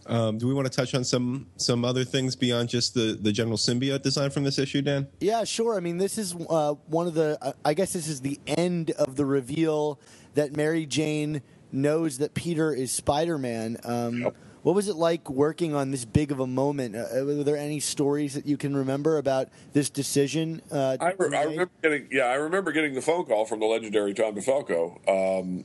Um, 0.08 0.38
do 0.38 0.48
we 0.48 0.54
want 0.54 0.72
to 0.72 0.76
touch 0.76 0.96
on 0.96 1.04
some 1.04 1.48
some 1.58 1.84
other 1.86 2.04
things 2.04 2.36
beyond 2.36 2.70
just 2.70 2.94
the 2.94 3.18
the 3.20 3.32
general 3.32 3.58
symbiote 3.58 4.02
design 4.02 4.30
from 4.30 4.44
this 4.44 4.58
issue, 4.60 4.82
Dan? 4.82 5.08
Yeah, 5.20 5.44
sure. 5.44 5.76
I 5.76 5.80
mean, 5.80 5.98
this 5.98 6.18
is 6.18 6.36
uh, 6.50 6.74
one 6.88 7.08
of 7.08 7.14
the. 7.14 7.38
Uh, 7.42 7.54
I 7.66 7.74
guess 7.74 7.94
this 7.94 8.08
is 8.08 8.22
the 8.22 8.40
end 8.48 8.92
of 8.92 9.16
the 9.16 9.26
reveal 9.26 10.00
that 10.36 10.56
Mary 10.56 10.86
Jane 10.86 11.42
knows 11.72 12.20
that 12.20 12.34
Peter 12.34 12.74
is 12.74 12.92
Spider-Man. 12.92 13.78
Um, 13.84 14.22
Yep. 14.22 14.36
What 14.64 14.76
was 14.76 14.90
it 14.90 14.98
like 14.98 15.30
working 15.30 15.74
on 15.74 15.92
this 15.92 16.04
big 16.04 16.30
of 16.30 16.42
a 16.42 16.48
moment? 16.48 16.94
Uh, 16.94 17.24
were 17.24 17.44
there 17.46 17.56
any 17.56 17.80
stories 17.80 18.34
that 18.34 18.46
you 18.46 18.58
can 18.58 18.76
remember 18.76 19.18
about 19.18 19.48
this 19.72 19.90
decision? 19.90 20.62
Uh, 20.70 20.98
I, 21.00 21.14
re- 21.18 21.38
I 21.38 21.44
remember 21.44 21.72
getting 21.82 22.08
yeah, 22.12 22.24
I 22.26 22.34
remember 22.34 22.74
getting 22.74 22.94
the 22.94 23.02
phone 23.02 23.24
call 23.26 23.46
from 23.46 23.62
the 23.62 23.66
legendary 23.66 24.14
Tom 24.14 24.36
DeFalco 24.36 24.98
um, 25.08 25.64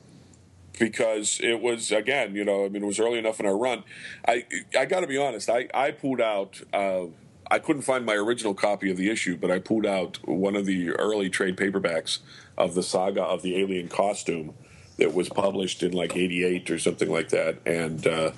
because 0.79 1.39
it 1.41 1.61
was 1.61 1.91
again, 1.91 2.35
you 2.35 2.43
know, 2.43 2.65
I 2.65 2.69
mean, 2.69 2.83
it 2.83 2.87
was 2.87 2.99
early 2.99 3.19
enough 3.19 3.39
in 3.39 3.45
our 3.45 3.57
run. 3.57 3.83
I 4.27 4.45
I 4.77 4.85
got 4.85 5.01
to 5.01 5.07
be 5.07 5.17
honest, 5.17 5.49
I 5.49 5.67
I 5.73 5.91
pulled 5.91 6.21
out. 6.21 6.61
Uh, 6.73 7.05
I 7.51 7.59
couldn't 7.59 7.83
find 7.83 8.05
my 8.05 8.15
original 8.15 8.53
copy 8.53 8.89
of 8.89 8.97
the 8.97 9.09
issue, 9.09 9.37
but 9.37 9.51
I 9.51 9.59
pulled 9.59 9.85
out 9.85 10.17
one 10.27 10.55
of 10.55 10.65
the 10.65 10.91
early 10.91 11.29
trade 11.29 11.57
paperbacks 11.57 12.19
of 12.57 12.73
the 12.73 12.81
saga 12.81 13.21
of 13.21 13.41
the 13.41 13.59
alien 13.59 13.89
costume 13.89 14.53
that 14.97 15.13
was 15.13 15.29
published 15.29 15.83
in 15.83 15.91
like 15.91 16.15
'88 16.15 16.71
or 16.71 16.79
something 16.79 17.09
like 17.09 17.29
that, 17.29 17.57
and 17.65 18.07
uh, 18.07 18.31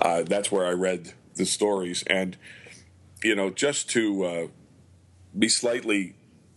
uh, 0.00 0.22
that's 0.24 0.50
where 0.50 0.66
I 0.66 0.72
read 0.72 1.14
the 1.36 1.46
stories. 1.46 2.02
And 2.06 2.36
you 3.22 3.34
know, 3.34 3.50
just 3.50 3.88
to 3.90 4.24
uh, 4.24 4.46
be 5.38 5.48
slightly 5.48 6.16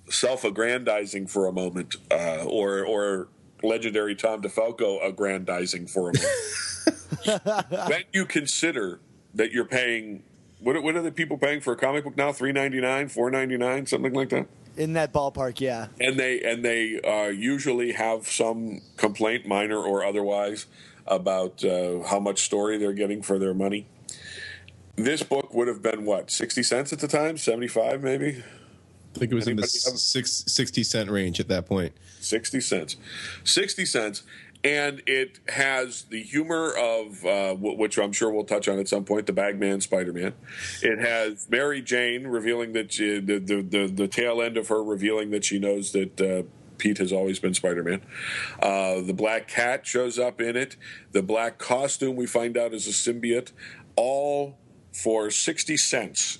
self-aggrandizing 0.10 1.28
for 1.28 1.48
a 1.48 1.54
moment, 1.54 1.96
uh, 2.12 2.44
or 2.46 2.84
or 2.86 3.28
legendary 3.74 4.16
Tom 4.16 4.42
DeFalco 4.42 5.04
aggrandizing 5.08 5.88
for 5.88 6.12
a 6.12 6.14
moment. 6.14 7.80
when 7.90 8.04
you 8.12 8.26
consider 8.26 9.00
that 9.34 9.52
you're 9.52 9.66
paying, 9.66 10.24
what 10.60 10.76
are- 10.76 10.82
what 10.82 10.96
are 10.96 11.02
the 11.02 11.12
people 11.12 11.38
paying 11.38 11.62
for 11.62 11.74
a 11.74 11.78
comic 11.78 12.04
book 12.04 12.18
now? 12.18 12.32
Three 12.32 12.52
ninety 12.52 12.82
nine, 12.82 13.08
four 13.08 13.32
ninety 13.32 13.58
nine, 13.58 13.86
something 13.86 14.14
like 14.14 14.30
that. 14.30 14.48
in 14.78 14.94
that 14.94 15.14
ballpark. 15.14 15.60
Yeah, 15.60 15.88
And 16.00 16.18
they 16.20 16.42
and 16.42 16.64
they 16.64 17.00
uh, 17.02 17.30
usually 17.30 17.94
have 17.94 18.28
some 18.28 18.82
complaint, 18.98 19.48
minor 19.48 19.78
or 19.78 20.04
otherwise, 20.04 20.66
about 21.08 21.64
uh, 21.64 22.04
how 22.04 22.20
much 22.20 22.42
story 22.44 22.78
they're 22.78 22.94
getting 22.94 23.22
for 23.22 23.40
their 23.40 23.54
money. 23.54 23.88
This 24.96 25.24
book 25.24 25.54
would 25.54 25.68
have 25.68 25.82
been 25.82 26.06
what 26.06 26.30
sixty 26.30 26.64
cents 26.64 26.92
at 26.94 27.00
the 27.00 27.08
time, 27.08 27.38
seventy 27.38 27.68
five 27.68 28.04
maybe. 28.04 28.44
I 29.16 29.20
think 29.20 29.32
it 29.32 29.36
was 29.36 29.48
in 29.48 29.56
the 29.58 29.64
Anybody 29.64 29.80
have- 29.92 30.00
six, 30.00 30.44
60 30.48 30.84
cent 30.84 31.10
range 31.10 31.40
at 31.40 31.48
that 31.50 31.66
point. 31.66 31.94
60 32.20 32.62
cents 32.62 32.96
60 33.44 33.86
cents 33.86 34.24
and 34.64 35.02
it 35.06 35.42
has 35.50 36.04
the 36.04 36.24
humor 36.24 36.70
of 36.74 37.26
uh, 37.26 37.54
wh- 37.54 37.78
which 37.78 37.98
i'm 38.00 38.14
sure 38.14 38.32
we'll 38.32 38.46
touch 38.46 38.70
on 38.70 38.80
at 38.80 38.88
some 38.88 39.04
point 39.04 39.26
the 39.26 39.34
bagman 39.34 39.82
spider-man 39.82 40.32
it 40.82 41.00
has 41.00 41.50
mary 41.50 41.82
jane 41.82 42.26
revealing 42.28 42.72
that 42.72 42.94
she, 42.94 43.20
the, 43.20 43.40
the, 43.40 43.62
the, 43.62 43.88
the 43.88 44.08
tail 44.08 44.42
end 44.42 44.56
of 44.56 44.70
her 44.70 44.82
revealing 44.82 45.32
that 45.32 45.44
she 45.44 45.60
knows 45.60 45.92
that 45.92 46.22
uh, 46.22 46.44
Pete 46.78 46.98
has 46.98 47.12
always 47.14 47.40
been 47.40 47.54
Spider-Man. 47.54 48.02
Uh, 48.62 49.00
the 49.02 49.14
black 49.14 49.48
cat 49.48 49.86
shows 49.86 50.18
up 50.20 50.42
in 50.42 50.58
it. 50.58 50.76
The 51.12 51.22
black 51.22 51.58
costume 51.58 52.16
we 52.18 52.26
find 52.26 52.58
out 52.58 52.74
is 52.74 52.88
a 52.88 52.92
symbiote. 52.92 53.52
All 53.96 54.58
for 54.92 55.30
sixty 55.30 55.78
cents 55.78 56.40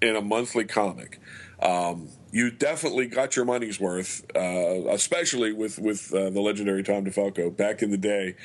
in 0.00 0.14
a 0.14 0.20
monthly 0.20 0.64
comic. 0.64 1.18
Um, 1.62 2.08
you 2.32 2.50
definitely 2.50 3.06
got 3.06 3.34
your 3.34 3.44
money's 3.44 3.80
worth, 3.80 4.24
uh, 4.36 4.88
especially 4.88 5.52
with 5.52 5.78
with 5.78 6.12
uh, 6.14 6.30
the 6.30 6.40
legendary 6.40 6.82
Tom 6.82 7.04
DeFalco 7.04 7.54
back 7.54 7.82
in 7.82 7.90
the 7.90 7.96
day. 7.96 8.36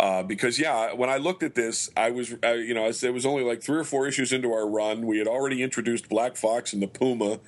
Uh, 0.00 0.22
because 0.22 0.58
yeah, 0.58 0.92
when 0.94 1.10
I 1.10 1.18
looked 1.18 1.42
at 1.42 1.54
this, 1.54 1.90
I 1.96 2.10
was 2.10 2.34
uh, 2.44 2.52
you 2.52 2.74
know 2.74 2.86
it 2.86 3.12
was 3.12 3.26
only 3.26 3.44
like 3.44 3.62
three 3.62 3.78
or 3.78 3.84
four 3.84 4.06
issues 4.06 4.32
into 4.32 4.52
our 4.52 4.68
run. 4.68 5.06
We 5.06 5.18
had 5.18 5.28
already 5.28 5.62
introduced 5.62 6.08
Black 6.08 6.36
Fox 6.36 6.72
and 6.72 6.82
the 6.82 6.88
Puma. 6.88 7.40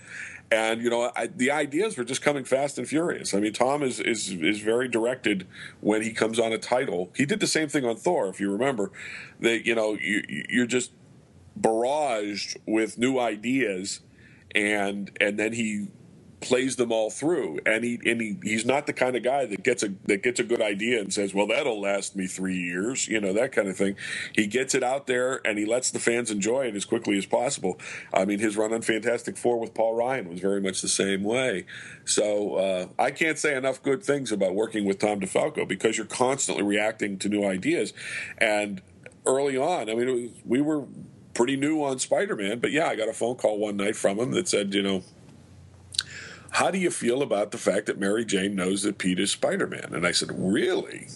And 0.50 0.80
you 0.80 0.88
know 0.88 1.12
I, 1.14 1.26
the 1.26 1.50
ideas 1.50 1.98
were 1.98 2.04
just 2.04 2.22
coming 2.22 2.44
fast 2.44 2.78
and 2.78 2.88
furious. 2.88 3.34
I 3.34 3.40
mean, 3.40 3.52
Tom 3.52 3.82
is, 3.82 4.00
is 4.00 4.30
is 4.30 4.60
very 4.60 4.88
directed 4.88 5.46
when 5.82 6.00
he 6.00 6.10
comes 6.10 6.38
on 6.38 6.54
a 6.54 6.58
title. 6.58 7.10
He 7.14 7.26
did 7.26 7.40
the 7.40 7.46
same 7.46 7.68
thing 7.68 7.84
on 7.84 7.96
Thor, 7.96 8.28
if 8.28 8.40
you 8.40 8.50
remember. 8.50 8.90
That 9.40 9.66
you 9.66 9.74
know 9.74 9.92
you, 10.00 10.22
you're 10.48 10.66
just 10.66 10.92
barraged 11.60 12.56
with 12.66 12.96
new 12.96 13.18
ideas 13.18 14.00
and 14.54 15.10
and 15.20 15.38
then 15.38 15.52
he 15.52 15.88
plays 16.40 16.76
them 16.76 16.92
all 16.92 17.10
through, 17.10 17.58
and 17.66 17.84
he 17.84 17.98
and 18.06 18.20
he, 18.20 18.38
he's 18.42 18.64
not 18.64 18.86
the 18.86 18.92
kind 18.92 19.16
of 19.16 19.22
guy 19.22 19.44
that 19.46 19.62
gets 19.62 19.82
a 19.82 19.92
that 20.04 20.22
gets 20.22 20.38
a 20.38 20.44
good 20.44 20.62
idea 20.62 21.00
and 21.00 21.12
says, 21.12 21.34
"Well, 21.34 21.46
that'll 21.46 21.80
last 21.80 22.16
me 22.16 22.26
three 22.26 22.56
years," 22.56 23.08
you 23.08 23.20
know 23.20 23.32
that 23.32 23.52
kind 23.52 23.68
of 23.68 23.76
thing. 23.76 23.96
He 24.34 24.46
gets 24.46 24.74
it 24.74 24.82
out 24.82 25.06
there 25.06 25.40
and 25.46 25.58
he 25.58 25.64
lets 25.64 25.90
the 25.90 25.98
fans 25.98 26.30
enjoy 26.30 26.66
it 26.66 26.76
as 26.76 26.84
quickly 26.84 27.18
as 27.18 27.26
possible. 27.26 27.78
I 28.12 28.24
mean, 28.24 28.38
his 28.38 28.56
run 28.56 28.72
on 28.72 28.82
Fantastic 28.82 29.36
Four 29.36 29.58
with 29.58 29.74
Paul 29.74 29.94
Ryan 29.94 30.28
was 30.28 30.40
very 30.40 30.60
much 30.60 30.80
the 30.80 30.88
same 30.88 31.24
way. 31.24 31.66
So 32.04 32.54
uh, 32.54 32.86
I 32.98 33.10
can't 33.10 33.38
say 33.38 33.56
enough 33.56 33.82
good 33.82 34.02
things 34.02 34.32
about 34.32 34.54
working 34.54 34.84
with 34.84 34.98
Tom 34.98 35.20
DeFalco 35.20 35.66
because 35.66 35.96
you're 35.96 36.06
constantly 36.06 36.62
reacting 36.62 37.18
to 37.18 37.28
new 37.28 37.44
ideas, 37.44 37.92
and 38.38 38.80
early 39.26 39.56
on, 39.56 39.90
I 39.90 39.94
mean, 39.94 40.08
was, 40.10 40.30
we 40.44 40.60
were 40.60 40.86
pretty 41.38 41.56
new 41.56 41.84
on 41.84 42.00
Spider-Man, 42.00 42.58
but 42.58 42.72
yeah, 42.72 42.88
I 42.88 42.96
got 42.96 43.08
a 43.08 43.12
phone 43.12 43.36
call 43.36 43.58
one 43.58 43.76
night 43.76 43.94
from 43.94 44.18
him 44.18 44.32
that 44.32 44.48
said, 44.48 44.74
you 44.74 44.82
know 44.82 45.04
how 46.50 46.72
do 46.72 46.78
you 46.78 46.90
feel 46.90 47.22
about 47.22 47.52
the 47.52 47.58
fact 47.58 47.86
that 47.86 48.00
Mary 48.00 48.24
Jane 48.24 48.56
knows 48.56 48.82
that 48.82 48.98
Pete 48.98 49.20
is 49.20 49.30
Spider 49.30 49.68
Man? 49.68 49.90
And 49.92 50.04
I 50.04 50.10
said, 50.10 50.30
Really? 50.32 51.06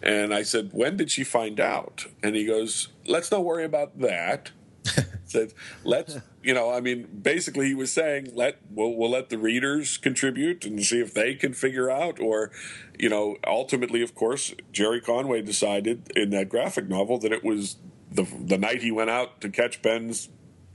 And 0.00 0.32
I 0.32 0.42
said, 0.42 0.70
When 0.72 0.96
did 0.96 1.10
she 1.10 1.24
find 1.24 1.58
out? 1.58 2.06
And 2.22 2.36
he 2.36 2.44
goes, 2.44 2.88
Let's 3.04 3.30
not 3.32 3.44
worry 3.44 3.64
about 3.64 3.98
that. 3.98 4.52
said, 5.24 5.52
Let's, 5.82 6.18
you 6.44 6.54
know, 6.54 6.70
I 6.70 6.80
mean, 6.80 7.08
basically 7.22 7.66
he 7.66 7.74
was 7.74 7.90
saying, 7.90 8.30
let, 8.34 8.58
we'll, 8.70 8.94
we'll 8.94 9.10
let 9.10 9.30
the 9.30 9.38
readers 9.38 9.96
contribute 9.96 10.64
and 10.64 10.84
see 10.84 11.00
if 11.00 11.12
they 11.12 11.34
can 11.34 11.52
figure 11.52 11.90
out. 11.90 12.20
Or, 12.20 12.52
you 12.96 13.08
know, 13.08 13.36
ultimately, 13.44 14.02
of 14.02 14.14
course, 14.14 14.54
Gerry 14.70 15.00
Conway 15.00 15.42
decided 15.42 16.12
in 16.14 16.30
that 16.30 16.48
graphic 16.48 16.88
novel 16.88 17.18
that 17.18 17.32
it 17.32 17.42
was 17.42 17.76
the, 18.16 18.26
the 18.44 18.58
night 18.58 18.82
he 18.82 18.90
went 18.90 19.10
out 19.10 19.40
to 19.42 19.48
catch 19.48 19.82
Ben's 19.82 20.28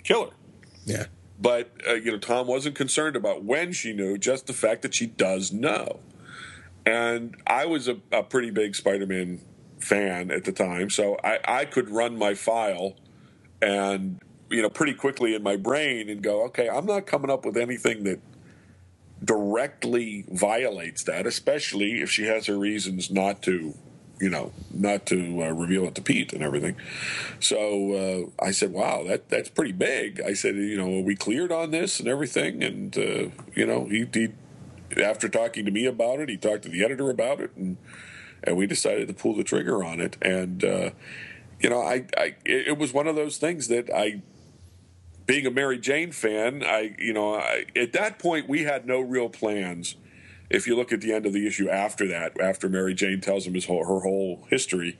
killer. 0.03 0.31
Yeah. 0.85 1.05
But 1.39 1.72
uh, 1.88 1.93
you 1.95 2.11
know, 2.11 2.19
Tom 2.19 2.47
wasn't 2.47 2.76
concerned 2.76 3.15
about 3.15 3.43
when 3.43 3.73
she 3.73 3.93
knew, 3.93 4.18
just 4.18 4.47
the 4.47 4.53
fact 4.53 4.84
that 4.84 4.93
she 4.93 5.07
does 5.07 5.51
know. 5.51 5.99
And 6.85 7.35
I 7.45 7.65
was 7.65 7.88
a, 7.88 7.97
a 8.11 8.23
pretty 8.23 8.51
big 8.51 8.76
Spider-Man 8.76 9.41
fan 9.80 10.31
at 10.31 10.45
the 10.45 10.51
time, 10.51 10.89
so 10.89 11.18
I, 11.23 11.39
I 11.45 11.65
could 11.65 11.89
run 11.89 12.18
my 12.18 12.34
file 12.35 12.95
and 13.61 14.19
you 14.49 14.61
know 14.61 14.69
pretty 14.69 14.93
quickly 14.93 15.34
in 15.34 15.41
my 15.41 15.55
brain 15.55 16.09
and 16.09 16.22
go, 16.22 16.43
okay, 16.45 16.69
I'm 16.69 16.85
not 16.85 17.07
coming 17.07 17.31
up 17.31 17.45
with 17.45 17.57
anything 17.57 18.03
that 18.03 18.19
directly 19.23 20.26
violates 20.30 21.03
that, 21.05 21.26
especially 21.26 22.01
if 22.01 22.09
she 22.09 22.26
has 22.26 22.47
her 22.47 22.57
reasons 22.57 23.09
not 23.11 23.41
to 23.43 23.76
you 24.22 24.30
know, 24.30 24.52
not 24.72 25.07
to 25.07 25.43
uh, 25.43 25.49
reveal 25.49 25.85
it 25.85 25.95
to 25.95 26.02
Pete 26.02 26.31
and 26.31 26.43
everything. 26.43 26.76
So 27.39 28.30
uh, 28.39 28.43
I 28.45 28.52
said, 28.52 28.72
"Wow, 28.72 29.03
that 29.07 29.30
that's 29.30 29.49
pretty 29.49 29.72
big." 29.72 30.22
I 30.22 30.34
said, 30.34 30.56
"You 30.56 30.77
know, 30.77 31.02
we 31.02 31.15
cleared 31.15 31.52
on 31.52 31.72
this 31.72 31.99
and 31.99 32.07
everything?" 32.07 32.64
And 32.64 32.98
uh, 32.98 33.30
you 33.56 33.65
know, 33.65 33.85
he, 33.85 34.07
he 34.14 34.30
after 35.02 35.27
talking 35.27 35.65
to 35.65 35.72
me 35.72 35.85
about 35.85 36.19
it, 36.19 36.30
he 36.30 36.38
talked 36.38 36.64
to 36.64 36.69
the 36.69 36.85
editor 36.85 37.10
about 37.10 37.39
it, 37.41 37.52
and 37.56 37.77
and 38.43 38.56
we 38.56 38.68
decided 38.68 39.07
to 39.07 39.14
pull 39.14 39.35
the 39.35 39.43
trigger 39.43 39.84
on 39.84 39.99
it. 39.99 40.18
And 40.22 40.64
uh, 40.64 40.91
you 41.60 41.69
know, 41.69 41.81
I, 41.81 42.06
I 42.15 42.35
it 42.45 42.77
was 42.77 42.93
one 42.93 43.07
of 43.07 43.15
those 43.15 43.38
things 43.38 43.68
that 43.69 43.89
I 43.93 44.22
being 45.26 45.45
a 45.45 45.52
Mary 45.52 45.80
Jane 45.80 46.11
fan, 46.11 46.64
I 46.64 46.95
you 46.99 47.14
know, 47.14 47.35
I, 47.35 47.65
at 47.76 47.93
that 47.93 48.19
point 48.19 48.48
we 48.48 48.64
had 48.64 48.85
no 48.85 48.99
real 48.99 49.30
plans 49.30 49.95
if 50.53 50.68
you 50.68 50.76
look 50.76 50.91
at 50.91 51.02
the 51.02 51.14
end 51.14 51.26
of 51.26 51.34
the 51.34 51.48
issue 51.48 51.69
after 51.69 52.07
that, 52.07 52.40
after 52.40 52.69
Mary 52.69 52.94
Jane 52.94 53.22
tells 53.22 53.48
him 53.48 53.53
his 53.53 53.65
whole, 53.65 53.86
her 53.86 54.02
whole 54.02 54.45
history, 54.49 54.98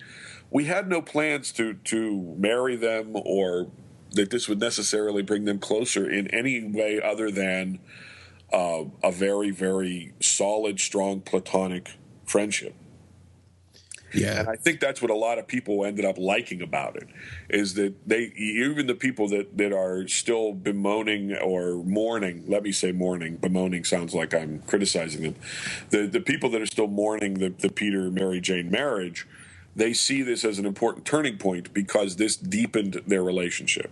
we 0.49 0.65
had 0.65 0.88
no 0.88 1.02
plans 1.02 1.52
to 1.53 1.73
to 1.73 2.36
marry 2.38 2.76
them 2.76 3.11
or 3.14 3.68
that 4.11 4.30
this 4.30 4.48
would 4.49 4.60
necessarily 4.60 5.22
bring 5.22 5.45
them 5.45 5.60
closer 5.60 6.10
in 6.10 6.28
any 6.28 6.64
way 6.64 7.02
other 7.02 7.32
than 7.32 7.80
uh, 8.52 8.84
a 9.03 9.11
very 9.11 9.52
very 9.52 10.14
solid, 10.22 10.80
strong 10.80 11.22
platonic 11.22 11.91
friendship. 12.26 12.76
Yeah. 14.13 14.41
And 14.41 14.49
I 14.49 14.55
think 14.55 14.79
that's 14.79 15.01
what 15.01 15.11
a 15.11 15.15
lot 15.15 15.39
of 15.39 15.47
people 15.47 15.85
ended 15.85 16.05
up 16.05 16.17
liking 16.17 16.61
about 16.61 16.95
it 16.95 17.07
is 17.49 17.75
that 17.75 17.95
they 18.07 18.33
even 18.35 18.88
the 18.88 18.95
people 18.95 19.27
that 19.29 19.57
that 19.57 19.73
are 19.73 20.07
still 20.07 20.53
bemoaning 20.53 21.35
or 21.35 21.83
mourning, 21.83 22.43
let 22.47 22.63
me 22.63 22.71
say 22.71 22.91
mourning, 22.91 23.38
bemoaning 23.38 23.83
sounds 23.83 24.13
like 24.13 24.33
I'm 24.33 24.59
criticizing 24.67 25.23
them. 25.23 25.35
The 25.89 26.07
the 26.07 26.21
people 26.21 26.49
that 26.51 26.61
are 26.61 26.65
still 26.65 26.88
mourning 26.88 27.35
the, 27.35 27.49
the 27.49 27.69
Peter 27.69 28.09
Mary 28.11 28.41
Jane 28.41 28.69
marriage, 28.69 29.27
they 29.75 29.93
see 29.93 30.21
this 30.21 30.43
as 30.43 30.59
an 30.59 30.65
important 30.65 31.05
turning 31.05 31.38
point 31.38 31.73
because 31.73 32.17
this 32.17 32.35
deepened 32.35 33.01
their 33.07 33.23
relationship. 33.23 33.91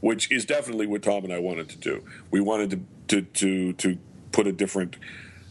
Which 0.00 0.32
is 0.32 0.44
definitely 0.44 0.88
what 0.88 1.02
Tom 1.02 1.22
and 1.22 1.32
I 1.32 1.38
wanted 1.38 1.68
to 1.70 1.78
do. 1.78 2.02
We 2.30 2.40
wanted 2.40 2.70
to 2.70 2.80
to 3.08 3.22
to, 3.22 3.72
to 3.74 3.98
put 4.32 4.46
a 4.48 4.52
different 4.52 4.96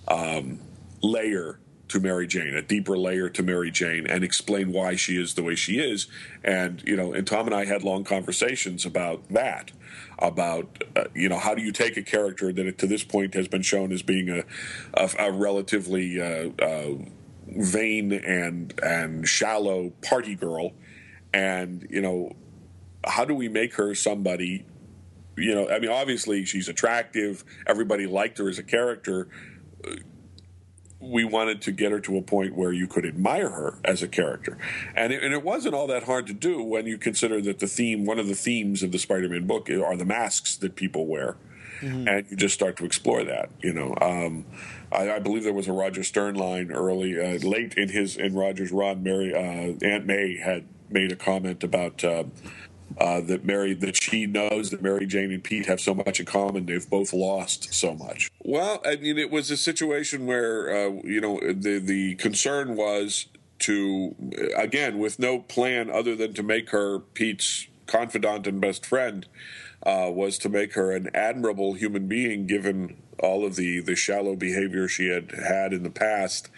um, 0.09 0.59
layer 1.01 1.60
to 1.91 1.99
Mary 1.99 2.25
Jane, 2.27 2.55
a 2.55 2.61
deeper 2.61 2.97
layer 2.97 3.29
to 3.29 3.43
Mary 3.43 3.69
Jane, 3.69 4.07
and 4.07 4.23
explain 4.23 4.71
why 4.71 4.95
she 4.95 5.21
is 5.21 5.33
the 5.33 5.43
way 5.43 5.55
she 5.55 5.79
is. 5.79 6.07
And 6.43 6.81
you 6.85 6.95
know, 6.95 7.13
and 7.13 7.27
Tom 7.27 7.45
and 7.45 7.55
I 7.55 7.65
had 7.65 7.83
long 7.83 8.03
conversations 8.03 8.85
about 8.85 9.27
that, 9.29 9.71
about 10.19 10.83
uh, 10.95 11.05
you 11.13 11.29
know, 11.29 11.37
how 11.37 11.53
do 11.53 11.61
you 11.61 11.71
take 11.71 11.97
a 11.97 12.01
character 12.01 12.51
that 12.53 12.77
to 12.77 12.87
this 12.87 13.03
point 13.03 13.33
has 13.33 13.47
been 13.47 13.61
shown 13.61 13.91
as 13.91 14.01
being 14.01 14.29
a 14.29 14.43
a, 14.93 15.09
a 15.19 15.31
relatively 15.31 16.21
uh, 16.21 16.49
uh, 16.63 16.95
vain 17.47 18.11
and 18.13 18.73
and 18.81 19.27
shallow 19.27 19.91
party 20.01 20.35
girl, 20.35 20.71
and 21.33 21.87
you 21.89 22.01
know, 22.01 22.35
how 23.05 23.25
do 23.25 23.35
we 23.35 23.49
make 23.49 23.75
her 23.75 23.93
somebody? 23.93 24.65
You 25.37 25.55
know, 25.55 25.69
I 25.69 25.79
mean, 25.79 25.91
obviously 25.91 26.45
she's 26.45 26.67
attractive. 26.69 27.43
Everybody 27.65 28.05
liked 28.05 28.37
her 28.37 28.49
as 28.49 28.59
a 28.59 28.63
character 28.63 29.27
we 31.01 31.23
wanted 31.23 31.61
to 31.63 31.71
get 31.71 31.91
her 31.91 31.99
to 31.99 32.17
a 32.17 32.21
point 32.21 32.55
where 32.55 32.71
you 32.71 32.87
could 32.87 33.05
admire 33.05 33.49
her 33.49 33.79
as 33.83 34.03
a 34.03 34.07
character. 34.07 34.57
And 34.95 35.11
it, 35.11 35.23
and 35.23 35.33
it 35.33 35.43
wasn't 35.43 35.73
all 35.73 35.87
that 35.87 36.03
hard 36.03 36.27
to 36.27 36.33
do 36.33 36.61
when 36.61 36.85
you 36.85 36.97
consider 36.97 37.41
that 37.41 37.59
the 37.59 37.67
theme, 37.67 38.05
one 38.05 38.19
of 38.19 38.27
the 38.27 38.35
themes 38.35 38.83
of 38.83 38.91
the 38.91 38.99
Spider 38.99 39.27
Man 39.27 39.47
book 39.47 39.69
are 39.69 39.97
the 39.97 40.05
masks 40.05 40.55
that 40.57 40.75
people 40.75 41.07
wear. 41.07 41.37
Mm-hmm. 41.81 42.07
And 42.07 42.25
you 42.29 42.37
just 42.37 42.53
start 42.53 42.77
to 42.77 42.85
explore 42.85 43.23
that, 43.23 43.49
you 43.63 43.73
know. 43.73 43.95
Um, 43.99 44.45
I, 44.91 45.13
I, 45.13 45.19
believe 45.19 45.43
there 45.43 45.51
was 45.51 45.67
a 45.67 45.73
Roger 45.73 46.03
Stern 46.03 46.35
line 46.35 46.71
early, 46.71 47.19
uh, 47.19 47.39
late 47.39 47.73
in 47.73 47.89
his 47.89 48.17
in 48.17 48.35
Roger's 48.35 48.71
run. 48.71 49.01
Mary 49.01 49.33
uh, 49.33 49.73
Aunt 49.83 50.05
May 50.05 50.37
had 50.37 50.65
made 50.91 51.11
a 51.11 51.15
comment 51.15 51.63
about 51.63 52.03
uh, 52.03 52.25
uh, 53.01 53.19
that 53.19 53.43
Mary 53.43 53.73
that 53.73 54.01
she 54.01 54.27
knows 54.27 54.69
that 54.69 54.83
Mary 54.83 55.07
Jane 55.07 55.31
and 55.31 55.43
Pete 55.43 55.65
have 55.65 55.81
so 55.81 55.95
much 55.95 56.19
in 56.19 56.25
common. 56.27 56.67
They've 56.67 56.87
both 56.87 57.13
lost 57.13 57.73
so 57.73 57.95
much. 57.95 58.29
Well, 58.43 58.79
I 58.85 58.97
mean, 58.97 59.17
it 59.17 59.31
was 59.31 59.49
a 59.49 59.57
situation 59.57 60.27
where 60.27 60.69
uh, 60.69 60.91
you 61.03 61.19
know 61.19 61.39
the 61.39 61.79
the 61.79 62.15
concern 62.15 62.75
was 62.75 63.25
to 63.59 64.15
again 64.55 64.99
with 64.99 65.17
no 65.17 65.39
plan 65.39 65.89
other 65.89 66.15
than 66.15 66.33
to 66.35 66.43
make 66.43 66.69
her 66.69 66.99
Pete's 66.99 67.67
confidant 67.87 68.45
and 68.45 68.61
best 68.61 68.85
friend 68.85 69.25
uh, 69.83 70.09
was 70.13 70.37
to 70.37 70.49
make 70.49 70.73
her 70.73 70.91
an 70.91 71.09
admirable 71.15 71.73
human 71.73 72.07
being 72.07 72.45
given 72.45 73.00
all 73.21 73.45
of 73.45 73.55
the 73.55 73.79
the 73.79 73.95
shallow 73.95 74.35
behavior 74.35 74.87
she 74.87 75.07
had 75.07 75.31
had 75.31 75.73
in 75.73 75.83
the 75.83 75.89
past, 75.89 76.49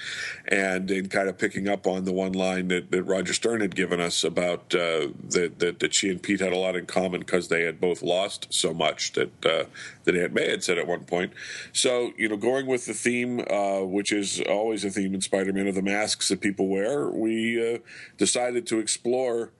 and 0.48 0.90
in 0.90 1.10
kind 1.10 1.30
of 1.30 1.38
picking 1.38 1.68
up 1.68 1.86
on 1.88 2.06
the 2.06 2.14
one 2.14 2.34
line 2.34 2.68
that, 2.70 2.92
that 2.92 3.04
Roger 3.04 3.34
Stern 3.34 3.62
had 3.62 3.76
given 3.76 4.00
us 4.00 4.24
about 4.24 4.74
uh, 4.74 5.10
that, 5.30 5.60
that, 5.60 5.80
that 5.80 5.94
she 5.94 6.10
and 6.10 6.22
Pete 6.22 6.40
had 6.40 6.54
a 6.54 6.58
lot 6.58 6.76
in 6.76 6.86
common 6.86 7.22
because 7.22 7.48
they 7.48 7.64
had 7.64 7.80
both 7.80 8.02
lost 8.02 8.48
so 8.50 8.74
much 8.74 9.14
that 9.14 9.46
uh, 9.46 9.66
that 10.04 10.16
Aunt 10.16 10.34
May 10.34 10.50
had 10.50 10.64
said 10.64 10.78
at 10.78 10.88
one 10.88 11.06
point. 11.06 11.34
So 11.72 12.14
you 12.18 12.30
know, 12.30 12.38
going 12.38 12.66
with 12.66 12.86
the 12.86 12.94
theme, 12.94 13.42
uh, 13.50 13.82
which 13.82 14.12
is 14.12 14.42
always 14.42 14.84
a 14.86 14.90
theme 14.90 15.14
in 15.14 15.22
Spider-Man 15.22 15.68
of 15.68 15.76
the 15.76 15.82
masks 15.82 16.30
that 16.30 16.42
people 16.42 16.68
wear, 16.68 17.10
we 17.10 17.76
uh, 17.76 17.80
decided 18.18 18.68
to 18.68 18.80
explore. 18.80 19.52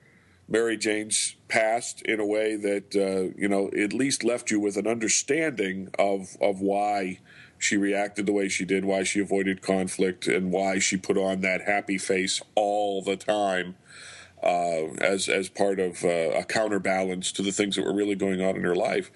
Mary 0.48 0.78
Jane's 0.78 1.36
past 1.48 2.02
in 2.04 2.20
a 2.20 2.26
way 2.26 2.56
that 2.56 2.96
uh, 2.96 3.34
you 3.40 3.48
know 3.48 3.70
at 3.78 3.94
least 3.94 4.24
left 4.24 4.52
you 4.52 4.60
with 4.60 4.78
an 4.78 4.88
understanding 4.88 5.90
of 5.98 6.36
of 6.42 6.62
why 6.62 7.20
she 7.58 7.78
reacted 7.78 8.26
the 8.26 8.34
way 8.34 8.50
she 8.50 8.66
did, 8.66 8.84
why 8.84 9.04
she 9.04 9.20
avoided 9.20 9.62
conflict, 9.62 10.28
and 10.28 10.52
why 10.52 10.80
she 10.80 10.98
put 10.98 11.18
on 11.18 11.42
that 11.42 11.62
happy 11.62 11.98
face 11.98 12.42
all 12.56 13.02
the 13.02 13.16
time 13.16 13.76
uh, 14.44 14.88
as 15.00 15.30
as 15.30 15.48
part 15.50 15.80
of 15.80 16.04
uh, 16.04 16.32
a 16.32 16.44
counterbalance 16.44 17.32
to 17.32 17.42
the 17.42 17.52
things 17.52 17.76
that 17.76 17.86
were 17.86 17.96
really 17.96 18.16
going 18.16 18.42
on 18.42 18.56
in 18.56 18.64
her 18.64 18.76
life, 18.76 19.10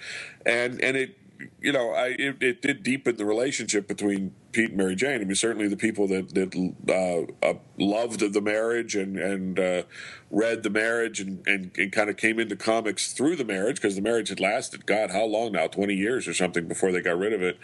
and 0.45 0.81
and 0.81 0.95
it 0.95 1.17
you 1.61 1.71
know, 1.71 1.91
I 1.91 2.07
it, 2.17 2.41
it, 2.41 2.61
did 2.61 2.83
deepen 2.83 3.15
the 3.17 3.25
relationship 3.25 3.87
between 3.87 4.33
Pete 4.51 4.69
and 4.69 4.77
Mary 4.77 4.95
Jane. 4.95 5.21
I 5.21 5.23
mean, 5.23 5.35
certainly 5.35 5.67
the 5.67 5.77
people 5.77 6.07
that 6.07 6.33
that 6.33 6.73
uh, 6.89 7.45
uh, 7.45 7.53
loved 7.77 8.33
the 8.33 8.41
marriage 8.41 8.95
and 8.95 9.17
and 9.17 9.59
uh, 9.59 9.83
read 10.31 10.63
the 10.63 10.69
marriage 10.69 11.19
and, 11.19 11.45
and, 11.47 11.71
and 11.77 11.91
kind 11.91 12.09
of 12.09 12.17
came 12.17 12.39
into 12.39 12.55
comics 12.55 13.13
through 13.13 13.35
the 13.35 13.45
marriage 13.45 13.77
because 13.77 13.95
the 13.95 14.01
marriage 14.01 14.29
had 14.29 14.39
lasted, 14.39 14.85
God, 14.85 15.11
how 15.11 15.25
long 15.25 15.51
now? 15.53 15.67
Twenty 15.67 15.95
years 15.95 16.27
or 16.27 16.33
something 16.33 16.67
before 16.67 16.91
they 16.91 17.01
got 17.01 17.17
rid 17.17 17.33
of 17.33 17.41
it. 17.41 17.57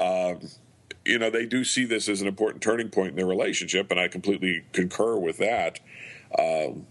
Um, 0.00 0.40
you 1.04 1.18
know, 1.18 1.30
they 1.30 1.46
do 1.46 1.64
see 1.64 1.84
this 1.84 2.08
as 2.08 2.20
an 2.20 2.28
important 2.28 2.62
turning 2.62 2.90
point 2.90 3.10
in 3.10 3.16
their 3.16 3.26
relationship, 3.26 3.90
and 3.90 3.98
I 3.98 4.08
completely 4.08 4.64
concur 4.72 5.16
with 5.16 5.38
that. 5.38 5.80
Um, 6.38 6.86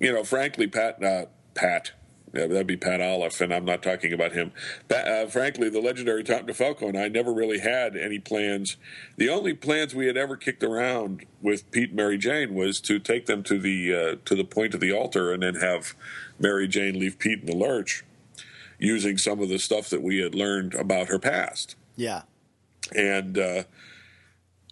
you 0.00 0.12
know, 0.12 0.24
frankly, 0.24 0.66
Pat, 0.66 1.02
uh, 1.02 1.26
Pat, 1.54 1.92
Yeah, 2.34 2.46
that'd 2.46 2.66
be 2.66 2.78
Pat 2.78 3.00
Olliffe, 3.00 3.42
and 3.42 3.52
I'm 3.52 3.66
not 3.66 3.82
talking 3.82 4.12
about 4.14 4.32
him. 4.32 4.52
Uh, 4.88 5.26
frankly, 5.26 5.68
the 5.68 5.80
legendary 5.82 6.24
Tom 6.24 6.46
DeFalco 6.46 6.88
and 6.88 6.96
I 6.98 7.08
never 7.08 7.30
really 7.32 7.58
had 7.58 7.94
any 7.94 8.18
plans. 8.18 8.76
The 9.18 9.28
only 9.28 9.52
plans 9.52 9.94
we 9.94 10.06
had 10.06 10.16
ever 10.16 10.36
kicked 10.38 10.62
around 10.62 11.26
with 11.42 11.70
Pete 11.72 11.90
and 11.90 11.96
Mary 11.96 12.16
Jane 12.16 12.54
was 12.54 12.80
to 12.82 12.98
take 12.98 13.26
them 13.26 13.42
to 13.42 13.58
the 13.58 13.94
uh, 13.94 14.16
to 14.24 14.34
the 14.34 14.44
point 14.44 14.72
of 14.72 14.80
the 14.80 14.92
altar 14.92 15.30
and 15.32 15.42
then 15.42 15.56
have 15.56 15.94
Mary 16.38 16.66
Jane 16.66 16.98
leave 16.98 17.18
Pete 17.18 17.40
in 17.40 17.46
the 17.46 17.54
lurch, 17.56 18.02
using 18.78 19.18
some 19.18 19.40
of 19.40 19.50
the 19.50 19.58
stuff 19.58 19.90
that 19.90 20.02
we 20.02 20.18
had 20.18 20.34
learned 20.34 20.74
about 20.74 21.08
her 21.08 21.18
past 21.18 21.76
Yeah. 21.96 22.22
and 22.96 23.36
uh, 23.36 23.64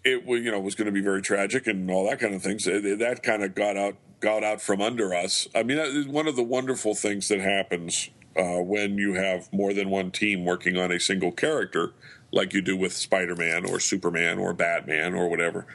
it 0.03 0.25
was 0.25 0.41
you 0.41 0.51
know 0.51 0.59
was 0.61 0.75
going 0.75 0.87
to 0.87 0.93
be 0.93 1.03
very 1.03 1.21
tragic 1.21 1.67
and 1.67 1.91
all 1.91 2.09
that 2.09 2.19
kind 2.21 2.35
of 2.35 2.43
things. 2.43 2.67
It- 2.67 2.99
that 3.01 3.23
kind 3.23 3.45
of 3.45 3.55
got 3.55 3.77
out 3.77 3.97
got 4.21 4.45
out 4.45 4.61
from 4.63 4.81
under 4.83 5.15
us. 5.15 5.49
I 5.55 5.63
mean, 5.63 6.13
one 6.13 6.29
of 6.29 6.37
the 6.37 6.43
wonderful 6.43 6.95
things 6.95 7.29
that 7.29 7.41
happens 7.41 8.11
uh, 8.37 8.59
when 8.63 8.99
you 8.99 9.15
have 9.15 9.53
more 9.53 9.75
than 9.75 9.91
one 9.91 10.11
team 10.11 10.45
working 10.45 10.79
on 10.79 10.93
a 10.93 11.01
single 11.01 11.33
character, 11.33 11.93
like 12.33 12.55
you 12.55 12.63
do 12.63 12.77
with 12.77 12.93
Spider-Man 12.95 13.67
or 13.67 13.81
Superman 13.81 14.39
or 14.39 14.53
Batman 14.55 15.15
or 15.15 15.29
whatever, 15.29 15.67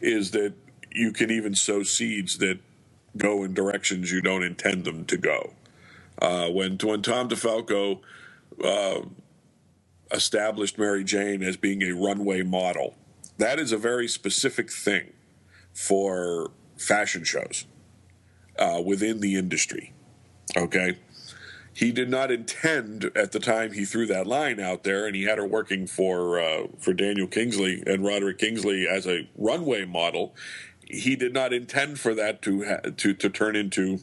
is 0.00 0.32
that 0.32 0.54
you 0.92 1.12
can 1.12 1.30
even 1.30 1.54
sow 1.54 1.82
seeds 1.82 2.38
that 2.38 2.58
go 3.16 3.44
in 3.44 3.54
directions 3.54 4.12
you 4.12 4.20
don't 4.20 4.44
intend 4.44 4.84
them 4.84 5.04
to 5.06 5.16
go. 5.16 5.54
Uh, 6.20 6.48
when 6.48 6.78
when 6.82 7.02
Tom 7.02 7.28
DeFalco 7.28 8.00
established 10.12 10.78
Mary 10.78 11.04
Jane 11.04 11.42
as 11.42 11.56
being 11.56 11.82
a 11.82 11.92
runway 11.92 12.42
model. 12.42 12.94
That 13.38 13.58
is 13.58 13.72
a 13.72 13.78
very 13.78 14.08
specific 14.08 14.70
thing 14.70 15.12
for 15.74 16.52
fashion 16.76 17.24
shows 17.24 17.66
uh, 18.58 18.80
within 18.84 19.20
the 19.20 19.36
industry. 19.36 19.92
Okay. 20.56 20.98
He 21.74 21.90
did 21.90 22.10
not 22.10 22.30
intend 22.30 23.10
at 23.16 23.32
the 23.32 23.40
time 23.40 23.72
he 23.72 23.84
threw 23.86 24.06
that 24.06 24.26
line 24.26 24.60
out 24.60 24.84
there, 24.84 25.06
and 25.06 25.16
he 25.16 25.24
had 25.24 25.38
her 25.38 25.46
working 25.46 25.86
for 25.86 26.38
uh, 26.38 26.66
for 26.78 26.92
Daniel 26.92 27.26
Kingsley 27.26 27.82
and 27.86 28.04
Roderick 28.04 28.38
Kingsley 28.38 28.86
as 28.86 29.06
a 29.06 29.28
runway 29.36 29.86
model. 29.86 30.34
He 30.86 31.16
did 31.16 31.32
not 31.32 31.54
intend 31.54 31.98
for 31.98 32.14
that 32.14 32.42
to 32.42 32.64
ha- 32.64 32.90
to 32.94 33.14
to 33.14 33.30
turn 33.30 33.56
into 33.56 34.00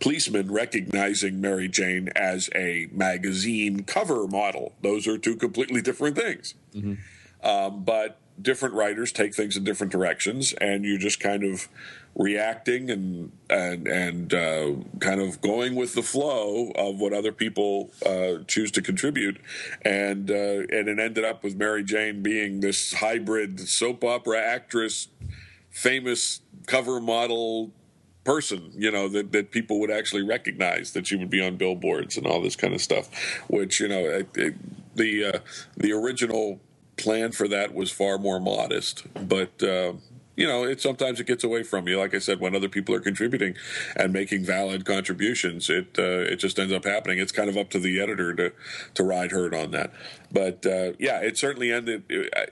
policemen 0.00 0.50
recognizing 0.50 1.40
Mary 1.40 1.68
Jane 1.68 2.08
as 2.16 2.48
a 2.54 2.88
magazine 2.90 3.84
cover 3.84 4.26
model. 4.26 4.72
Those 4.82 5.06
are 5.06 5.18
two 5.18 5.36
completely 5.36 5.82
different 5.82 6.16
things. 6.16 6.54
Um, 7.42 7.84
but 7.84 8.18
different 8.40 8.74
writers 8.74 9.12
take 9.12 9.34
things 9.34 9.56
in 9.56 9.64
different 9.64 9.92
directions, 9.92 10.54
and 10.54 10.84
you 10.84 10.98
just 10.98 11.20
kind 11.20 11.44
of 11.44 11.68
reacting 12.14 12.90
and 12.90 13.32
and 13.48 13.88
and 13.88 14.34
uh, 14.34 14.72
kind 15.00 15.20
of 15.20 15.40
going 15.40 15.74
with 15.74 15.94
the 15.94 16.02
flow 16.02 16.70
of 16.74 17.00
what 17.00 17.12
other 17.12 17.32
people 17.32 17.90
uh, 18.04 18.44
choose 18.46 18.70
to 18.72 18.82
contribute, 18.82 19.40
and 19.82 20.30
uh, 20.30 20.34
and 20.34 20.88
it 20.88 20.98
ended 20.98 21.24
up 21.24 21.42
with 21.42 21.56
Mary 21.56 21.82
Jane 21.82 22.22
being 22.22 22.60
this 22.60 22.94
hybrid 22.94 23.60
soap 23.60 24.04
opera 24.04 24.38
actress, 24.38 25.08
famous 25.70 26.40
cover 26.66 27.00
model 27.00 27.72
person, 28.24 28.70
you 28.76 28.90
know, 28.90 29.08
that, 29.08 29.32
that 29.32 29.50
people 29.50 29.80
would 29.80 29.90
actually 29.90 30.22
recognize 30.22 30.92
that 30.92 31.06
she 31.06 31.16
would 31.16 31.30
be 31.30 31.44
on 31.44 31.56
billboards 31.56 32.16
and 32.16 32.26
all 32.26 32.40
this 32.40 32.56
kind 32.56 32.74
of 32.74 32.80
stuff, 32.80 33.08
which, 33.48 33.80
you 33.80 33.88
know, 33.88 33.98
it, 33.98 34.28
it, 34.36 34.54
the, 34.96 35.24
uh, 35.24 35.38
the 35.76 35.92
original 35.92 36.60
plan 36.96 37.32
for 37.32 37.48
that 37.48 37.74
was 37.74 37.90
far 37.90 38.18
more 38.18 38.38
modest, 38.38 39.04
but, 39.26 39.62
uh, 39.62 39.92
you 40.36 40.46
know, 40.46 40.64
it 40.64 40.80
sometimes 40.80 41.20
it 41.20 41.26
gets 41.26 41.44
away 41.44 41.62
from 41.62 41.86
you. 41.86 41.98
Like 41.98 42.14
I 42.14 42.18
said, 42.18 42.40
when 42.40 42.56
other 42.56 42.68
people 42.68 42.94
are 42.94 43.00
contributing 43.00 43.54
and 43.96 44.12
making 44.12 44.44
valid 44.44 44.84
contributions, 44.86 45.68
it 45.68 45.98
uh, 45.98 46.24
it 46.32 46.36
just 46.36 46.58
ends 46.58 46.72
up 46.72 46.84
happening. 46.84 47.18
It's 47.18 47.32
kind 47.32 47.50
of 47.50 47.56
up 47.56 47.68
to 47.70 47.78
the 47.78 48.00
editor 48.00 48.34
to 48.34 48.52
to 48.94 49.04
ride 49.04 49.32
herd 49.32 49.54
on 49.54 49.72
that. 49.72 49.92
But 50.32 50.64
uh, 50.64 50.92
yeah, 50.98 51.20
it 51.20 51.36
certainly 51.36 51.70
ended. 51.70 52.04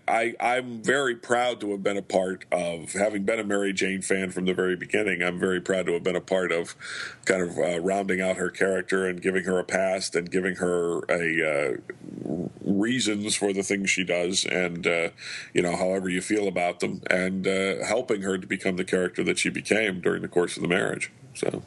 I 0.07 0.35
I'm 0.39 0.83
very 0.83 1.15
proud 1.15 1.61
to 1.63 1.71
have 1.71 1.83
been 1.83 1.97
a 1.97 2.03
part 2.03 2.45
of 2.53 2.93
having 2.93 3.25
been 3.25 3.41
a 3.41 3.45
Mary 3.45 3.73
Jane 3.73 4.03
fan 4.03 4.31
from 4.31 4.45
the 4.45 4.53
very 4.53 4.77
beginning. 4.77 5.23
I'm 5.23 5.39
very 5.39 5.61
proud 5.61 5.87
to 5.87 5.93
have 5.95 6.03
been 6.03 6.17
a 6.17 6.21
part 6.21 6.53
of 6.53 6.77
kind 7.25 7.43
of 7.43 7.57
uh, 7.59 7.81
rounding 7.81 8.21
out 8.21 8.37
her 8.37 8.51
character 8.51 9.07
and 9.07 9.23
giving 9.23 9.45
her 9.45 9.59
a 9.59 9.65
past 9.65 10.15
and 10.15 10.31
giving 10.31 10.57
her 10.57 11.01
a 11.09 11.73
uh, 11.73 12.49
reasons 12.79 13.35
for 13.35 13.53
the 13.53 13.63
things 13.63 13.91
she 13.91 14.05
does 14.05 14.45
and 14.45 14.87
uh, 14.87 15.09
you 15.53 15.63
know 15.63 15.77
however 15.77 16.09
you 16.09 16.21
feel 16.21 16.49
about 16.49 16.81
them 16.81 17.03
and 17.09 17.47
uh, 17.47 17.85
helping 17.85 18.23
her 18.23 18.39
to 18.39 18.47
become 18.47 18.77
the 18.77 18.85
character 18.85 19.23
that 19.25 19.39
she 19.39 19.51
became 19.51 20.01
during 20.01 20.23
the 20.23 20.29
course 20.29 20.57
of 20.57 20.63
the 20.63 20.69
marriage. 20.69 21.11
So. 21.35 21.63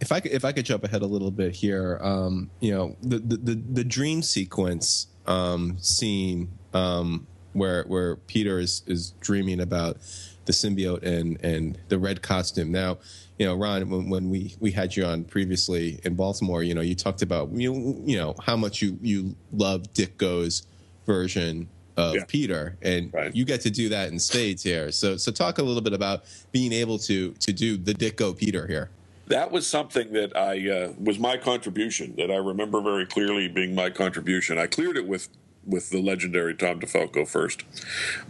if 0.00 0.10
I 0.10 0.18
could, 0.18 0.32
if 0.32 0.44
I 0.44 0.50
could 0.50 0.64
jump 0.64 0.82
ahead 0.82 1.02
a 1.02 1.06
little 1.06 1.30
bit 1.30 1.54
here, 1.54 2.00
um, 2.02 2.50
you 2.58 2.72
know, 2.72 2.96
the 3.00 3.18
the 3.18 3.36
the, 3.36 3.54
the 3.54 3.84
dream 3.84 4.22
sequence 4.22 5.06
um, 5.26 5.78
scene 5.78 6.48
um, 6.74 7.26
where 7.52 7.84
where 7.84 8.16
Peter 8.16 8.58
is 8.58 8.82
is 8.86 9.12
dreaming 9.20 9.60
about 9.60 9.98
the 10.46 10.52
symbiote 10.52 11.02
and 11.02 11.38
and 11.44 11.78
the 11.88 11.98
red 11.98 12.22
costume. 12.22 12.72
Now, 12.72 12.98
you 13.38 13.46
know, 13.46 13.54
Ron, 13.54 13.88
when, 13.90 14.08
when 14.08 14.30
we 14.30 14.54
we 14.60 14.70
had 14.70 14.96
you 14.96 15.04
on 15.04 15.24
previously 15.24 16.00
in 16.04 16.14
Baltimore, 16.14 16.62
you 16.62 16.74
know, 16.74 16.80
you 16.80 16.94
talked 16.94 17.22
about 17.22 17.50
you 17.52 18.02
you 18.04 18.16
know 18.16 18.34
how 18.42 18.56
much 18.56 18.80
you 18.82 18.98
you 19.02 19.36
love 19.52 19.82
Ditko's 19.92 20.66
version 21.04 21.68
of 21.96 22.14
Yeah. 22.14 22.24
Peter, 22.28 22.76
and 22.82 23.12
Right. 23.12 23.34
you 23.34 23.44
get 23.44 23.60
to 23.62 23.70
do 23.70 23.88
that 23.90 24.10
in 24.10 24.18
spades 24.18 24.62
here. 24.62 24.90
So 24.90 25.16
so 25.16 25.30
talk 25.32 25.58
a 25.58 25.62
little 25.62 25.82
bit 25.82 25.92
about 25.92 26.24
being 26.52 26.72
able 26.72 26.98
to 27.00 27.32
to 27.32 27.52
do 27.52 27.76
the 27.76 27.94
Dick 27.94 28.16
Go 28.16 28.32
Peter 28.34 28.66
here. 28.66 28.90
that 29.28 29.50
was 29.50 29.66
something 29.66 30.12
that 30.12 30.36
I 30.36 30.68
uh, 30.70 30.92
was 30.98 31.18
my 31.18 31.36
contribution 31.36 32.14
that 32.16 32.30
I 32.30 32.36
remember 32.36 32.80
very 32.80 33.06
clearly 33.06 33.48
being 33.48 33.74
my 33.74 33.90
contribution. 33.90 34.56
I 34.58 34.66
cleared 34.66 34.96
it 34.96 35.06
with 35.06 35.28
with 35.64 35.90
the 35.90 36.00
legendary 36.00 36.54
Tom 36.54 36.78
DeFalco 36.80 37.26
first, 37.26 37.64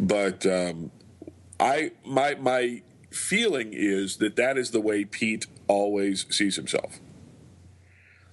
but 0.00 0.46
um, 0.46 0.90
I 1.60 1.90
my 2.04 2.34
my 2.36 2.82
feeling 3.10 3.70
is 3.72 4.16
that 4.18 4.36
that 4.36 4.58
is 4.58 4.70
the 4.70 4.80
way 4.80 5.04
Pete 5.04 5.46
always 5.68 6.26
sees 6.34 6.56
himself. 6.56 7.00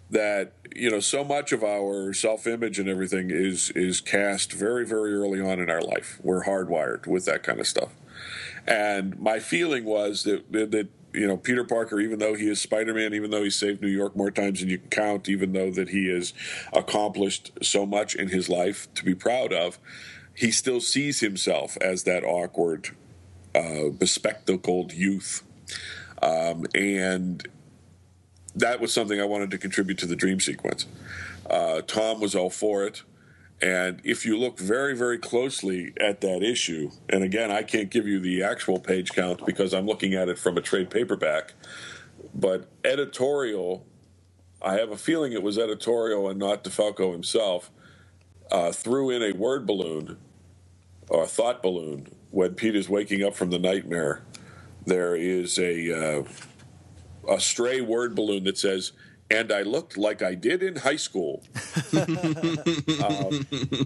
That 0.09 0.53
you 0.75 0.89
know, 0.89 0.99
so 0.99 1.23
much 1.23 1.51
of 1.51 1.63
our 1.63 2.13
self 2.13 2.47
image 2.47 2.79
and 2.79 2.89
everything 2.89 3.29
is 3.31 3.71
is 3.71 4.01
cast 4.01 4.51
very 4.53 4.85
very 4.85 5.13
early 5.13 5.39
on 5.39 5.59
in 5.59 5.69
our 5.69 5.81
life. 5.81 6.19
We're 6.21 6.43
hardwired 6.43 7.07
with 7.07 7.25
that 7.25 7.43
kind 7.43 7.59
of 7.59 7.67
stuff. 7.67 7.93
And 8.65 9.19
my 9.19 9.39
feeling 9.39 9.85
was 9.85 10.23
that 10.23 10.51
that 10.51 10.89
you 11.13 11.27
know 11.27 11.37
Peter 11.37 11.63
Parker, 11.63 11.99
even 11.99 12.19
though 12.19 12.35
he 12.35 12.49
is 12.49 12.61
Spider 12.61 12.93
Man, 12.93 13.13
even 13.13 13.31
though 13.31 13.43
he 13.43 13.49
saved 13.49 13.81
New 13.81 13.87
York 13.87 14.15
more 14.15 14.31
times 14.31 14.59
than 14.59 14.69
you 14.69 14.77
can 14.77 14.89
count, 14.89 15.29
even 15.29 15.53
though 15.53 15.71
that 15.71 15.89
he 15.89 16.09
has 16.09 16.33
accomplished 16.71 17.51
so 17.61 17.85
much 17.85 18.15
in 18.15 18.29
his 18.29 18.49
life 18.49 18.93
to 18.95 19.03
be 19.03 19.15
proud 19.15 19.53
of, 19.53 19.79
he 20.35 20.51
still 20.51 20.81
sees 20.81 21.19
himself 21.19 21.77
as 21.81 22.03
that 22.03 22.23
awkward, 22.23 22.89
uh, 23.55 23.89
bespectacled 23.89 24.93
youth, 24.93 25.43
um, 26.21 26.65
and 26.73 27.47
that 28.55 28.80
was 28.80 28.93
something 28.93 29.19
I 29.19 29.25
wanted 29.25 29.51
to 29.51 29.57
contribute 29.57 29.97
to 29.99 30.05
the 30.05 30.15
dream 30.15 30.39
sequence. 30.39 30.85
Uh, 31.49 31.81
Tom 31.81 32.19
was 32.19 32.35
all 32.35 32.49
for 32.49 32.85
it. 32.85 33.03
And 33.61 34.01
if 34.03 34.25
you 34.25 34.38
look 34.38 34.59
very, 34.59 34.93
very 34.93 35.17
closely 35.17 35.93
at 35.97 36.19
that 36.19 36.43
issue, 36.43 36.91
and 37.07 37.23
again, 37.23 37.49
I 37.49 37.63
can't 37.63 37.89
give 37.89 38.05
you 38.05 38.19
the 38.19 38.43
actual 38.43 38.77
page 38.77 39.11
count 39.11 39.45
because 39.45 39.73
I'm 39.73 39.85
looking 39.85 40.13
at 40.13 40.27
it 40.27 40.38
from 40.38 40.57
a 40.57 40.61
trade 40.61 40.89
paperback, 40.89 41.53
but 42.35 42.69
editorial, 42.84 43.85
I 44.61 44.73
have 44.73 44.91
a 44.91 44.97
feeling 44.97 45.31
it 45.31 45.43
was 45.43 45.57
editorial 45.57 46.30
and 46.30 46.38
not 46.38 46.65
DeFalco 46.65 47.13
himself, 47.13 47.71
uh, 48.51 48.73
threw 48.73 49.09
in 49.09 49.23
a 49.23 49.31
word 49.31 49.65
balloon 49.65 50.17
or 51.07 51.23
a 51.23 51.27
thought 51.27 51.63
balloon 51.63 52.12
when 52.34 52.55
Pete 52.55 52.76
is 52.76 52.89
waking 52.89 53.23
up 53.23 53.35
from 53.35 53.51
the 53.51 53.60
nightmare. 53.60 54.23
There 54.85 55.15
is 55.15 55.60
a 55.60 56.19
uh, 56.19 56.23
a 57.30 57.39
stray 57.39 57.80
word 57.80 58.15
balloon 58.15 58.43
that 58.45 58.57
says, 58.57 58.91
"And 59.30 59.51
I 59.51 59.61
looked 59.61 59.97
like 59.97 60.22
I 60.23 60.34
did 60.34 60.64
in 60.64 60.77
high 60.77 60.97
school." 60.97 61.43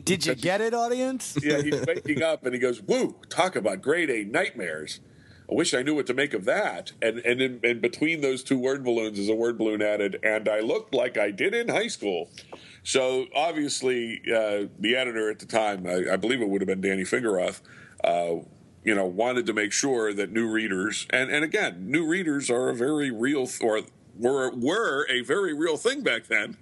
Did 0.06 0.26
you 0.26 0.34
get 0.34 0.62
it, 0.62 0.74
audience? 0.74 1.38
yeah, 1.44 1.62
he's 1.62 1.86
waking 1.86 2.24
up 2.24 2.46
and 2.46 2.54
he 2.54 2.60
goes, 2.60 2.82
"Woo! 2.82 3.18
Talk 3.30 3.56
about 3.56 3.82
grade 3.82 4.10
A 4.10 4.24
nightmares." 4.24 5.02
I 5.50 5.54
wish 5.54 5.74
I 5.74 5.82
knew 5.82 5.96
what 5.96 6.08
to 6.08 6.14
make 6.14 6.34
of 6.34 6.46
that. 6.46 6.94
And 7.02 7.20
and 7.20 7.42
in, 7.42 7.60
in 7.64 7.80
between 7.82 8.22
those 8.22 8.44
two 8.44 8.58
word 8.58 8.84
balloons 8.84 9.20
is 9.20 9.30
a 9.30 9.36
word 9.36 9.58
balloon 9.58 9.82
added, 9.82 10.20
and 10.24 10.48
I 10.48 10.62
looked 10.62 10.96
like 10.96 11.18
I 11.18 11.32
did 11.32 11.54
in 11.54 11.68
high 11.68 11.88
school. 11.88 12.30
So 12.84 13.26
obviously, 13.36 14.22
uh, 14.34 14.68
the 14.80 14.96
editor 14.96 15.30
at 15.30 15.40
the 15.40 15.46
time, 15.46 15.86
I, 15.86 16.14
I 16.14 16.16
believe 16.16 16.42
it 16.42 16.48
would 16.48 16.62
have 16.62 16.68
been 16.68 16.82
Danny 16.82 17.04
Fingeroth, 17.04 17.62
uh, 18.08 18.44
you 18.84 18.96
know, 18.96 19.06
wanted 19.06 19.46
to 19.48 19.54
make 19.54 19.74
sure 19.74 20.14
that 20.14 20.32
new 20.32 20.50
readers, 20.50 21.08
and 21.10 21.30
and 21.30 21.44
again, 21.44 21.92
new 21.92 22.06
readers 22.06 22.50
are 22.50 22.70
a 22.70 22.76
very 22.76 23.12
real 23.12 23.46
th- 23.46 23.62
or 23.62 23.82
were 24.18 24.50
were 24.56 25.06
a 25.10 25.22
very 25.22 25.54
real 25.54 25.78
thing 25.78 26.04
back 26.04 26.28
then. 26.28 26.58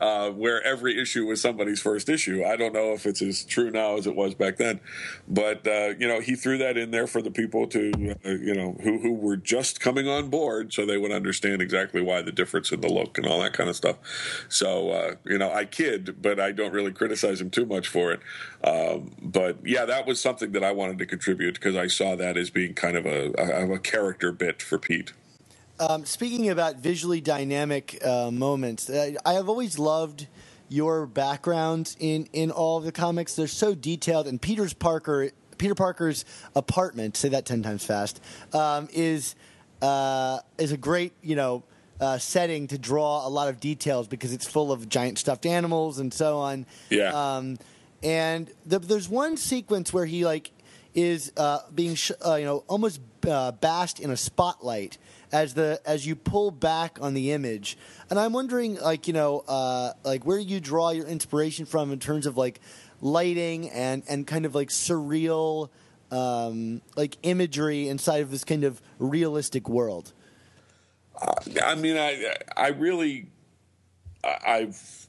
Uh, 0.00 0.30
where 0.30 0.62
every 0.62 1.00
issue 1.00 1.26
was 1.26 1.40
somebody's 1.40 1.80
first 1.80 2.08
issue. 2.08 2.44
I 2.44 2.56
don't 2.56 2.72
know 2.72 2.92
if 2.92 3.06
it's 3.06 3.22
as 3.22 3.44
true 3.44 3.70
now 3.70 3.96
as 3.96 4.06
it 4.06 4.14
was 4.14 4.34
back 4.34 4.56
then, 4.56 4.80
but 5.26 5.66
uh, 5.66 5.94
you 5.98 6.06
know 6.06 6.20
he 6.20 6.34
threw 6.34 6.58
that 6.58 6.76
in 6.76 6.90
there 6.90 7.06
for 7.06 7.22
the 7.22 7.30
people 7.30 7.66
to 7.68 8.16
uh, 8.24 8.28
you 8.30 8.54
know 8.54 8.76
who 8.82 8.98
who 8.98 9.14
were 9.14 9.36
just 9.36 9.80
coming 9.80 10.08
on 10.08 10.28
board, 10.28 10.72
so 10.72 10.86
they 10.86 10.98
would 10.98 11.12
understand 11.12 11.60
exactly 11.62 12.00
why 12.00 12.22
the 12.22 12.32
difference 12.32 12.72
in 12.72 12.80
the 12.80 12.92
look 12.92 13.18
and 13.18 13.26
all 13.26 13.40
that 13.40 13.52
kind 13.52 13.68
of 13.68 13.76
stuff. 13.76 13.96
So 14.48 14.90
uh, 14.90 15.14
you 15.24 15.38
know 15.38 15.52
I 15.52 15.64
kid, 15.64 16.22
but 16.22 16.40
I 16.40 16.52
don't 16.52 16.72
really 16.72 16.92
criticize 16.92 17.40
him 17.40 17.50
too 17.50 17.66
much 17.66 17.88
for 17.88 18.12
it. 18.12 18.20
Um, 18.64 19.12
but 19.20 19.58
yeah, 19.64 19.84
that 19.84 20.06
was 20.06 20.20
something 20.20 20.52
that 20.52 20.64
I 20.64 20.72
wanted 20.72 20.98
to 20.98 21.06
contribute 21.06 21.54
because 21.54 21.76
I 21.76 21.86
saw 21.86 22.16
that 22.16 22.36
as 22.36 22.50
being 22.50 22.74
kind 22.74 22.96
of 22.96 23.06
a, 23.06 23.32
a, 23.38 23.72
a 23.72 23.78
character 23.78 24.32
bit 24.32 24.62
for 24.62 24.78
Pete. 24.78 25.12
Um, 25.80 26.04
speaking 26.04 26.48
about 26.48 26.76
visually 26.76 27.20
dynamic 27.20 28.04
uh, 28.04 28.30
moments, 28.30 28.90
I, 28.90 29.16
I 29.24 29.34
have 29.34 29.48
always 29.48 29.78
loved 29.78 30.26
your 30.68 31.06
background 31.06 31.94
in, 32.00 32.28
in 32.32 32.50
all 32.50 32.78
of 32.78 32.84
the 32.84 32.92
comics. 32.92 33.36
They're 33.36 33.46
so 33.46 33.74
detailed, 33.74 34.26
and 34.26 34.40
Peter's 34.42 34.72
Parker, 34.72 35.30
Peter 35.56 35.74
Parker's 35.74 36.24
apartment, 36.56 37.16
say 37.16 37.28
that 37.28 37.46
ten 37.46 37.62
times 37.62 37.84
fast, 37.84 38.20
um, 38.52 38.88
is 38.92 39.36
uh, 39.80 40.40
is 40.58 40.72
a 40.72 40.76
great 40.76 41.12
you 41.22 41.36
know 41.36 41.62
uh, 42.00 42.18
setting 42.18 42.66
to 42.68 42.78
draw 42.78 43.26
a 43.26 43.30
lot 43.30 43.48
of 43.48 43.60
details 43.60 44.08
because 44.08 44.32
it's 44.32 44.46
full 44.46 44.72
of 44.72 44.88
giant 44.88 45.18
stuffed 45.18 45.46
animals 45.46 45.98
and 46.00 46.12
so 46.12 46.38
on. 46.38 46.66
Yeah. 46.90 47.10
Um, 47.12 47.56
and 48.02 48.50
the, 48.66 48.78
there's 48.78 49.08
one 49.08 49.36
sequence 49.36 49.92
where 49.92 50.06
he 50.06 50.24
like 50.24 50.50
is 50.94 51.32
uh, 51.36 51.60
being 51.72 51.94
sh- 51.94 52.12
uh, 52.24 52.34
you 52.34 52.44
know 52.44 52.64
almost 52.66 53.00
uh, 53.28 53.52
basked 53.52 54.00
in 54.00 54.10
a 54.10 54.16
spotlight 54.16 54.98
as 55.32 55.54
the 55.54 55.80
as 55.84 56.06
you 56.06 56.16
pull 56.16 56.50
back 56.50 56.98
on 57.00 57.14
the 57.14 57.32
image. 57.32 57.76
And 58.10 58.18
i'm 58.18 58.32
wondering 58.32 58.76
like 58.76 59.06
you 59.06 59.12
know 59.12 59.44
uh, 59.48 59.92
like 60.04 60.24
where 60.24 60.38
you 60.38 60.60
draw 60.60 60.90
your 60.90 61.06
inspiration 61.06 61.66
from 61.66 61.92
in 61.92 61.98
terms 61.98 62.26
of 62.26 62.36
like 62.36 62.60
lighting 63.00 63.70
and 63.70 64.02
and 64.08 64.26
kind 64.26 64.46
of 64.46 64.54
like 64.54 64.68
surreal 64.68 65.70
um, 66.10 66.80
like 66.96 67.16
imagery 67.22 67.88
inside 67.88 68.22
of 68.22 68.30
this 68.30 68.44
kind 68.44 68.64
of 68.64 68.80
realistic 68.98 69.68
world? 69.68 70.12
I 71.64 71.74
mean, 71.74 71.96
I 71.96 72.36
I 72.56 72.68
really 72.68 73.30
I've 74.24 75.08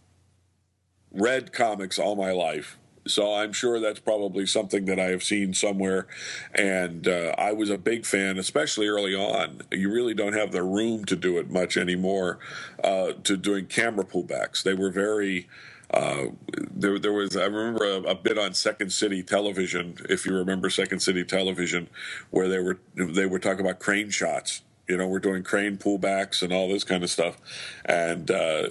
read 1.11 1.53
comics 1.53 1.99
all 1.99 2.15
my 2.15 2.31
life, 2.31 2.77
so 3.09 3.33
I'm 3.35 3.53
sure 3.53 3.79
that's 3.79 3.99
probably 3.99 4.45
something 4.45 4.85
that 4.85 4.99
I 4.99 5.05
have 5.05 5.23
seen 5.23 5.53
somewhere. 5.53 6.07
And 6.55 7.07
uh, 7.07 7.35
I 7.37 7.53
was 7.53 7.69
a 7.69 7.77
big 7.77 8.05
fan, 8.05 8.37
especially 8.37 8.87
early 8.87 9.15
on. 9.15 9.61
You 9.71 9.91
really 9.91 10.13
don't 10.13 10.33
have 10.33 10.51
the 10.51 10.63
room 10.63 11.05
to 11.05 11.15
do 11.15 11.37
it 11.37 11.49
much 11.49 11.77
anymore. 11.77 12.39
Uh, 12.83 13.13
to 13.23 13.37
doing 13.37 13.65
camera 13.67 14.05
pullbacks, 14.05 14.63
they 14.63 14.73
were 14.73 14.91
very. 14.91 15.47
Uh, 15.91 16.27
there, 16.71 16.99
there 16.99 17.13
was. 17.13 17.35
I 17.35 17.45
remember 17.45 17.85
a, 17.85 18.11
a 18.11 18.15
bit 18.15 18.37
on 18.37 18.53
Second 18.53 18.91
City 18.93 19.23
Television, 19.23 19.97
if 20.09 20.25
you 20.25 20.35
remember 20.35 20.69
Second 20.69 20.99
City 20.99 21.23
Television, 21.23 21.89
where 22.29 22.47
they 22.47 22.59
were 22.59 22.79
they 22.95 23.25
were 23.25 23.39
talking 23.39 23.61
about 23.61 23.79
crane 23.79 24.11
shots. 24.11 24.61
You 24.87 24.97
know, 24.97 25.07
we're 25.07 25.19
doing 25.19 25.43
crane 25.43 25.77
pullbacks 25.77 26.43
and 26.43 26.53
all 26.53 26.69
this 26.69 26.83
kind 26.83 27.03
of 27.03 27.09
stuff, 27.09 27.37
and 27.85 28.29
uh, 28.31 28.69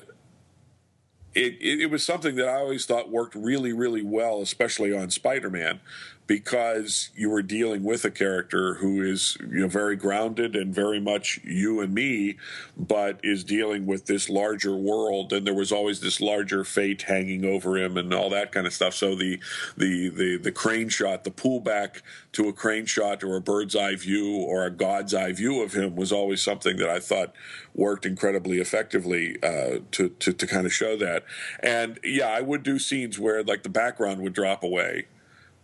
it, 1.39 1.57
it, 1.61 1.81
it 1.83 1.87
was 1.91 2.03
something 2.03 2.35
that 2.37 2.49
I 2.49 2.57
always 2.57 2.85
thought 2.85 3.11
worked 3.11 3.35
really, 3.35 3.73
really 3.73 4.03
well, 4.03 4.41
especially 4.41 4.93
on 4.93 5.11
Spider-Man, 5.11 5.81
because 6.29 7.09
you 7.17 7.31
were 7.31 7.43
dealing 7.43 7.83
with 7.83 8.05
a 8.05 8.11
character 8.11 8.75
who 8.75 9.03
is 9.03 9.39
you 9.41 9.61
know 9.61 9.67
very 9.67 9.97
grounded 9.97 10.55
and 10.55 10.75
very 10.75 11.01
much 11.01 11.41
you 11.43 11.81
and 11.81 11.93
me, 11.93 12.37
but 12.77 13.19
is 13.25 13.43
dealing 13.43 13.87
with 13.87 14.05
this 14.07 14.29
larger 14.29 14.77
world, 14.77 15.33
and 15.33 15.47
there 15.47 15.55
was 15.55 15.73
always 15.73 16.01
this 16.01 16.21
larger 16.21 16.65
fate 16.65 17.03
hanging 17.03 17.47
over 17.47 17.79
him 17.79 17.97
and 17.97 18.13
all 18.13 18.29
that 18.29 18.53
kind 18.53 18.67
of 18.67 18.75
stuff. 18.75 18.95
So 18.95 19.17
the 19.17 19.41
the 19.77 20.11
the 20.11 20.37
the 20.37 20.53
crane 20.53 20.91
shot, 20.91 21.25
the 21.25 21.31
pullback 21.31 22.03
to 22.33 22.47
a 22.47 22.53
crane 22.53 22.85
shot 22.85 23.25
or 23.25 23.37
a 23.37 23.41
bird's 23.41 23.75
eye 23.75 23.97
view 23.97 24.37
or 24.37 24.67
a 24.67 24.71
god's 24.71 25.15
eye 25.15 25.33
view 25.33 25.63
of 25.63 25.73
him 25.73 25.97
was 25.97 26.13
always 26.13 26.43
something 26.43 26.77
that 26.77 26.91
I 26.91 27.01
thought 27.01 27.35
worked 27.75 28.05
incredibly 28.05 28.59
effectively 28.59 29.43
uh, 29.43 29.79
to, 29.93 30.11
to 30.11 30.35
to 30.35 30.47
kind 30.47 30.67
of 30.67 30.75
show 30.75 30.95
that. 30.99 31.25
And 31.61 31.99
yeah, 32.05 32.29
I 32.29 32.43
would 32.43 32.63
do 32.63 32.79
scenes 32.79 33.19
where 33.19 33.43
like 33.43 33.63
the 33.63 33.71
background 33.71 34.21
would 34.21 34.35
drop 34.35 34.63
away 34.63 35.07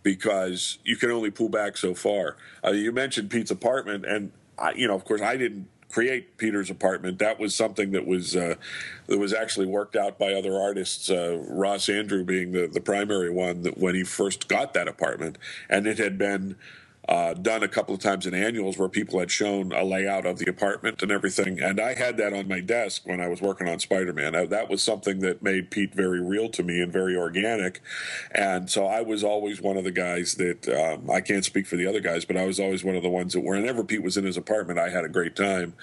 because 0.05 0.77
you 0.83 0.95
can 0.95 1.09
only 1.09 1.31
pull 1.31 1.49
back 1.49 1.75
so 1.75 1.95
far. 1.95 2.37
Uh, 2.63 2.69
you 2.69 2.91
mentioned 2.91 3.31
Pete's 3.31 3.49
apartment, 3.49 4.05
and 4.05 4.31
I, 4.57 4.71
you 4.73 4.87
know, 4.87 4.93
of 4.93 5.03
course, 5.03 5.19
I 5.19 5.35
didn't 5.35 5.67
create 5.89 6.37
Peter's 6.37 6.69
apartment. 6.69 7.17
That 7.17 7.39
was 7.39 7.55
something 7.55 7.89
that 7.91 8.05
was 8.05 8.35
uh, 8.35 8.53
that 9.07 9.17
was 9.17 9.33
actually 9.33 9.65
worked 9.65 9.95
out 9.95 10.19
by 10.19 10.33
other 10.33 10.59
artists. 10.59 11.09
Uh, 11.09 11.43
Ross 11.49 11.87
Andru 11.87 12.23
being 12.23 12.51
the 12.51 12.67
the 12.67 12.81
primary 12.81 13.31
one 13.31 13.63
that 13.63 13.79
when 13.79 13.95
he 13.95 14.03
first 14.03 14.47
got 14.47 14.75
that 14.75 14.87
apartment, 14.87 15.39
and 15.69 15.87
it 15.87 15.97
had 15.97 16.17
been. 16.17 16.55
Uh, 17.07 17.33
done 17.35 17.63
a 17.63 17.67
couple 17.67 17.93
of 17.93 18.01
times 18.01 18.25
in 18.25 18.33
annuals 18.33 18.77
where 18.77 18.89
people 18.89 19.19
had 19.19 19.29
shown 19.29 19.71
a 19.73 19.83
layout 19.83 20.25
of 20.25 20.39
the 20.39 20.49
apartment 20.49 21.03
and 21.03 21.11
everything, 21.11 21.59
and 21.61 21.79
I 21.79 21.93
had 21.93 22.17
that 22.17 22.33
on 22.33 22.47
my 22.47 22.61
desk 22.61 23.03
when 23.05 23.21
I 23.21 23.27
was 23.27 23.41
working 23.41 23.67
on 23.69 23.79
Spider-Man. 23.79 24.49
That 24.49 24.69
was 24.69 24.81
something 24.81 25.19
that 25.19 25.43
made 25.43 25.69
Pete 25.71 25.93
very 25.93 26.21
real 26.21 26.49
to 26.49 26.63
me 26.63 26.81
and 26.81 26.91
very 26.91 27.15
organic, 27.15 27.81
and 28.31 28.69
so 28.69 28.87
I 28.87 29.01
was 29.01 29.23
always 29.23 29.61
one 29.61 29.77
of 29.77 29.83
the 29.83 29.91
guys 29.91 30.35
that 30.35 30.67
um, 30.69 31.09
I 31.09 31.21
can't 31.21 31.45
speak 31.45 31.67
for 31.67 31.75
the 31.75 31.85
other 31.87 31.99
guys, 31.99 32.25
but 32.25 32.37
I 32.37 32.45
was 32.45 32.59
always 32.59 32.83
one 32.83 32.95
of 32.95 33.03
the 33.03 33.09
ones 33.09 33.33
that 33.33 33.41
whenever 33.41 33.83
Pete 33.83 34.03
was 34.03 34.17
in 34.17 34.25
his 34.25 34.37
apartment, 34.37 34.79
I 34.79 34.89
had 34.89 35.05
a 35.05 35.09
great 35.09 35.35
time 35.35 35.73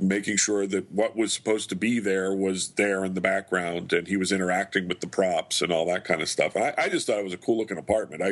making 0.00 0.36
sure 0.36 0.66
that 0.66 0.90
what 0.92 1.16
was 1.16 1.32
supposed 1.32 1.68
to 1.70 1.76
be 1.76 1.98
there 1.98 2.32
was 2.32 2.68
there 2.70 3.04
in 3.04 3.14
the 3.14 3.20
background 3.20 3.92
and 3.92 4.06
he 4.06 4.16
was 4.16 4.30
interacting 4.32 4.86
with 4.88 5.00
the 5.00 5.06
props 5.06 5.60
and 5.60 5.72
all 5.72 5.84
that 5.86 6.04
kind 6.04 6.22
of 6.22 6.28
stuff. 6.28 6.56
I, 6.56 6.72
I 6.78 6.88
just 6.88 7.06
thought 7.06 7.18
it 7.18 7.24
was 7.24 7.32
a 7.32 7.38
cool 7.38 7.58
looking 7.58 7.78
apartment. 7.78 8.22
I, 8.22 8.28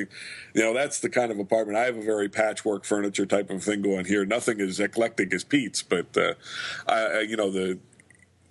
you 0.55 0.62
know, 0.62 0.72
that's 0.72 1.01
the 1.01 1.09
kind 1.09 1.30
of 1.32 1.38
apartment 1.38 1.76
I 1.78 1.84
have 1.84 1.97
a 1.97 2.02
very 2.02 2.28
patchwork 2.28 2.84
furniture 2.84 3.26
type 3.26 3.51
of 3.51 3.62
thing 3.64 3.82
going 3.82 4.05
here. 4.05 4.24
Nothing 4.24 4.60
as 4.60 4.78
eclectic 4.80 5.32
as 5.34 5.44
Pete's, 5.44 5.82
but, 5.82 6.16
uh, 6.16 6.34
I, 6.86 7.01
I- 7.05 7.20
you 7.20 7.36
know, 7.36 7.51
the, 7.51 7.78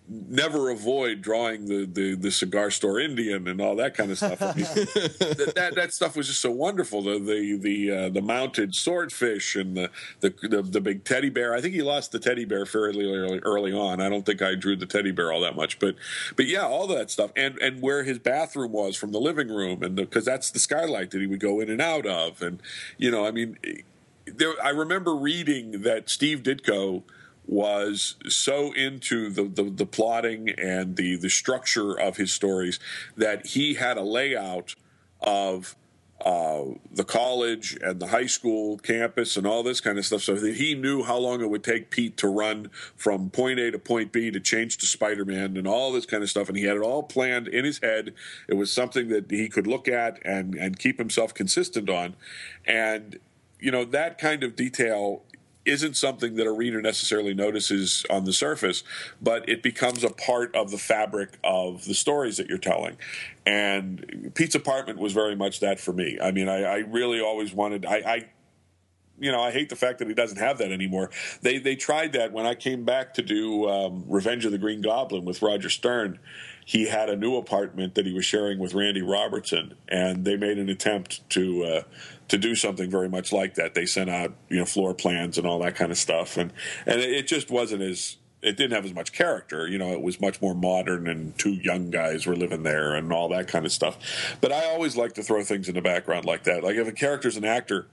never 0.08 0.70
avoid 0.70 1.22
drawing 1.22 1.66
the, 1.66 1.86
the, 1.86 2.16
the 2.16 2.32
cigar 2.32 2.70
store 2.70 3.00
Indian 3.00 3.48
and 3.48 3.60
all 3.60 3.76
that 3.76 3.96
kind 3.96 4.12
of 4.12 4.18
stuff. 4.18 4.42
I 4.42 4.54
mean, 4.54 4.66
that, 4.66 5.54
that 5.56 5.76
that 5.76 5.94
stuff 5.94 6.16
was 6.16 6.28
just 6.28 6.42
so 6.42 6.52
wonderful. 6.52 7.02
The 7.02 7.20
the 7.20 7.58
the 7.58 7.92
uh, 7.92 8.10
the 8.10 8.22
mounted 8.22 8.76
swordfish 8.76 9.56
and 9.56 9.76
the, 9.76 9.90
the 10.20 10.34
the 10.44 10.62
the 10.62 10.82
big 10.82 11.04
teddy 11.04 11.30
bear. 11.30 11.56
I 11.56 11.62
think 11.62 11.74
he 11.74 11.82
lost 11.82 12.12
the 12.12 12.20
teddy 12.20 12.46
bear 12.46 12.66
fairly 12.66 13.06
early, 13.06 13.40
early 13.40 13.74
on. 13.74 14.00
I 14.00 14.10
don't 14.10 14.26
think 14.26 14.42
I 14.42 14.56
drew 14.56 14.76
the 14.76 14.86
teddy 14.86 15.12
bear 15.12 15.32
all 15.32 15.42
that 15.42 15.56
much, 15.56 15.80
but 15.80 15.96
but 16.36 16.46
yeah, 16.46 16.66
all 16.66 16.88
that 16.88 17.10
stuff 17.10 17.32
and 17.36 17.58
and 17.60 17.82
where 17.82 18.04
his 18.04 18.20
bathroom 18.20 18.72
was 18.72 18.96
from 18.96 19.12
the 19.12 19.20
living 19.20 19.50
room 19.50 19.84
and 19.84 19.96
because 19.96 20.26
that's 20.26 20.52
the 20.52 20.60
skylight 20.60 21.12
that 21.12 21.22
he 21.22 21.28
would 21.28 21.40
go 21.40 21.60
in 21.60 21.70
and 21.70 21.82
out 21.82 22.06
of 22.06 22.42
and 22.42 22.62
you 22.98 23.12
know 23.12 23.26
I 23.26 23.32
mean 23.32 23.58
there 24.26 24.54
I 24.64 24.70
remember 24.70 25.16
reading 25.16 25.84
that 25.84 26.10
Steve 26.10 26.44
Ditko 26.44 27.04
was 27.48 28.16
so 28.28 28.72
into 28.74 29.30
the, 29.30 29.44
the, 29.44 29.64
the 29.64 29.86
plotting 29.86 30.50
and 30.50 30.96
the, 30.96 31.16
the 31.16 31.30
structure 31.30 32.00
of 32.00 32.18
his 32.18 32.34
stories 32.34 32.80
that 33.16 33.48
he 33.48 33.76
had 33.76 33.98
a 33.98 34.04
layout 34.04 34.76
of 35.22 35.76
uh, 36.22 36.64
the 36.92 37.04
college 37.04 37.78
and 37.82 38.00
the 38.00 38.08
high 38.08 38.26
school 38.26 38.78
campus 38.78 39.36
and 39.36 39.46
all 39.46 39.62
this 39.62 39.82
kind 39.82 39.98
of 39.98 40.06
stuff. 40.06 40.24
So 40.24 40.34
that 40.36 40.56
he 40.56 40.74
knew 40.74 41.04
how 41.04 41.18
long 41.18 41.42
it 41.42 41.50
would 41.50 41.64
take 41.64 41.92
Pete 41.92 42.18
to 42.18 42.28
run 42.28 42.70
from 42.96 43.30
point 43.30 43.60
A 43.60 43.70
to 43.72 43.78
point 43.78 44.12
B 44.12 44.32
to 44.32 44.40
change 44.40 44.78
to 44.78 44.86
Spider-Man 44.86 45.58
and 45.58 45.68
all 45.68 45.92
this 45.92 46.06
kind 46.06 46.24
of 46.24 46.30
stuff. 46.30 46.48
And 46.48 46.58
he 46.58 46.64
had 46.64 46.78
it 46.78 46.82
all 46.82 47.04
planned 47.04 47.48
in 47.48 47.66
his 47.66 47.80
head. 47.80 48.14
It 48.48 48.54
was 48.56 48.72
something 48.72 49.10
that 49.10 49.30
he 49.30 49.50
could 49.50 49.68
look 49.68 49.88
at 49.88 50.20
and 50.26 50.56
and 50.56 50.80
keep 50.80 50.98
himself 50.98 51.34
consistent 51.34 51.90
on. 51.90 52.16
And 52.66 53.20
you 53.60 53.72
know 53.72 53.84
that 53.86 54.18
kind 54.18 54.44
of 54.44 54.56
detail 54.56 55.24
isn't 55.66 55.98
something 55.98 56.36
that 56.36 56.46
a 56.48 56.52
reader 56.52 56.82
necessarily 56.82 57.34
notices 57.34 58.06
on 58.10 58.26
the 58.26 58.34
surface, 58.34 58.84
but 59.22 59.48
it 59.50 59.64
becomes 59.64 60.04
a 60.04 60.10
part 60.10 60.56
of 60.56 60.72
the 60.72 60.78
fabric 60.78 61.38
of 61.44 61.86
the 61.86 61.94
stories 61.94 62.38
that 62.38 62.48
you're 62.48 62.58
telling. 62.58 62.98
And 63.46 64.32
Pete's 64.36 64.56
apartment 64.56 65.00
was 65.00 65.14
very 65.14 65.36
much 65.36 65.60
that 65.60 65.80
for 65.80 65.94
me. 65.94 66.18
I 66.22 66.32
mean, 66.32 66.48
I, 66.48 66.64
I 66.64 66.78
really 66.78 67.20
always 67.20 67.54
wanted. 67.54 67.86
I, 67.86 67.96
I 67.96 68.26
you 69.20 69.32
know, 69.32 69.42
I 69.42 69.52
hate 69.52 69.70
the 69.70 69.76
fact 69.76 70.00
that 70.00 70.08
he 70.08 70.14
doesn't 70.14 70.40
have 70.40 70.58
that 70.58 70.72
anymore. 70.72 71.10
They 71.42 71.58
they 71.58 71.76
tried 71.76 72.14
that 72.14 72.32
when 72.34 72.46
I 72.46 72.56
came 72.56 72.84
back 72.84 73.14
to 73.16 73.22
do 73.22 73.70
um, 73.70 74.04
Revenge 74.08 74.46
of 74.46 74.52
the 74.52 74.58
Green 74.58 74.82
Goblin 74.82 75.26
with 75.26 75.42
Roger 75.42 75.70
Stern. 75.70 76.20
He 76.68 76.88
had 76.88 77.12
a 77.12 77.16
new 77.16 77.36
apartment 77.36 77.94
that 77.94 78.08
he 78.08 78.14
was 78.14 78.26
sharing 78.26 78.58
with 78.58 78.74
Randy 78.74 79.04
Robertson, 79.04 79.76
and 79.88 80.26
they 80.26 80.36
made 80.36 80.58
an 80.58 80.68
attempt 80.68 81.30
to 81.30 81.64
uh, 81.64 81.84
to 82.28 82.38
do 82.38 82.56
something 82.56 82.90
very 82.90 83.10
much 83.10 83.32
like 83.32 83.56
that. 83.56 83.74
They 83.74 83.86
sent 83.86 84.10
out 84.10 84.34
you 84.50 84.58
know 84.58 84.66
floor 84.66 84.94
plans 84.94 85.38
and 85.38 85.46
all 85.46 85.60
that 85.60 85.76
kind 85.76 85.92
of 85.92 85.98
stuff, 85.98 86.38
and 86.38 86.52
and 86.86 87.02
it 87.02 87.28
just 87.28 87.50
wasn't 87.50 87.82
as 87.82 88.18
it 88.42 88.58
didn't 88.58 88.74
have 88.74 88.86
as 88.86 88.94
much 88.94 89.12
character. 89.12 89.68
You 89.68 89.78
know, 89.78 89.92
it 89.92 90.02
was 90.02 90.22
much 90.22 90.42
more 90.42 90.54
modern, 90.54 91.08
and 91.08 91.38
two 91.38 91.54
young 91.54 91.90
guys 91.90 92.26
were 92.26 92.36
living 92.36 92.64
there, 92.64 92.94
and 92.96 93.12
all 93.12 93.30
that 93.30 93.48
kind 93.48 93.66
of 93.66 93.72
stuff. 93.72 94.38
But 94.42 94.52
I 94.52 94.66
always 94.66 94.96
like 94.96 95.14
to 95.14 95.24
throw 95.24 95.44
things 95.44 95.68
in 95.68 95.76
the 95.76 95.82
background 95.82 96.26
like 96.26 96.44
that. 96.44 96.64
Like 96.64 96.76
if 96.76 96.88
a 96.88 96.92
character's 96.92 97.38
an 97.38 97.46
actor, 97.46 97.88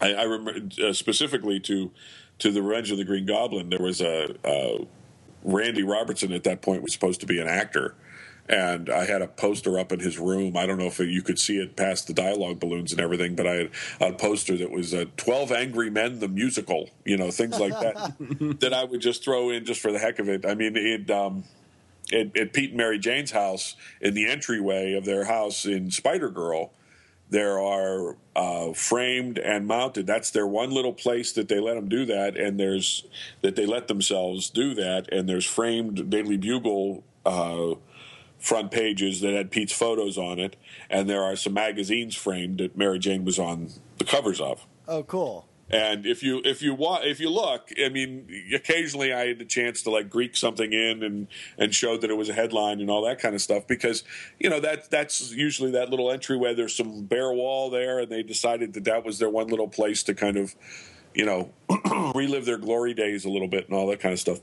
I, 0.00 0.12
I 0.14 0.22
remember 0.24 0.86
uh, 0.86 0.92
specifically 0.92 1.60
to 1.60 1.90
to 2.38 2.52
the 2.52 2.62
Revenge 2.62 2.90
of 2.90 2.98
the 2.98 3.04
Green 3.04 3.26
Goblin. 3.26 3.70
There 3.70 3.80
was 3.80 4.00
a, 4.00 4.34
a 4.44 4.86
Randy 5.42 5.82
Robertson 5.82 6.32
at 6.32 6.44
that 6.44 6.62
point 6.62 6.82
was 6.82 6.92
supposed 6.92 7.20
to 7.20 7.26
be 7.26 7.40
an 7.40 7.48
actor, 7.48 7.94
and 8.48 8.88
I 8.88 9.04
had 9.04 9.20
a 9.20 9.28
poster 9.28 9.78
up 9.78 9.92
in 9.92 10.00
his 10.00 10.18
room. 10.18 10.56
I 10.56 10.66
don't 10.66 10.78
know 10.78 10.86
if 10.86 10.98
you 10.98 11.22
could 11.22 11.38
see 11.38 11.58
it 11.58 11.76
past 11.76 12.06
the 12.06 12.14
dialogue 12.14 12.58
balloons 12.58 12.92
and 12.92 13.00
everything, 13.00 13.34
but 13.34 13.46
I 13.46 13.54
had 13.54 13.70
a 14.00 14.12
poster 14.12 14.56
that 14.56 14.70
was 14.70 14.94
uh, 14.94 15.04
12 15.16 15.52
Angry 15.52 15.90
Men, 15.90 16.18
the 16.20 16.28
musical, 16.28 16.88
you 17.04 17.16
know, 17.16 17.30
things 17.30 17.58
like 17.58 17.78
that, 17.78 18.14
that 18.60 18.72
I 18.72 18.84
would 18.84 19.00
just 19.00 19.22
throw 19.22 19.50
in 19.50 19.64
just 19.64 19.80
for 19.80 19.92
the 19.92 19.98
heck 19.98 20.18
of 20.18 20.28
it. 20.28 20.46
I 20.46 20.54
mean, 20.54 20.76
it, 20.76 21.10
um, 21.10 21.44
at, 22.12 22.36
at 22.36 22.52
Pete 22.52 22.70
and 22.70 22.78
Mary 22.78 22.98
Jane's 22.98 23.32
house, 23.32 23.76
in 24.00 24.14
the 24.14 24.26
entryway 24.26 24.94
of 24.94 25.04
their 25.04 25.24
house 25.24 25.66
in 25.66 25.90
Spider 25.90 26.30
Girl, 26.30 26.72
there 27.30 27.60
are 27.60 28.16
uh, 28.34 28.72
framed 28.72 29.38
and 29.38 29.66
mounted. 29.66 30.06
That's 30.06 30.30
their 30.30 30.46
one 30.46 30.70
little 30.70 30.94
place 30.94 31.32
that 31.32 31.48
they 31.48 31.60
let 31.60 31.74
them 31.74 31.88
do 31.88 32.06
that, 32.06 32.38
and 32.38 32.58
there's 32.58 33.04
that 33.42 33.54
they 33.54 33.66
let 33.66 33.88
themselves 33.88 34.48
do 34.48 34.72
that. 34.74 35.12
And 35.12 35.28
there's 35.28 35.44
framed 35.44 36.08
Daily 36.08 36.38
Bugle 36.38 37.04
uh, 37.26 37.74
front 38.38 38.70
pages 38.70 39.20
that 39.20 39.34
had 39.34 39.50
Pete's 39.50 39.72
photos 39.72 40.16
on 40.16 40.38
it, 40.38 40.56
and 40.88 41.08
there 41.08 41.22
are 41.22 41.36
some 41.36 41.54
magazines 41.54 42.14
framed 42.14 42.58
that 42.58 42.76
Mary 42.76 42.98
Jane 42.98 43.24
was 43.24 43.38
on 43.38 43.70
the 43.98 44.04
covers 44.04 44.40
of. 44.40 44.66
Oh, 44.86 45.02
cool. 45.02 45.46
And 45.70 46.06
if 46.06 46.22
you 46.22 46.40
if 46.44 46.62
you 46.62 46.72
wa- 46.72 47.02
if 47.02 47.20
you 47.20 47.28
look, 47.28 47.68
I 47.84 47.90
mean, 47.90 48.26
occasionally 48.54 49.12
I 49.12 49.26
had 49.28 49.38
the 49.38 49.44
chance 49.44 49.82
to 49.82 49.90
like 49.90 50.08
Greek 50.08 50.34
something 50.34 50.72
in 50.72 51.02
and 51.02 51.26
and 51.58 51.74
show 51.74 51.98
that 51.98 52.08
it 52.08 52.16
was 52.16 52.30
a 52.30 52.32
headline 52.32 52.80
and 52.80 52.88
all 52.88 53.04
that 53.04 53.18
kind 53.18 53.34
of 53.34 53.42
stuff 53.42 53.66
because 53.66 54.02
you 54.40 54.48
know 54.48 54.60
that 54.60 54.90
that's 54.90 55.30
usually 55.30 55.70
that 55.72 55.90
little 55.90 56.10
entry 56.10 56.36
entryway. 56.36 56.54
There's 56.54 56.74
some 56.74 57.04
bare 57.04 57.32
wall 57.32 57.68
there, 57.68 58.00
and 58.00 58.10
they 58.10 58.22
decided 58.22 58.72
that 58.74 58.84
that 58.84 59.04
was 59.04 59.18
their 59.18 59.28
one 59.28 59.48
little 59.48 59.68
place 59.68 60.02
to 60.04 60.14
kind 60.14 60.38
of 60.38 60.54
you 61.14 61.26
know 61.26 61.50
relive 62.14 62.46
their 62.46 62.56
glory 62.56 62.94
days 62.94 63.26
a 63.26 63.28
little 63.28 63.48
bit 63.48 63.68
and 63.68 63.76
all 63.76 63.86
that 63.88 64.00
kind 64.00 64.14
of 64.14 64.20
stuff 64.20 64.40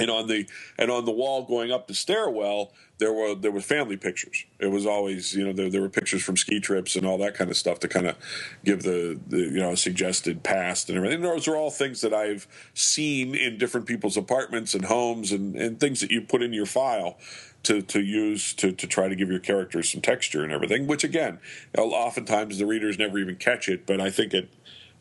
and 0.00 0.10
on 0.10 0.26
the 0.26 0.48
and 0.78 0.90
on 0.90 1.04
the 1.04 1.12
wall 1.12 1.44
going 1.44 1.70
up 1.70 1.86
the 1.86 1.94
stairwell 1.94 2.72
there 2.98 3.12
were 3.12 3.34
there 3.34 3.50
were 3.50 3.60
family 3.60 3.96
pictures. 3.96 4.44
It 4.58 4.66
was 4.66 4.86
always 4.86 5.34
you 5.34 5.44
know 5.44 5.52
there, 5.52 5.70
there 5.70 5.80
were 5.80 5.88
pictures 5.88 6.22
from 6.22 6.36
ski 6.36 6.60
trips 6.60 6.94
and 6.96 7.06
all 7.06 7.18
that 7.18 7.34
kind 7.34 7.50
of 7.50 7.56
stuff 7.56 7.80
to 7.80 7.88
kind 7.88 8.06
of 8.06 8.16
give 8.64 8.82
the, 8.82 9.18
the 9.26 9.38
you 9.38 9.60
know 9.60 9.74
suggested 9.74 10.42
past 10.42 10.88
and 10.88 10.98
everything. 10.98 11.22
Those 11.22 11.48
are 11.48 11.56
all 11.56 11.70
things 11.70 12.00
that 12.02 12.12
i've 12.12 12.46
seen 12.74 13.34
in 13.34 13.58
different 13.58 13.86
people's 13.86 14.16
apartments 14.16 14.74
and 14.74 14.84
homes 14.84 15.32
and, 15.32 15.56
and 15.56 15.80
things 15.80 16.00
that 16.00 16.10
you 16.10 16.20
put 16.20 16.42
in 16.42 16.52
your 16.52 16.66
file 16.66 17.16
to, 17.62 17.82
to 17.82 18.00
use 18.00 18.52
to, 18.54 18.72
to 18.72 18.86
try 18.86 19.08
to 19.08 19.14
give 19.14 19.28
your 19.28 19.40
characters 19.40 19.90
some 19.90 20.00
texture 20.00 20.42
and 20.42 20.52
everything 20.52 20.86
which 20.86 21.04
again 21.04 21.38
oftentimes 21.76 22.58
the 22.58 22.66
readers 22.66 22.98
never 22.98 23.18
even 23.18 23.36
catch 23.36 23.68
it 23.68 23.86
but 23.86 24.00
i 24.00 24.10
think 24.10 24.32
it 24.34 24.48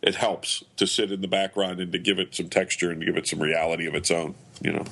it 0.01 0.15
helps 0.15 0.63
to 0.77 0.87
sit 0.87 1.11
in 1.11 1.21
the 1.21 1.27
background 1.27 1.79
and 1.79 1.91
to 1.91 1.99
give 1.99 2.19
it 2.19 2.33
some 2.33 2.47
texture 2.47 2.89
and 2.89 3.05
give 3.05 3.17
it 3.17 3.27
some 3.27 3.39
reality 3.39 3.85
of 3.85 3.95
its 3.95 4.09
own 4.11 4.35
you 4.61 4.71
know. 4.73 4.85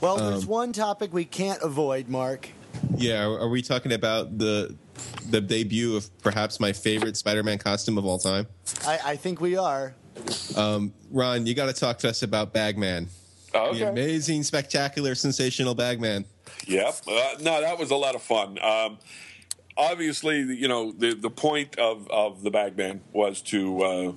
Well, 0.00 0.16
there's 0.16 0.46
one 0.46 0.72
topic 0.72 1.12
we 1.12 1.24
can't 1.24 1.60
avoid, 1.62 2.08
Mark. 2.08 2.48
Yeah, 2.96 3.26
are, 3.26 3.40
are 3.40 3.48
we 3.48 3.62
talking 3.62 3.92
about 3.92 4.38
the 4.38 4.74
the 5.28 5.40
debut 5.40 5.96
of 5.96 6.08
perhaps 6.22 6.60
my 6.60 6.72
favorite 6.72 7.16
Spider-Man 7.16 7.58
costume 7.58 7.98
of 7.98 8.04
all 8.04 8.18
time? 8.18 8.46
I, 8.86 8.98
I 9.04 9.16
think 9.16 9.40
we 9.40 9.56
are. 9.56 9.94
Ron, 11.10 11.46
you 11.46 11.54
got 11.54 11.66
to 11.66 11.72
talk 11.72 11.98
to 11.98 12.08
us 12.08 12.22
about 12.22 12.52
Bagman. 12.52 13.08
Oh, 13.54 13.74
The 13.74 13.88
amazing, 13.88 14.42
spectacular, 14.42 15.14
sensational 15.14 15.74
Bagman. 15.74 16.24
Yep. 16.66 16.96
Uh, 17.08 17.34
no, 17.40 17.60
that 17.60 17.78
was 17.78 17.90
a 17.90 17.96
lot 17.96 18.14
of 18.14 18.22
fun. 18.22 18.58
Um, 18.62 18.98
obviously, 19.76 20.40
you 20.40 20.68
know, 20.68 20.92
the 20.92 21.14
the 21.14 21.30
point 21.30 21.78
of 21.78 22.08
of 22.10 22.42
the 22.42 22.50
Bagman 22.50 23.00
was 23.12 23.40
to 23.42 23.82
uh, 23.82 24.12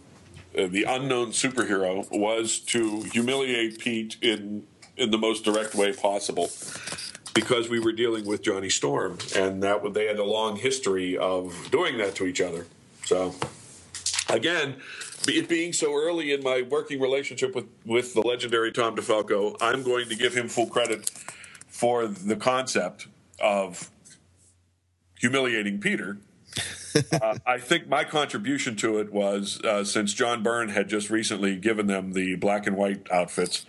uh, 0.57 0.67
the 0.67 0.83
unknown 0.83 1.31
superhero 1.31 2.09
was 2.11 2.59
to 2.59 3.01
humiliate 3.01 3.79
Pete 3.79 4.17
in 4.21 4.65
in 4.95 5.09
the 5.11 5.17
most 5.17 5.43
direct 5.43 5.75
way 5.75 5.91
possible. 5.93 6.49
Because 7.33 7.67
we 7.67 7.79
were 7.79 7.93
dealing 7.93 8.25
with 8.25 8.43
Johnny 8.43 8.69
Storm, 8.69 9.17
and 9.35 9.63
that 9.63 9.93
they 9.95 10.05
had 10.05 10.19
a 10.19 10.23
long 10.23 10.55
history 10.55 11.17
of 11.17 11.67
doing 11.71 11.97
that 11.97 12.13
to 12.15 12.27
each 12.27 12.39
other. 12.39 12.67
So, 13.05 13.33
again, 14.29 14.75
it 15.27 15.47
being 15.49 15.73
so 15.73 15.95
early 15.95 16.31
in 16.31 16.43
my 16.43 16.61
working 16.61 16.99
relationship 16.99 17.55
with, 17.55 17.65
with 17.85 18.13
the 18.13 18.21
legendary 18.21 18.71
Tom 18.71 18.95
DeFalco, 18.95 19.57
I'm 19.61 19.81
going 19.81 20.09
to 20.09 20.15
give 20.15 20.35
him 20.35 20.47
full 20.47 20.67
credit 20.67 21.09
for 21.67 22.05
the 22.05 22.35
concept 22.35 23.07
of 23.41 23.89
humiliating 25.19 25.79
Peter. 25.79 26.17
Uh, 27.21 27.37
I 27.45 27.57
think 27.57 27.87
my 27.87 28.03
contribution 28.03 28.75
to 28.77 28.99
it 28.99 29.11
was 29.11 29.61
uh, 29.63 29.83
since 29.83 30.13
John 30.13 30.43
Byrne 30.43 30.69
had 30.69 30.87
just 30.89 31.09
recently 31.09 31.55
given 31.55 31.87
them 31.87 32.13
the 32.13 32.35
black 32.35 32.67
and 32.67 32.75
white 32.75 33.07
outfits, 33.11 33.65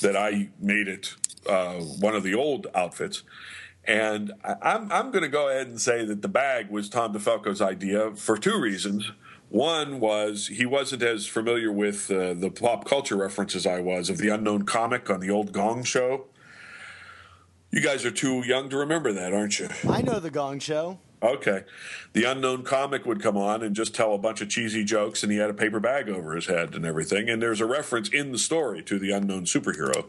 that 0.00 0.16
I 0.16 0.50
made 0.60 0.88
it 0.88 1.14
uh, 1.48 1.74
one 1.74 2.14
of 2.14 2.22
the 2.22 2.34
old 2.34 2.66
outfits. 2.74 3.22
And 3.84 4.32
I, 4.44 4.54
I'm, 4.62 4.92
I'm 4.92 5.10
going 5.10 5.22
to 5.22 5.28
go 5.28 5.48
ahead 5.48 5.66
and 5.66 5.80
say 5.80 6.04
that 6.04 6.22
the 6.22 6.28
bag 6.28 6.70
was 6.70 6.88
Tom 6.88 7.12
DeFalco's 7.14 7.62
idea 7.62 8.14
for 8.14 8.36
two 8.36 8.60
reasons. 8.60 9.10
One 9.48 9.98
was 9.98 10.48
he 10.48 10.66
wasn't 10.66 11.02
as 11.02 11.26
familiar 11.26 11.72
with 11.72 12.10
uh, 12.10 12.34
the 12.34 12.50
pop 12.50 12.84
culture 12.84 13.16
references 13.16 13.66
I 13.66 13.80
was 13.80 14.10
of 14.10 14.18
the 14.18 14.28
unknown 14.28 14.64
comic 14.64 15.08
on 15.08 15.20
the 15.20 15.30
old 15.30 15.52
Gong 15.52 15.84
show. 15.84 16.26
You 17.70 17.82
guys 17.82 18.04
are 18.04 18.10
too 18.10 18.42
young 18.46 18.68
to 18.70 18.76
remember 18.76 19.12
that, 19.12 19.32
aren't 19.32 19.58
you? 19.58 19.68
I 19.88 20.02
know 20.02 20.20
the 20.20 20.30
Gong 20.30 20.58
Show. 20.58 21.00
Okay. 21.22 21.64
The 22.12 22.24
unknown 22.24 22.62
comic 22.62 23.04
would 23.04 23.20
come 23.20 23.36
on 23.36 23.62
and 23.62 23.74
just 23.74 23.94
tell 23.94 24.14
a 24.14 24.18
bunch 24.18 24.40
of 24.40 24.48
cheesy 24.48 24.84
jokes, 24.84 25.22
and 25.22 25.32
he 25.32 25.38
had 25.38 25.50
a 25.50 25.54
paper 25.54 25.80
bag 25.80 26.08
over 26.08 26.34
his 26.34 26.46
head 26.46 26.74
and 26.74 26.86
everything. 26.86 27.28
And 27.28 27.42
there's 27.42 27.60
a 27.60 27.66
reference 27.66 28.08
in 28.08 28.30
the 28.30 28.38
story 28.38 28.82
to 28.84 28.98
the 28.98 29.10
unknown 29.10 29.44
superhero. 29.44 30.06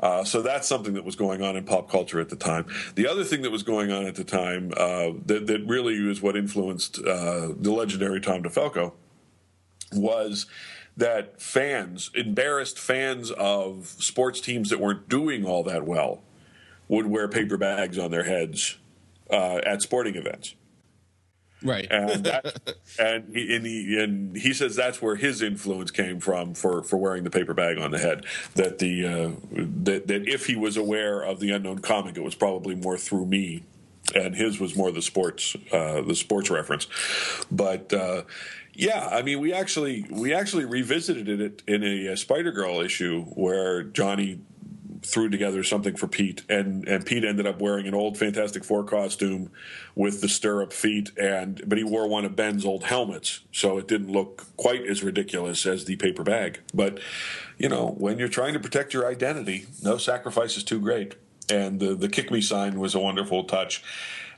Uh, 0.00 0.24
so 0.24 0.42
that's 0.42 0.66
something 0.66 0.94
that 0.94 1.04
was 1.04 1.14
going 1.14 1.42
on 1.42 1.56
in 1.56 1.64
pop 1.64 1.88
culture 1.88 2.20
at 2.20 2.28
the 2.28 2.36
time. 2.36 2.66
The 2.96 3.06
other 3.06 3.22
thing 3.22 3.42
that 3.42 3.50
was 3.52 3.62
going 3.62 3.92
on 3.92 4.04
at 4.04 4.16
the 4.16 4.24
time 4.24 4.72
uh, 4.76 5.10
that, 5.26 5.46
that 5.46 5.64
really 5.66 5.94
is 5.94 6.20
what 6.20 6.36
influenced 6.36 6.98
uh, 6.98 7.48
the 7.56 7.70
legendary 7.70 8.20
Tom 8.20 8.42
DeFalco 8.42 8.92
was 9.92 10.46
that 10.96 11.40
fans, 11.40 12.10
embarrassed 12.14 12.78
fans 12.78 13.30
of 13.30 13.86
sports 13.98 14.40
teams 14.40 14.70
that 14.70 14.80
weren't 14.80 15.08
doing 15.08 15.44
all 15.44 15.62
that 15.62 15.86
well, 15.86 16.22
would 16.88 17.06
wear 17.06 17.28
paper 17.28 17.56
bags 17.56 17.96
on 17.96 18.10
their 18.10 18.24
heads 18.24 18.76
uh, 19.32 19.60
at 19.64 19.82
sporting 19.82 20.14
events. 20.14 20.54
Right. 21.64 21.86
And 21.90 22.24
that, 22.24 22.74
and, 22.98 23.34
he, 23.34 23.56
and 23.56 23.66
he 23.66 24.02
and 24.02 24.36
he 24.36 24.52
says 24.52 24.76
that's 24.76 25.00
where 25.00 25.16
his 25.16 25.42
influence 25.42 25.90
came 25.90 26.20
from 26.20 26.54
for, 26.54 26.82
for 26.82 26.96
wearing 26.96 27.24
the 27.24 27.30
paper 27.30 27.54
bag 27.54 27.78
on 27.78 27.90
the 27.90 27.98
head. 27.98 28.26
That 28.54 28.78
the 28.78 29.06
uh, 29.06 29.30
that 29.50 30.06
that 30.08 30.28
if 30.28 30.46
he 30.46 30.56
was 30.56 30.76
aware 30.76 31.22
of 31.22 31.40
the 31.40 31.50
unknown 31.50 31.80
comic, 31.80 32.16
it 32.16 32.22
was 32.22 32.34
probably 32.34 32.74
more 32.74 32.98
through 32.98 33.26
me, 33.26 33.62
and 34.14 34.34
his 34.34 34.58
was 34.58 34.76
more 34.76 34.90
the 34.90 35.02
sports 35.02 35.56
uh, 35.72 36.02
the 36.02 36.14
sports 36.14 36.50
reference. 36.50 36.86
But 37.50 37.92
uh, 37.92 38.22
yeah, 38.74 39.08
I 39.10 39.22
mean, 39.22 39.40
we 39.40 39.52
actually 39.52 40.06
we 40.10 40.34
actually 40.34 40.64
revisited 40.64 41.28
it 41.40 41.62
in 41.66 41.84
a, 41.84 42.16
Spider 42.16 42.52
Girl 42.52 42.80
issue 42.80 43.24
where 43.24 43.82
Johnny 43.82 44.40
threw 45.04 45.28
together 45.28 45.62
something 45.62 45.96
for 45.96 46.06
Pete, 46.06 46.42
and 46.48 46.86
and 46.88 47.04
Pete 47.04 47.24
ended 47.24 47.46
up 47.46 47.60
wearing 47.60 47.86
an 47.86 47.94
old 47.94 48.16
Fantastic 48.18 48.64
Four 48.64 48.84
costume 48.84 49.50
with 49.94 50.20
the 50.20 50.28
stirrup 50.28 50.72
feet, 50.72 51.10
and 51.18 51.62
but 51.66 51.78
he 51.78 51.84
wore 51.84 52.08
one 52.08 52.24
of 52.24 52.36
Ben's 52.36 52.64
old 52.64 52.84
helmets, 52.84 53.40
so 53.52 53.78
it 53.78 53.88
didn't 53.88 54.10
look 54.10 54.46
quite 54.56 54.86
as 54.86 55.02
ridiculous 55.02 55.66
as 55.66 55.84
the 55.84 55.96
paper 55.96 56.22
bag. 56.22 56.60
But 56.72 57.00
you 57.58 57.68
know, 57.68 57.94
when 57.98 58.18
you're 58.18 58.28
trying 58.28 58.54
to 58.54 58.60
protect 58.60 58.94
your 58.94 59.06
identity, 59.06 59.66
no 59.82 59.98
sacrifice 59.98 60.56
is 60.56 60.64
too 60.64 60.80
great. 60.80 61.14
And 61.50 61.80
the 61.80 61.94
the 61.94 62.08
kick 62.08 62.30
me 62.30 62.40
sign 62.40 62.78
was 62.78 62.94
a 62.94 63.00
wonderful 63.00 63.44
touch. 63.44 63.82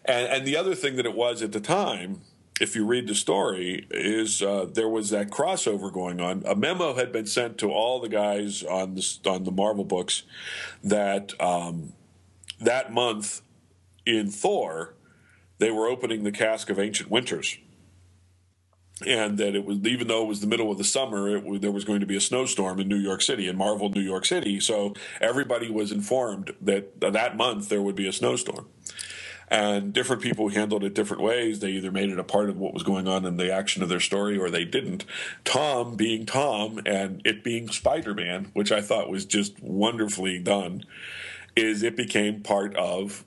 And 0.04 0.26
and 0.26 0.46
the 0.46 0.56
other 0.56 0.74
thing 0.74 0.96
that 0.96 1.06
it 1.06 1.14
was 1.14 1.42
at 1.42 1.52
the 1.52 1.60
time 1.60 2.22
if 2.60 2.76
you 2.76 2.86
read 2.86 3.08
the 3.08 3.14
story, 3.14 3.86
is 3.90 4.40
uh, 4.40 4.66
there 4.72 4.88
was 4.88 5.10
that 5.10 5.30
crossover 5.30 5.92
going 5.92 6.20
on. 6.20 6.42
A 6.46 6.54
memo 6.54 6.94
had 6.94 7.10
been 7.10 7.26
sent 7.26 7.58
to 7.58 7.70
all 7.70 8.00
the 8.00 8.08
guys 8.08 8.62
on 8.62 8.94
the 8.94 9.18
on 9.26 9.44
the 9.44 9.50
Marvel 9.50 9.84
books 9.84 10.22
that 10.82 11.32
um, 11.40 11.94
that 12.60 12.92
month 12.92 13.42
in 14.06 14.30
Thor 14.30 14.94
they 15.58 15.70
were 15.70 15.88
opening 15.88 16.24
the 16.24 16.32
cask 16.32 16.70
of 16.70 16.78
Ancient 16.78 17.10
Winters, 17.10 17.58
and 19.04 19.36
that 19.38 19.56
it 19.56 19.64
was 19.64 19.78
even 19.78 20.06
though 20.06 20.22
it 20.22 20.28
was 20.28 20.40
the 20.40 20.46
middle 20.46 20.70
of 20.70 20.78
the 20.78 20.84
summer, 20.84 21.36
it, 21.36 21.60
there 21.60 21.72
was 21.72 21.84
going 21.84 22.00
to 22.00 22.06
be 22.06 22.16
a 22.16 22.20
snowstorm 22.20 22.78
in 22.78 22.86
New 22.86 22.98
York 22.98 23.22
City, 23.22 23.48
in 23.48 23.56
Marvel, 23.56 23.88
New 23.88 24.00
York 24.00 24.24
City. 24.24 24.60
So 24.60 24.94
everybody 25.20 25.70
was 25.70 25.90
informed 25.90 26.54
that 26.60 27.00
that 27.00 27.36
month 27.36 27.68
there 27.68 27.82
would 27.82 27.96
be 27.96 28.06
a 28.06 28.12
snowstorm 28.12 28.68
and 29.54 29.92
different 29.92 30.20
people 30.20 30.48
handled 30.48 30.82
it 30.82 30.94
different 30.94 31.22
ways. 31.22 31.60
They 31.60 31.70
either 31.70 31.92
made 31.92 32.10
it 32.10 32.18
a 32.18 32.24
part 32.24 32.50
of 32.50 32.58
what 32.58 32.74
was 32.74 32.82
going 32.82 33.06
on 33.06 33.24
in 33.24 33.36
the 33.36 33.52
action 33.52 33.84
of 33.84 33.88
their 33.88 34.00
story 34.00 34.36
or 34.36 34.50
they 34.50 34.64
didn't. 34.64 35.04
Tom 35.44 35.94
being 35.94 36.26
Tom 36.26 36.80
and 36.84 37.22
it 37.24 37.44
being 37.44 37.68
Spider 37.68 38.14
Man, 38.14 38.50
which 38.52 38.72
I 38.72 38.80
thought 38.80 39.08
was 39.08 39.24
just 39.24 39.62
wonderfully 39.62 40.40
done, 40.40 40.82
is 41.54 41.84
it 41.84 41.96
became 41.96 42.42
part 42.42 42.74
of 42.74 43.24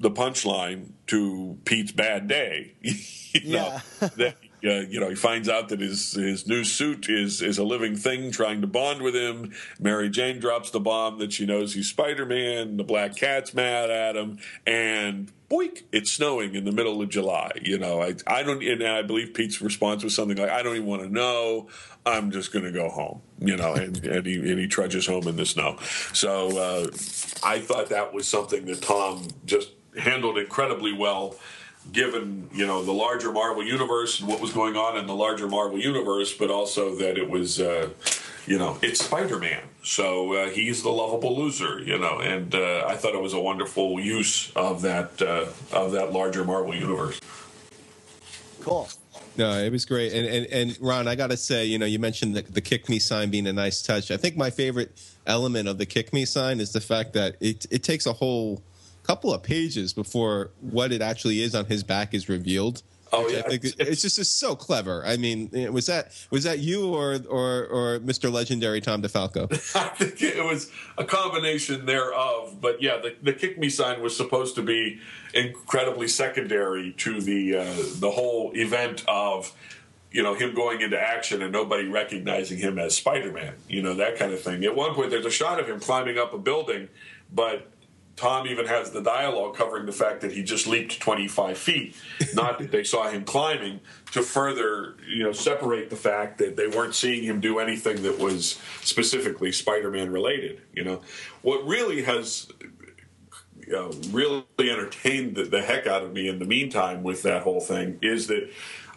the 0.00 0.10
punchline 0.10 0.94
to 1.06 1.58
Pete's 1.64 1.92
bad 1.92 2.26
day. 2.26 2.72
you 2.82 3.52
know, 3.52 3.78
Yeah. 4.00 4.08
that 4.16 4.36
uh, 4.64 4.80
you 4.88 5.00
know, 5.00 5.08
he 5.08 5.14
finds 5.14 5.48
out 5.48 5.68
that 5.70 5.80
his 5.80 6.12
his 6.12 6.46
new 6.46 6.64
suit 6.64 7.08
is 7.08 7.40
is 7.42 7.58
a 7.58 7.64
living 7.64 7.96
thing 7.96 8.30
trying 8.30 8.60
to 8.60 8.66
bond 8.66 9.02
with 9.02 9.14
him. 9.14 9.52
Mary 9.78 10.08
Jane 10.08 10.38
drops 10.38 10.70
the 10.70 10.80
bomb 10.80 11.18
that 11.18 11.32
she 11.32 11.46
knows 11.46 11.74
he's 11.74 11.88
Spider 11.88 12.26
Man. 12.26 12.76
The 12.76 12.84
Black 12.84 13.16
Cat's 13.16 13.54
mad 13.54 13.90
at 13.90 14.16
him, 14.16 14.38
and 14.66 15.32
boink, 15.50 15.82
it's 15.92 16.12
snowing 16.12 16.54
in 16.54 16.64
the 16.64 16.72
middle 16.72 17.02
of 17.02 17.08
July. 17.08 17.52
You 17.60 17.78
know, 17.78 18.02
I 18.02 18.14
I 18.26 18.42
don't, 18.42 18.62
and 18.62 18.82
I 18.82 19.02
believe 19.02 19.34
Pete's 19.34 19.60
response 19.60 20.04
was 20.04 20.14
something 20.14 20.36
like, 20.36 20.50
"I 20.50 20.62
don't 20.62 20.76
even 20.76 20.88
want 20.88 21.02
to 21.02 21.08
know. 21.08 21.68
I'm 22.06 22.30
just 22.30 22.52
going 22.52 22.64
to 22.64 22.72
go 22.72 22.88
home." 22.88 23.22
You 23.40 23.56
know, 23.56 23.74
and, 23.74 23.96
and 24.06 24.26
he 24.26 24.36
and 24.36 24.58
he 24.58 24.66
trudges 24.66 25.06
home 25.06 25.26
in 25.26 25.36
the 25.36 25.46
snow. 25.46 25.78
So 26.12 26.58
uh, 26.58 26.86
I 27.42 27.60
thought 27.60 27.88
that 27.90 28.12
was 28.12 28.28
something 28.28 28.64
that 28.66 28.82
Tom 28.82 29.28
just 29.44 29.70
handled 29.98 30.38
incredibly 30.38 30.92
well 30.92 31.34
given 31.92 32.48
you 32.52 32.66
know 32.66 32.84
the 32.84 32.92
larger 32.92 33.32
Marvel 33.32 33.64
universe 33.64 34.20
and 34.20 34.28
what 34.28 34.40
was 34.40 34.52
going 34.52 34.76
on 34.76 34.96
in 34.96 35.06
the 35.06 35.14
larger 35.14 35.48
Marvel 35.48 35.78
universe, 35.78 36.36
but 36.36 36.50
also 36.50 36.94
that 36.96 37.18
it 37.18 37.28
was 37.28 37.60
uh, 37.60 37.88
you 38.46 38.58
know 38.58 38.78
it's 38.82 39.04
Spider 39.04 39.38
Man, 39.38 39.62
so 39.82 40.34
uh, 40.34 40.50
he's 40.50 40.82
the 40.82 40.90
lovable 40.90 41.36
loser, 41.36 41.80
you 41.80 41.98
know, 41.98 42.20
and 42.20 42.54
uh, 42.54 42.84
I 42.86 42.96
thought 42.96 43.14
it 43.14 43.22
was 43.22 43.32
a 43.32 43.40
wonderful 43.40 43.98
use 43.98 44.52
of 44.54 44.82
that 44.82 45.20
uh, 45.22 45.46
of 45.76 45.92
that 45.92 46.12
larger 46.12 46.44
Marvel 46.44 46.74
universe. 46.74 47.20
Cool. 48.60 48.88
No, 49.36 49.58
it 49.58 49.72
was 49.72 49.84
great. 49.84 50.12
And 50.12 50.26
and, 50.26 50.46
and 50.46 50.78
Ron, 50.80 51.08
I 51.08 51.14
got 51.14 51.30
to 51.30 51.36
say, 51.36 51.64
you 51.64 51.78
know, 51.78 51.86
you 51.86 51.98
mentioned 51.98 52.36
the, 52.36 52.42
the 52.42 52.60
kick 52.60 52.88
me 52.88 52.98
sign 52.98 53.30
being 53.30 53.46
a 53.46 53.52
nice 53.52 53.82
touch. 53.82 54.10
I 54.10 54.16
think 54.16 54.36
my 54.36 54.50
favorite 54.50 55.00
element 55.26 55.68
of 55.68 55.78
the 55.78 55.86
kick 55.86 56.12
me 56.12 56.24
sign 56.24 56.60
is 56.60 56.72
the 56.72 56.80
fact 56.80 57.14
that 57.14 57.36
it 57.40 57.66
it 57.70 57.82
takes 57.82 58.06
a 58.06 58.12
whole 58.12 58.62
couple 59.02 59.32
of 59.32 59.42
pages 59.42 59.92
before 59.92 60.50
what 60.60 60.92
it 60.92 61.02
actually 61.02 61.42
is 61.42 61.54
on 61.54 61.66
his 61.66 61.82
back 61.82 62.14
is 62.14 62.28
revealed. 62.28 62.82
Oh, 63.12 63.28
yeah. 63.28 63.42
think 63.42 63.64
it's 63.64 64.02
just 64.02 64.18
it's 64.18 64.30
so 64.30 64.54
clever. 64.54 65.02
I 65.04 65.16
mean, 65.16 65.50
eh, 65.52 65.68
was 65.68 65.86
that 65.86 66.12
was 66.30 66.44
that 66.44 66.60
you 66.60 66.94
or 66.94 67.18
or 67.28 67.66
or 67.66 67.98
Mr. 68.00 68.32
Legendary 68.32 68.80
Tom 68.80 69.02
DeFalco? 69.02 69.50
I 69.76 69.88
think 69.88 70.22
it 70.22 70.44
was 70.44 70.70
a 70.96 71.04
combination 71.04 71.86
thereof. 71.86 72.58
But 72.60 72.80
yeah, 72.80 72.98
the, 72.98 73.16
the 73.22 73.32
kick 73.32 73.58
me 73.58 73.68
sign 73.68 74.00
was 74.00 74.16
supposed 74.16 74.54
to 74.56 74.62
be 74.62 75.00
incredibly 75.34 76.08
secondary 76.08 76.92
to 76.98 77.20
the 77.20 77.56
uh, 77.56 77.74
the 77.98 78.12
whole 78.12 78.52
event 78.54 79.04
of 79.08 79.52
you 80.12 80.22
know 80.22 80.34
him 80.34 80.54
going 80.54 80.80
into 80.80 80.98
action 80.98 81.42
and 81.42 81.52
nobody 81.52 81.88
recognizing 81.88 82.58
him 82.58 82.78
as 82.78 82.96
Spider-Man. 82.96 83.54
You 83.68 83.82
know 83.82 83.94
that 83.94 84.18
kind 84.18 84.32
of 84.32 84.40
thing. 84.40 84.64
At 84.64 84.76
one 84.76 84.94
point, 84.94 85.10
there's 85.10 85.26
a 85.26 85.30
shot 85.30 85.58
of 85.58 85.68
him 85.68 85.80
climbing 85.80 86.16
up 86.16 86.32
a 86.32 86.38
building, 86.38 86.88
but 87.32 87.66
Tom 88.20 88.46
even 88.46 88.66
has 88.66 88.90
the 88.90 89.00
dialogue 89.00 89.56
covering 89.56 89.86
the 89.86 89.92
fact 89.92 90.20
that 90.20 90.30
he 90.30 90.42
just 90.42 90.66
leaped 90.66 91.00
25 91.00 91.56
feet, 91.56 91.96
not 92.34 92.58
that 92.58 92.70
they 92.70 92.84
saw 92.84 93.08
him 93.08 93.24
climbing, 93.24 93.80
to 94.12 94.20
further, 94.20 94.96
you 95.08 95.24
know, 95.24 95.32
separate 95.32 95.88
the 95.88 95.96
fact 95.96 96.36
that 96.36 96.54
they 96.54 96.68
weren't 96.68 96.94
seeing 96.94 97.24
him 97.24 97.40
do 97.40 97.58
anything 97.58 98.02
that 98.02 98.18
was 98.18 98.60
specifically 98.82 99.50
Spider-Man 99.50 100.12
related. 100.12 100.60
You 100.74 100.84
know, 100.84 101.00
what 101.40 101.66
really 101.66 102.02
has 102.02 102.52
know, 103.70 103.90
really 104.10 104.44
entertained 104.58 105.36
the, 105.36 105.44
the 105.44 105.62
heck 105.62 105.86
out 105.86 106.02
of 106.02 106.12
me 106.12 106.28
in 106.28 106.38
the 106.38 106.44
meantime 106.44 107.02
with 107.02 107.22
that 107.22 107.42
whole 107.42 107.60
thing 107.60 107.98
is 108.02 108.26
that 108.26 108.50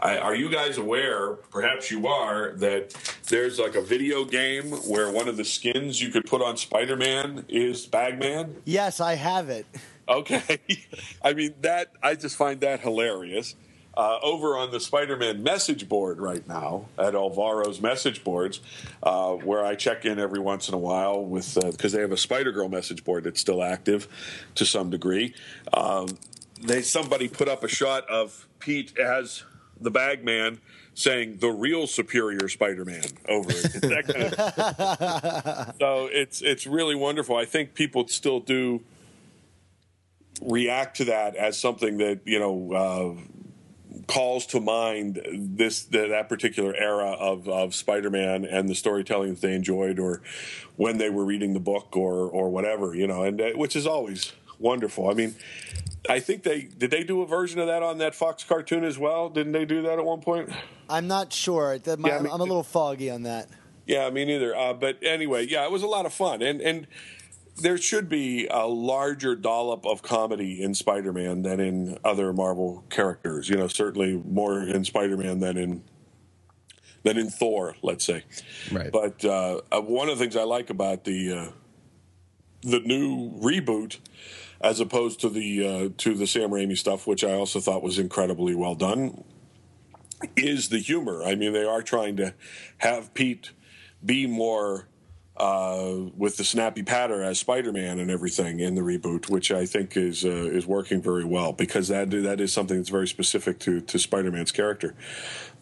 I, 0.03 0.17
are 0.17 0.35
you 0.35 0.49
guys 0.49 0.77
aware, 0.77 1.35
perhaps 1.49 1.89
you 1.89 2.07
are, 2.07 2.51
that 2.57 2.93
there's 3.29 3.57
like 3.57 3.75
a 3.75 3.81
video 3.81 4.25
game 4.25 4.71
where 4.71 5.09
one 5.09 5.29
of 5.29 5.37
the 5.37 5.45
skins 5.45 6.01
you 6.01 6.09
could 6.09 6.25
put 6.25 6.41
on 6.41 6.57
Spider 6.57 6.97
Man 6.97 7.45
is 7.47 7.85
Bagman? 7.85 8.61
Yes, 8.65 8.99
I 8.99 9.15
have 9.15 9.49
it. 9.49 9.65
Okay. 10.09 10.59
I 11.23 11.31
mean, 11.33 11.53
that, 11.61 11.93
I 12.03 12.15
just 12.15 12.35
find 12.35 12.59
that 12.61 12.81
hilarious. 12.81 13.55
Uh, 13.95 14.17
over 14.23 14.57
on 14.57 14.71
the 14.71 14.79
Spider 14.79 15.15
Man 15.15 15.41
message 15.41 15.87
board 15.87 16.19
right 16.19 16.45
now 16.47 16.87
at 16.97 17.13
Alvaro's 17.13 17.79
message 17.79 18.23
boards, 18.23 18.59
uh, 19.03 19.33
where 19.35 19.63
I 19.63 19.75
check 19.75 20.03
in 20.03 20.19
every 20.19 20.39
once 20.39 20.67
in 20.67 20.73
a 20.73 20.79
while 20.79 21.23
with, 21.23 21.57
because 21.63 21.93
they 21.93 22.01
have 22.01 22.11
a 22.11 22.17
Spider 22.17 22.51
Girl 22.51 22.67
message 22.67 23.05
board 23.05 23.23
that's 23.23 23.39
still 23.39 23.63
active 23.63 24.07
to 24.55 24.65
some 24.65 24.89
degree. 24.89 25.35
Um, 25.71 26.07
they 26.61 26.81
Somebody 26.81 27.29
put 27.29 27.47
up 27.47 27.63
a 27.63 27.67
shot 27.67 28.09
of 28.09 28.47
Pete 28.59 28.97
as 28.97 29.43
the 29.83 29.91
Bagman 29.91 30.59
saying 30.95 31.37
the 31.37 31.49
real 31.49 31.87
superior 31.87 32.47
Spider-Man 32.47 33.03
over 33.27 33.51
it. 33.51 33.65
It's 33.75 34.11
kind 34.11 34.33
of- 34.33 35.75
so 35.79 36.09
it's 36.11 36.41
it's 36.41 36.67
really 36.67 36.95
wonderful. 36.95 37.35
I 37.35 37.45
think 37.45 37.73
people 37.73 38.07
still 38.07 38.39
do 38.39 38.81
react 40.41 40.97
to 40.97 41.05
that 41.05 41.35
as 41.35 41.59
something 41.59 41.97
that 41.97 42.21
you 42.25 42.39
know 42.39 42.73
uh, 42.73 44.01
calls 44.07 44.45
to 44.47 44.59
mind 44.59 45.21
this 45.33 45.83
that, 45.85 46.09
that 46.09 46.29
particular 46.29 46.75
era 46.75 47.11
of, 47.11 47.47
of 47.47 47.73
Spider-Man 47.75 48.45
and 48.45 48.67
the 48.69 48.75
storytelling 48.75 49.31
that 49.31 49.41
they 49.41 49.55
enjoyed, 49.55 49.99
or 49.99 50.21
when 50.75 50.97
they 50.97 51.09
were 51.09 51.25
reading 51.25 51.53
the 51.53 51.59
book, 51.59 51.95
or 51.95 52.29
or 52.29 52.49
whatever 52.49 52.93
you 52.95 53.07
know, 53.07 53.23
and 53.23 53.39
uh, 53.41 53.49
which 53.55 53.75
is 53.75 53.87
always 53.87 54.33
wonderful. 54.63 55.09
I 55.09 55.13
mean, 55.13 55.35
I 56.09 56.19
think 56.19 56.41
they 56.43 56.61
did 56.61 56.89
they 56.89 57.03
do 57.03 57.21
a 57.21 57.27
version 57.27 57.59
of 57.59 57.67
that 57.67 57.83
on 57.83 57.99
that 57.99 58.15
Fox 58.15 58.43
cartoon 58.43 58.83
as 58.83 58.97
well. 58.97 59.29
Didn't 59.29 59.51
they 59.51 59.65
do 59.65 59.83
that 59.83 59.99
at 59.99 60.05
one 60.05 60.21
point? 60.21 60.49
I'm 60.89 61.07
not 61.07 61.31
sure. 61.31 61.77
That 61.77 61.99
my, 61.99 62.09
Yeah, 62.09 62.17
I 62.17 62.21
mean- 62.21 62.31
I'm 62.33 62.41
a 62.41 62.45
little 62.45 62.63
foggy 62.63 63.11
on 63.11 63.23
that. 63.23 63.49
Yeah, 63.85 64.09
me 64.09 64.23
neither. 64.25 64.55
Uh, 64.55 64.73
but 64.73 64.97
anyway, 65.03 65.45
yeah, 65.45 65.65
it 65.65 65.71
was 65.71 65.83
a 65.83 65.87
lot 65.87 66.05
of 66.05 66.13
fun, 66.13 66.41
and 66.41 66.61
and 66.61 66.87
there 67.57 67.77
should 67.77 68.07
be 68.09 68.47
a 68.49 68.65
larger 68.65 69.35
dollop 69.35 69.85
of 69.85 70.01
comedy 70.01 70.63
in 70.63 70.73
Spider-Man 70.73 71.43
than 71.43 71.59
in 71.59 71.97
other 72.03 72.33
Marvel 72.33 72.83
characters. 72.89 73.49
You 73.49 73.57
know, 73.57 73.67
certainly 73.67 74.21
more 74.25 74.61
in 74.63 74.85
Spider-Man 74.85 75.39
than 75.39 75.57
in 75.57 75.83
than 77.03 77.17
in 77.17 77.29
Thor, 77.29 77.75
let's 77.81 78.05
say. 78.05 78.23
Right. 78.71 78.89
But 78.91 79.23
uh, 79.25 79.59
uh, 79.71 79.81
one 79.81 80.07
of 80.09 80.17
the 80.17 80.23
things 80.23 80.37
I 80.37 80.43
like 80.43 80.69
about 80.69 81.03
the 81.03 81.33
uh, 81.33 81.51
the 82.61 82.79
new 82.79 83.31
reboot, 83.41 83.99
as 84.63 84.79
opposed 84.79 85.19
to 85.21 85.29
the 85.29 85.67
uh, 85.67 85.89
to 85.97 86.15
the 86.15 86.25
Sam 86.25 86.49
Raimi 86.49 86.77
stuff, 86.77 87.05
which 87.05 87.23
I 87.23 87.33
also 87.33 87.59
thought 87.59 87.83
was 87.83 87.99
incredibly 87.99 88.55
well 88.55 88.75
done, 88.75 89.23
is 90.37 90.69
the 90.69 90.79
humor. 90.79 91.21
I 91.23 91.35
mean, 91.35 91.51
they 91.53 91.65
are 91.65 91.81
trying 91.83 92.15
to 92.17 92.33
have 92.77 93.13
Pete 93.13 93.51
be 94.03 94.25
more 94.25 94.87
uh, 95.35 95.93
with 96.15 96.37
the 96.37 96.43
snappy 96.43 96.83
patter 96.83 97.23
as 97.23 97.39
Spider-Man 97.39 97.99
and 97.99 98.09
everything 98.09 98.59
in 98.59 98.75
the 98.75 98.81
reboot, 98.81 99.29
which 99.29 99.51
I 99.51 99.65
think 99.65 99.97
is 99.97 100.23
uh, 100.23 100.29
is 100.29 100.65
working 100.65 101.01
very 101.01 101.25
well 101.25 101.51
because 101.51 101.89
that 101.89 102.09
that 102.11 102.39
is 102.39 102.53
something 102.53 102.77
that's 102.77 102.89
very 102.89 103.07
specific 103.07 103.59
to 103.59 103.81
to 103.81 103.99
Spider-Man's 103.99 104.51
character. 104.53 104.95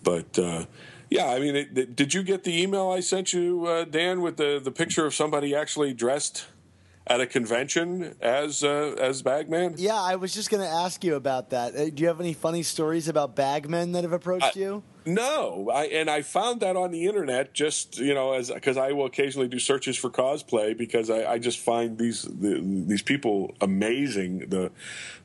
But 0.03 0.37
uh, 0.37 0.65
yeah, 1.09 1.31
I 1.31 1.39
mean, 1.39 1.55
it, 1.55 1.77
it- 1.77 1.95
did 1.95 2.13
you 2.13 2.21
get 2.21 2.43
the 2.43 2.61
email 2.61 2.89
I 2.91 2.99
sent 2.99 3.33
you, 3.33 3.65
uh, 3.65 3.85
Dan, 3.85 4.21
with 4.21 4.37
the 4.37 4.59
the 4.63 4.71
picture 4.71 5.07
of 5.07 5.15
somebody 5.15 5.55
actually 5.55 5.93
dressed? 5.95 6.45
At 7.07 7.19
a 7.19 7.25
convention 7.25 8.15
as 8.21 8.63
uh, 8.63 8.95
as 8.99 9.23
Bagman, 9.23 9.75
Yeah, 9.77 9.99
I 9.99 10.15
was 10.15 10.33
just 10.33 10.51
going 10.51 10.61
to 10.61 10.69
ask 10.69 11.03
you 11.03 11.15
about 11.15 11.49
that. 11.49 11.75
Uh, 11.75 11.85
do 11.89 12.03
you 12.03 12.07
have 12.07 12.19
any 12.19 12.33
funny 12.33 12.61
stories 12.61 13.07
about 13.07 13.35
bagmen 13.35 13.93
that 13.93 14.03
have 14.03 14.13
approached 14.13 14.55
you? 14.55 14.83
No, 15.03 15.71
I 15.73 15.85
and 15.85 16.11
I 16.11 16.21
found 16.21 16.61
that 16.61 16.75
on 16.75 16.91
the 16.91 17.07
internet 17.07 17.55
just 17.55 17.97
you 17.97 18.13
know 18.13 18.33
as 18.33 18.51
because 18.51 18.77
I 18.77 18.91
will 18.91 19.05
occasionally 19.07 19.47
do 19.47 19.57
searches 19.57 19.97
for 19.97 20.11
cosplay 20.11 20.77
because 20.77 21.09
I, 21.09 21.25
I 21.25 21.39
just 21.39 21.57
find 21.57 21.97
these 21.97 22.21
the, 22.21 22.61
these 22.61 23.01
people 23.01 23.55
amazing 23.61 24.49
the 24.49 24.71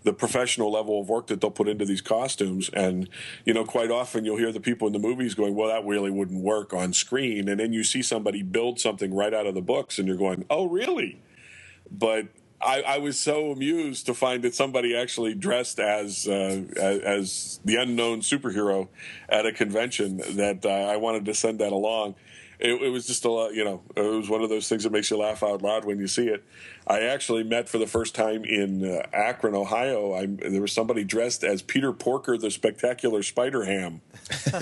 the 0.03 0.15
professional 0.15 0.73
level 0.73 0.99
of 0.99 1.11
work 1.11 1.27
that 1.27 1.43
they'll 1.43 1.51
put 1.51 1.69
into 1.69 1.85
these 1.85 2.01
costumes. 2.01 2.71
And 2.71 3.07
you 3.45 3.53
know 3.53 3.65
quite 3.65 3.91
often 3.91 4.25
you'll 4.25 4.39
hear 4.39 4.53
the 4.53 4.61
people 4.61 4.87
in 4.87 4.95
the 4.95 4.99
movies 4.99 5.35
going 5.35 5.55
well 5.55 5.69
that 5.69 5.85
really 5.85 6.11
wouldn't 6.11 6.43
work 6.43 6.73
on 6.73 6.95
screen. 6.95 7.47
And 7.47 7.61
then 7.61 7.75
you 7.75 7.85
see 7.85 8.01
somebody 8.01 8.43
build 8.43 8.81
something 8.81 9.15
right 9.15 9.35
out 9.35 9.47
of 9.47 9.55
the 9.55 9.61
books 9.61 9.99
and 9.99 10.09
you're 10.09 10.17
going 10.17 10.47
oh 10.49 10.67
really 10.69 11.21
but 11.91 12.27
I, 12.61 12.83
I 12.83 12.99
was 12.99 13.19
so 13.19 13.53
amused 13.53 14.07
to 14.07 14.15
find 14.15 14.43
that 14.43 14.55
somebody 14.55 14.97
actually 14.97 15.35
dressed 15.35 15.79
as 15.79 16.27
uh, 16.27 16.65
as, 16.81 17.61
the 17.65 17.77
unknown 17.77 18.21
superhero 18.21 18.89
at 19.29 19.47
a 19.47 19.53
convention 19.53 20.19
that 20.37 20.65
uh, 20.65 20.69
I 20.69 20.97
wanted 20.97 21.25
to 21.27 21.35
send 21.35 21.59
that 21.61 21.73
along. 21.73 22.15
It, 22.59 22.71
it 22.83 22.91
was 22.91 23.07
just 23.07 23.25
a 23.25 23.31
lot, 23.31 23.55
you 23.55 23.65
know, 23.65 23.83
it 23.95 24.01
was 24.01 24.29
one 24.29 24.43
of 24.43 24.49
those 24.49 24.69
things 24.69 24.85
that 24.85 24.93
makes 24.93 25.11
you 25.11 25.19
laugh 25.19 25.43
out 25.43 25.63
loud 25.63 25.85
when 25.85 25.99
you 25.99 26.07
see 26.07 26.29
it. 26.29 26.45
I 26.87 27.01
actually 27.01 27.43
met 27.43 27.69
for 27.69 27.79
the 27.79 27.87
first 27.87 28.15
time 28.15 28.45
in 28.45 28.85
uh, 28.85 29.07
Akron, 29.13 29.55
Ohio. 29.55 30.15
I, 30.15 30.27
there 30.27 30.61
was 30.61 30.73
somebody 30.73 31.05
dressed 31.05 31.45
as 31.45 31.63
Peter 31.63 31.93
Porker, 31.93 32.39
the 32.39 32.51
Spectacular 32.51 33.23
Spider 33.23 33.65
Ham 33.65 34.01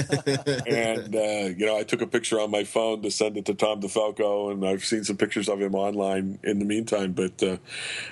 and 0.67 1.15
uh, 1.15 1.55
you 1.57 1.67
know, 1.67 1.79
I 1.79 1.85
took 1.85 2.03
a 2.03 2.07
picture 2.07 2.39
on 2.41 2.51
my 2.51 2.65
phone 2.65 3.03
to 3.03 3.11
send 3.11 3.37
it 3.37 3.47
to 3.47 3.55
Tom 3.55 3.81
DeFalco, 3.81 4.53
and 4.53 4.67
I've 4.67 4.85
seen 4.85 5.05
some 5.05 5.17
pictures 5.17 5.49
of 5.49 5.61
him 5.61 5.75
online 5.75 6.39
in 6.43 6.59
the 6.59 6.65
meantime. 6.65 7.13
But 7.13 7.43
uh, 7.43 7.57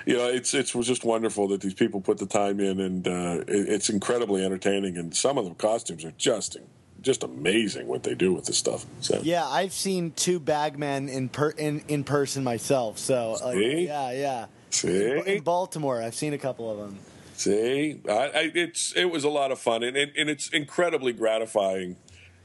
you 0.05 0.17
know, 0.17 0.27
it's 0.27 0.53
it 0.53 0.73
was 0.73 0.87
just 0.87 1.03
wonderful 1.03 1.47
that 1.49 1.61
these 1.61 1.73
people 1.73 2.01
put 2.01 2.17
the 2.17 2.25
time 2.25 2.59
in, 2.59 2.79
and 2.79 3.07
uh, 3.07 3.43
it, 3.47 3.69
it's 3.69 3.89
incredibly 3.89 4.43
entertaining. 4.43 4.97
And 4.97 5.15
some 5.15 5.37
of 5.37 5.45
the 5.45 5.53
costumes 5.53 6.03
are 6.05 6.13
just 6.17 6.57
just 7.03 7.23
amazing 7.23 7.85
what 7.85 8.01
they 8.03 8.15
do 8.15 8.33
with 8.33 8.45
this 8.45 8.57
stuff. 8.57 8.85
So 9.01 9.19
Yeah, 9.21 9.45
I've 9.45 9.73
seen 9.73 10.11
two 10.11 10.39
bagmen 10.39 11.09
in 11.09 11.29
per, 11.29 11.49
in 11.51 11.83
in 11.87 12.03
person 12.03 12.43
myself. 12.43 12.97
So 12.97 13.37
like, 13.43 13.57
yeah, 13.57 14.11
yeah. 14.11 14.45
see, 14.71 15.21
In 15.25 15.43
Baltimore, 15.43 16.01
I've 16.01 16.15
seen 16.15 16.33
a 16.33 16.37
couple 16.37 16.71
of 16.71 16.77
them. 16.77 16.97
See, 17.35 17.99
I, 18.07 18.11
I, 18.11 18.51
it's 18.55 18.93
it 18.95 19.05
was 19.05 19.23
a 19.23 19.29
lot 19.29 19.51
of 19.51 19.59
fun, 19.59 19.83
and, 19.83 19.97
and 19.97 20.11
and 20.17 20.29
it's 20.29 20.49
incredibly 20.49 21.13
gratifying. 21.13 21.97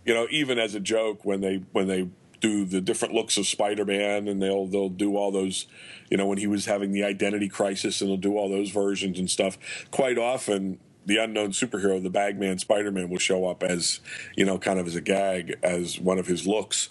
You 0.04 0.14
know, 0.14 0.26
even 0.30 0.58
as 0.58 0.74
a 0.74 0.80
joke 0.80 1.24
when 1.24 1.40
they 1.40 1.62
when 1.72 1.86
they 1.86 2.08
do 2.40 2.64
the 2.64 2.80
different 2.80 3.14
looks 3.14 3.36
of 3.36 3.46
Spider-Man, 3.46 4.28
and 4.28 4.42
they'll 4.42 4.66
they'll 4.66 4.88
do 4.88 5.16
all 5.16 5.30
those. 5.30 5.66
You 6.10 6.16
know, 6.16 6.26
when 6.26 6.38
he 6.38 6.46
was 6.46 6.64
having 6.64 6.92
the 6.92 7.04
identity 7.04 7.48
crisis, 7.48 8.00
and 8.00 8.10
they'll 8.10 8.16
do 8.16 8.36
all 8.36 8.48
those 8.48 8.70
versions 8.70 9.18
and 9.18 9.30
stuff. 9.30 9.58
Quite 9.90 10.18
often, 10.18 10.80
the 11.08 11.16
unknown 11.16 11.50
superhero, 11.50 12.00
the 12.00 12.10
Bagman 12.10 12.58
Spider-Man, 12.58 13.08
will 13.08 13.18
show 13.18 13.46
up 13.46 13.62
as 13.62 14.00
you 14.36 14.44
know, 14.44 14.58
kind 14.58 14.78
of 14.78 14.86
as 14.86 14.94
a 14.94 15.00
gag, 15.00 15.56
as 15.62 15.98
one 15.98 16.18
of 16.18 16.26
his 16.26 16.46
looks. 16.46 16.90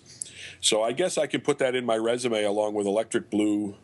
So 0.59 0.83
I 0.83 0.91
guess 0.91 1.17
I 1.17 1.27
can 1.27 1.41
put 1.41 1.59
that 1.59 1.75
in 1.75 1.85
my 1.85 1.95
resume 1.95 2.43
along 2.43 2.73
with 2.73 2.87
Electric 2.87 3.29
Blue 3.29 3.75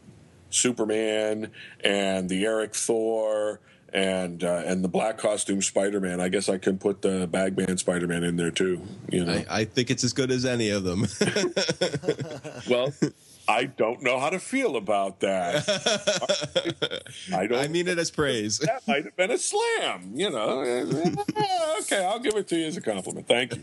Superman 0.49 1.51
and 1.83 2.29
the 2.29 2.45
Eric 2.45 2.75
Thor 2.75 3.59
and 3.93 4.43
uh, 4.43 4.63
and 4.65 4.83
the 4.83 4.87
black 4.87 5.19
costume 5.19 5.61
Spider 5.61 5.99
Man. 5.99 6.19
I 6.19 6.29
guess 6.29 6.49
I 6.49 6.57
can 6.57 6.79
put 6.79 7.03
the 7.03 7.27
Bagman 7.27 7.77
Spider 7.77 8.07
Man 8.07 8.23
in 8.23 8.35
there 8.35 8.51
too. 8.51 8.81
You 9.11 9.25
know, 9.25 9.33
I, 9.33 9.45
I 9.49 9.65
think 9.65 9.91
it's 9.91 10.03
as 10.03 10.13
good 10.13 10.31
as 10.31 10.45
any 10.45 10.69
of 10.69 10.83
them. 10.83 11.07
well. 12.69 12.91
I 13.47 13.65
don't 13.65 14.01
know 14.01 14.19
how 14.19 14.29
to 14.29 14.39
feel 14.39 14.75
about 14.75 15.19
that. 15.19 15.67
I 17.33 17.47
don't. 17.47 17.59
I 17.59 17.67
mean 17.67 17.87
it 17.87 17.97
as 17.99 18.11
praise. 18.11 18.57
that 18.65 18.87
might 18.87 19.05
have 19.05 19.15
been 19.15 19.31
a 19.31 19.37
slam. 19.37 20.11
You 20.13 20.29
know. 20.29 20.61
okay, 21.81 22.05
I'll 22.05 22.19
give 22.19 22.35
it 22.35 22.47
to 22.49 22.57
you 22.57 22.67
as 22.67 22.77
a 22.77 22.81
compliment. 22.81 23.27
Thank 23.27 23.55
you. 23.55 23.61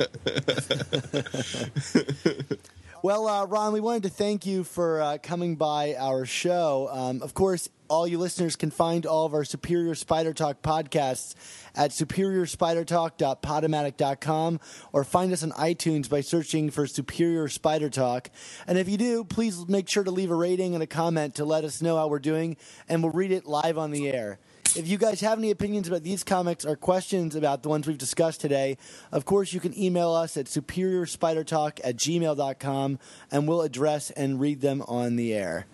Well, 3.02 3.28
uh, 3.28 3.46
Ron, 3.46 3.72
we 3.72 3.80
wanted 3.80 4.02
to 4.02 4.08
thank 4.10 4.44
you 4.44 4.62
for 4.62 5.00
uh, 5.00 5.18
coming 5.22 5.56
by 5.56 5.94
our 5.94 6.26
show. 6.26 6.90
Um, 6.92 7.22
of 7.22 7.32
course, 7.32 7.70
all 7.90 8.06
you 8.06 8.18
listeners 8.18 8.54
can 8.54 8.70
find 8.70 9.04
all 9.04 9.26
of 9.26 9.34
our 9.34 9.42
Superior 9.44 9.96
Spider 9.96 10.32
Talk 10.32 10.62
podcasts 10.62 11.34
at 11.74 11.90
superiorspidertalk.podomatic.com 11.90 14.60
or 14.92 15.04
find 15.04 15.32
us 15.32 15.42
on 15.42 15.50
iTunes 15.52 16.08
by 16.08 16.20
searching 16.20 16.70
for 16.70 16.86
Superior 16.86 17.48
Spider 17.48 17.90
Talk. 17.90 18.30
And 18.68 18.78
if 18.78 18.88
you 18.88 18.96
do, 18.96 19.24
please 19.24 19.66
make 19.66 19.88
sure 19.88 20.04
to 20.04 20.12
leave 20.12 20.30
a 20.30 20.36
rating 20.36 20.74
and 20.74 20.84
a 20.84 20.86
comment 20.86 21.34
to 21.34 21.44
let 21.44 21.64
us 21.64 21.82
know 21.82 21.96
how 21.96 22.06
we're 22.06 22.20
doing, 22.20 22.56
and 22.88 23.02
we'll 23.02 23.12
read 23.12 23.32
it 23.32 23.44
live 23.44 23.76
on 23.76 23.90
the 23.90 24.08
air. 24.08 24.38
If 24.76 24.86
you 24.86 24.98
guys 24.98 25.20
have 25.20 25.38
any 25.38 25.50
opinions 25.50 25.88
about 25.88 26.04
these 26.04 26.22
comics 26.22 26.64
or 26.64 26.76
questions 26.76 27.34
about 27.34 27.64
the 27.64 27.68
ones 27.68 27.88
we've 27.88 27.98
discussed 27.98 28.40
today, 28.40 28.78
of 29.10 29.24
course, 29.24 29.52
you 29.52 29.58
can 29.58 29.76
email 29.76 30.12
us 30.12 30.36
at 30.36 30.46
superiorspidertalk 30.46 31.80
at 31.82 31.96
gmail.com 31.96 33.00
and 33.32 33.48
we'll 33.48 33.62
address 33.62 34.12
and 34.12 34.38
read 34.38 34.60
them 34.60 34.82
on 34.82 35.16
the 35.16 35.34
air. 35.34 35.66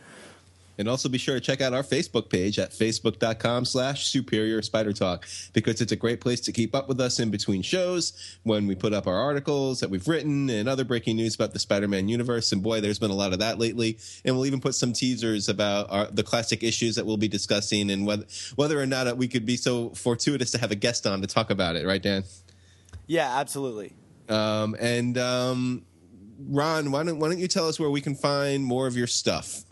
And 0.78 0.89
also 0.89 1.09
be 1.09 1.19
sure 1.19 1.35
to 1.35 1.40
check 1.40 1.61
out 1.61 1.73
our 1.73 1.82
Facebook 1.82 2.28
page 2.31 2.59
at 2.59 2.70
facebook.com 2.70 3.65
slash 3.65 4.07
superior 4.07 4.62
spider 4.62 4.93
talk 4.93 5.27
because 5.53 5.81
it's 5.81 5.93
a 5.93 5.97
great 5.97 6.20
place 6.20 6.40
to 6.43 6.53
keep 6.53 6.74
up 6.74 6.89
with 6.89 7.01
us 7.01 7.19
in 7.19 7.31
between 7.31 7.62
shows 7.62 8.12
when 8.43 8.66
we 8.66 8.74
put 8.74 8.93
up 8.93 9.07
our 9.07 9.16
articles 9.16 9.81
that 9.81 9.90
we've 9.90 10.07
written 10.07 10.51
and 10.51 10.69
other 10.69 10.85
breaking 10.85 11.16
news 11.16 11.35
about 11.35 11.53
the 11.53 11.59
Spider-Man 11.59 12.09
universe. 12.09 12.53
And 12.53 12.62
boy, 12.62 12.81
there's 12.81 12.98
been 12.98 13.11
a 13.11 13.15
lot 13.15 13.32
of 13.32 13.39
that 13.39 13.59
lately. 13.59 13.98
And 14.24 14.35
we'll 14.35 14.47
even 14.47 14.61
put 14.61 14.74
some 14.74 14.93
teasers 14.93 15.48
about 15.48 15.90
our, 15.90 16.07
the 16.07 16.23
classic 16.23 16.62
issues 16.62 16.97
that 16.97 17.07
we'll 17.07 17.16
be 17.16 17.28
discussing 17.28 17.90
and 17.90 18.07
whether, 18.07 18.24
whether 18.57 18.81
or 18.81 18.86
not 18.86 19.16
we 19.16 19.28
could 19.28 19.47
be 19.47 19.57
so 19.57 19.90
fortuitous 19.90 20.51
to 20.53 20.59
have 20.59 20.70
a 20.70 20.74
guest 20.77 21.07
on 21.07 21.20
to 21.20 21.27
talk 21.27 21.51
about 21.51 21.77
it. 21.77 21.86
Right, 21.86 22.03
Dan? 22.03 22.24
Yeah, 23.07 23.39
absolutely. 23.39 23.93
Um, 24.28 24.77
and 24.81 25.16
um, 25.19 25.85
Ron, 26.48 26.90
why 26.90 27.05
don't, 27.05 27.19
why 27.19 27.28
don't 27.28 27.39
you 27.39 27.48
tell 27.48 27.69
us 27.69 27.78
where 27.78 27.90
we 27.90 28.01
can 28.01 28.15
find 28.15 28.65
more 28.65 28.86
of 28.86 28.97
your 28.97 29.07
stuff? 29.07 29.62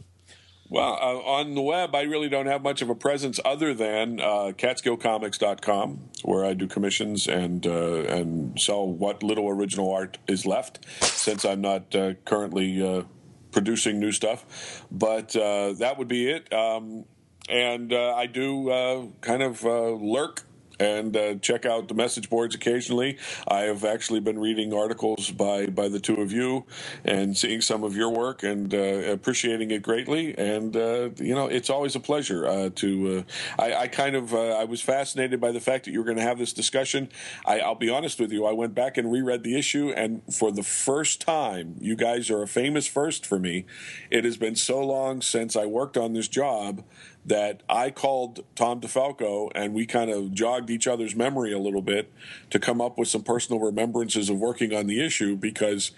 Well, 0.75 0.99
uh, 1.01 1.19
on 1.21 1.55
the 1.55 1.63
web, 1.63 1.95
I 1.95 2.03
really 2.03 2.29
don't 2.29 2.47
have 2.47 2.65
much 2.65 2.83
of 2.83 2.91
a 2.91 2.97
presence 2.97 3.39
other 3.45 3.75
than 3.75 4.19
uh, 4.19 4.51
CatskillComics.com, 4.59 6.11
where 6.25 6.45
I 6.45 6.55
do 6.55 6.67
commissions 6.67 7.29
and 7.29 7.65
uh, 7.65 8.03
and 8.09 8.61
sell 8.61 8.85
what 8.85 9.23
little 9.23 9.49
original 9.49 9.93
art 9.93 10.19
is 10.27 10.45
left, 10.45 10.85
since 11.01 11.45
I'm 11.45 11.61
not 11.61 11.95
uh, 11.95 12.15
currently 12.25 12.85
uh, 12.85 13.05
producing 13.53 14.01
new 14.01 14.11
stuff. 14.11 14.85
But 14.91 15.37
uh, 15.37 15.75
that 15.75 15.97
would 15.97 16.09
be 16.09 16.29
it. 16.29 16.53
Um, 16.53 17.05
and 17.49 17.93
uh, 17.93 18.17
I 18.17 18.27
do 18.27 19.13
kind 19.21 19.45
of 19.45 19.63
lurk 19.63 20.43
and 20.79 21.17
uh, 21.17 21.35
check 21.37 21.67
out 21.67 21.89
the 21.89 21.95
message 21.95 22.31
boards 22.31 22.55
occasionally. 22.55 23.19
I 23.47 23.63
have 23.63 23.85
actually 23.85 24.21
been 24.21 24.39
reading 24.39 24.73
articles 24.73 25.31
by 25.31 25.67
by 25.67 25.89
the 25.89 26.01
two 26.01 26.17
of 26.17 26.33
you 26.33 26.65
and 27.05 27.37
seeing 27.37 27.61
some 27.61 27.85
of 27.85 27.97
your 27.97 28.11
work 28.11 28.43
and 28.43 28.73
uh, 28.75 29.13
appreciating 29.13 29.71
it 29.71 29.83
greatly. 29.83 30.37
And 30.37 30.77
uh, 30.77 31.11
you 31.17 31.35
know, 31.35 31.47
it's 31.47 31.71
always 31.71 31.95
a 31.95 32.01
pleasure 32.01 32.47
uh, 32.47 32.71
to. 32.77 33.25
Uh, 33.59 33.63
I, 33.63 33.75
I 33.75 33.89
kind 33.89 34.17
of 34.17 34.35
uh, 34.35 34.57
I 34.57 34.65
was 34.65 34.81
fascinated 34.81 35.41
by 35.41 35.53
the 35.53 35.61
fact 35.61 35.85
that 35.85 35.93
you 35.93 35.99
were 35.99 36.05
going 36.05 36.19
to 36.19 36.23
have 36.23 36.39
this 36.39 36.53
discussion. 36.53 37.09
I, 37.47 37.61
I'll 37.61 37.75
be 37.75 37.91
honest 37.91 38.21
with 38.21 38.33
you. 38.33 38.47
I 38.47 38.53
went 38.53 38.75
back 38.75 38.97
and 38.97 39.11
reread 39.11 39.43
the 39.43 39.59
issue, 39.59 39.91
and 39.91 40.23
for 40.33 40.51
the 40.51 40.63
first 40.63 41.21
time, 41.21 41.77
you 41.81 41.97
guys 41.97 42.31
are 42.31 42.43
a 42.43 42.49
famous 42.49 42.87
first 42.87 43.27
for 43.27 43.39
me. 43.39 43.67
It 44.11 44.25
has 44.25 44.37
been 44.37 44.57
so 44.57 44.81
long 44.81 45.23
since 45.23 45.57
I 45.57 45.67
worked 45.67 45.97
on 45.97 46.13
this 46.13 46.29
job 46.29 46.83
that 47.25 47.63
I 47.69 47.91
called 47.91 48.45
Tom 48.55 48.81
DeFalco 48.81 49.51
and 49.55 49.75
we 49.75 49.87
kind 49.87 50.11
of 50.11 50.33
jogged 50.33 50.71
each 50.71 50.87
other's 50.87 51.17
memory 51.17 51.53
a 51.53 51.59
little 51.59 51.83
bit 51.83 52.13
to 52.51 52.59
come 52.59 52.81
up 52.81 52.99
with 52.99 53.09
some 53.09 53.23
personal 53.23 53.61
remembrances 53.61 54.29
of 54.29 54.39
working 54.39 54.75
on 54.75 54.87
the 54.87 55.05
issue 55.05 55.37
because 55.37 55.93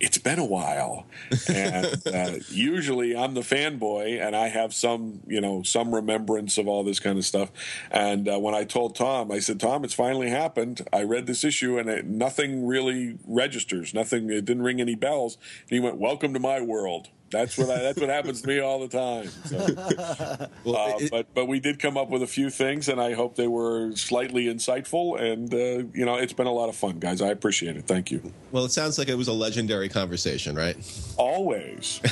it's 0.00 0.16
been 0.16 0.38
a 0.38 0.44
while. 0.44 1.06
And 1.48 2.06
uh, 2.06 2.36
usually 2.48 3.14
I'm 3.14 3.34
the 3.34 3.42
fanboy 3.42 4.18
and 4.20 4.34
I 4.34 4.48
have 4.48 4.72
some, 4.72 5.20
you 5.26 5.42
know, 5.42 5.62
some 5.62 5.94
remembrance 5.94 6.56
of 6.56 6.66
all 6.66 6.82
this 6.82 6.98
kind 6.98 7.18
of 7.18 7.24
stuff. 7.26 7.50
And 7.90 8.26
uh, 8.26 8.38
when 8.38 8.54
I 8.54 8.64
told 8.64 8.96
Tom, 8.96 9.30
I 9.30 9.40
said, 9.40 9.60
Tom, 9.60 9.84
it's 9.84 9.94
finally 9.94 10.30
happened. 10.30 10.88
I 10.92 11.02
read 11.02 11.26
this 11.26 11.44
issue 11.44 11.78
and 11.78 11.90
it, 11.90 12.06
nothing 12.06 12.66
really 12.66 13.18
registers, 13.26 13.92
nothing, 13.92 14.30
it 14.30 14.46
didn't 14.46 14.62
ring 14.62 14.80
any 14.80 14.94
bells. 14.94 15.36
And 15.62 15.70
he 15.70 15.80
went, 15.80 15.98
Welcome 15.98 16.32
to 16.32 16.40
my 16.40 16.62
world. 16.62 17.10
That's 17.30 17.56
what 17.56 17.70
I, 17.70 17.78
that's 17.80 18.00
what 18.00 18.08
happens 18.08 18.42
to 18.42 18.48
me 18.48 18.58
all 18.58 18.80
the 18.80 18.88
time. 18.88 19.28
So, 19.46 19.56
Well, 20.64 20.76
uh, 20.76 20.96
it- 20.98 21.10
but 21.10 21.32
but 21.34 21.46
we 21.46 21.60
did 21.60 21.78
come 21.78 21.96
up 21.96 22.10
with 22.10 22.22
a 22.22 22.26
few 22.26 22.50
things, 22.50 22.88
and 22.88 23.00
I 23.00 23.12
hope 23.14 23.36
they 23.36 23.46
were 23.46 23.94
slightly 23.94 24.46
insightful. 24.46 25.20
And 25.20 25.52
uh, 25.54 25.88
you 25.94 26.04
know, 26.04 26.16
it's 26.16 26.32
been 26.32 26.48
a 26.48 26.52
lot 26.52 26.68
of 26.68 26.74
fun, 26.76 26.98
guys. 26.98 27.22
I 27.22 27.28
appreciate 27.28 27.76
it. 27.76 27.86
Thank 27.86 28.10
you. 28.10 28.20
well, 28.50 28.64
it 28.64 28.72
sounds 28.72 28.98
like 28.98 29.08
it 29.08 29.14
was 29.16 29.28
a 29.28 29.32
legendary 29.32 29.88
conversation, 29.88 30.56
right? 30.56 30.76
Always. 31.16 32.00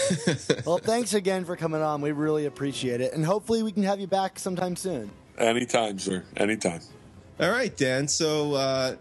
Well, 0.65 0.79
thanks 0.79 1.15
again 1.15 1.45
for 1.45 1.57
coming 1.57 1.81
on. 1.83 2.01
We 2.01 2.13
really 2.13 2.47
appreciate 2.47 3.01
it. 3.01 3.13
And 3.15 3.25
hopefully 3.25 3.63
we 3.63 3.73
can 3.73 3.83
have 3.85 4.01
you 4.01 4.07
back 4.07 4.39
sometime 4.39 4.77
soon. 4.77 5.11
Anytime, 5.39 5.99
sir. 5.99 6.25
Anytime. 6.37 6.81
All 7.41 7.51
right, 7.51 7.75
Dan. 7.77 8.07
So 8.09 8.55
uh, 8.55 8.97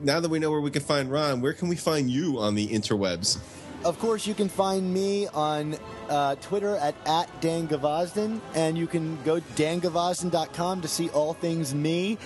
now 0.00 0.20
that 0.20 0.30
we 0.30 0.38
know 0.38 0.50
where 0.50 0.60
we 0.60 0.70
can 0.70 0.82
find 0.82 1.10
Ron, 1.10 1.40
where 1.40 1.52
can 1.52 1.68
we 1.68 1.76
find 1.76 2.08
you 2.10 2.38
on 2.38 2.54
the 2.54 2.66
interwebs? 2.68 3.38
Of 3.82 3.98
course, 3.98 4.26
you 4.26 4.34
can 4.34 4.50
find 4.50 4.92
me 4.92 5.26
on 5.28 5.74
uh, 6.10 6.34
Twitter 6.36 6.76
at, 6.76 6.94
at 7.06 7.40
Dan 7.40 7.66
Gvozden, 7.66 8.40
and 8.54 8.76
you 8.76 8.86
can 8.86 9.16
go 9.22 9.40
to 9.40 9.46
dangvozden.com 9.54 10.82
to 10.82 10.88
see 10.88 11.08
all 11.10 11.32
things 11.32 11.74
me. 11.74 12.18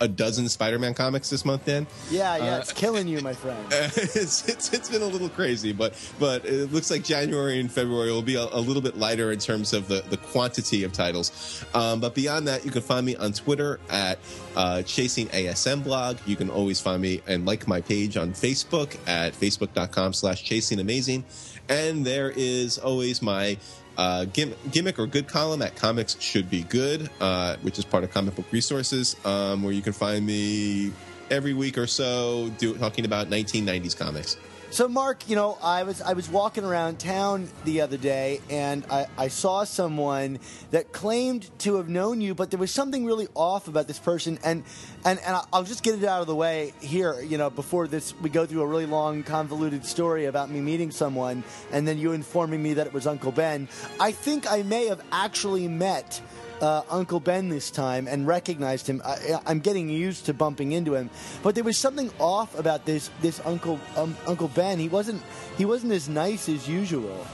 a 0.00 0.08
dozen 0.08 0.48
Spider-Man 0.48 0.94
comics 0.94 1.30
this 1.30 1.44
month, 1.44 1.64
Then 1.64 1.86
Yeah, 2.10 2.36
yeah, 2.36 2.58
it's 2.58 2.72
killing 2.72 3.06
you, 3.06 3.20
my 3.20 3.34
friend. 3.34 3.58
it's, 3.70 4.48
it's 4.48 4.72
it's 4.72 4.88
been 4.88 5.02
a 5.02 5.06
little 5.06 5.28
crazy, 5.28 5.72
but 5.72 5.94
but 6.18 6.44
it 6.44 6.72
looks 6.72 6.90
like 6.90 7.04
January 7.04 7.60
and 7.60 7.70
February 7.70 8.10
will 8.10 8.22
be 8.22 8.36
a, 8.36 8.44
a 8.44 8.60
little 8.60 8.82
bit 8.82 8.96
lighter 8.96 9.32
in 9.32 9.38
terms 9.38 9.72
of 9.72 9.88
the, 9.88 10.02
the 10.08 10.16
quantity 10.16 10.84
of 10.84 10.92
titles. 10.92 11.64
Um, 11.74 12.00
but 12.00 12.14
beyond 12.14 12.48
that, 12.48 12.64
you 12.64 12.70
can 12.70 12.82
find 12.82 13.04
me 13.04 13.16
on 13.16 13.32
Twitter 13.32 13.78
at 13.90 14.18
uh, 14.56 14.82
Chasing 14.82 15.28
ASM 15.28 15.84
Blog. 15.84 16.18
You 16.26 16.36
can 16.36 16.50
always 16.50 16.80
find 16.80 17.00
me 17.02 17.20
and 17.26 17.46
like 17.46 17.68
my 17.68 17.80
page 17.80 18.16
on 18.16 18.32
Facebook 18.32 18.96
at 19.06 19.34
facebook.com 19.34 20.12
slash 20.12 20.42
Chasing 20.44 20.80
Amazing. 20.80 21.24
And 21.68 22.04
there 22.04 22.32
is 22.34 22.78
always 22.78 23.22
my 23.22 23.56
uh, 24.00 24.24
gim- 24.24 24.54
gimmick 24.70 24.98
or 24.98 25.06
good 25.06 25.28
column 25.28 25.60
at 25.60 25.76
Comics 25.76 26.18
Should 26.20 26.48
Be 26.48 26.62
Good, 26.62 27.10
uh, 27.20 27.56
which 27.60 27.78
is 27.78 27.84
part 27.84 28.02
of 28.02 28.10
Comic 28.10 28.34
Book 28.34 28.46
Resources, 28.50 29.14
um, 29.26 29.62
where 29.62 29.74
you 29.74 29.82
can 29.82 29.92
find 29.92 30.24
me 30.24 30.90
every 31.30 31.52
week 31.52 31.76
or 31.76 31.86
so 31.86 32.50
do, 32.56 32.78
talking 32.78 33.04
about 33.04 33.28
1990s 33.28 33.94
comics. 33.94 34.38
So, 34.72 34.86
Mark, 34.86 35.28
you 35.28 35.34
know, 35.34 35.58
I 35.60 35.82
was 35.82 36.00
I 36.00 36.12
was 36.12 36.30
walking 36.30 36.64
around 36.64 37.00
town 37.00 37.48
the 37.64 37.80
other 37.80 37.96
day, 37.96 38.40
and 38.48 38.86
I, 38.88 39.08
I 39.18 39.26
saw 39.26 39.64
someone 39.64 40.38
that 40.70 40.92
claimed 40.92 41.50
to 41.60 41.74
have 41.74 41.88
known 41.88 42.20
you, 42.20 42.36
but 42.36 42.52
there 42.52 42.60
was 42.60 42.70
something 42.70 43.04
really 43.04 43.26
off 43.34 43.66
about 43.66 43.88
this 43.88 43.98
person, 43.98 44.38
and 44.44 44.62
and 45.04 45.18
and 45.26 45.36
I'll 45.52 45.64
just 45.64 45.82
get 45.82 46.00
it 46.00 46.04
out 46.04 46.20
of 46.20 46.28
the 46.28 46.36
way 46.36 46.72
here, 46.80 47.20
you 47.20 47.36
know, 47.36 47.50
before 47.50 47.88
this 47.88 48.14
we 48.22 48.30
go 48.30 48.46
through 48.46 48.62
a 48.62 48.66
really 48.66 48.86
long, 48.86 49.24
convoluted 49.24 49.84
story 49.84 50.26
about 50.26 50.50
me 50.50 50.60
meeting 50.60 50.92
someone, 50.92 51.42
and 51.72 51.86
then 51.86 51.98
you 51.98 52.12
informing 52.12 52.62
me 52.62 52.74
that 52.74 52.86
it 52.86 52.92
was 52.92 53.08
Uncle 53.08 53.32
Ben. 53.32 53.68
I 53.98 54.12
think 54.12 54.48
I 54.48 54.62
may 54.62 54.86
have 54.86 55.02
actually 55.10 55.66
met 55.66 56.22
uh, 56.60 56.82
Uncle 56.90 57.20
Ben 57.20 57.48
this 57.48 57.70
time 57.70 58.06
and 58.08 58.26
recognized 58.26 58.86
him. 58.86 59.02
I, 59.04 59.40
I'm 59.46 59.60
getting 59.60 59.88
used 59.88 60.26
to 60.26 60.34
bumping 60.34 60.72
into 60.72 60.94
him, 60.94 61.10
but 61.42 61.54
there 61.54 61.64
was 61.64 61.78
something 61.78 62.10
off 62.18 62.58
about 62.58 62.84
this 62.84 63.10
this 63.20 63.40
Uncle 63.44 63.80
um, 63.96 64.16
Uncle 64.26 64.48
Ben. 64.48 64.78
He 64.78 64.88
wasn't 64.88 65.22
he 65.56 65.64
wasn't 65.64 65.92
as 65.92 66.08
nice 66.08 66.48
as 66.48 66.68
usual. 66.68 67.26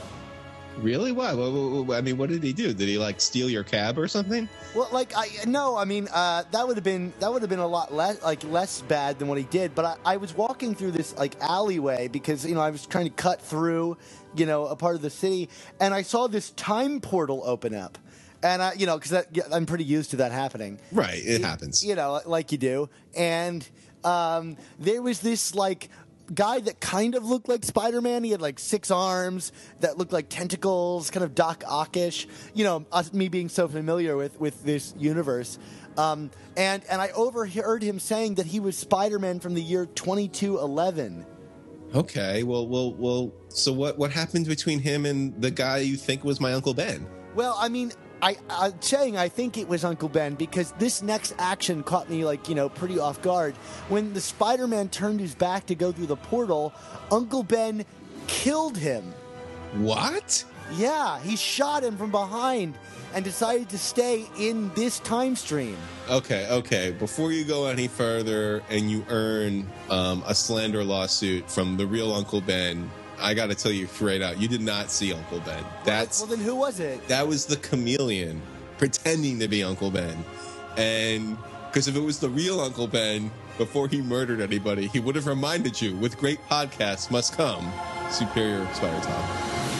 Really? 0.79 1.11
Why? 1.11 1.31
I 1.31 2.01
mean, 2.01 2.17
what 2.17 2.29
did 2.29 2.43
he 2.43 2.53
do? 2.53 2.71
Did 2.71 2.87
he 2.87 2.97
like 2.99 3.19
steal 3.19 3.49
your 3.49 3.63
cab 3.63 3.97
or 3.97 4.07
something? 4.07 4.47
Well, 4.75 4.87
like 4.91 5.11
I 5.15 5.27
no, 5.45 5.75
I 5.75 5.85
mean 5.85 6.07
uh, 6.13 6.43
that 6.51 6.67
would 6.67 6.77
have 6.77 6.83
been 6.83 7.13
that 7.19 7.33
would 7.33 7.41
have 7.41 7.49
been 7.49 7.59
a 7.59 7.67
lot 7.67 7.93
less 7.93 8.21
like 8.21 8.43
less 8.43 8.81
bad 8.81 9.17
than 9.17 9.27
what 9.27 9.39
he 9.39 9.43
did. 9.45 9.73
But 9.73 9.85
I, 9.85 10.13
I 10.13 10.17
was 10.17 10.35
walking 10.35 10.75
through 10.75 10.91
this 10.91 11.17
like 11.17 11.35
alleyway 11.41 12.07
because 12.07 12.45
you 12.45 12.53
know 12.53 12.61
I 12.61 12.69
was 12.69 12.85
trying 12.85 13.05
to 13.05 13.11
cut 13.11 13.41
through 13.41 13.97
you 14.35 14.45
know 14.45 14.67
a 14.67 14.75
part 14.75 14.95
of 14.95 15.01
the 15.01 15.09
city, 15.09 15.49
and 15.79 15.93
I 15.93 16.03
saw 16.03 16.27
this 16.27 16.51
time 16.51 17.01
portal 17.01 17.41
open 17.43 17.73
up, 17.73 17.97
and 18.43 18.61
I 18.61 18.73
you 18.73 18.85
know 18.85 18.97
because 18.97 19.25
I'm 19.51 19.65
pretty 19.65 19.83
used 19.83 20.11
to 20.11 20.17
that 20.17 20.31
happening. 20.31 20.79
Right. 20.91 21.21
It 21.23 21.41
happens. 21.41 21.83
you 21.83 21.95
know, 21.95 22.21
like 22.25 22.51
you 22.51 22.57
do. 22.57 22.89
And 23.15 23.67
um, 24.03 24.57
there 24.79 25.01
was 25.01 25.19
this 25.21 25.55
like 25.55 25.89
guy 26.33 26.59
that 26.59 26.79
kind 26.79 27.15
of 27.15 27.25
looked 27.25 27.47
like 27.47 27.63
Spider-Man. 27.63 28.23
He 28.23 28.31
had 28.31 28.41
like 28.41 28.59
six 28.59 28.91
arms 28.91 29.51
that 29.79 29.97
looked 29.97 30.11
like 30.11 30.29
tentacles, 30.29 31.09
kind 31.09 31.23
of 31.23 31.35
Doc 31.35 31.63
Ockish. 31.65 32.27
You 32.53 32.63
know, 32.63 32.85
us, 32.91 33.13
me 33.13 33.29
being 33.29 33.49
so 33.49 33.67
familiar 33.67 34.15
with 34.15 34.39
with 34.39 34.63
this 34.63 34.93
universe. 34.97 35.57
Um, 35.97 36.29
and 36.55 36.83
and 36.89 37.01
I 37.01 37.09
overheard 37.09 37.81
him 37.81 37.99
saying 37.99 38.35
that 38.35 38.45
he 38.45 38.59
was 38.59 38.77
Spider-Man 38.77 39.39
from 39.39 39.55
the 39.55 39.63
year 39.63 39.85
2211. 39.87 41.25
Okay. 41.95 42.43
Well, 42.43 42.67
well, 42.67 42.93
well. 42.93 43.33
So 43.49 43.73
what? 43.73 43.97
What 43.97 44.11
happened 44.11 44.45
between 44.45 44.79
him 44.79 45.05
and 45.05 45.39
the 45.41 45.49
guy 45.49 45.79
you 45.79 45.95
think 45.95 46.23
was 46.23 46.39
my 46.39 46.53
uncle 46.53 46.73
Ben? 46.73 47.07
Well, 47.33 47.55
I 47.59 47.69
mean, 47.69 47.91
I, 48.21 48.37
I'm 48.49 48.81
saying 48.81 49.17
I 49.17 49.29
think 49.29 49.57
it 49.57 49.67
was 49.67 49.83
Uncle 49.83 50.09
Ben 50.09 50.35
because 50.35 50.71
this 50.73 51.01
next 51.01 51.35
action 51.37 51.83
caught 51.83 52.09
me 52.09 52.25
like 52.25 52.49
you 52.49 52.55
know 52.55 52.69
pretty 52.69 52.99
off 52.99 53.21
guard. 53.21 53.55
When 53.89 54.13
the 54.13 54.21
Spider-Man 54.21 54.89
turned 54.89 55.19
his 55.19 55.35
back 55.35 55.67
to 55.67 55.75
go 55.75 55.91
through 55.91 56.07
the 56.07 56.15
portal, 56.15 56.73
Uncle 57.11 57.43
Ben 57.43 57.85
killed 58.27 58.77
him. 58.77 59.13
What? 59.75 60.43
Yeah, 60.73 61.19
he 61.19 61.35
shot 61.35 61.83
him 61.83 61.97
from 61.97 62.11
behind 62.11 62.75
and 63.13 63.23
decided 63.23 63.69
to 63.69 63.77
stay 63.77 64.25
in 64.37 64.69
this 64.73 64.99
time 64.99 65.35
stream. 65.35 65.77
Okay, 66.09 66.47
okay. 66.49 66.91
Before 66.91 67.31
you 67.31 67.45
go 67.45 67.67
any 67.67 67.87
further 67.87 68.61
and 68.69 68.91
you 68.91 69.05
earn 69.09 69.67
um, 69.89 70.23
a 70.27 70.35
slander 70.35 70.83
lawsuit 70.83 71.49
from 71.49 71.77
the 71.77 71.87
real 71.87 72.13
Uncle 72.13 72.41
Ben, 72.41 72.89
I 73.19 73.33
got 73.33 73.47
to 73.47 73.55
tell 73.55 73.71
you 73.71 73.87
straight 73.87 74.21
out, 74.21 74.39
you 74.39 74.47
did 74.47 74.61
not 74.61 74.91
see 74.91 75.13
Uncle 75.13 75.39
Ben. 75.39 75.63
That's 75.83 76.19
well, 76.19 76.29
then 76.29 76.39
who 76.39 76.55
was 76.55 76.79
it? 76.79 77.07
that 77.07 77.27
was 77.27 77.45
the 77.45 77.57
chameleon 77.57 78.41
pretending 78.77 79.39
to 79.39 79.47
be 79.47 79.63
Uncle 79.63 79.89
Ben, 79.91 80.23
and 80.77 81.37
because 81.67 81.87
if 81.87 81.95
it 81.95 82.01
was 82.01 82.19
the 82.19 82.29
real 82.29 82.59
Uncle 82.59 82.87
Ben 82.87 83.31
before 83.57 83.87
he 83.87 84.01
murdered 84.01 84.39
anybody, 84.39 84.87
he 84.87 84.99
would 84.99 85.15
have 85.15 85.27
reminded 85.27 85.81
you. 85.81 85.95
With 85.95 86.17
great 86.17 86.39
podcasts 86.49 87.09
must 87.11 87.33
come 87.33 87.71
superior 88.11 88.67
spider 88.73 89.03
talk. 89.03 89.76